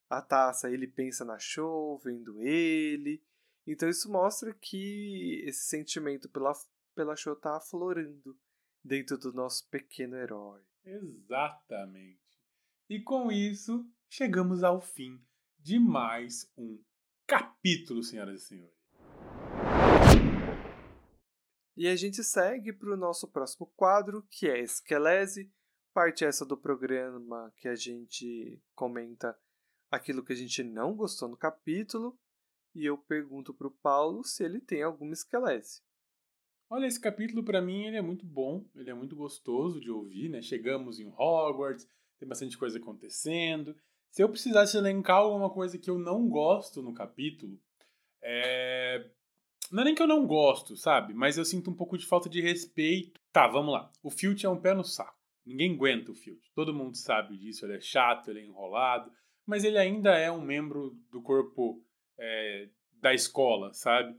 a 0.08 0.20
taça, 0.20 0.70
ele 0.70 0.86
pensa 0.86 1.24
na 1.24 1.38
show, 1.38 1.98
vendo 1.98 2.40
ele. 2.42 3.22
Então 3.66 3.88
isso 3.88 4.10
mostra 4.10 4.52
que 4.52 5.42
esse 5.46 5.64
sentimento 5.68 6.28
pela, 6.28 6.52
pela 6.94 7.16
show 7.16 7.36
tá 7.36 7.56
aflorando 7.56 8.36
dentro 8.84 9.16
do 9.16 9.32
nosso 9.32 9.68
pequeno 9.68 10.16
herói. 10.16 10.60
Exatamente. 10.84 12.20
E 12.88 13.00
com 13.00 13.30
isso, 13.30 13.88
chegamos 14.08 14.64
ao 14.64 14.80
fim 14.80 15.24
de 15.58 15.78
mais 15.78 16.50
um 16.56 16.82
capítulo, 17.26 18.02
senhoras 18.02 18.42
e 18.42 18.46
senhores. 18.46 18.82
E 21.76 21.88
a 21.88 21.96
gente 21.96 22.22
segue 22.22 22.72
para 22.72 22.92
o 22.92 22.96
nosso 22.96 23.28
próximo 23.28 23.66
quadro, 23.76 24.26
que 24.28 24.48
é 24.48 24.60
Esquelese, 24.60 25.50
parte 25.94 26.24
essa 26.24 26.44
do 26.44 26.56
programa 26.56 27.52
que 27.56 27.68
a 27.68 27.74
gente 27.74 28.62
comenta 28.74 29.38
aquilo 29.90 30.24
que 30.24 30.32
a 30.32 30.36
gente 30.36 30.62
não 30.62 30.94
gostou 30.94 31.28
no 31.28 31.36
capítulo, 31.36 32.18
e 32.74 32.84
eu 32.84 32.98
pergunto 32.98 33.54
para 33.54 33.68
o 33.68 33.70
Paulo 33.82 34.24
se 34.24 34.42
ele 34.42 34.60
tem 34.60 34.82
alguma 34.82 35.12
esquelese. 35.12 35.82
Olha, 36.74 36.86
esse 36.86 36.98
capítulo 36.98 37.44
para 37.44 37.60
mim 37.60 37.84
ele 37.84 37.98
é 37.98 38.00
muito 38.00 38.24
bom, 38.24 38.64
ele 38.74 38.88
é 38.88 38.94
muito 38.94 39.14
gostoso 39.14 39.78
de 39.78 39.90
ouvir, 39.90 40.30
né? 40.30 40.40
Chegamos 40.40 40.98
em 40.98 41.12
Hogwarts, 41.18 41.86
tem 42.18 42.26
bastante 42.26 42.56
coisa 42.56 42.78
acontecendo, 42.78 43.76
se 44.10 44.22
eu 44.22 44.28
precisasse 44.30 44.78
elencar 44.78 45.18
alguma 45.18 45.50
coisa 45.50 45.76
que 45.76 45.90
eu 45.90 45.98
não 45.98 46.26
gosto 46.30 46.80
no 46.80 46.94
capítulo, 46.94 47.60
é... 48.22 49.06
não 49.70 49.82
é 49.82 49.84
nem 49.84 49.94
que 49.94 50.02
eu 50.02 50.06
não 50.06 50.26
gosto, 50.26 50.74
sabe? 50.74 51.12
Mas 51.12 51.36
eu 51.36 51.44
sinto 51.44 51.70
um 51.70 51.74
pouco 51.74 51.98
de 51.98 52.06
falta 52.06 52.26
de 52.26 52.40
respeito. 52.40 53.20
Tá, 53.30 53.46
vamos 53.46 53.74
lá. 53.74 53.92
O 54.02 54.10
Filch 54.10 54.46
é 54.46 54.48
um 54.48 54.60
pé 54.60 54.72
no 54.72 54.82
saco. 54.82 55.18
Ninguém 55.44 55.74
aguenta 55.74 56.10
o 56.10 56.14
Filch. 56.14 56.50
Todo 56.54 56.72
mundo 56.72 56.96
sabe 56.96 57.36
disso. 57.36 57.66
Ele 57.66 57.76
é 57.76 57.80
chato, 57.80 58.30
ele 58.30 58.40
é 58.40 58.46
enrolado. 58.46 59.12
Mas 59.44 59.62
ele 59.62 59.76
ainda 59.76 60.16
é 60.16 60.30
um 60.30 60.40
membro 60.40 60.96
do 61.10 61.20
corpo 61.20 61.84
é, 62.18 62.70
da 63.00 63.12
escola, 63.12 63.74
sabe? 63.74 64.14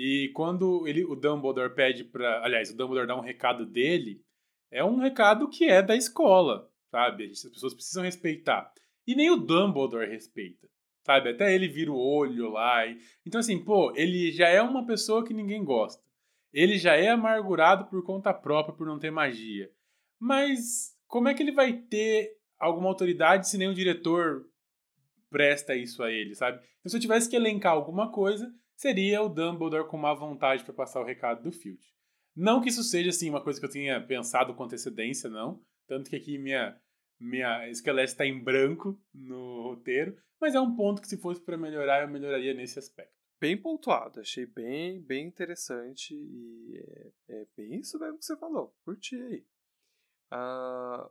E 0.00 0.28
quando 0.28 0.86
ele, 0.86 1.04
o 1.04 1.16
Dumbledore 1.16 1.74
pede 1.74 2.04
para, 2.04 2.44
aliás, 2.44 2.70
o 2.70 2.76
Dumbledore 2.76 3.08
dá 3.08 3.16
um 3.16 3.20
recado 3.20 3.66
dele, 3.66 4.24
é 4.70 4.84
um 4.84 4.98
recado 4.98 5.48
que 5.48 5.64
é 5.64 5.82
da 5.82 5.96
escola, 5.96 6.70
sabe? 6.88 7.32
As 7.32 7.42
pessoas 7.42 7.74
precisam 7.74 8.04
respeitar. 8.04 8.72
E 9.04 9.16
nem 9.16 9.28
o 9.28 9.36
Dumbledore 9.36 10.08
respeita. 10.08 10.68
Sabe? 11.04 11.30
Até 11.30 11.52
ele 11.52 11.66
vira 11.66 11.90
o 11.90 11.98
olho 11.98 12.50
lá. 12.50 12.86
E... 12.86 12.96
Então, 13.26 13.40
assim, 13.40 13.58
pô, 13.58 13.92
ele 13.96 14.30
já 14.30 14.46
é 14.46 14.62
uma 14.62 14.86
pessoa 14.86 15.24
que 15.24 15.34
ninguém 15.34 15.64
gosta. 15.64 16.00
Ele 16.52 16.78
já 16.78 16.94
é 16.94 17.08
amargurado 17.08 17.86
por 17.86 18.04
conta 18.04 18.32
própria 18.32 18.76
por 18.76 18.86
não 18.86 19.00
ter 19.00 19.10
magia. 19.10 19.68
Mas 20.16 20.96
como 21.08 21.26
é 21.26 21.34
que 21.34 21.42
ele 21.42 21.50
vai 21.50 21.72
ter 21.72 22.36
alguma 22.56 22.88
autoridade 22.88 23.48
se 23.48 23.58
nem 23.58 23.66
o 23.66 23.74
diretor 23.74 24.48
presta 25.28 25.74
isso 25.74 26.04
a 26.04 26.12
ele, 26.12 26.36
sabe? 26.36 26.58
Então, 26.78 26.88
se 26.88 26.96
eu 26.96 27.00
tivesse 27.00 27.28
que 27.28 27.34
elencar 27.34 27.72
alguma 27.72 28.12
coisa, 28.12 28.48
seria 28.78 29.20
o 29.20 29.28
Dumbledore 29.28 29.88
com 29.88 29.98
má 29.98 30.14
vontade 30.14 30.64
para 30.64 30.72
passar 30.72 31.00
o 31.00 31.04
recado 31.04 31.42
do 31.42 31.52
Filch. 31.52 31.92
Não 32.34 32.60
que 32.60 32.68
isso 32.68 32.84
seja 32.84 33.10
assim 33.10 33.28
uma 33.28 33.42
coisa 33.42 33.58
que 33.58 33.66
eu 33.66 33.70
tenha 33.70 34.00
pensado 34.00 34.54
com 34.54 34.62
antecedência, 34.62 35.28
não. 35.28 35.60
Tanto 35.88 36.08
que 36.08 36.16
aqui 36.16 36.38
minha 36.38 36.80
minha 37.20 37.68
Esquelete 37.68 38.12
está 38.12 38.24
em 38.24 38.38
branco 38.38 38.96
no 39.12 39.62
roteiro, 39.62 40.16
mas 40.40 40.54
é 40.54 40.60
um 40.60 40.76
ponto 40.76 41.02
que 41.02 41.08
se 41.08 41.16
fosse 41.16 41.40
para 41.40 41.58
melhorar, 41.58 42.02
eu 42.02 42.08
melhoraria 42.08 42.54
nesse 42.54 42.78
aspecto. 42.78 43.12
Bem 43.40 43.60
pontuado, 43.60 44.20
achei 44.20 44.46
bem, 44.46 45.02
bem 45.02 45.26
interessante 45.26 46.14
e 46.14 46.76
é, 47.28 47.40
é 47.40 47.46
bem 47.56 47.80
isso 47.80 47.98
mesmo 47.98 48.18
que 48.18 48.24
você 48.24 48.36
falou. 48.36 48.72
Curti 48.84 49.16
aí. 49.16 49.44
Uh, 50.32 51.10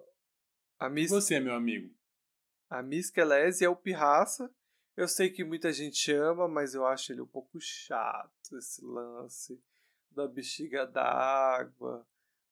a 0.79 0.89
Miss, 0.89 1.09
Você, 1.09 1.41
meu 1.41 1.55
amigo. 1.55 1.93
A 2.69 2.81
Miss 2.81 3.09
Kelese 3.09 3.65
é 3.65 3.69
o 3.69 3.75
Pirraça 3.75 4.49
Eu 4.97 5.07
sei 5.07 5.29
que 5.29 5.43
muita 5.43 5.71
gente 5.71 6.11
ama, 6.11 6.47
mas 6.47 6.73
eu 6.73 6.83
acho 6.83 7.13
ele 7.13 7.21
um 7.21 7.27
pouco 7.27 7.61
chato, 7.61 8.57
esse 8.57 8.83
lance 8.83 9.61
da 10.09 10.27
bexiga 10.27 10.87
d'água, 10.87 12.03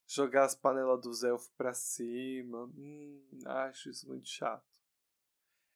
jogar 0.08 0.46
as 0.46 0.54
panelas 0.54 1.02
dos 1.02 1.24
elfos 1.24 1.52
pra 1.58 1.74
cima. 1.74 2.66
Hum, 2.78 3.20
acho 3.44 3.90
isso 3.90 4.08
muito 4.08 4.30
chato. 4.30 4.64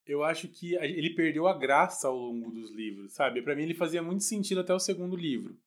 Eu 0.05 0.23
acho 0.23 0.47
que 0.47 0.75
ele 0.75 1.15
perdeu 1.15 1.47
a 1.47 1.57
graça 1.57 2.07
ao 2.07 2.15
longo 2.15 2.51
dos 2.51 2.71
livros, 2.71 3.13
sabe? 3.13 3.41
Para 3.41 3.55
mim 3.55 3.63
ele 3.63 3.73
fazia 3.73 4.03
muito 4.03 4.23
sentido 4.23 4.61
até 4.61 4.71
o 4.71 4.79
segundo 4.79 5.15
livro. 5.15 5.57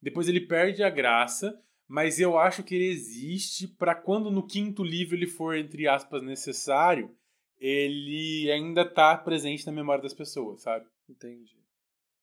Depois 0.00 0.28
ele 0.28 0.40
perde 0.40 0.84
a 0.84 0.90
graça, 0.90 1.60
mas 1.88 2.20
eu 2.20 2.38
acho 2.38 2.62
que 2.62 2.76
ele 2.76 2.86
existe 2.86 3.66
para 3.66 3.94
quando 3.94 4.30
no 4.30 4.46
quinto 4.46 4.84
livro 4.84 5.16
ele 5.16 5.26
for, 5.26 5.56
entre 5.56 5.88
aspas, 5.88 6.22
necessário, 6.22 7.12
ele 7.58 8.50
ainda 8.50 8.84
tá 8.84 9.16
presente 9.16 9.66
na 9.66 9.72
memória 9.72 10.02
das 10.02 10.14
pessoas, 10.14 10.62
sabe? 10.62 10.86
Entendi. 11.08 11.56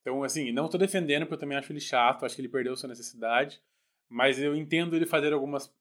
Então, 0.02 0.24
assim, 0.24 0.52
não 0.52 0.70
tô 0.70 0.78
defendendo, 0.78 1.24
porque 1.24 1.36
eu 1.36 1.40
também 1.40 1.58
acho 1.58 1.72
ele 1.72 1.80
chato, 1.80 2.26
acho 2.26 2.36
que 2.36 2.42
ele 2.42 2.50
perdeu 2.50 2.76
sua 2.76 2.90
necessidade, 2.90 3.62
mas 4.10 4.40
eu 4.40 4.56
entendo 4.56 4.96
ele 4.96 5.06
fazer 5.06 5.32
algumas 5.32 5.74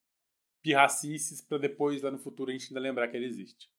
pirracices 0.63 1.41
para 1.41 1.59
depois, 1.59 2.03
lá 2.03 2.11
no 2.11 2.19
futuro, 2.19 2.51
a 2.51 2.53
gente 2.53 2.69
ainda 2.69 2.81
lembrar 2.81 3.09
que 3.09 3.17
ele 3.17 3.27
existe. 3.27 3.71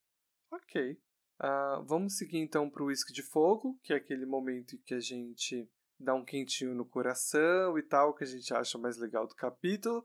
Ok. 0.50 0.98
Uh, 1.40 1.82
vamos 1.84 2.16
seguir 2.16 2.38
então 2.38 2.68
para 2.68 2.82
o 2.82 2.86
Whisky 2.86 3.12
de 3.12 3.22
Fogo, 3.22 3.78
que 3.82 3.92
é 3.92 3.96
aquele 3.96 4.26
momento 4.26 4.74
em 4.74 4.78
que 4.78 4.94
a 4.94 5.00
gente 5.00 5.68
dá 5.98 6.14
um 6.14 6.24
quentinho 6.24 6.74
no 6.74 6.84
coração 6.84 7.78
e 7.78 7.82
tal, 7.82 8.14
que 8.14 8.24
a 8.24 8.26
gente 8.26 8.52
acha 8.52 8.76
mais 8.78 8.98
legal 8.98 9.26
do 9.26 9.34
capítulo. 9.34 10.04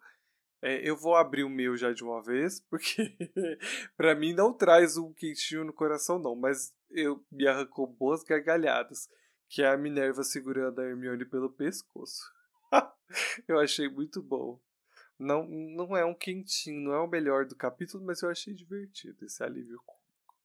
É, 0.62 0.88
eu 0.88 0.96
vou 0.98 1.16
abrir 1.16 1.44
o 1.44 1.50
meu 1.50 1.78
já 1.78 1.92
de 1.92 2.04
uma 2.04 2.22
vez, 2.22 2.60
porque 2.60 3.16
para 3.96 4.16
mim 4.16 4.34
não 4.34 4.52
traz 4.52 4.98
um 4.98 5.14
quentinho 5.14 5.64
no 5.64 5.74
coração, 5.74 6.18
não, 6.18 6.36
mas 6.36 6.74
eu 6.90 7.24
me 7.32 7.48
arrancou 7.48 7.86
boas 7.86 8.24
gargalhadas, 8.24 9.08
que 9.48 9.62
é 9.62 9.68
a 9.68 9.78
Minerva 9.78 10.24
segurando 10.24 10.80
a 10.80 10.86
Hermione 10.86 11.26
pelo 11.26 11.50
pescoço. 11.50 12.24
eu 13.48 13.60
achei 13.60 13.88
muito 13.88 14.22
bom. 14.22 14.60
Não, 15.20 15.48
não 15.48 15.98
é 15.98 16.06
um 16.06 16.14
quentinho, 16.14 16.82
não 16.82 16.94
é 16.94 17.00
o 17.00 17.08
melhor 17.08 17.46
do 17.46 17.56
capítulo, 17.56 18.04
mas 18.04 18.22
eu 18.22 18.30
achei 18.30 18.54
divertido 18.54 19.26
esse 19.26 19.44
alívio 19.44 19.82
cômico. 19.86 20.36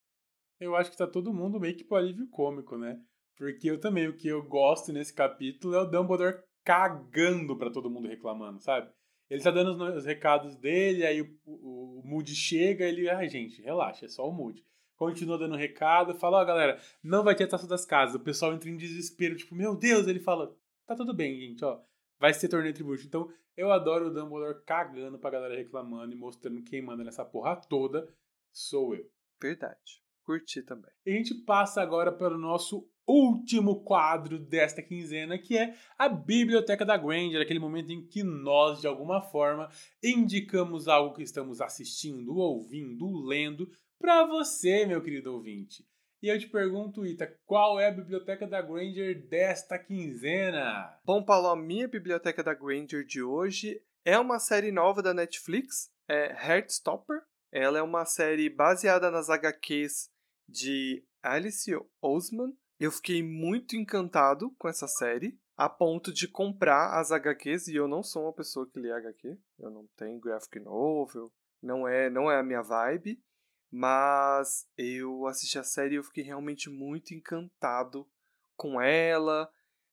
Eu 0.58 0.76
acho 0.76 0.90
que 0.90 0.96
tá 0.96 1.06
todo 1.06 1.32
mundo 1.32 1.60
meio 1.60 1.76
que 1.76 1.84
pro 1.84 1.96
alívio 1.96 2.26
cômico, 2.28 2.78
né? 2.78 3.00
Porque 3.36 3.70
eu 3.70 3.80
também, 3.80 4.08
o 4.08 4.16
que 4.16 4.28
eu 4.28 4.42
gosto 4.42 4.92
nesse 4.92 5.12
capítulo 5.12 5.74
é 5.74 5.80
o 5.80 5.90
Dumbledore 5.90 6.42
cagando 6.64 7.56
para 7.56 7.72
todo 7.72 7.90
mundo 7.90 8.08
reclamando, 8.08 8.60
sabe? 8.60 8.90
Ele 9.32 9.42
tá 9.42 9.50
dando 9.50 9.82
os, 9.82 10.04
recados 10.04 10.54
dele, 10.56 11.06
aí 11.06 11.22
o, 11.22 11.38
o, 11.46 12.00
o 12.00 12.02
Moody 12.04 12.34
chega 12.34 12.84
ele, 12.84 13.08
ai 13.08 13.30
gente, 13.30 13.62
relaxa, 13.62 14.04
é 14.04 14.08
só 14.08 14.28
o 14.28 14.30
Moody. 14.30 14.62
Continua 14.94 15.38
dando 15.38 15.56
recado, 15.56 16.14
fala, 16.14 16.40
ó 16.40 16.42
oh, 16.42 16.44
galera, 16.44 16.78
não 17.02 17.24
vai 17.24 17.34
ter 17.34 17.44
a 17.44 17.48
taça 17.48 17.66
das 17.66 17.86
casas. 17.86 18.14
O 18.14 18.20
pessoal 18.20 18.52
entra 18.52 18.68
em 18.68 18.76
desespero, 18.76 19.34
tipo, 19.34 19.54
meu 19.54 19.74
Deus, 19.74 20.06
ele 20.06 20.20
fala, 20.20 20.54
tá 20.86 20.94
tudo 20.94 21.14
bem, 21.14 21.40
gente, 21.40 21.64
ó, 21.64 21.80
vai 22.20 22.34
ser 22.34 22.46
torneio 22.46 22.74
tributo. 22.74 23.06
Então, 23.06 23.32
eu 23.56 23.72
adoro 23.72 24.08
o 24.08 24.12
Dumbledore 24.12 24.62
cagando 24.66 25.18
pra 25.18 25.30
galera 25.30 25.56
reclamando 25.56 26.12
e 26.12 26.16
mostrando 26.16 26.62
quem 26.62 26.82
manda 26.82 27.02
nessa 27.02 27.24
porra 27.24 27.56
toda 27.56 28.06
sou 28.52 28.94
eu. 28.94 29.10
Verdade. 29.40 30.02
Curti 30.24 30.60
também. 30.62 30.92
E 31.06 31.10
a 31.10 31.14
gente 31.14 31.34
passa 31.46 31.80
agora 31.80 32.12
para 32.12 32.34
o 32.34 32.38
nosso 32.38 32.86
último 33.06 33.82
quadro 33.82 34.38
desta 34.38 34.82
quinzena, 34.82 35.38
que 35.38 35.56
é 35.56 35.74
a 35.98 36.08
Biblioteca 36.08 36.84
da 36.84 36.96
Granger, 36.96 37.40
aquele 37.40 37.58
momento 37.58 37.90
em 37.90 38.06
que 38.06 38.22
nós, 38.22 38.80
de 38.80 38.86
alguma 38.86 39.20
forma, 39.20 39.68
indicamos 40.02 40.88
algo 40.88 41.14
que 41.14 41.22
estamos 41.22 41.60
assistindo, 41.60 42.36
ouvindo, 42.36 43.24
lendo 43.24 43.70
para 43.98 44.24
você, 44.26 44.86
meu 44.86 45.02
querido 45.02 45.32
ouvinte. 45.32 45.86
E 46.22 46.28
eu 46.28 46.38
te 46.38 46.48
pergunto, 46.48 47.04
Ita, 47.04 47.26
qual 47.44 47.80
é 47.80 47.88
a 47.88 47.92
Biblioteca 47.92 48.46
da 48.46 48.62
Granger 48.62 49.26
desta 49.26 49.76
quinzena? 49.76 50.96
Bom, 51.04 51.20
Paulo, 51.22 51.48
a 51.48 51.56
minha 51.56 51.88
Biblioteca 51.88 52.44
da 52.44 52.54
Granger 52.54 53.04
de 53.04 53.20
hoje 53.20 53.82
é 54.04 54.16
uma 54.18 54.38
série 54.38 54.70
nova 54.70 55.02
da 55.02 55.12
Netflix, 55.12 55.90
é 56.08 56.26
Heartstopper. 56.30 57.22
Ela 57.50 57.78
é 57.78 57.82
uma 57.82 58.04
série 58.04 58.48
baseada 58.48 59.10
nas 59.10 59.28
HQs 59.28 60.10
de 60.48 61.04
Alice 61.22 61.70
Oseman, 62.00 62.52
eu 62.84 62.90
fiquei 62.90 63.22
muito 63.22 63.76
encantado 63.76 64.50
com 64.58 64.68
essa 64.68 64.88
série, 64.88 65.38
a 65.56 65.68
ponto 65.68 66.12
de 66.12 66.26
comprar 66.26 66.98
as 66.98 67.12
HQs, 67.12 67.68
e 67.68 67.76
eu 67.76 67.86
não 67.86 68.02
sou 68.02 68.24
uma 68.24 68.32
pessoa 68.32 68.68
que 68.68 68.80
lê 68.80 68.90
HQ, 68.90 69.38
eu 69.60 69.70
não 69.70 69.86
tenho 69.96 70.18
graphic 70.18 70.58
novel, 70.58 71.32
não 71.62 71.86
é, 71.86 72.10
não 72.10 72.28
é 72.28 72.40
a 72.40 72.42
minha 72.42 72.60
vibe, 72.60 73.22
mas 73.70 74.66
eu 74.76 75.26
assisti 75.26 75.58
a 75.58 75.62
série 75.62 75.94
e 75.94 75.98
eu 75.98 76.02
fiquei 76.02 76.24
realmente 76.24 76.68
muito 76.68 77.14
encantado 77.14 78.04
com 78.56 78.80
ela 78.80 79.48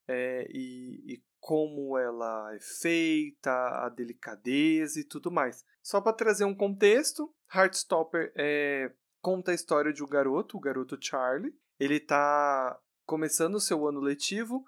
é, 0.07 0.47
e, 0.49 1.13
e 1.13 1.23
como 1.39 1.95
ela 1.95 2.55
é 2.55 2.59
feita, 2.59 3.51
a 3.85 3.89
delicadeza 3.89 4.99
e 4.99 5.03
tudo 5.03 5.31
mais. 5.31 5.63
Só 5.83 6.01
para 6.01 6.13
trazer 6.13 6.45
um 6.45 6.55
contexto, 6.55 7.31
Heartstopper 7.53 8.33
é, 8.35 8.91
conta 9.21 9.51
a 9.51 9.55
história 9.55 9.93
de 9.93 10.03
um 10.03 10.07
garoto, 10.07 10.57
o 10.57 10.59
garoto 10.59 10.97
Charlie, 10.99 11.53
ele 11.79 11.95
está 11.95 12.79
começando 13.05 13.55
o 13.55 13.59
seu 13.59 13.87
ano 13.87 13.99
letivo 13.99 14.65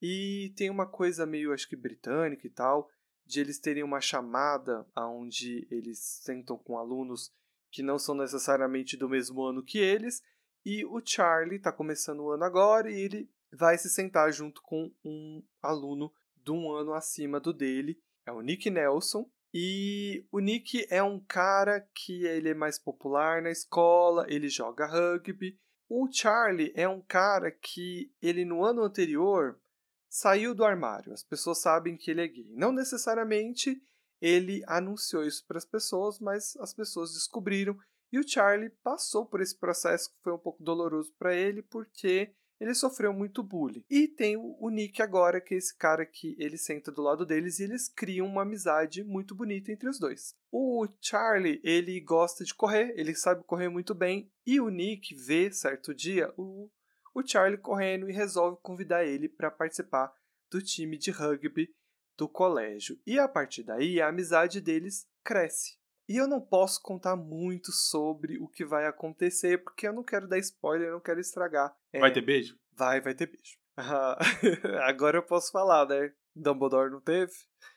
e 0.00 0.52
tem 0.56 0.70
uma 0.70 0.86
coisa 0.86 1.26
meio, 1.26 1.52
acho 1.52 1.68
que 1.68 1.76
britânica 1.76 2.46
e 2.46 2.50
tal, 2.50 2.88
de 3.26 3.40
eles 3.40 3.58
terem 3.58 3.82
uma 3.82 4.00
chamada 4.00 4.86
onde 4.96 5.66
eles 5.70 5.98
sentam 5.98 6.56
com 6.58 6.78
alunos 6.78 7.32
que 7.70 7.82
não 7.82 7.98
são 7.98 8.14
necessariamente 8.14 8.96
do 8.96 9.08
mesmo 9.08 9.42
ano 9.42 9.62
que 9.62 9.78
eles, 9.78 10.22
e 10.64 10.84
o 10.84 11.00
Charlie 11.04 11.56
está 11.56 11.72
começando 11.72 12.20
o 12.20 12.30
ano 12.30 12.44
agora 12.44 12.90
e 12.90 13.00
ele 13.00 13.30
vai 13.52 13.78
se 13.78 13.88
sentar 13.88 14.32
junto 14.32 14.60
com 14.62 14.92
um 15.04 15.42
aluno 15.62 16.12
de 16.36 16.50
um 16.50 16.72
ano 16.72 16.92
acima 16.92 17.38
do 17.38 17.52
dele, 17.52 18.00
é 18.26 18.32
o 18.32 18.40
Nick 18.40 18.68
Nelson, 18.68 19.30
e 19.52 20.24
o 20.30 20.38
Nick 20.38 20.86
é 20.90 21.02
um 21.02 21.18
cara 21.18 21.80
que 21.94 22.24
ele 22.24 22.50
é 22.50 22.54
mais 22.54 22.78
popular 22.78 23.42
na 23.42 23.50
escola, 23.50 24.26
ele 24.28 24.48
joga 24.48 24.86
rugby, 24.86 25.58
o 25.90 26.08
Charlie 26.10 26.72
é 26.76 26.88
um 26.88 27.00
cara 27.00 27.50
que 27.50 28.14
ele 28.22 28.44
no 28.44 28.64
ano 28.64 28.84
anterior 28.84 29.60
saiu 30.08 30.54
do 30.54 30.64
armário. 30.64 31.12
As 31.12 31.24
pessoas 31.24 31.60
sabem 31.60 31.96
que 31.96 32.12
ele 32.12 32.20
é 32.20 32.28
gay. 32.28 32.48
Não 32.54 32.70
necessariamente 32.70 33.82
ele 34.20 34.62
anunciou 34.68 35.24
isso 35.24 35.44
para 35.48 35.58
as 35.58 35.64
pessoas, 35.64 36.20
mas 36.20 36.56
as 36.58 36.72
pessoas 36.72 37.12
descobriram 37.12 37.76
e 38.12 38.20
o 38.20 38.26
Charlie 38.26 38.70
passou 38.84 39.26
por 39.26 39.40
esse 39.40 39.56
processo 39.56 40.10
que 40.10 40.22
foi 40.22 40.32
um 40.32 40.38
pouco 40.38 40.62
doloroso 40.62 41.12
para 41.18 41.34
ele 41.34 41.60
porque 41.60 42.32
ele 42.60 42.74
sofreu 42.74 43.12
muito 43.12 43.42
bullying. 43.42 43.82
E 43.88 44.06
tem 44.06 44.36
o 44.36 44.68
Nick 44.68 45.00
agora, 45.00 45.40
que 45.40 45.54
é 45.54 45.56
esse 45.56 45.74
cara 45.76 46.04
que 46.04 46.36
ele 46.38 46.58
senta 46.58 46.92
do 46.92 47.00
lado 47.00 47.24
deles 47.24 47.58
e 47.58 47.64
eles 47.64 47.88
criam 47.88 48.26
uma 48.26 48.42
amizade 48.42 49.02
muito 49.02 49.34
bonita 49.34 49.72
entre 49.72 49.88
os 49.88 49.98
dois. 49.98 50.34
O 50.52 50.86
Charlie, 51.00 51.60
ele 51.64 51.98
gosta 52.00 52.44
de 52.44 52.54
correr, 52.54 52.92
ele 52.96 53.14
sabe 53.14 53.42
correr 53.44 53.70
muito 53.70 53.94
bem, 53.94 54.30
e 54.46 54.60
o 54.60 54.68
Nick 54.68 55.14
vê 55.14 55.50
certo 55.50 55.94
dia 55.94 56.32
o, 56.36 56.70
o 57.14 57.26
Charlie 57.26 57.58
correndo 57.58 58.10
e 58.10 58.12
resolve 58.12 58.58
convidar 58.62 59.06
ele 59.06 59.28
para 59.28 59.50
participar 59.50 60.12
do 60.50 60.60
time 60.60 60.98
de 60.98 61.10
rugby 61.10 61.74
do 62.18 62.28
colégio. 62.28 63.00
E 63.06 63.18
a 63.18 63.26
partir 63.26 63.62
daí 63.62 64.00
a 64.00 64.08
amizade 64.08 64.60
deles 64.60 65.08
cresce. 65.24 65.79
E 66.10 66.16
eu 66.16 66.26
não 66.26 66.40
posso 66.40 66.82
contar 66.82 67.14
muito 67.14 67.70
sobre 67.70 68.36
o 68.40 68.48
que 68.48 68.64
vai 68.64 68.84
acontecer, 68.84 69.62
porque 69.62 69.86
eu 69.86 69.92
não 69.92 70.02
quero 70.02 70.26
dar 70.26 70.38
spoiler, 70.38 70.88
eu 70.88 70.94
não 70.94 71.00
quero 71.00 71.20
estragar. 71.20 71.72
É, 71.92 72.00
vai 72.00 72.12
ter 72.12 72.20
beijo? 72.20 72.58
Vai, 72.72 73.00
vai 73.00 73.14
ter 73.14 73.26
beijo. 73.26 73.56
agora 74.82 75.18
eu 75.18 75.22
posso 75.22 75.52
falar, 75.52 75.86
né? 75.86 76.12
Dumbledore 76.34 76.90
não 76.90 77.00
teve. 77.00 77.32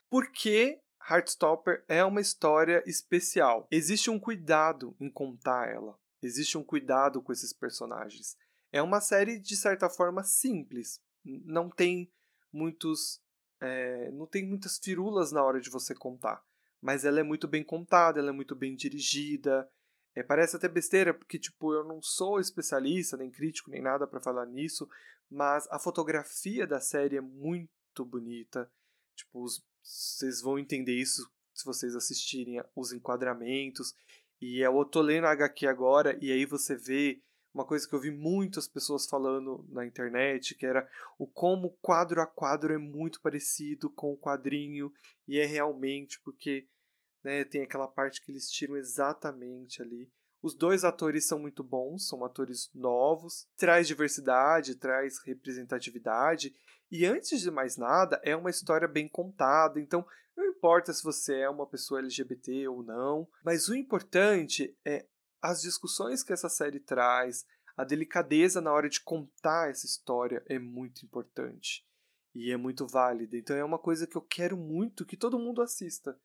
Porque 0.09 0.81
Heartstopper 1.07 1.85
é 1.87 2.03
uma 2.03 2.21
história 2.21 2.83
especial. 2.87 3.67
Existe 3.69 4.09
um 4.09 4.17
cuidado 4.17 4.97
em 4.99 5.11
contar 5.11 5.69
ela. 5.69 5.95
Existe 6.19 6.57
um 6.57 6.63
cuidado 6.63 7.21
com 7.21 7.31
esses 7.31 7.53
personagens. 7.53 8.35
É 8.71 8.81
uma 8.81 8.99
série, 8.99 9.39
de 9.39 9.55
certa 9.55 9.91
forma, 9.91 10.23
simples. 10.23 10.99
Não 11.23 11.69
tem 11.69 12.11
muitos. 12.51 13.21
É, 13.61 14.09
não 14.09 14.25
tem 14.25 14.43
muitas 14.43 14.79
firulas 14.79 15.31
na 15.31 15.43
hora 15.43 15.61
de 15.61 15.69
você 15.69 15.93
contar 15.93 16.43
mas 16.83 17.05
ela 17.05 17.21
é 17.21 17.23
muito 17.23 17.47
bem 17.47 17.63
contada, 17.63 18.19
ela 18.19 18.29
é 18.29 18.33
muito 18.33 18.53
bem 18.53 18.75
dirigida. 18.75 19.65
É, 20.13 20.21
parece 20.21 20.57
até 20.57 20.67
besteira, 20.67 21.13
porque 21.13 21.39
tipo, 21.39 21.73
eu 21.73 21.85
não 21.85 22.01
sou 22.01 22.41
especialista, 22.41 23.15
nem 23.15 23.31
crítico, 23.31 23.71
nem 23.71 23.81
nada 23.81 24.05
para 24.05 24.19
falar 24.19 24.45
nisso, 24.45 24.87
mas 25.31 25.65
a 25.71 25.79
fotografia 25.79 26.67
da 26.67 26.81
série 26.81 27.15
é 27.15 27.21
muito 27.21 28.03
bonita. 28.05 28.69
Tipo, 29.15 29.43
os, 29.43 29.65
vocês 29.81 30.41
vão 30.41 30.59
entender 30.59 30.93
isso 30.93 31.25
se 31.53 31.63
vocês 31.63 31.95
assistirem 31.95 32.61
os 32.75 32.91
enquadramentos. 32.91 33.93
E 34.41 34.59
eu 34.59 34.83
tô 34.83 35.01
lendo 35.01 35.25
a 35.25 35.31
HQ 35.31 35.65
agora, 35.65 36.19
e 36.21 36.33
aí 36.33 36.45
você 36.45 36.75
vê 36.75 37.21
uma 37.53 37.65
coisa 37.65 37.87
que 37.87 37.93
eu 37.93 37.99
vi 37.99 38.09
muitas 38.09 38.67
pessoas 38.67 39.05
falando 39.05 39.65
na 39.69 39.85
internet, 39.85 40.55
que 40.55 40.65
era 40.65 40.89
o 41.19 41.27
como 41.27 41.77
quadro 41.81 42.19
a 42.21 42.25
quadro 42.25 42.73
é 42.73 42.77
muito 42.77 43.21
parecido 43.21 43.89
com 43.89 44.11
o 44.11 44.17
quadrinho, 44.17 44.91
e 45.27 45.39
é 45.39 45.45
realmente 45.45 46.19
porque 46.21 46.67
né, 47.23 47.43
tem 47.45 47.61
aquela 47.61 47.87
parte 47.87 48.21
que 48.21 48.31
eles 48.31 48.49
tiram 48.49 48.75
exatamente 48.75 49.81
ali 49.81 50.11
Os 50.41 50.53
dois 50.53 50.83
atores 50.83 51.25
são 51.25 51.39
muito 51.39 51.63
bons, 51.63 52.07
são 52.07 52.25
atores 52.25 52.69
novos, 52.73 53.47
traz 53.55 53.87
diversidade, 53.87 54.75
traz 54.75 55.19
representatividade. 55.25 56.53
E 56.91 57.05
antes 57.05 57.39
de 57.39 57.49
mais 57.49 57.77
nada, 57.77 58.19
é 58.23 58.35
uma 58.35 58.49
história 58.49 58.87
bem 58.87 59.07
contada. 59.07 59.79
Então, 59.79 60.05
não 60.35 60.45
importa 60.45 60.91
se 60.91 61.01
você 61.03 61.39
é 61.39 61.49
uma 61.49 61.65
pessoa 61.65 62.01
LGBT 62.01 62.67
ou 62.67 62.83
não, 62.83 63.27
mas 63.43 63.69
o 63.69 63.75
importante 63.75 64.75
é 64.83 65.05
as 65.43 65.61
discussões 65.61 66.23
que 66.23 66.31
essa 66.31 66.47
série 66.47 66.79
traz, 66.79 67.45
a 67.75 67.83
delicadeza 67.83 68.61
na 68.61 68.71
hora 68.71 68.87
de 68.87 69.01
contar 69.01 69.69
essa 69.69 69.85
história 69.85 70.41
é 70.47 70.57
muito 70.57 71.05
importante 71.05 71.85
e 72.33 72.49
é 72.49 72.55
muito 72.55 72.87
válida. 72.87 73.35
Então 73.35 73.53
é 73.53 73.63
uma 73.63 73.77
coisa 73.77 74.07
que 74.07 74.15
eu 74.15 74.21
quero 74.21 74.55
muito 74.55 75.05
que 75.05 75.17
todo 75.17 75.37
mundo 75.37 75.61
assista. 75.61 76.17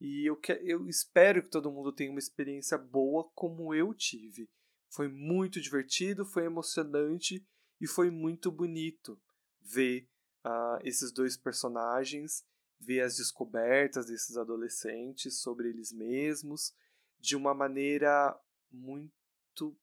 E 0.00 0.28
eu, 0.28 0.36
que, 0.36 0.52
eu 0.52 0.88
espero 0.88 1.44
que 1.44 1.48
todo 1.48 1.70
mundo 1.70 1.92
tenha 1.92 2.10
uma 2.10 2.18
experiência 2.18 2.76
boa 2.76 3.30
como 3.36 3.72
eu 3.72 3.94
tive. 3.94 4.50
Foi 4.90 5.06
muito 5.06 5.60
divertido, 5.60 6.26
foi 6.26 6.44
emocionante 6.44 7.46
e 7.80 7.86
foi 7.86 8.10
muito 8.10 8.50
bonito 8.50 9.16
ver 9.60 10.08
uh, 10.44 10.80
esses 10.82 11.12
dois 11.12 11.36
personagens, 11.36 12.44
ver 12.80 13.02
as 13.02 13.16
descobertas 13.16 14.06
desses 14.06 14.36
adolescentes 14.36 15.40
sobre 15.40 15.68
eles 15.68 15.92
mesmos 15.92 16.74
de 17.18 17.36
uma 17.36 17.54
maneira 17.54 18.38
muito 18.70 19.76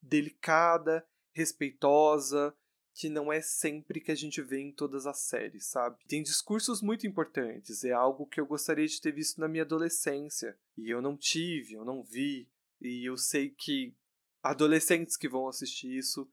delicada, 0.00 1.06
respeitosa, 1.32 2.56
que 2.94 3.10
não 3.10 3.30
é 3.30 3.42
sempre 3.42 4.00
que 4.00 4.10
a 4.10 4.14
gente 4.14 4.40
vê 4.40 4.58
em 4.58 4.72
todas 4.72 5.06
as 5.06 5.20
séries, 5.20 5.66
sabe? 5.66 6.02
Tem 6.08 6.22
discursos 6.22 6.80
muito 6.80 7.06
importantes, 7.06 7.84
é 7.84 7.92
algo 7.92 8.26
que 8.26 8.40
eu 8.40 8.46
gostaria 8.46 8.86
de 8.86 9.00
ter 9.00 9.12
visto 9.12 9.38
na 9.38 9.48
minha 9.48 9.64
adolescência, 9.64 10.58
e 10.78 10.88
eu 10.88 11.02
não 11.02 11.14
tive, 11.14 11.74
eu 11.74 11.84
não 11.84 12.02
vi, 12.02 12.48
e 12.80 13.06
eu 13.06 13.18
sei 13.18 13.50
que 13.50 13.94
adolescentes 14.42 15.16
que 15.16 15.28
vão 15.28 15.46
assistir 15.46 15.94
isso 15.94 16.30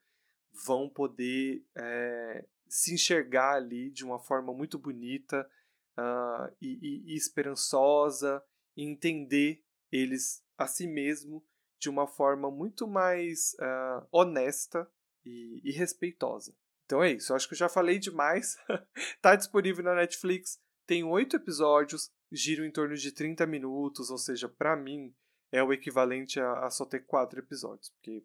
vão 0.65 0.87
poder 0.87 1.65
é, 1.75 2.45
se 2.69 2.93
enxergar 2.93 3.55
ali 3.55 3.91
de 3.91 4.05
uma 4.05 4.19
forma 4.19 4.53
muito 4.53 4.79
bonita 4.79 5.49
uh, 5.97 6.55
e, 6.61 6.79
e, 6.81 7.13
e 7.13 7.15
esperançosa, 7.15 8.41
e 8.77 8.83
entender 8.83 9.63
eles 9.91 10.43
a 10.57 10.65
si 10.65 10.87
mesmo 10.87 11.45
de 11.83 11.89
uma 11.89 12.07
forma 12.07 12.49
muito 12.49 12.87
mais 12.87 13.53
uh, 13.55 14.07
honesta 14.09 14.89
e, 15.25 15.59
e 15.65 15.71
respeitosa. 15.73 16.55
Então 16.85 17.03
é 17.03 17.11
isso, 17.11 17.33
acho 17.33 17.45
que 17.45 17.55
eu 17.55 17.57
já 17.57 17.67
falei 17.67 17.99
demais. 17.99 18.55
tá 19.21 19.35
disponível 19.35 19.83
na 19.83 19.93
Netflix, 19.93 20.61
tem 20.87 21.03
oito 21.03 21.35
episódios, 21.35 22.09
giram 22.31 22.63
em 22.63 22.71
torno 22.71 22.95
de 22.95 23.11
30 23.11 23.45
minutos, 23.45 24.09
ou 24.09 24.17
seja, 24.17 24.47
para 24.47 24.77
mim 24.77 25.13
é 25.51 25.61
o 25.61 25.73
equivalente 25.73 26.39
a, 26.39 26.65
a, 26.65 26.71
só 26.71 26.85
ter 26.85 27.01
quatro 27.01 27.39
episódios, 27.39 27.89
porque 27.89 28.23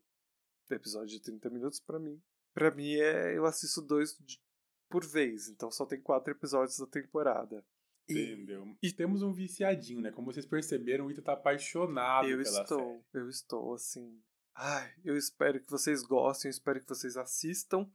episódio 0.70 1.08
de 1.08 1.20
30 1.20 1.50
minutos 1.50 1.80
para 1.80 1.98
mim, 1.98 2.22
para 2.54 2.70
mim 2.70 2.94
é 2.94 3.36
eu 3.36 3.44
assisto 3.44 3.82
dois 3.82 4.16
por 4.88 5.04
vez, 5.04 5.48
então 5.48 5.68
só 5.68 5.84
tem 5.84 6.00
quatro 6.00 6.32
episódios 6.32 6.78
da 6.78 6.86
temporada. 6.86 7.64
Entendeu? 8.08 8.76
E, 8.82 8.88
e 8.88 8.92
temos 8.92 9.22
um 9.22 9.32
viciadinho, 9.32 10.00
né? 10.00 10.10
Como 10.10 10.32
vocês 10.32 10.46
perceberam, 10.46 11.06
o 11.06 11.10
Ita 11.10 11.22
tá 11.22 11.32
apaixonado 11.34 12.28
eu 12.28 12.42
pela 12.42 12.62
estou, 12.62 12.78
série. 12.78 13.02
Eu 13.12 13.28
estou, 13.28 13.74
assim, 13.74 14.20
Ai, 14.60 14.92
eu 15.04 15.16
espero 15.16 15.60
que 15.60 15.70
vocês 15.70 16.02
gostem, 16.02 16.48
eu 16.48 16.50
espero 16.50 16.80
que 16.80 16.88
vocês 16.88 17.16
assistam. 17.16 17.88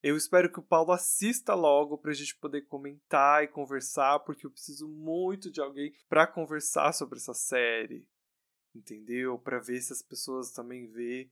Eu 0.00 0.16
espero 0.16 0.52
que 0.52 0.60
o 0.60 0.62
Paulo 0.62 0.92
assista 0.92 1.54
logo 1.54 1.98
pra 1.98 2.12
gente 2.12 2.36
poder 2.36 2.62
comentar 2.62 3.42
e 3.42 3.48
conversar, 3.48 4.20
porque 4.20 4.46
eu 4.46 4.50
preciso 4.50 4.86
muito 4.86 5.50
de 5.50 5.60
alguém 5.60 5.92
para 6.08 6.24
conversar 6.24 6.92
sobre 6.92 7.18
essa 7.18 7.34
série. 7.34 8.06
Entendeu? 8.72 9.40
Para 9.40 9.58
ver 9.58 9.80
se 9.80 9.92
as 9.92 10.02
pessoas 10.02 10.52
também 10.52 10.86
vê 10.86 11.28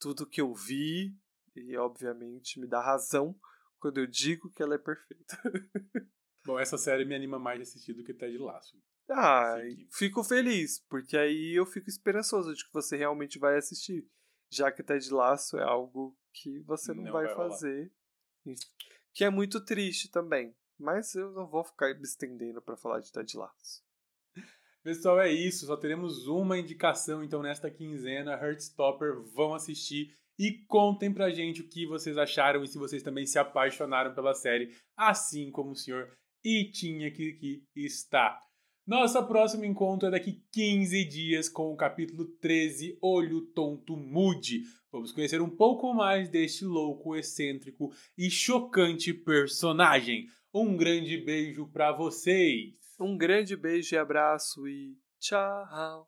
tudo 0.00 0.26
que 0.26 0.40
eu 0.40 0.52
vi 0.52 1.16
e 1.54 1.76
obviamente 1.76 2.58
me 2.58 2.66
dá 2.66 2.80
razão 2.80 3.38
quando 3.78 3.98
eu 3.98 4.08
digo 4.08 4.50
que 4.50 4.60
ela 4.60 4.74
é 4.74 4.78
perfeita. 4.78 5.40
Bom, 6.46 6.58
essa 6.58 6.78
série 6.78 7.04
me 7.04 7.14
anima 7.14 7.38
mais 7.38 7.58
de 7.58 7.62
assistir 7.64 7.92
do 7.92 8.04
que 8.04 8.14
Ted 8.14 8.38
Laço. 8.38 8.80
Ah, 9.10 9.56
fico 9.92 10.24
feliz, 10.24 10.80
porque 10.88 11.16
aí 11.16 11.54
eu 11.54 11.66
fico 11.66 11.88
esperançoso 11.88 12.54
de 12.54 12.64
que 12.64 12.72
você 12.72 12.96
realmente 12.96 13.38
vai 13.38 13.56
assistir 13.56 14.08
já 14.50 14.70
que 14.70 14.82
Ted 14.82 15.08
Laço 15.10 15.58
é 15.58 15.62
algo 15.62 16.16
que 16.32 16.60
você 16.60 16.92
não, 16.94 17.04
não 17.04 17.12
vai, 17.12 17.26
vai 17.26 17.34
fazer. 17.34 17.92
Que 19.12 19.24
é 19.24 19.30
muito 19.30 19.64
triste 19.64 20.10
também. 20.10 20.54
Mas 20.78 21.14
eu 21.14 21.32
não 21.32 21.46
vou 21.46 21.64
ficar 21.64 21.94
me 21.94 22.02
estendendo 22.02 22.60
para 22.60 22.76
falar 22.76 23.00
de 23.00 23.10
Ted 23.10 23.36
Laço. 23.36 23.82
Pessoal, 24.82 25.20
é 25.20 25.32
isso. 25.32 25.66
Só 25.66 25.76
teremos 25.76 26.26
uma 26.26 26.58
indicação 26.58 27.24
então 27.24 27.42
nesta 27.42 27.70
quinzena. 27.70 28.32
Heartstopper, 28.32 29.22
vão 29.34 29.54
assistir 29.54 30.14
e 30.38 30.64
contem 30.66 31.12
pra 31.12 31.30
gente 31.30 31.62
o 31.62 31.68
que 31.68 31.86
vocês 31.86 32.18
acharam 32.18 32.62
e 32.62 32.68
se 32.68 32.78
vocês 32.78 33.02
também 33.02 33.24
se 33.24 33.38
apaixonaram 33.38 34.14
pela 34.14 34.34
série, 34.34 34.76
assim 34.94 35.50
como 35.50 35.70
o 35.70 35.76
senhor 35.76 36.14
Itinha 36.46 37.10
que, 37.10 37.32
que 37.32 37.64
está. 37.74 38.38
Nossa 38.86 39.20
próximo 39.20 39.64
encontro 39.64 40.06
é 40.06 40.12
daqui 40.12 40.44
15 40.52 41.04
dias 41.06 41.48
com 41.48 41.72
o 41.72 41.76
capítulo 41.76 42.24
13, 42.40 42.96
Olho 43.02 43.40
Tonto 43.46 43.96
Mude. 43.96 44.62
Vamos 44.92 45.10
conhecer 45.10 45.42
um 45.42 45.50
pouco 45.50 45.92
mais 45.92 46.30
deste 46.30 46.64
louco, 46.64 47.16
excêntrico 47.16 47.92
e 48.16 48.30
chocante 48.30 49.12
personagem. 49.12 50.26
Um 50.54 50.76
grande 50.76 51.18
beijo 51.18 51.66
para 51.66 51.90
vocês. 51.90 52.74
Um 53.00 53.18
grande 53.18 53.56
beijo 53.56 53.96
e 53.96 53.98
abraço 53.98 54.68
e 54.68 54.96
tchau. 55.18 56.06